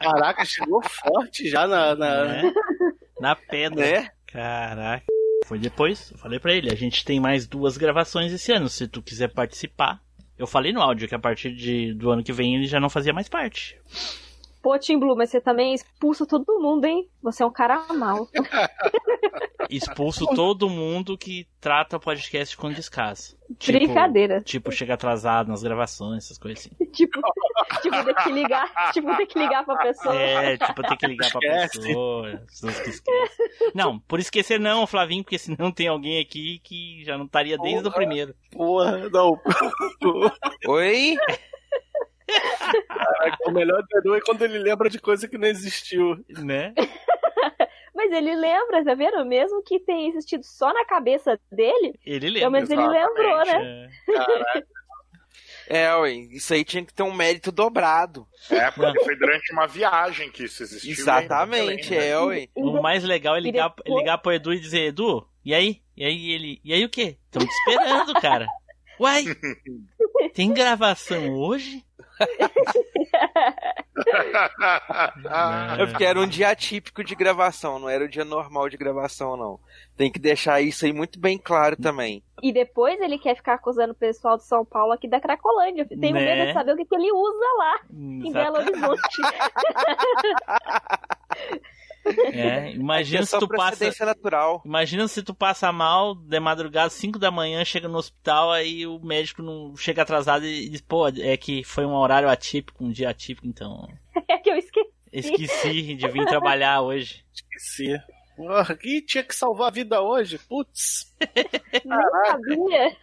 Caraca, 0.00 0.44
chegou 0.44 0.82
forte 0.82 1.48
já 1.48 1.66
na. 1.66 1.94
na... 1.94 2.24
Né? 2.24 2.52
Na 3.20 3.34
pedra. 3.34 4.00
Né? 4.00 4.10
Caraca. 4.26 5.04
Foi 5.46 5.58
depois, 5.58 6.10
eu 6.10 6.18
falei 6.18 6.40
pra 6.40 6.52
ele, 6.52 6.72
a 6.72 6.74
gente 6.74 7.04
tem 7.04 7.20
mais 7.20 7.46
duas 7.46 7.76
gravações 7.76 8.32
esse 8.32 8.50
ano, 8.52 8.68
se 8.68 8.88
tu 8.88 9.00
quiser 9.00 9.28
participar. 9.32 10.00
Eu 10.36 10.46
falei 10.46 10.72
no 10.72 10.82
áudio 10.82 11.08
que 11.08 11.14
a 11.14 11.18
partir 11.18 11.54
de, 11.54 11.94
do 11.94 12.10
ano 12.10 12.22
que 12.22 12.32
vem 12.32 12.56
ele 12.56 12.66
já 12.66 12.80
não 12.80 12.90
fazia 12.90 13.12
mais 13.12 13.28
parte. 13.28 13.80
Pô, 14.66 14.76
Tim 14.76 14.98
Blue, 14.98 15.14
mas 15.14 15.30
você 15.30 15.40
também 15.40 15.74
expulsa 15.74 16.26
todo 16.26 16.58
mundo, 16.58 16.86
hein? 16.86 17.08
Você 17.22 17.40
é 17.40 17.46
um 17.46 17.52
cara 17.52 17.86
mau. 17.94 18.26
Expulso 19.70 20.26
todo 20.34 20.68
mundo 20.68 21.16
que 21.16 21.46
trata 21.60 21.96
o 21.98 22.00
podcast 22.00 22.56
com 22.56 22.72
descaso. 22.72 23.38
Brincadeira. 23.64 24.42
Tipo, 24.42 24.72
chega 24.72 24.94
atrasado 24.94 25.46
nas 25.46 25.62
gravações, 25.62 26.24
essas 26.24 26.36
coisas 26.36 26.66
assim. 26.66 26.74
tipo, 26.90 27.20
tipo, 27.80 28.04
ter 28.04 28.14
que 28.16 28.32
ligar, 28.32 28.68
tipo, 28.92 29.16
ter 29.16 29.26
que 29.26 29.38
ligar 29.38 29.64
pra 29.64 29.76
pessoa. 29.76 30.16
É, 30.16 30.56
tipo, 30.56 30.82
tem 30.82 30.96
que 30.96 31.06
ligar 31.06 31.30
pra 31.30 31.40
Esquece. 31.46 31.86
pessoa. 31.86 32.42
que 32.82 32.90
esquecem. 32.90 33.70
Não, 33.72 34.00
por 34.00 34.18
esquecer 34.18 34.58
não, 34.58 34.84
Flavinho, 34.84 35.22
porque 35.22 35.38
senão 35.38 35.70
tem 35.70 35.86
alguém 35.86 36.20
aqui 36.20 36.58
que 36.64 37.04
já 37.04 37.16
não 37.16 37.26
estaria 37.26 37.56
desde 37.56 37.86
o 37.86 37.92
primeiro. 37.92 38.34
Porra, 38.50 39.08
não. 39.10 39.40
Oi? 40.66 41.16
Caraca, 42.88 43.36
o 43.46 43.50
melhor 43.52 43.82
do 43.82 43.98
Edu 43.98 44.14
é 44.14 44.20
quando 44.20 44.42
ele 44.42 44.58
lembra 44.58 44.88
de 44.90 44.98
coisa 45.00 45.28
que 45.28 45.38
não 45.38 45.46
existiu. 45.48 46.16
Né? 46.28 46.74
Mas 47.94 48.12
ele 48.12 48.34
lembra, 48.36 48.84
tá 48.84 48.94
vendo? 48.94 49.24
Mesmo 49.24 49.62
que 49.62 49.80
tenha 49.80 50.08
existido 50.10 50.44
só 50.44 50.72
na 50.72 50.84
cabeça 50.84 51.38
dele, 51.50 51.98
Ele 52.04 52.20
pelo 52.20 52.34
lembra. 52.34 52.50
menos 52.50 52.70
ele 52.70 52.86
lembrou, 52.86 53.44
né? 53.46 53.88
É. 54.08 54.62
É, 55.68 55.94
ué, 55.96 56.12
isso 56.12 56.54
aí 56.54 56.64
tinha 56.64 56.84
que 56.84 56.94
ter 56.94 57.02
um 57.02 57.12
mérito 57.12 57.50
dobrado. 57.50 58.26
É, 58.50 58.70
porque 58.70 59.02
foi 59.02 59.16
durante 59.16 59.52
uma 59.52 59.66
viagem 59.66 60.30
que 60.30 60.44
isso 60.44 60.62
existiu. 60.62 60.92
Exatamente, 60.92 61.96
é, 61.96 62.16
ué. 62.20 62.48
O 62.54 62.80
mais 62.80 63.02
legal 63.02 63.34
é 63.36 63.40
ligar, 63.40 63.70
depois- 63.74 63.98
ligar 63.98 64.18
pro 64.18 64.32
Edu 64.32 64.52
e 64.52 64.60
dizer, 64.60 64.88
Edu, 64.88 65.26
e 65.44 65.52
aí? 65.54 65.80
E 65.96 66.04
aí 66.04 66.30
ele. 66.32 66.60
E 66.62 66.72
aí 66.72 66.84
o 66.84 66.88
quê? 66.88 67.16
Estamos 67.24 67.48
te 67.48 67.54
esperando, 67.54 68.14
cara. 68.20 68.46
Uai! 69.00 69.24
Tem 70.34 70.52
gravação 70.52 71.34
hoje? 71.34 71.82
É 75.78 75.86
porque 75.86 76.04
era 76.04 76.20
um 76.20 76.26
dia 76.26 76.50
atípico 76.50 77.02
de 77.04 77.14
gravação, 77.14 77.78
não 77.78 77.88
era 77.88 78.04
o 78.04 78.08
dia 78.08 78.24
normal 78.24 78.68
de 78.68 78.76
gravação, 78.76 79.36
não. 79.36 79.58
Tem 79.96 80.10
que 80.10 80.18
deixar 80.18 80.60
isso 80.60 80.84
aí 80.84 80.92
muito 80.92 81.18
bem 81.18 81.38
claro 81.38 81.76
também. 81.76 82.22
E 82.42 82.52
depois 82.52 83.00
ele 83.00 83.18
quer 83.18 83.34
ficar 83.34 83.54
acusando 83.54 83.92
o 83.92 83.96
pessoal 83.96 84.36
de 84.36 84.44
São 84.44 84.64
Paulo 84.64 84.92
aqui 84.92 85.08
da 85.08 85.20
Cracolândia. 85.20 85.86
Tenho 85.88 86.14
Né? 86.14 86.34
medo 86.34 86.46
de 86.48 86.52
saber 86.52 86.72
o 86.72 86.76
que, 86.76 86.84
que 86.84 86.94
ele 86.94 87.10
usa 87.12 87.46
lá, 87.58 87.80
em 87.90 88.32
Belo 88.32 88.56
Horizonte. 88.58 89.00
É, 92.32 92.72
imagina 92.72 93.22
é 93.22 93.26
se 93.26 93.38
tu 93.38 93.48
passa. 93.48 94.04
natural. 94.04 94.62
Imagina 94.64 95.08
se 95.08 95.22
tu 95.22 95.34
passa 95.34 95.72
mal 95.72 96.14
de 96.14 96.38
madrugada, 96.38 96.90
5 96.90 97.18
da 97.18 97.30
manhã, 97.30 97.64
chega 97.64 97.88
no 97.88 97.98
hospital, 97.98 98.52
aí 98.52 98.86
o 98.86 98.98
médico 99.00 99.42
não 99.42 99.76
chega 99.76 100.02
atrasado 100.02 100.44
e 100.44 100.68
diz, 100.68 100.80
pô, 100.80 101.08
é 101.08 101.36
que 101.36 101.64
foi 101.64 101.84
um 101.84 101.94
horário 101.94 102.28
atípico, 102.28 102.84
um 102.84 102.90
dia 102.90 103.10
atípico, 103.10 103.46
então. 103.46 103.88
é 104.28 104.38
que 104.38 104.50
eu 104.50 104.56
esqueci. 104.56 104.96
Esqueci 105.12 105.94
de 105.94 106.08
vir 106.08 106.26
trabalhar 106.26 106.82
hoje. 106.82 107.24
Esqueci. 107.32 107.98
Que 108.80 109.00
tinha 109.00 109.24
que 109.24 109.34
salvar 109.34 109.68
a 109.68 109.70
vida 109.70 110.02
hoje? 110.02 110.38
Putz. 110.38 111.14
Sabia. 111.82 112.96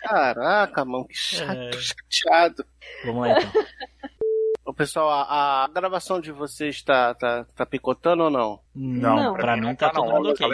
Caraca, 0.00 0.84
mano, 0.84 1.06
que 1.06 1.14
chato, 1.14 1.78
chateado. 2.10 2.66
Vamos 3.04 3.28
lá 3.28 3.38
então. 3.38 3.52
Ô, 4.64 4.72
pessoal, 4.72 5.10
a, 5.10 5.64
a 5.64 5.68
gravação 5.68 6.18
de 6.20 6.32
vocês 6.32 6.82
tá, 6.82 7.14
tá, 7.14 7.44
tá 7.54 7.66
picotando 7.66 8.24
ou 8.24 8.30
não? 8.30 8.60
Não, 8.74 9.16
Não. 9.16 9.34
pra 9.34 9.56
mim 9.56 9.74
tá 9.74 9.90
todo 9.90 10.10
mundo 10.10 10.30
ok. 10.30 10.48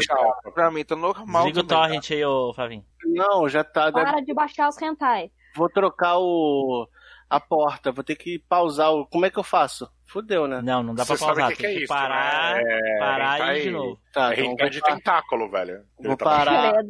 Pra 0.52 0.70
mim 0.70 0.84
tá 0.84 0.96
normal 0.96 1.44
Desliga 1.44 1.60
o 1.60 1.64
também. 1.64 1.84
torrent 2.00 2.10
aí, 2.10 2.24
ô 2.24 2.52
Flavinho. 2.52 2.84
Não, 3.04 3.48
já 3.48 3.62
tá. 3.62 3.88
deve- 3.90 4.04
Para 4.04 4.20
de 4.20 4.34
baixar 4.34 4.68
os 4.68 4.80
hentai. 4.82 5.30
Vou 5.56 5.68
trocar 5.68 6.18
o. 6.18 6.88
a 7.28 7.38
porta, 7.38 7.92
vou 7.92 8.02
ter 8.02 8.16
que 8.16 8.38
pausar 8.48 8.92
o. 8.92 9.06
Como 9.06 9.24
é 9.26 9.30
que 9.30 9.38
eu 9.38 9.44
faço? 9.44 9.88
Fudeu, 10.10 10.48
né? 10.48 10.60
Não, 10.60 10.82
não 10.82 10.92
dá 10.94 11.04
Você 11.04 11.16
pra 11.16 11.26
pausar, 11.26 11.50
que, 11.50 11.56
que 11.56 11.64
é 11.64 11.68
tem 11.68 11.76
que 11.78 11.84
isso, 11.84 11.92
parar, 11.94 12.56
né? 12.56 12.62
É, 12.66 12.98
parar 12.98 13.38
e 13.38 13.40
ir 13.40 13.42
hentai- 13.44 13.60
de 13.62 13.70
novo. 13.70 14.00
Tá, 14.12 14.30
é 14.34 14.40
então 14.40 14.56
vou 14.56 14.68
de 14.70 14.80
tentáculo, 14.82 15.48
velho. 15.50 15.84
Vou 16.00 16.16
tá 16.16 16.24
parar. 16.24 16.74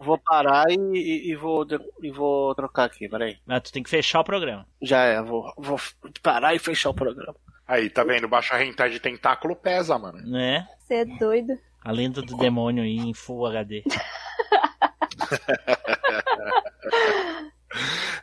Vou 0.00 0.18
parar 0.18 0.64
e, 0.70 0.74
e- 0.74 1.30
e 1.30 1.36
vou, 1.36 1.64
e 2.02 2.10
vou 2.10 2.54
trocar 2.54 2.84
aqui, 2.84 3.08
peraí. 3.08 3.36
Mas 3.46 3.62
tu 3.62 3.72
tem 3.72 3.82
que 3.82 3.90
fechar 3.90 4.20
o 4.20 4.24
programa. 4.24 4.66
Já 4.80 5.00
é, 5.04 5.22
vou, 5.22 5.52
vou 5.56 5.78
parar 6.22 6.54
e 6.54 6.58
fechar 6.58 6.90
o 6.90 6.94
programa. 6.94 7.36
Aí, 7.68 7.88
tá 7.88 8.02
vendo? 8.02 8.26
Baixar 8.26 8.62
hentai 8.62 8.90
de 8.90 8.98
tentáculo 8.98 9.54
pesa, 9.54 9.96
mano. 9.98 10.18
Né? 10.28 10.66
Você 10.80 10.94
é 10.94 11.04
doido. 11.04 11.52
A 11.84 11.92
lenda 11.92 12.20
do 12.22 12.36
demônio 12.36 12.82
aí 12.82 12.96
em 12.96 13.14
Full 13.14 13.46
HD. 13.46 13.84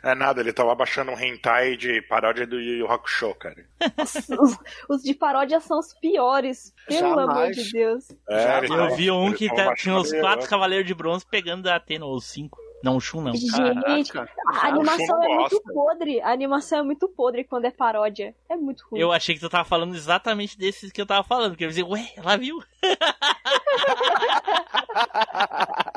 É 0.02 0.14
nada, 0.14 0.40
ele 0.40 0.52
tava 0.52 0.74
baixando 0.74 1.10
um 1.10 1.18
hentai 1.18 1.76
de 1.76 2.00
paródia 2.02 2.46
do 2.46 2.58
Yu 2.60 2.78
Yu 2.78 2.90
Hakusho, 2.90 3.34
cara. 3.34 3.64
Os, 3.98 4.56
os 4.88 5.02
de 5.02 5.14
paródia 5.14 5.60
são 5.60 5.78
os 5.78 5.92
piores. 5.94 6.72
Pelo 6.88 7.00
Jamais. 7.10 7.28
amor 7.30 7.50
de 7.50 7.70
Deus. 7.70 8.08
É, 8.28 8.64
Eu 8.64 8.68
tava- 8.68 8.88
vi 8.96 9.10
um 9.10 9.32
que 9.32 9.48
tá- 9.54 9.74
tinha 9.74 9.96
os 9.96 10.10
quatro 10.12 10.48
cavaleiros 10.48 10.86
de 10.86 10.94
bronze 10.94 11.24
pegando 11.30 11.68
a 11.68 11.76
Atena, 11.76 12.06
ou 12.06 12.16
os 12.16 12.24
cinco. 12.24 12.58
Não, 12.82 12.96
o 12.96 13.00
Shun 13.00 13.20
não. 13.20 13.34
Gente, 13.34 14.10
a 14.16 14.68
animação 14.68 15.22
é 15.22 15.28
muito 15.36 15.62
podre. 15.64 16.18
A 16.22 16.30
animação 16.32 16.78
é 16.78 16.82
muito 16.82 17.06
podre 17.10 17.44
quando 17.44 17.66
é 17.66 17.70
paródia. 17.70 18.34
É 18.48 18.56
muito 18.56 18.86
ruim. 18.90 18.98
Eu 18.98 19.12
achei 19.12 19.34
que 19.34 19.40
tu 19.42 19.50
tava 19.50 19.66
falando 19.66 19.94
exatamente 19.94 20.56
desses 20.56 20.90
que 20.90 20.98
eu 20.98 21.04
tava 21.04 21.22
falando. 21.22 21.58
Que 21.58 21.64
eu 21.64 21.68
dizia, 21.68 21.84
ué, 21.86 22.08
ela 22.16 22.38
viu? 22.38 22.58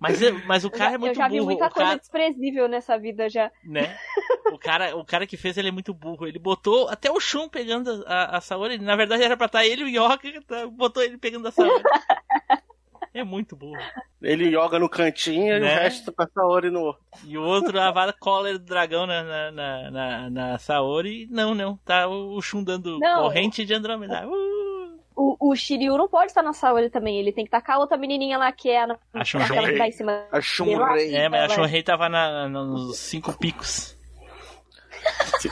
mas, 0.00 0.20
é- 0.22 0.30
mas 0.32 0.64
o 0.64 0.70
cara 0.70 0.92
é 0.92 0.94
eu 0.96 1.00
muito 1.00 1.16
já 1.16 1.26
vi 1.28 1.34
burro. 1.38 1.46
muita 1.46 1.66
o 1.66 1.70
coisa 1.70 1.88
cara, 1.90 1.98
desprezível 1.98 2.68
nessa 2.68 2.98
vida 2.98 3.28
já. 3.28 3.50
né? 3.64 3.96
O 4.52 4.58
cara, 4.58 4.96
o 4.96 5.04
cara 5.04 5.26
que 5.26 5.36
fez 5.36 5.56
ele 5.56 5.68
é 5.68 5.72
muito 5.72 5.92
burro. 5.94 6.26
Ele 6.26 6.38
botou 6.38 6.88
até 6.88 7.10
o 7.10 7.18
Shun 7.18 7.48
pegando 7.48 8.04
a, 8.06 8.36
a 8.36 8.40
Saori. 8.40 8.78
Na 8.78 8.94
verdade 8.96 9.22
era 9.24 9.36
pra 9.36 9.46
estar 9.46 9.66
ele 9.66 9.82
e 9.82 9.98
o 9.98 10.04
Yoka, 10.04 10.28
tá- 10.46 10.66
botou 10.68 11.02
ele 11.02 11.18
pegando 11.18 11.48
a 11.48 11.50
Saori. 11.50 11.82
É 13.14 13.24
muito 13.24 13.56
burro. 13.56 13.80
Ele 14.20 14.50
joga 14.50 14.78
no 14.78 14.88
cantinho 14.90 15.56
e 15.56 15.60
Né? 15.60 15.74
o 15.74 15.78
resto 15.80 16.12
com 16.12 16.22
a 16.22 16.28
Saori 16.28 16.68
no. 16.70 16.94
E 17.24 17.38
o 17.38 17.42
outro, 17.42 17.80
a 17.80 17.90
vara 17.90 18.12
cola 18.12 18.52
do 18.52 18.58
dragão 18.58 19.06
na, 19.06 19.22
na, 19.22 19.50
na, 19.52 19.90
na, 19.90 20.30
na 20.30 20.58
Saori. 20.58 21.26
Não, 21.30 21.54
não. 21.54 21.78
Tá 21.78 22.06
o 22.06 22.40
Shun 22.42 22.62
dando 22.62 22.98
Não. 22.98 23.22
corrente 23.22 23.64
de 23.64 23.72
Andromeda. 23.72 24.26
Uh! 24.28 24.55
O, 25.16 25.50
o 25.50 25.56
Shiryu 25.56 25.96
não 25.96 26.08
pode 26.08 26.26
estar 26.26 26.42
na 26.42 26.52
Saori 26.52 26.90
também. 26.90 27.18
Ele 27.18 27.32
tem 27.32 27.44
que 27.44 27.50
tacar 27.50 27.76
a 27.76 27.78
outra 27.78 27.96
menininha 27.96 28.36
lá 28.36 28.52
que 28.52 28.68
é 28.68 28.82
a, 28.84 28.98
A 29.14 29.24
Shun 29.24 29.40
aquela 29.40 29.66
que 29.66 29.78
tá 29.78 29.88
em 29.88 29.92
cima. 29.92 30.26
A 30.30 30.40
lá. 30.78 31.00
É, 31.00 31.28
mas 31.28 31.40
a 31.40 31.44
Ela- 31.44 31.54
Shunrei 31.54 31.82
tava 31.82 32.08
na, 32.08 32.48
nos 32.48 32.98
cinco 32.98 33.32
picos. 33.38 33.96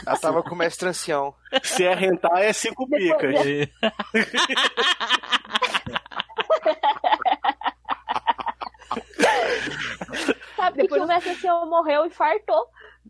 Ela 0.06 0.18
tava 0.18 0.42
com 0.42 0.54
o 0.54 0.58
mestre 0.58 0.88
ancião. 0.88 1.34
Se 1.62 1.84
é 1.84 1.94
rentar, 1.94 2.38
é 2.38 2.52
cinco 2.52 2.86
picas. 2.88 3.34
Sabe, 10.56 10.82
depois 10.82 11.02
o 11.02 11.06
mestre 11.06 11.30
ancião 11.32 11.68
morreu 11.68 12.06
e 12.06 12.10
fartou. 12.10 12.66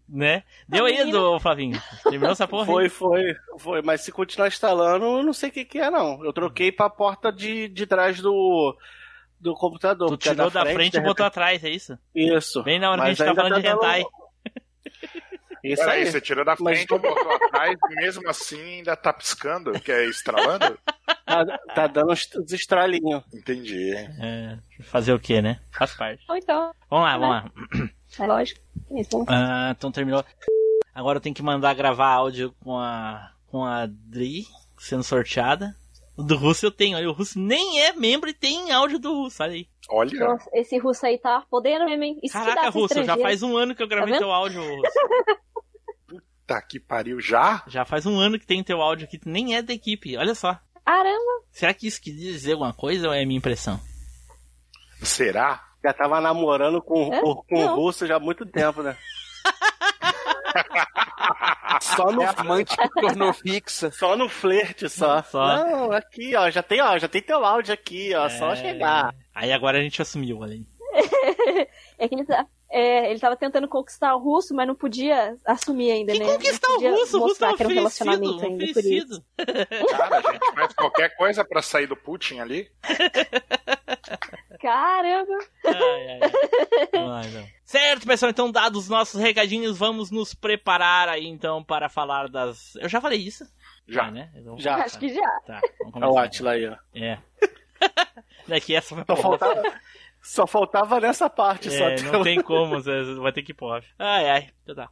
Né? 0.09 0.43
Deu 0.69 0.85
aí, 0.85 1.11
do 1.11 1.41
Flavinho. 1.41 1.81
Terminou 2.03 2.33
essa 2.33 2.47
porra? 2.47 2.67
Foi, 2.67 2.85
aí? 2.85 2.89
foi, 2.91 3.35
foi. 3.59 3.83
Mas 3.83 4.03
se 4.03 4.13
continuar 4.13 4.49
instalando, 4.49 5.05
eu 5.05 5.23
não 5.23 5.33
sei 5.33 5.49
o 5.49 5.53
que, 5.53 5.65
que 5.65 5.79
é, 5.79 5.91
não. 5.91 6.23
Eu 6.25 6.33
troquei 6.33 6.71
pra 6.71 6.91
porta 6.91 7.33
de, 7.33 7.69
de 7.69 7.87
trás 7.87 8.21
do, 8.21 8.77
do 9.41 9.55
computador. 9.55 10.09
Tu 10.11 10.15
a 10.15 10.33
tirou 10.35 10.51
da 10.51 10.65
frente, 10.67 10.93
de 10.93 10.99
e 10.99 11.01
botou 11.01 11.25
atrás, 11.25 11.65
é 11.65 11.71
isso? 11.71 11.99
Isso. 12.15 12.63
Bem 12.63 12.79
na 12.79 12.91
hora 12.91 13.01
que 13.01 13.07
a 13.07 13.15
gente 13.15 13.25
tá 13.25 13.35
falando 13.35 13.55
de 13.57 13.63
dando- 13.63 13.77
hentai. 13.79 14.05
Isso 15.65 15.83
Peraí, 15.83 16.01
aí. 16.03 16.07
você 16.13 16.21
tirou 16.21 16.45
da 16.45 16.55
Mas 16.61 16.77
frente, 16.85 16.89
botou 16.91 17.33
atrás, 17.33 17.75
e 17.91 17.95
mesmo 17.95 18.29
assim 18.29 18.61
ainda 18.61 18.95
tá 18.95 19.15
piscando, 19.15 19.73
que 19.81 19.91
é 19.91 20.05
estralando? 20.05 20.79
Tá, 21.25 21.59
tá 21.75 21.87
dando 21.87 22.13
uns 22.13 22.53
estralinhos. 22.53 23.25
Entendi. 23.33 23.95
É, 24.21 24.59
fazer 24.83 25.15
o 25.15 25.19
que, 25.19 25.41
né? 25.41 25.59
Faz 25.73 25.95
parte. 25.95 26.23
Ou 26.29 26.37
então, 26.37 26.71
Vamos 26.91 27.07
lá, 27.07 27.17
vamos 27.17 27.31
lá. 27.31 27.89
É 28.23 28.27
lógico. 28.27 28.61
Isso. 28.91 29.25
Ah, 29.29 29.75
então 29.77 29.91
terminou. 29.91 30.25
Agora 30.95 31.19
eu 31.19 31.21
tenho 31.23 31.35
que 31.35 31.43
mandar 31.43 31.75
gravar 31.75 32.09
áudio 32.09 32.55
com 32.63 32.79
a 32.79 33.33
com 33.47 33.65
a 33.65 33.87
Dri 33.87 34.47
sendo 34.79 35.03
sorteada. 35.03 35.75
O 36.17 36.23
do 36.23 36.37
Russo 36.37 36.67
eu 36.67 36.71
tenho, 36.71 36.97
olha, 36.97 37.09
o 37.09 37.13
Russo 37.13 37.41
nem 37.41 37.81
é 37.81 37.93
membro 37.93 38.31
e 38.31 38.35
tem 38.35 38.71
áudio 38.71 39.01
do 39.01 39.13
Russo, 39.13 39.43
olha 39.43 39.53
aí. 39.53 39.69
Olha. 39.89 40.19
Nossa, 40.19 40.49
esse 40.53 40.79
russo 40.79 41.05
aí 41.05 41.19
tá 41.19 41.45
podendo 41.51 41.85
mesmo, 41.85 42.05
hein? 42.05 42.19
Isso 42.23 42.39
que 42.39 42.45
dá 42.45 42.55
Caraca, 42.55 42.71
Russo, 42.71 43.03
já 43.03 43.17
faz 43.17 43.43
um 43.43 43.57
ano 43.57 43.75
que 43.75 43.83
eu 43.83 43.89
gravei 43.89 44.15
Tá 44.15 44.19
teu 44.19 44.31
áudio, 44.31 44.63
Russo. 44.63 44.93
Tá 46.47 46.61
que 46.61 46.79
pariu 46.79 47.21
já? 47.21 47.63
Já 47.67 47.87
faz 47.87 48.05
um 48.05 48.19
ano 48.19 48.39
que 48.39 48.47
tem 48.47 48.63
teu 48.63 48.83
áudio 48.83 49.07
aqui, 49.07 49.19
nem 49.25 49.57
é 49.57 49.63
da 49.63 49.73
equipe, 49.73 50.15
olha 50.17 50.35
só. 50.35 50.59
Caramba! 50.85 51.43
Será 51.51 51.73
que 51.73 51.87
isso 51.87 52.01
quer 52.03 52.11
dizer 52.11 52.53
alguma 52.53 52.75
coisa 52.75 53.09
ou 53.09 53.15
é 53.15 53.25
minha 53.25 53.39
impressão? 53.39 53.81
Será? 55.03 55.65
Já 55.85 55.93
tava 55.93 56.21
namorando 56.21 56.81
com, 56.81 57.13
É? 57.13 57.21
com, 57.21 57.35
com 57.37 57.65
o 57.65 57.75
russo 57.77 58.07
já 58.07 58.17
há 58.17 58.21
muito 58.21 58.47
tempo, 58.47 58.83
né? 58.83 58.97
Só 61.81 62.11
no 62.11 62.23
É 62.23 62.27
amante 62.37 62.77
que 62.77 62.89
tornou 62.89 63.33
fixa. 63.33 63.91
Só 63.91 64.17
no 64.17 64.29
flerte, 64.29 64.89
só. 64.89 65.23
Só. 65.23 65.57
Não, 65.57 65.93
aqui, 65.93 66.35
ó, 66.37 66.49
já 66.51 66.63
tem, 66.63 66.81
ó, 66.81 66.97
já 66.99 67.09
tem 67.09 67.21
teu 67.21 67.45
áudio 67.45 67.75
aqui, 67.75 68.15
ó, 68.15 68.29
só 68.29 68.53
É. 68.53 68.57
chegar. 68.57 69.15
Aí 69.35 69.53
agora 69.53 69.79
a 69.79 69.83
gente 69.83 70.01
assumiu, 70.01 70.43
ali. 70.43 70.67
É 71.99 72.09
que 72.09 72.15
ele, 72.15 72.25
tá, 72.25 72.47
é, 72.77 73.11
ele 73.11 73.21
tava 73.21 73.37
tentando 73.37 73.69
conquistar 73.69 74.15
o 74.17 74.19
russo, 74.19 74.53
mas 74.53 74.67
não 74.67 74.75
podia 74.75 75.37
assumir 75.47 75.93
ainda, 75.93 76.13
Que 76.13 76.19
né? 76.19 76.25
conquistar 76.27 76.69
Não 76.69 76.77
o 76.79 76.91
russo? 76.99 77.17
O 77.19 77.21
russo 77.21 77.39
tá 77.39 77.55
que 77.55 77.63
era 77.63 77.73
um 77.73 77.75
relacionamento 77.75 78.45
ainda, 78.45 78.49
por 78.49 78.63
isso. 78.65 78.71
oferecido. 78.79 79.25
Cara, 79.97 80.19
a 80.19 80.33
gente 80.33 80.55
faz 80.55 80.75
qualquer 80.75 81.17
coisa 81.17 81.45
pra 81.45 81.63
sair 81.63 81.87
do 81.87 81.97
Putin 81.97 82.41
ali. 82.41 82.69
Caramba! 84.61 85.39
Ai, 85.67 85.73
ai, 85.75 86.21
ai. 86.93 87.31
Não. 87.31 87.47
Certo, 87.65 88.07
pessoal, 88.07 88.31
então 88.31 88.51
dados 88.51 88.85
os 88.85 88.89
nossos 88.89 89.21
recadinhos, 89.21 89.77
vamos 89.77 90.11
nos 90.11 90.35
preparar 90.35 91.09
aí 91.09 91.27
então 91.27 91.63
para 91.63 91.89
falar 91.89 92.29
das. 92.29 92.75
Eu 92.77 92.89
já 92.89 93.01
falei 93.01 93.19
isso? 93.21 93.45
Já. 93.87 94.11
né? 94.11 94.31
Então, 94.35 94.59
Já. 94.59 94.77
Acho 94.77 94.99
que 94.99 95.09
já. 95.09 95.41
Tá, 95.47 95.61
vamos 95.81 95.95
Olha 95.97 96.07
o 96.07 96.09
começar. 96.11 96.23
Atila 96.25 96.51
aí, 96.53 96.67
ó. 96.69 96.77
É. 96.95 97.19
Daqui 98.49 98.75
essa 98.75 98.95
vai 98.95 99.05
Só 99.07 99.17
faltava, 99.17 99.63
só 100.25 100.47
faltava 100.47 100.99
nessa 100.99 101.29
parte, 101.31 101.71
só. 101.71 101.85
É, 101.89 102.01
não 102.03 102.23
tem 102.23 102.41
como, 102.43 102.81
vai 103.21 103.33
ter 103.33 103.43
que 103.43 103.53
ir 103.53 103.55
pro 103.55 103.67
off. 103.67 103.87
Ai, 103.99 104.29
ai, 104.29 104.49
então 104.63 104.75
tá. 104.75 104.89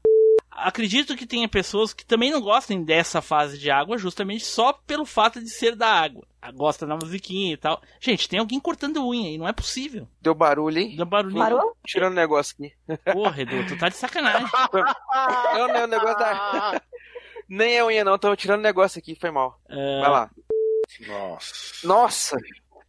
Acredito 0.54 1.16
que 1.16 1.26
tenha 1.26 1.48
pessoas 1.48 1.94
que 1.94 2.04
também 2.04 2.30
não 2.30 2.40
gostem 2.40 2.84
dessa 2.84 3.22
fase 3.22 3.58
de 3.58 3.70
água, 3.70 3.96
justamente 3.96 4.44
só 4.44 4.74
pelo 4.74 5.06
fato 5.06 5.40
de 5.40 5.48
ser 5.48 5.74
da 5.74 5.88
água. 5.88 6.26
Ah, 6.42 6.52
Gosta 6.52 6.86
da 6.86 6.94
musiquinha 6.94 7.54
e 7.54 7.56
tal. 7.56 7.80
Gente, 7.98 8.28
tem 8.28 8.38
alguém 8.38 8.60
cortando 8.60 9.02
unha 9.08 9.28
aí, 9.30 9.38
não 9.38 9.48
é 9.48 9.52
possível. 9.52 10.06
Deu 10.20 10.34
barulho, 10.34 10.78
hein? 10.78 10.94
Barulhinho. 11.06 11.40
Parou? 11.42 11.76
Tirando 11.86 12.12
o 12.12 12.16
negócio 12.16 12.54
aqui. 12.54 12.74
Porra, 13.12 13.40
Edu, 13.40 13.66
tu 13.66 13.78
tá 13.78 13.88
de 13.88 13.96
sacanagem. 13.96 14.46
Não, 15.54 15.68
não, 15.68 15.84
o 15.84 15.86
negócio 15.86 16.18
da. 16.18 16.82
Nem 17.48 17.76
é 17.76 17.84
unha, 17.84 18.04
não. 18.04 18.18
Tô 18.18 18.34
tirando 18.36 18.60
o 18.60 18.62
negócio 18.62 18.98
aqui, 18.98 19.14
foi 19.14 19.30
mal. 19.30 19.58
Ah, 19.68 20.00
Vai 20.00 20.10
lá. 20.10 20.30
Nossa. 21.06 21.86
Nossa, 21.86 22.36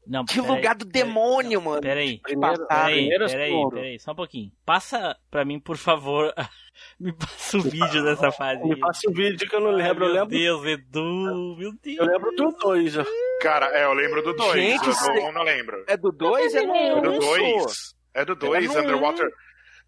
Não, 0.06 0.26
que 0.26 0.42
lugar 0.42 0.76
do 0.76 0.86
demônio, 0.86 1.62
mano. 1.62 1.82
Peraí, 1.82 2.20
Primeiro, 2.20 2.68
peraí, 2.68 3.10
peraí, 3.10 3.54
peraí, 3.72 4.00
só 4.00 4.12
um 4.12 4.16
pouquinho. 4.16 4.52
Passa 4.66 5.18
pra 5.32 5.46
mim, 5.46 5.60
por 5.60 5.78
favor. 5.78 6.34
Me 7.00 7.14
passa 7.14 7.58
o 7.58 7.62
vídeo 7.62 8.04
dessa 8.04 8.32
fase. 8.32 8.64
Me 8.64 8.76
passa 8.78 9.10
o 9.10 9.14
vídeo 9.14 9.48
que 9.48 9.56
eu 9.56 9.60
não 9.62 9.70
Ai, 9.72 9.76
lembro. 9.88 10.06
Eu 10.06 10.12
meu 10.14 10.22
lembro, 10.24 10.38
Deus, 10.38 10.66
Edu, 10.66 11.56
meu 11.58 11.72
Deus. 11.82 11.98
eu 12.00 12.06
lembro 12.06 12.32
do 12.36 12.50
dois. 12.58 12.98
ó. 12.98 13.06
Cara, 13.42 13.68
é, 13.78 13.84
eu 13.86 13.94
lembro 13.94 14.22
do 14.24 14.34
2. 14.34 14.54
Gente, 14.54 14.88
Eu 14.88 15.16
não, 15.16 15.32
não 15.34 15.44
lembro. 15.44 15.84
É 15.88 15.98
do 15.98 16.12
2? 16.12 16.56
É 16.56 16.62
no 16.66 16.76
É 16.76 17.02
do 17.02 17.12
um, 17.12 17.20
2. 17.20 17.96
É 18.14 18.26
do 18.26 18.36
2, 18.36 18.74
no 18.74 18.80
Underwater. 18.80 19.30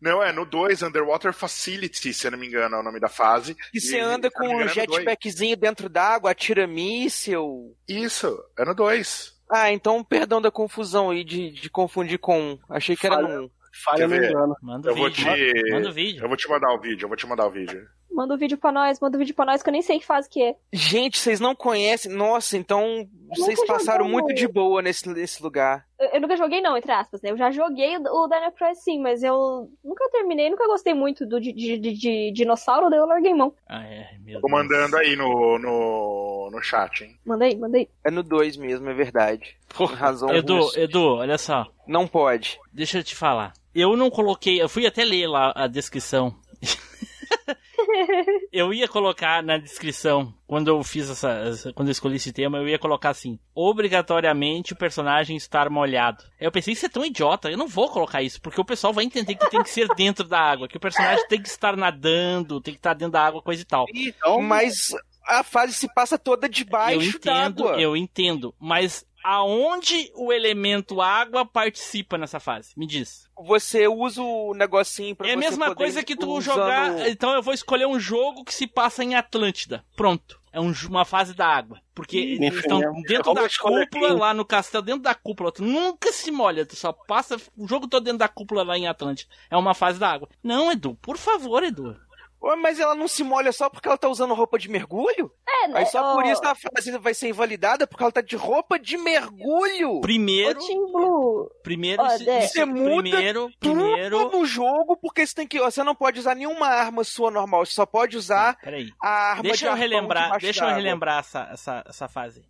Não, 0.01 0.21
é 0.21 0.31
no 0.33 0.45
2, 0.45 0.83
Underwater 0.83 1.33
Facility, 1.33 2.13
se 2.13 2.27
eu 2.27 2.31
não 2.31 2.37
me 2.37 2.47
engano, 2.47 2.75
é 2.75 2.79
o 2.79 2.83
nome 2.83 2.99
da 2.99 3.07
fase. 3.07 3.55
Você 3.73 3.95
E, 3.97 3.99
anda 3.99 4.29
se 4.29 4.35
eu 4.37 4.43
não 4.43 4.51
com 4.51 4.57
um 4.57 4.61
é 4.61 4.67
jetpackzinho 4.67 5.55
dentro 5.55 5.87
d'água, 5.89 6.31
atira 6.31 6.67
míssil. 6.67 7.75
Isso, 7.87 8.37
é 8.59 8.65
no 8.65 8.75
2. 8.75 9.34
Ah, 9.49 9.71
então 9.71 10.03
perdão 10.03 10.41
da 10.41 10.49
confusão 10.51 11.09
aí 11.11 11.23
de, 11.23 11.51
de 11.51 11.69
confundir 11.69 12.17
com 12.19 12.39
um. 12.39 12.59
Achei 12.69 12.95
que 12.95 13.05
era 13.05 13.15
Falha. 13.15 13.41
1. 13.41 13.49
Falha 13.83 14.07
no 14.07 14.15
engano. 14.15 14.55
Manda 14.61 14.87
o 14.87 14.91
Eu 14.91 14.95
vou 14.95 15.09
vídeo. 15.09 15.25
te. 15.35 15.71
Manda 15.71 15.89
o 15.89 15.93
vídeo. 15.93 16.23
Eu 16.23 16.27
vou 16.27 16.37
te 16.37 16.49
mandar 16.49 16.73
o 16.73 16.79
vídeo, 16.79 17.03
eu 17.05 17.07
vou 17.09 17.17
te 17.17 17.27
mandar 17.27 17.45
o 17.47 17.51
vídeo. 17.51 17.87
Manda 18.15 18.33
o 18.33 18.37
vídeo 18.37 18.57
pra 18.57 18.71
nós, 18.71 18.99
manda 18.99 19.17
o 19.17 19.19
vídeo 19.19 19.35
pra 19.35 19.45
nós, 19.45 19.61
que 19.61 19.67
eu 19.69 19.73
nem 19.73 19.81
sei 19.81 19.99
que 19.99 20.05
fase 20.05 20.29
que 20.29 20.41
é. 20.41 20.55
Gente, 20.71 21.19
vocês 21.19 21.39
não 21.39 21.53
conhecem? 21.53 22.11
Nossa, 22.11 22.57
então 22.57 23.07
vocês 23.35 23.63
passaram 23.65 24.07
muito 24.07 24.33
de 24.33 24.47
boa 24.47 24.81
nesse, 24.81 25.07
nesse 25.09 25.43
lugar. 25.43 25.85
Eu, 25.99 26.07
eu 26.13 26.21
nunca 26.21 26.37
joguei, 26.37 26.61
não, 26.61 26.77
entre 26.77 26.91
aspas, 26.91 27.21
né? 27.21 27.31
Eu 27.31 27.37
já 27.37 27.51
joguei 27.51 27.97
o, 27.97 28.01
o 28.01 28.27
Daniel 28.27 28.51
Cry 28.53 28.73
sim, 28.75 28.99
mas 29.01 29.21
eu 29.21 29.69
nunca 29.83 30.09
terminei, 30.11 30.49
nunca 30.49 30.65
gostei 30.67 30.93
muito 30.93 31.25
do 31.25 31.39
de, 31.41 31.51
de, 31.51 31.77
de- 31.77 31.93
de 31.93 32.31
dinossauro, 32.31 32.89
daí 32.89 32.99
eu 32.99 33.05
larguei 33.05 33.33
mão. 33.33 33.53
Ah, 33.67 33.83
é, 33.83 34.17
meu 34.23 34.39
Tô 34.39 34.47
mandando 34.47 34.95
aí 34.97 35.15
no, 35.15 35.59
no, 35.59 36.49
no 36.51 36.61
chat, 36.61 37.03
hein? 37.03 37.17
Manda 37.25 37.43
aí, 37.45 37.55
manda 37.57 37.77
aí. 37.77 37.89
É 38.05 38.09
no 38.09 38.23
2 38.23 38.55
mesmo, 38.57 38.89
é 38.89 38.93
verdade. 38.93 39.57
Por 39.69 39.91
razão. 39.91 40.33
Edu, 40.33 40.57
russa. 40.59 40.79
Edu, 40.79 41.15
olha 41.17 41.37
só. 41.37 41.65
Não 41.87 42.07
pode. 42.07 42.57
Deixa 42.71 42.99
eu 42.99 43.03
te 43.03 43.13
falar. 43.15 43.51
Eu 43.73 43.97
não 43.97 44.09
coloquei, 44.09 44.61
eu 44.61 44.69
fui 44.69 44.85
até 44.87 45.03
ler 45.03 45.27
lá 45.27 45.51
a 45.53 45.67
descrição. 45.67 46.33
eu 48.51 48.73
ia 48.73 48.87
colocar 48.87 49.41
na 49.43 49.57
descrição, 49.57 50.33
quando 50.47 50.67
eu 50.67 50.83
fiz 50.83 51.09
essa, 51.09 51.71
quando 51.73 51.89
eu 51.89 51.91
escolhi 51.91 52.15
esse 52.15 52.31
tema, 52.33 52.57
eu 52.57 52.67
ia 52.67 52.79
colocar 52.79 53.09
assim: 53.09 53.39
obrigatoriamente 53.53 54.73
o 54.73 54.77
personagem 54.77 55.35
estar 55.35 55.69
molhado. 55.69 56.23
Aí 56.39 56.47
eu 56.47 56.51
pensei, 56.51 56.73
isso 56.73 56.85
é 56.85 56.89
tão 56.89 57.05
idiota, 57.05 57.49
eu 57.49 57.57
não 57.57 57.67
vou 57.67 57.89
colocar 57.89 58.21
isso, 58.21 58.41
porque 58.41 58.59
o 58.59 58.65
pessoal 58.65 58.93
vai 58.93 59.03
entender 59.03 59.35
que 59.35 59.49
tem 59.49 59.63
que 59.63 59.69
ser 59.69 59.87
dentro 59.95 60.27
da 60.27 60.39
água, 60.39 60.67
que 60.67 60.77
o 60.77 60.79
personagem 60.79 61.27
tem 61.27 61.41
que 61.41 61.47
estar 61.47 61.75
nadando, 61.75 62.61
tem 62.61 62.73
que 62.73 62.79
estar 62.79 62.93
dentro 62.93 63.13
da 63.13 63.25
água, 63.25 63.41
coisa 63.41 63.61
e 63.61 63.65
tal. 63.65 63.85
Então, 63.93 64.41
Mas 64.41 64.93
a 65.27 65.43
fase 65.43 65.73
se 65.73 65.91
passa 65.93 66.17
toda 66.17 66.45
Eu 66.47 66.51
debaixo 66.51 67.17
entendo, 67.17 67.63
d'água. 67.63 67.81
eu 67.81 67.97
entendo, 67.97 68.53
mas 68.59 69.05
aonde 69.25 70.11
o 70.15 70.31
elemento 70.31 71.01
água 71.01 71.43
participa 71.45 72.17
nessa 72.17 72.39
fase? 72.39 72.73
Me 72.77 72.85
diz. 72.85 73.27
Você 73.37 73.87
usa 73.87 74.21
o 74.21 74.53
negocinho 74.53 75.15
pra 75.15 75.27
É 75.27 75.33
a 75.33 75.37
mesma 75.37 75.65
poder 75.65 75.75
coisa 75.77 76.03
que 76.03 76.15
tu 76.15 76.29
usando- 76.31 76.55
jogar. 76.55 77.09
Então 77.09 77.33
eu 77.33 77.41
vou 77.41 77.53
escolher 77.53 77.87
um 77.87 77.99
jogo 77.99 78.45
que 78.45 78.53
se 78.53 78.67
passa 78.67 79.03
em 79.03 79.15
Atlântida. 79.15 79.83
Pronto. 79.95 80.39
É 80.53 80.59
um 80.61 80.71
uma 80.87 81.03
fase 81.03 81.33
da 81.33 81.45
água. 81.47 81.81
Porque 81.93 82.17
eles 82.17 82.53
estão 82.59 82.79
enfim, 82.79 83.01
dentro 83.07 83.33
da 83.33 83.49
cúpula, 83.49 84.07
aqui. 84.11 84.19
lá 84.19 84.33
no 84.33 84.45
castelo, 84.45 84.83
dentro 84.85 85.01
da 85.01 85.13
cúpula. 85.13 85.51
Tu 85.51 85.61
nunca 85.63 86.13
se 86.13 86.31
molha, 86.31 86.65
tu 86.65 86.75
só 86.77 86.93
passa 86.93 87.35
o 87.57 87.67
jogo 87.67 87.87
todo 87.89 88.03
dentro 88.05 88.19
da 88.19 88.27
cúpula 88.29 88.63
lá 88.63 88.77
em 88.77 88.87
Atlântida. 88.87 89.29
É 89.49 89.57
uma 89.57 89.73
fase 89.73 89.99
da 89.99 90.09
água. 90.09 90.29
Não, 90.41 90.71
Edu, 90.71 90.95
por 91.01 91.17
favor, 91.17 91.61
Edu. 91.61 91.97
Ué, 92.43 92.55
mas 92.55 92.79
ela 92.79 92.93
não 92.93 93.07
se 93.07 93.23
molha 93.23 93.51
só 93.51 93.69
porque 93.69 93.87
ela 93.87 93.97
tá 93.97 94.07
usando 94.07 94.33
roupa 94.35 94.59
de 94.59 94.69
mergulho? 94.69 95.31
É, 95.47 95.67
né? 95.67 95.79
Aí 95.79 95.85
só 95.87 96.11
ô, 96.11 96.15
por 96.15 96.25
isso 96.25 96.41
a 96.45 96.53
fase 96.53 96.95
vai 96.99 97.13
ser 97.13 97.29
invalidada 97.29 97.87
porque 97.87 98.03
ela 98.03 98.11
tá 98.11 98.21
de 98.21 98.35
roupa 98.35 98.77
de 98.77 98.97
mergulho. 98.97 99.99
Primeiro, 100.01 100.59
Blue. 100.59 101.49
primeiro, 101.63 102.03
Dé. 102.23 102.43
isso- 102.45 102.53
Você 102.53 102.65
muda 102.65 103.01
primeiro, 103.09 103.49
Tudo 103.59 103.75
primeiro. 103.83 104.29
no 104.31 104.45
jogo 104.45 104.95
porque 105.01 105.25
você 105.25 105.33
tem 105.33 105.47
que. 105.47 105.59
Você 105.59 105.83
não 105.83 105.95
pode 105.95 106.19
usar 106.19 106.35
nenhuma 106.35 106.67
arma 106.67 107.03
sua 107.03 107.31
normal. 107.31 107.65
Você 107.65 107.73
só 107.73 107.85
pode 107.85 108.15
usar 108.15 108.57
Peraí. 108.61 108.89
a 109.01 109.09
arma 109.31 109.41
de 109.43 109.49
Deixa 109.49 109.65
eu 109.65 109.71
arpão 109.71 109.81
relembrar, 109.81 110.23
debaixo 110.25 110.45
deixa 110.45 110.65
eu 110.65 110.75
relembrar 110.75 111.19
essa, 111.19 111.49
essa, 111.51 111.83
essa 111.87 112.07
fase. 112.07 112.43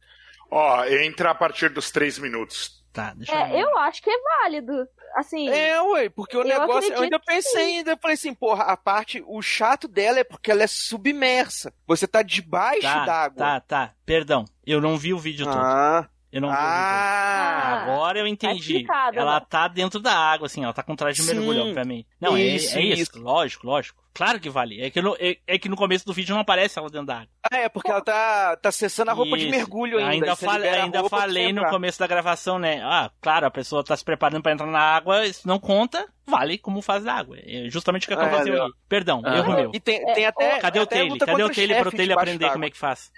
Ó, 0.52 0.84
entra 0.86 1.32
a 1.32 1.36
partir 1.36 1.70
dos 1.70 1.90
3 1.90 2.20
minutos. 2.20 2.84
Tá, 2.96 3.14
deixa 3.14 3.32
eu 3.34 3.38
É, 3.38 3.44
relembrar. 3.46 3.72
eu 3.74 3.78
acho 3.80 4.02
que 4.02 4.10
é 4.10 4.18
válido. 4.42 4.88
Assim, 5.16 5.50
É, 5.50 5.82
ué, 5.82 6.10
porque 6.10 6.36
o 6.36 6.42
Eu 6.42 6.48
negócio. 6.48 6.92
Eu 6.94 7.04
ainda 7.04 7.20
pensei 7.20 7.66
sim. 7.66 7.78
ainda, 7.78 7.92
eu 7.92 7.98
falei 8.02 8.16
assim, 8.16 8.34
porra, 8.34 8.64
a 8.64 8.76
parte. 8.78 9.24
O 9.28 9.42
chato 9.42 9.88
dela 9.88 10.20
é 10.20 10.24
porque 10.24 10.50
ela 10.50 10.64
é 10.64 10.68
submersa. 10.68 11.74
Você 11.88 12.08
tá 12.08 12.22
debaixo 12.22 12.82
Tá, 12.82 13.06
d'água. 13.06 13.38
tá, 13.38 13.60
tá. 13.62 13.94
Perdão, 14.06 14.46
eu 14.66 14.80
não 14.82 14.98
vi 14.98 15.14
o 15.14 15.20
vídeo 15.20 15.46
todo. 15.46 15.58
Ah, 15.58 16.08
Eu 16.32 16.42
não 16.42 16.50
vi 16.50 16.56
o 16.56 16.58
vídeo 16.58 16.68
todo. 16.68 16.76
ah, 16.98 17.82
Agora 17.84 18.20
eu 18.20 18.28
entendi. 18.28 18.60
explicado, 18.60 19.18
ela 19.18 19.40
né? 19.40 19.46
tá 19.50 19.68
dentro 19.70 20.00
da 20.00 20.14
água, 20.14 20.48
assim, 20.48 20.64
ela 20.64 20.74
tá 20.74 20.84
com 20.84 20.96
traje 20.96 21.22
de 21.22 21.28
mergulho, 21.34 21.62
obviamente. 21.64 22.08
Não, 22.20 22.36
é- 22.36 22.42
Isso, 22.42 22.78
é, 22.78 22.82
isso, 22.82 23.02
isso. 23.04 23.20
lógico, 23.22 23.66
lógico. 23.68 24.04
Claro 24.16 24.40
que 24.40 24.50
vale. 24.50 24.82
É 24.82 24.90
que, 24.90 25.02
no, 25.02 25.16
é, 25.20 25.36
é 25.46 25.60
que 25.60 25.68
no 25.68 25.76
começo 25.76 26.06
do 26.06 26.14
vídeo 26.14 26.34
não 26.34 26.42
aparece 26.42 26.80
ela 26.80 26.90
dentro 26.90 27.06
da 27.08 27.16
água. 27.18 27.28
Ah, 27.52 27.58
é, 27.58 27.70
porque 27.70 27.92
ela 27.92 28.02
tá, 28.02 28.56
tá 28.56 28.70
acessando 28.70 29.12
a 29.12 29.14
roupa 29.14 29.38
de 29.38 29.44
Isso. 29.44 29.52
mergulho 29.52 29.98
ainda. 30.00 30.10
Ainda, 30.12 30.26
Aí 30.32 30.36
você 30.38 30.46
fale- 30.46 30.64
libera 30.64 30.82
a 30.82 30.86
ainda 30.86 31.10
falei 31.10 31.52
no 31.54 31.66
começo 31.70 32.00
da 32.00 32.08
gravação, 32.08 32.58
né? 32.58 32.82
Ah, 32.82 33.12
claro, 33.22 33.46
a 33.46 33.52
pessoa 33.52 33.84
tá 33.84 33.96
se 33.96 34.04
preparando 34.06 34.42
pra 34.42 34.54
entrar 34.54 34.66
na 34.68 34.80
água, 34.80 35.26
isso 35.28 35.46
não 35.48 35.60
conta, 35.60 36.08
vale 36.26 36.58
como 36.58 36.82
faz 36.82 37.04
da 37.04 37.14
água. 37.14 37.38
É 37.46 37.70
justamente 37.70 38.06
o 38.06 38.08
que 38.08 38.14
Ah, 38.14 38.18
aconteceu 38.18 38.46
valeu. 38.54 38.64
ali. 38.64 38.74
Perdão, 38.90 39.22
Ah. 39.26 39.36
erro 39.38 39.54
meu. 39.54 39.72
E 39.74 39.80
tem, 39.82 39.98
É, 40.10 40.14
tem 40.14 40.26
até. 40.26 40.60
Cadê 40.60 40.80
o 40.80 40.84
até 40.84 40.96
Taylor? 40.96 41.12
luta 41.14 41.26
Cadê 41.26 41.44
o 41.44 41.50
Taylor 41.54 41.82
pro 41.82 41.92
Taylor 41.92 42.18
aprender 42.18 42.52
como 42.52 42.66
é 42.66 42.70
que 42.72 42.78
faz? 42.78 43.12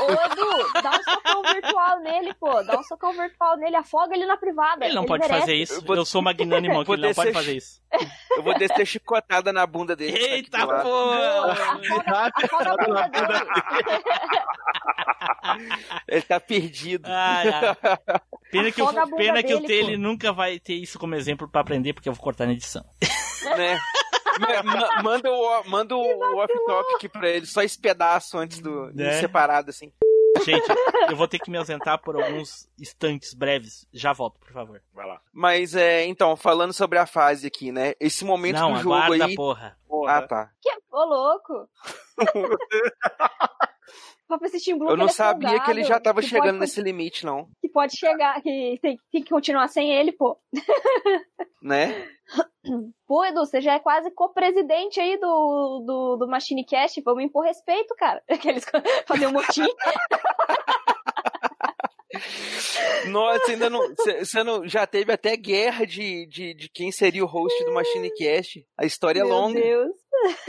Ô, 0.00 0.04
ô, 0.04 0.12
Edu, 0.12 0.82
dá 0.82 0.90
um 0.90 1.02
socão 1.02 1.42
virtual 1.54 2.00
nele, 2.00 2.34
pô. 2.34 2.62
Dá 2.62 2.78
um 2.78 2.82
socão 2.84 3.12
virtual 3.14 3.56
nele, 3.56 3.74
afoga 3.76 4.14
ele 4.14 4.26
na 4.26 4.36
privada. 4.36 4.84
Ele 4.84 4.94
não 4.94 5.06
pode 5.06 5.22
merece. 5.22 5.40
fazer 5.40 5.54
isso. 5.54 5.74
Eu 5.74 5.82
vou- 5.82 5.96
Eu 5.96 6.04
sou 6.04 6.20
magnânimo 6.22 6.78
aqui, 6.82 6.92
ele 6.92 7.02
não 7.06 7.14
pode 7.14 7.30
descer- 7.30 7.32
fazer 7.32 7.56
isso. 7.56 7.80
Eu 8.36 8.42
vou 8.42 8.54
descer 8.58 8.86
chicotada 8.86 9.52
na 9.52 9.66
bunda 9.66 9.94
dele. 9.96 10.18
tá 10.18 10.24
Eita 10.34 10.64
lado. 10.64 10.82
porra! 10.82 11.80
Ele 16.08 16.22
tá 16.22 16.40
perdido. 16.40 17.06
Ai. 17.08 17.44
Pena 18.50 18.70
que, 18.72 18.82
bunda 18.82 19.06
pena 19.16 19.42
que 19.42 19.60
Taylor 19.62 19.98
nunca 19.98 20.32
vai 20.32 20.58
ter 20.58 20.74
isso 20.74 20.98
como 20.98 21.14
exemplo 21.14 21.48
pra 21.48 21.60
aprender, 21.60 21.92
porque 21.92 22.08
eu 22.08 22.12
vou 22.12 22.22
cortar 22.22 22.46
na 22.46 22.52
edição. 22.52 22.84
né? 23.56 23.78
Ma- 24.38 24.62
ma- 24.62 25.02
manda 25.02 25.30
o, 25.32 25.64
manda 25.64 25.96
o 25.96 26.36
off-topic 26.38 27.10
pra 27.10 27.28
ele, 27.28 27.46
só 27.46 27.62
esse 27.62 27.80
pedaço 27.80 28.36
antes 28.36 28.60
do 28.60 28.90
de 28.92 29.02
Né? 29.02 29.12
separado, 29.20 29.70
assim. 29.70 29.90
Gente, 30.44 30.66
eu 31.08 31.16
vou 31.16 31.28
ter 31.28 31.38
que 31.38 31.50
me 31.50 31.56
ausentar 31.58 31.98
por 32.00 32.16
alguns 32.16 32.68
instantes 32.78 33.34
breves. 33.34 33.86
Já 33.92 34.12
volto, 34.12 34.38
por 34.38 34.52
favor. 34.52 34.82
Vai 34.94 35.06
lá. 35.06 35.20
Mas 35.32 35.74
é, 35.74 36.04
então, 36.06 36.36
falando 36.36 36.72
sobre 36.72 36.98
a 36.98 37.06
fase 37.06 37.46
aqui, 37.46 37.70
né? 37.72 37.94
Esse 38.00 38.24
momento 38.24 38.56
Não, 38.58 38.72
do 38.74 38.78
jogo 38.80 38.94
aguarda, 38.94 39.24
aí. 39.26 39.34
porra. 39.34 39.78
Ah, 40.08 40.22
tá. 40.22 40.50
Que... 40.60 40.70
Ô, 40.90 41.04
louco. 41.04 41.68
Steam 44.58 44.78
Blue 44.78 44.90
Eu 44.90 44.96
não 44.96 45.06
é 45.06 45.10
sabia 45.10 45.60
que 45.60 45.70
ele 45.70 45.84
já 45.84 46.00
tava 46.00 46.20
chegando 46.22 46.46
pode- 46.46 46.58
nesse 46.60 46.80
limite, 46.82 47.24
não. 47.24 47.48
Que 47.60 47.68
pode 47.68 47.96
chegar, 47.96 48.40
que 48.42 48.78
tem, 48.82 48.98
tem 49.12 49.22
que 49.22 49.30
continuar 49.30 49.68
sem 49.68 49.92
ele, 49.92 50.12
pô. 50.12 50.38
Né? 51.62 52.08
Pô, 53.06 53.24
Edu, 53.24 53.46
você 53.46 53.60
já 53.60 53.74
é 53.74 53.78
quase 53.78 54.10
co-presidente 54.10 54.98
aí 54.98 55.16
do, 55.18 55.84
do, 55.86 56.16
do 56.16 56.28
Machine 56.28 56.64
Cast. 56.64 57.00
Vamos 57.02 57.22
impor 57.22 57.44
respeito, 57.44 57.94
cara. 57.96 58.20
Aqueles 58.28 58.64
fazer 59.06 59.28
um 59.28 59.32
motim. 59.32 59.66
Nossa, 63.06 63.50
ainda 63.50 63.70
não. 63.70 63.94
Você 63.94 64.42
não. 64.42 64.66
Já 64.66 64.86
teve 64.86 65.12
até 65.12 65.36
guerra 65.36 65.84
de, 65.86 66.26
de, 66.26 66.54
de 66.54 66.68
quem 66.68 66.90
seria 66.90 67.24
o 67.24 67.26
host 67.28 67.64
do 67.64 67.72
Machine 67.72 68.10
Cast. 68.14 68.66
A 68.76 68.84
história 68.84 69.20
é 69.20 69.24
Meu 69.24 69.32
longa. 69.32 69.60
Deus. 69.60 69.92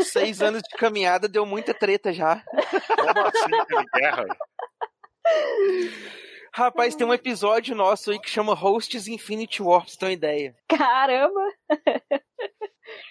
Seis 0.03 0.41
anos 0.41 0.61
de 0.61 0.77
caminhada 0.77 1.27
deu 1.27 1.45
muita 1.45 1.73
treta 1.73 2.11
já. 2.13 2.43
Como 2.45 3.27
assim 3.27 3.65
teve 3.67 3.85
guerra? 3.93 4.25
Rapaz, 6.53 6.95
tem 6.95 7.05
um 7.05 7.13
episódio 7.13 7.75
nosso 7.75 8.11
aí 8.11 8.19
que 8.19 8.29
chama 8.29 8.53
Hosts 8.55 9.07
Infinity 9.07 9.61
War, 9.61 9.81
pra 9.81 9.89
você 9.91 9.97
ter 9.97 10.05
uma 10.05 10.11
ideia. 10.13 10.55
Caramba. 10.67 11.41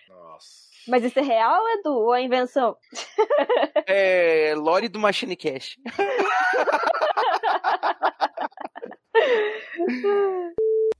Nossa. 0.08 0.66
Mas 0.88 1.04
isso 1.04 1.18
é 1.18 1.22
real, 1.22 1.62
Edu? 1.78 1.90
Ou 1.92 2.14
é 2.14 2.22
invenção? 2.22 2.76
É. 3.86 4.54
Lore 4.56 4.88
do 4.88 4.98
Machine 4.98 5.36
Cast. 5.36 5.78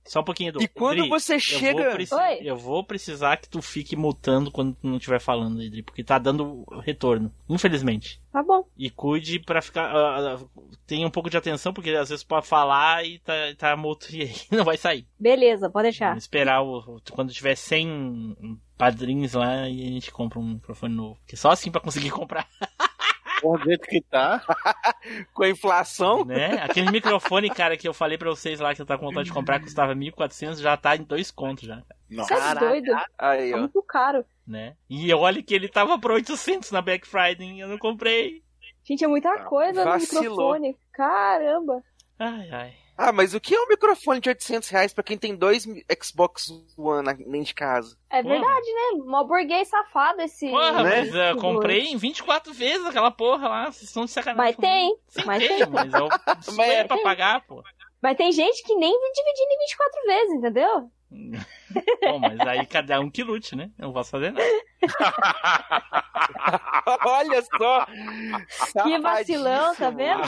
Só 0.05 0.21
um 0.21 0.23
pouquinho, 0.23 0.49
Edu. 0.49 0.61
E 0.61 0.69
quando 0.69 0.99
Dri, 0.99 1.09
você 1.09 1.35
eu 1.35 1.39
chega- 1.39 1.83
Vou 1.83 1.91
preci- 1.91 2.15
Oi. 2.15 2.39
Eu 2.41 2.55
vou 2.55 2.81
precisar 2.81 3.35
que 3.35 3.49
tu 3.49 3.61
fique 3.61 3.93
mutando 3.93 4.49
quando 4.49 4.73
tu 4.73 4.87
não 4.87 4.95
estiver 4.95 5.19
falando, 5.19 5.61
Edri, 5.61 5.83
porque 5.83 6.01
tá 6.01 6.17
dando 6.17 6.63
retorno, 6.81 7.29
infelizmente. 7.49 8.21
Tá 8.31 8.41
bom. 8.41 8.63
E 8.77 8.89
cuide 8.89 9.37
pra 9.39 9.61
ficar. 9.61 9.93
ah, 9.93 10.39
tenha 10.85 11.05
um 11.05 11.11
pouco 11.11 11.29
de 11.29 11.35
atenção, 11.35 11.73
porque 11.73 11.89
às 11.89 12.07
vezes 12.07 12.23
pode 12.23 12.47
falar 12.47 13.05
e 13.05 13.19
tá, 13.19 13.33
tá 13.57 13.75
muto 13.75 14.07
e 14.15 14.21
aí 14.21 14.33
não 14.49 14.63
vai 14.63 14.77
sair. 14.77 15.05
Beleza, 15.19 15.69
pode 15.69 15.83
deixar. 15.89 16.09
Vamos 16.09 16.23
esperar 16.23 16.61
o, 16.61 16.77
o- 16.77 17.01
quando 17.11 17.33
tiver 17.33 17.55
100 17.55 18.57
padrinhos 18.77 19.33
lá 19.33 19.67
e 19.67 19.81
a 19.87 19.91
gente 19.91 20.09
compra 20.09 20.39
um 20.39 20.53
microfone 20.53 20.95
novo. 20.95 21.17
Porque 21.19 21.35
só 21.35 21.49
assim 21.51 21.69
pra 21.69 21.81
conseguir 21.81 22.11
comprar, 22.11 22.47
Por 23.41 23.63
jeito 23.63 23.87
que 23.87 24.01
tá. 24.01 24.41
Com 25.33 25.43
a 25.43 25.49
inflação. 25.49 26.25
né? 26.25 26.61
Aquele 26.63 26.91
microfone, 26.91 27.49
cara, 27.49 27.77
que 27.77 27.87
eu 27.87 27.93
falei 27.93 28.17
pra 28.17 28.29
vocês 28.29 28.59
lá 28.59 28.73
que 28.73 28.81
eu 28.81 28.85
tava 28.85 28.99
com 28.99 29.07
vontade 29.07 29.27
de 29.27 29.33
comprar, 29.33 29.59
custava 29.59 29.93
1.400, 29.95 30.59
já 30.59 30.75
tá 30.75 30.95
em 30.95 31.03
dois 31.03 31.29
contos 31.31 31.65
já, 31.67 31.81
Você 32.09 32.33
é 32.33 32.55
doido? 32.55 32.91
Aí, 33.17 33.51
Tá 33.51 33.57
ó. 33.57 33.59
muito 33.59 33.81
caro. 33.83 34.25
né? 34.45 34.75
E 34.89 35.13
olha 35.13 35.43
que 35.43 35.53
ele 35.53 35.67
tava 35.69 35.99
por 35.99 36.11
800 36.11 36.71
na 36.71 36.81
Black 36.81 37.07
Friday 37.07 37.47
e 37.51 37.59
eu 37.59 37.67
não 37.67 37.77
comprei. 37.77 38.41
Gente, 38.83 39.03
é 39.03 39.07
muita 39.07 39.37
coisa 39.43 39.83
no 39.85 39.95
microfone. 39.97 40.77
Caramba. 40.93 41.83
Ai, 42.17 42.49
ai. 42.51 42.73
Ah, 42.97 43.11
mas 43.11 43.35
o 43.35 43.39
que 43.39 43.53
é 43.53 43.61
um 43.61 43.67
microfone 43.67 44.19
de 44.19 44.27
800 44.29 44.69
reais 44.69 44.91
pra 44.93 45.03
quem 45.03 45.17
tem 45.17 45.35
dois 45.35 45.67
Xbox 46.03 46.47
One 46.75 47.05
na- 47.05 47.13
dentro 47.13 47.43
de 47.43 47.53
casa? 47.53 47.95
É 48.09 48.23
Porra. 48.23 48.33
verdade, 48.35 48.73
né? 48.73 49.03
Mó 49.05 49.23
burguês 49.23 49.67
safado 49.67 50.21
esse. 50.21 50.49
Porra, 50.49 50.83
Né? 50.83 51.01
mas 51.03 51.13
eu 51.13 51.37
comprei 51.37 51.85
em 51.87 51.97
24 51.97 52.51
vezes 52.53 52.85
aquela 52.87 53.11
porra 53.11 53.47
lá. 53.47 53.65
Vocês 53.71 53.83
estão 53.83 54.05
de 54.05 54.11
sacanagem. 54.11 54.55
Mas 54.55 54.55
tem. 54.55 54.97
Sim, 55.09 55.21
Mas 55.25 55.47
tem, 55.47 55.57
tem. 55.57 55.67
mas 55.69 55.93
eu 55.93 56.09
suei 56.41 56.83
pra 56.85 56.97
pagar, 56.97 57.45
pô. 57.45 57.63
Mas 58.01 58.17
tem 58.17 58.31
gente 58.31 58.63
que 58.63 58.73
nem 58.75 58.91
dividindo 58.91 59.51
em 59.53 59.59
24 59.59 60.03
vezes, 60.05 60.33
entendeu? 60.33 60.91
Bom, 62.01 62.19
mas 62.19 62.39
aí 62.41 62.65
cada 62.65 62.99
um 62.99 63.09
que 63.09 63.23
lute, 63.23 63.55
né? 63.55 63.69
Eu 63.77 63.85
não 63.87 63.93
posso 63.93 64.11
fazer 64.11 64.31
nada. 64.31 64.45
Olha 67.05 67.41
só! 67.41 67.85
Que 68.83 68.99
vacilão, 68.99 69.75
tá 69.75 69.89
vendo? 69.89 70.21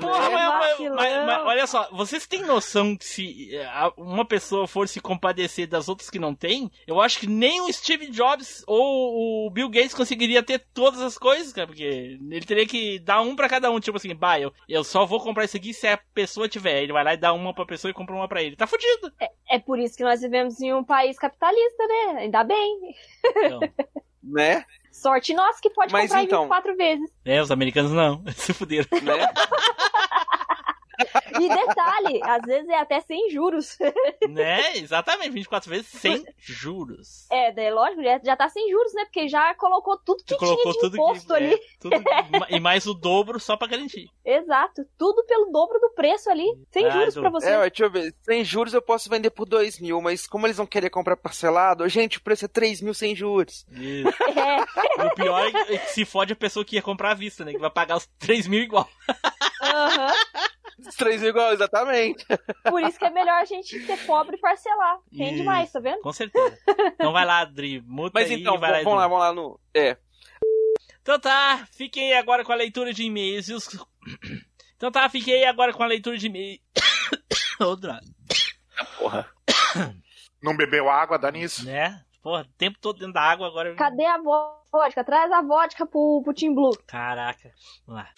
Porra, 0.00 0.26
É 0.26 0.30
mas, 0.30 0.32
mas- 0.32 0.70
vacilão. 0.70 0.96
mas- 0.96 1.26
mas 1.26 1.46
olha 1.46 1.66
só, 1.66 1.88
vocês 1.92 2.26
têm 2.26 2.42
noção 2.42 2.96
que 2.96 3.04
se 3.04 3.54
eh, 3.56 3.68
uma 3.96 4.24
pessoa 4.24 4.66
for 4.66 4.88
se 4.88 5.00
compadecer 5.00 5.66
das 5.68 5.88
outras 5.88 6.10
que 6.10 6.18
não 6.18 6.34
tem, 6.34 6.70
eu 6.86 7.00
acho 7.00 7.18
que 7.20 7.26
nem 7.26 7.60
o 7.60 7.72
Steve 7.72 8.08
Jobs 8.10 8.64
ou 8.66 9.46
o 9.46 9.50
Bill 9.50 9.68
Gates 9.68 9.94
conseguiria 9.94 10.42
ter 10.42 10.64
todas 10.74 11.00
as 11.00 11.16
coisas, 11.18 11.52
cara, 11.52 11.66
porque 11.66 11.82
ele 11.84 12.44
teria 12.46 12.66
que 12.66 12.98
dar 13.00 13.20
um 13.20 13.36
pra 13.36 13.48
cada 13.48 13.70
um, 13.70 13.78
tipo 13.80 13.96
assim, 13.96 14.14
bah, 14.14 14.40
eu, 14.40 14.52
eu 14.68 14.82
só 14.84 15.04
vou 15.06 15.20
comprar 15.20 15.44
isso 15.44 15.56
aqui 15.56 15.72
se 15.72 15.86
a 15.86 15.98
pessoa 16.14 16.48
tiver. 16.48 16.82
Ele 16.82 16.92
vai 16.92 17.04
lá 17.04 17.14
e 17.14 17.18
dá 17.18 17.32
uma 17.32 17.54
pra 17.54 17.66
pessoa 17.66 17.90
e 17.90 17.94
compra 17.94 18.14
uma 18.14 18.28
pra 18.28 18.42
ele. 18.42 18.56
Tá 18.56 18.66
fudido. 18.66 19.12
É 19.48 19.58
por 19.58 19.78
isso 19.78 19.96
que 19.96 20.04
nós 20.04 20.20
vivemos 20.20 20.60
em 20.60 20.72
um 20.74 20.84
país 20.84 21.18
capitalista, 21.18 21.86
né? 21.86 22.16
Ainda 22.20 22.44
bem. 22.44 22.94
Então, 23.36 23.60
Né? 24.22 24.64
Sorte 24.90 25.34
nossa 25.34 25.60
que 25.60 25.70
pode 25.70 25.92
Mas 25.92 26.04
comprar 26.08 26.22
então- 26.24 26.38
em 26.40 26.48
24 26.48 26.76
vezes. 26.76 27.10
é, 27.24 27.40
os 27.40 27.50
americanos 27.50 27.92
não. 27.92 28.24
Se 28.34 28.52
fuderam. 28.52 28.86
Né? 29.02 29.28
E 31.40 31.48
detalhe, 31.48 32.20
às 32.22 32.42
vezes 32.42 32.68
é 32.68 32.78
até 32.78 33.00
sem 33.00 33.30
juros. 33.30 33.76
né? 34.28 34.76
Exatamente, 34.76 35.30
24 35.30 35.70
vezes 35.70 35.86
sem 35.88 36.24
juros. 36.38 37.26
É, 37.30 37.52
daí 37.52 37.70
lógico, 37.70 38.02
já, 38.02 38.20
já 38.22 38.36
tá 38.36 38.48
sem 38.48 38.70
juros, 38.70 38.92
né? 38.94 39.04
Porque 39.04 39.28
já 39.28 39.54
colocou 39.54 39.98
tudo 39.98 40.18
que 40.24 40.34
Tu 40.34 40.38
tinha 40.38 40.50
colocou 40.50 40.72
de 40.72 40.78
tudo 40.80 40.96
imposto 40.96 41.26
que, 41.28 41.32
ali. 41.34 41.54
é, 41.54 41.58
tudo- 41.80 41.96
e 42.50 42.60
mais 42.60 42.86
o 42.86 42.94
dobro 42.94 43.38
só 43.40 43.56
pra 43.56 43.68
garantir. 43.68 44.08
Exato, 44.24 44.82
tudo 44.98 45.24
pelo 45.26 45.50
dobro 45.52 45.78
do 45.80 45.90
preço 45.90 46.30
ali. 46.30 46.46
Sem 46.70 46.86
Ah, 46.86 46.90
juros 46.90 47.14
do- 47.14 47.20
pra 47.20 47.30
você. 47.30 47.48
É, 47.48 47.58
deixa 47.70 47.84
eu 47.84 47.90
ver. 47.90 48.14
Sem 48.22 48.44
juros 48.44 48.74
eu 48.74 48.82
posso 48.82 49.08
vender 49.10 49.30
por 49.30 49.46
2 49.46 49.78
mil, 49.80 50.00
mas 50.00 50.26
como 50.26 50.46
eles 50.46 50.56
vão 50.56 50.66
querer 50.66 50.90
comprar 50.90 51.16
parcelado, 51.16 51.88
gente, 51.88 52.18
o 52.18 52.22
preço 52.22 52.44
é 52.44 52.48
3 52.48 52.80
mil 52.80 52.94
sem 52.94 53.14
juros. 53.14 53.64
Isso. 53.70 54.06
É, 54.46 55.04
o 55.04 55.14
pior 55.14 55.46
é 55.46 55.50
que 55.78 55.78
se 55.90 56.04
fode 56.04 56.32
a 56.32 56.36
pessoa 56.36 56.64
que 56.64 56.76
ia 56.76 56.82
comprar 56.82 57.10
à 57.10 57.14
vista, 57.14 57.44
né? 57.44 57.52
Que 57.52 57.58
vai 57.58 57.70
pagar 57.70 57.96
os 57.96 58.06
3 58.18 58.46
mil 58.46 58.60
igual. 58.60 58.88
aham. 59.62 60.12
3 60.98 61.20
mil 61.20 61.30
igual, 61.30 61.52
exatamente. 61.52 62.24
Por 62.68 62.82
isso 62.82 62.98
que 62.98 63.04
é 63.04 63.10
melhor 63.10 63.40
a 63.40 63.44
gente 63.44 63.78
ser 63.80 63.96
pobre 64.06 64.36
e 64.36 64.40
parcelar. 64.40 64.98
Rende 65.12 65.36
Isso. 65.36 65.44
mais, 65.44 65.72
tá 65.72 65.80
vendo? 65.80 66.00
Com 66.02 66.12
certeza. 66.12 66.58
Então 66.94 67.12
vai 67.12 67.24
lá, 67.24 67.40
Adri. 67.40 67.80
Muta 67.86 68.12
Mas 68.14 68.30
aí 68.30 68.40
então, 68.40 68.56
e 68.56 68.58
vai 68.58 68.70
lá, 68.72 68.78
vamos 68.82 68.98
lá, 68.98 69.08
vamos 69.08 69.18
lá 69.20 69.32
no. 69.32 69.60
É. 69.74 69.96
Então 71.00 71.18
tá, 71.18 71.66
fiquem 71.72 72.12
aí 72.12 72.18
agora 72.18 72.44
com 72.44 72.52
a 72.52 72.56
leitura 72.56 72.92
de 72.92 73.04
e-mails. 73.04 73.48
e 73.48 73.54
os- 73.54 73.68
Então 74.76 74.90
tá, 74.90 75.08
fiquei 75.08 75.44
agora 75.44 75.72
com 75.72 75.82
a 75.82 75.86
leitura 75.86 76.18
de 76.18 76.26
e-mails. 76.26 76.60
Ô, 77.60 77.74
droga. 77.76 78.00
Porra. 78.98 79.26
Não 80.42 80.56
bebeu 80.56 80.90
água, 80.90 81.18
dá 81.18 81.30
nisso? 81.30 81.64
Né? 81.64 82.02
Porra, 82.22 82.42
o 82.42 82.58
tempo 82.58 82.76
todo 82.80 82.98
dentro 82.98 83.14
da 83.14 83.22
água 83.22 83.46
agora. 83.46 83.74
Cadê 83.76 84.04
a 84.04 84.18
vodka? 84.76 85.02
Traz 85.04 85.32
a 85.32 85.42
vodka 85.42 85.86
pro, 85.86 86.20
pro 86.22 86.34
Team 86.34 86.54
Blue. 86.54 86.76
Caraca. 86.86 87.50
Vamos 87.86 88.02
lá. 88.02 88.08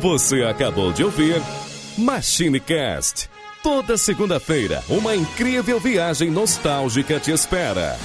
Você 0.00 0.44
acabou 0.44 0.92
de 0.92 1.02
ouvir 1.02 1.42
MachineCast. 1.98 3.28
Toda 3.62 3.98
segunda-feira, 3.98 4.82
uma 4.88 5.16
incrível 5.16 5.80
viagem 5.80 6.30
nostálgica 6.30 7.18
te 7.18 7.32
espera. 7.32 7.96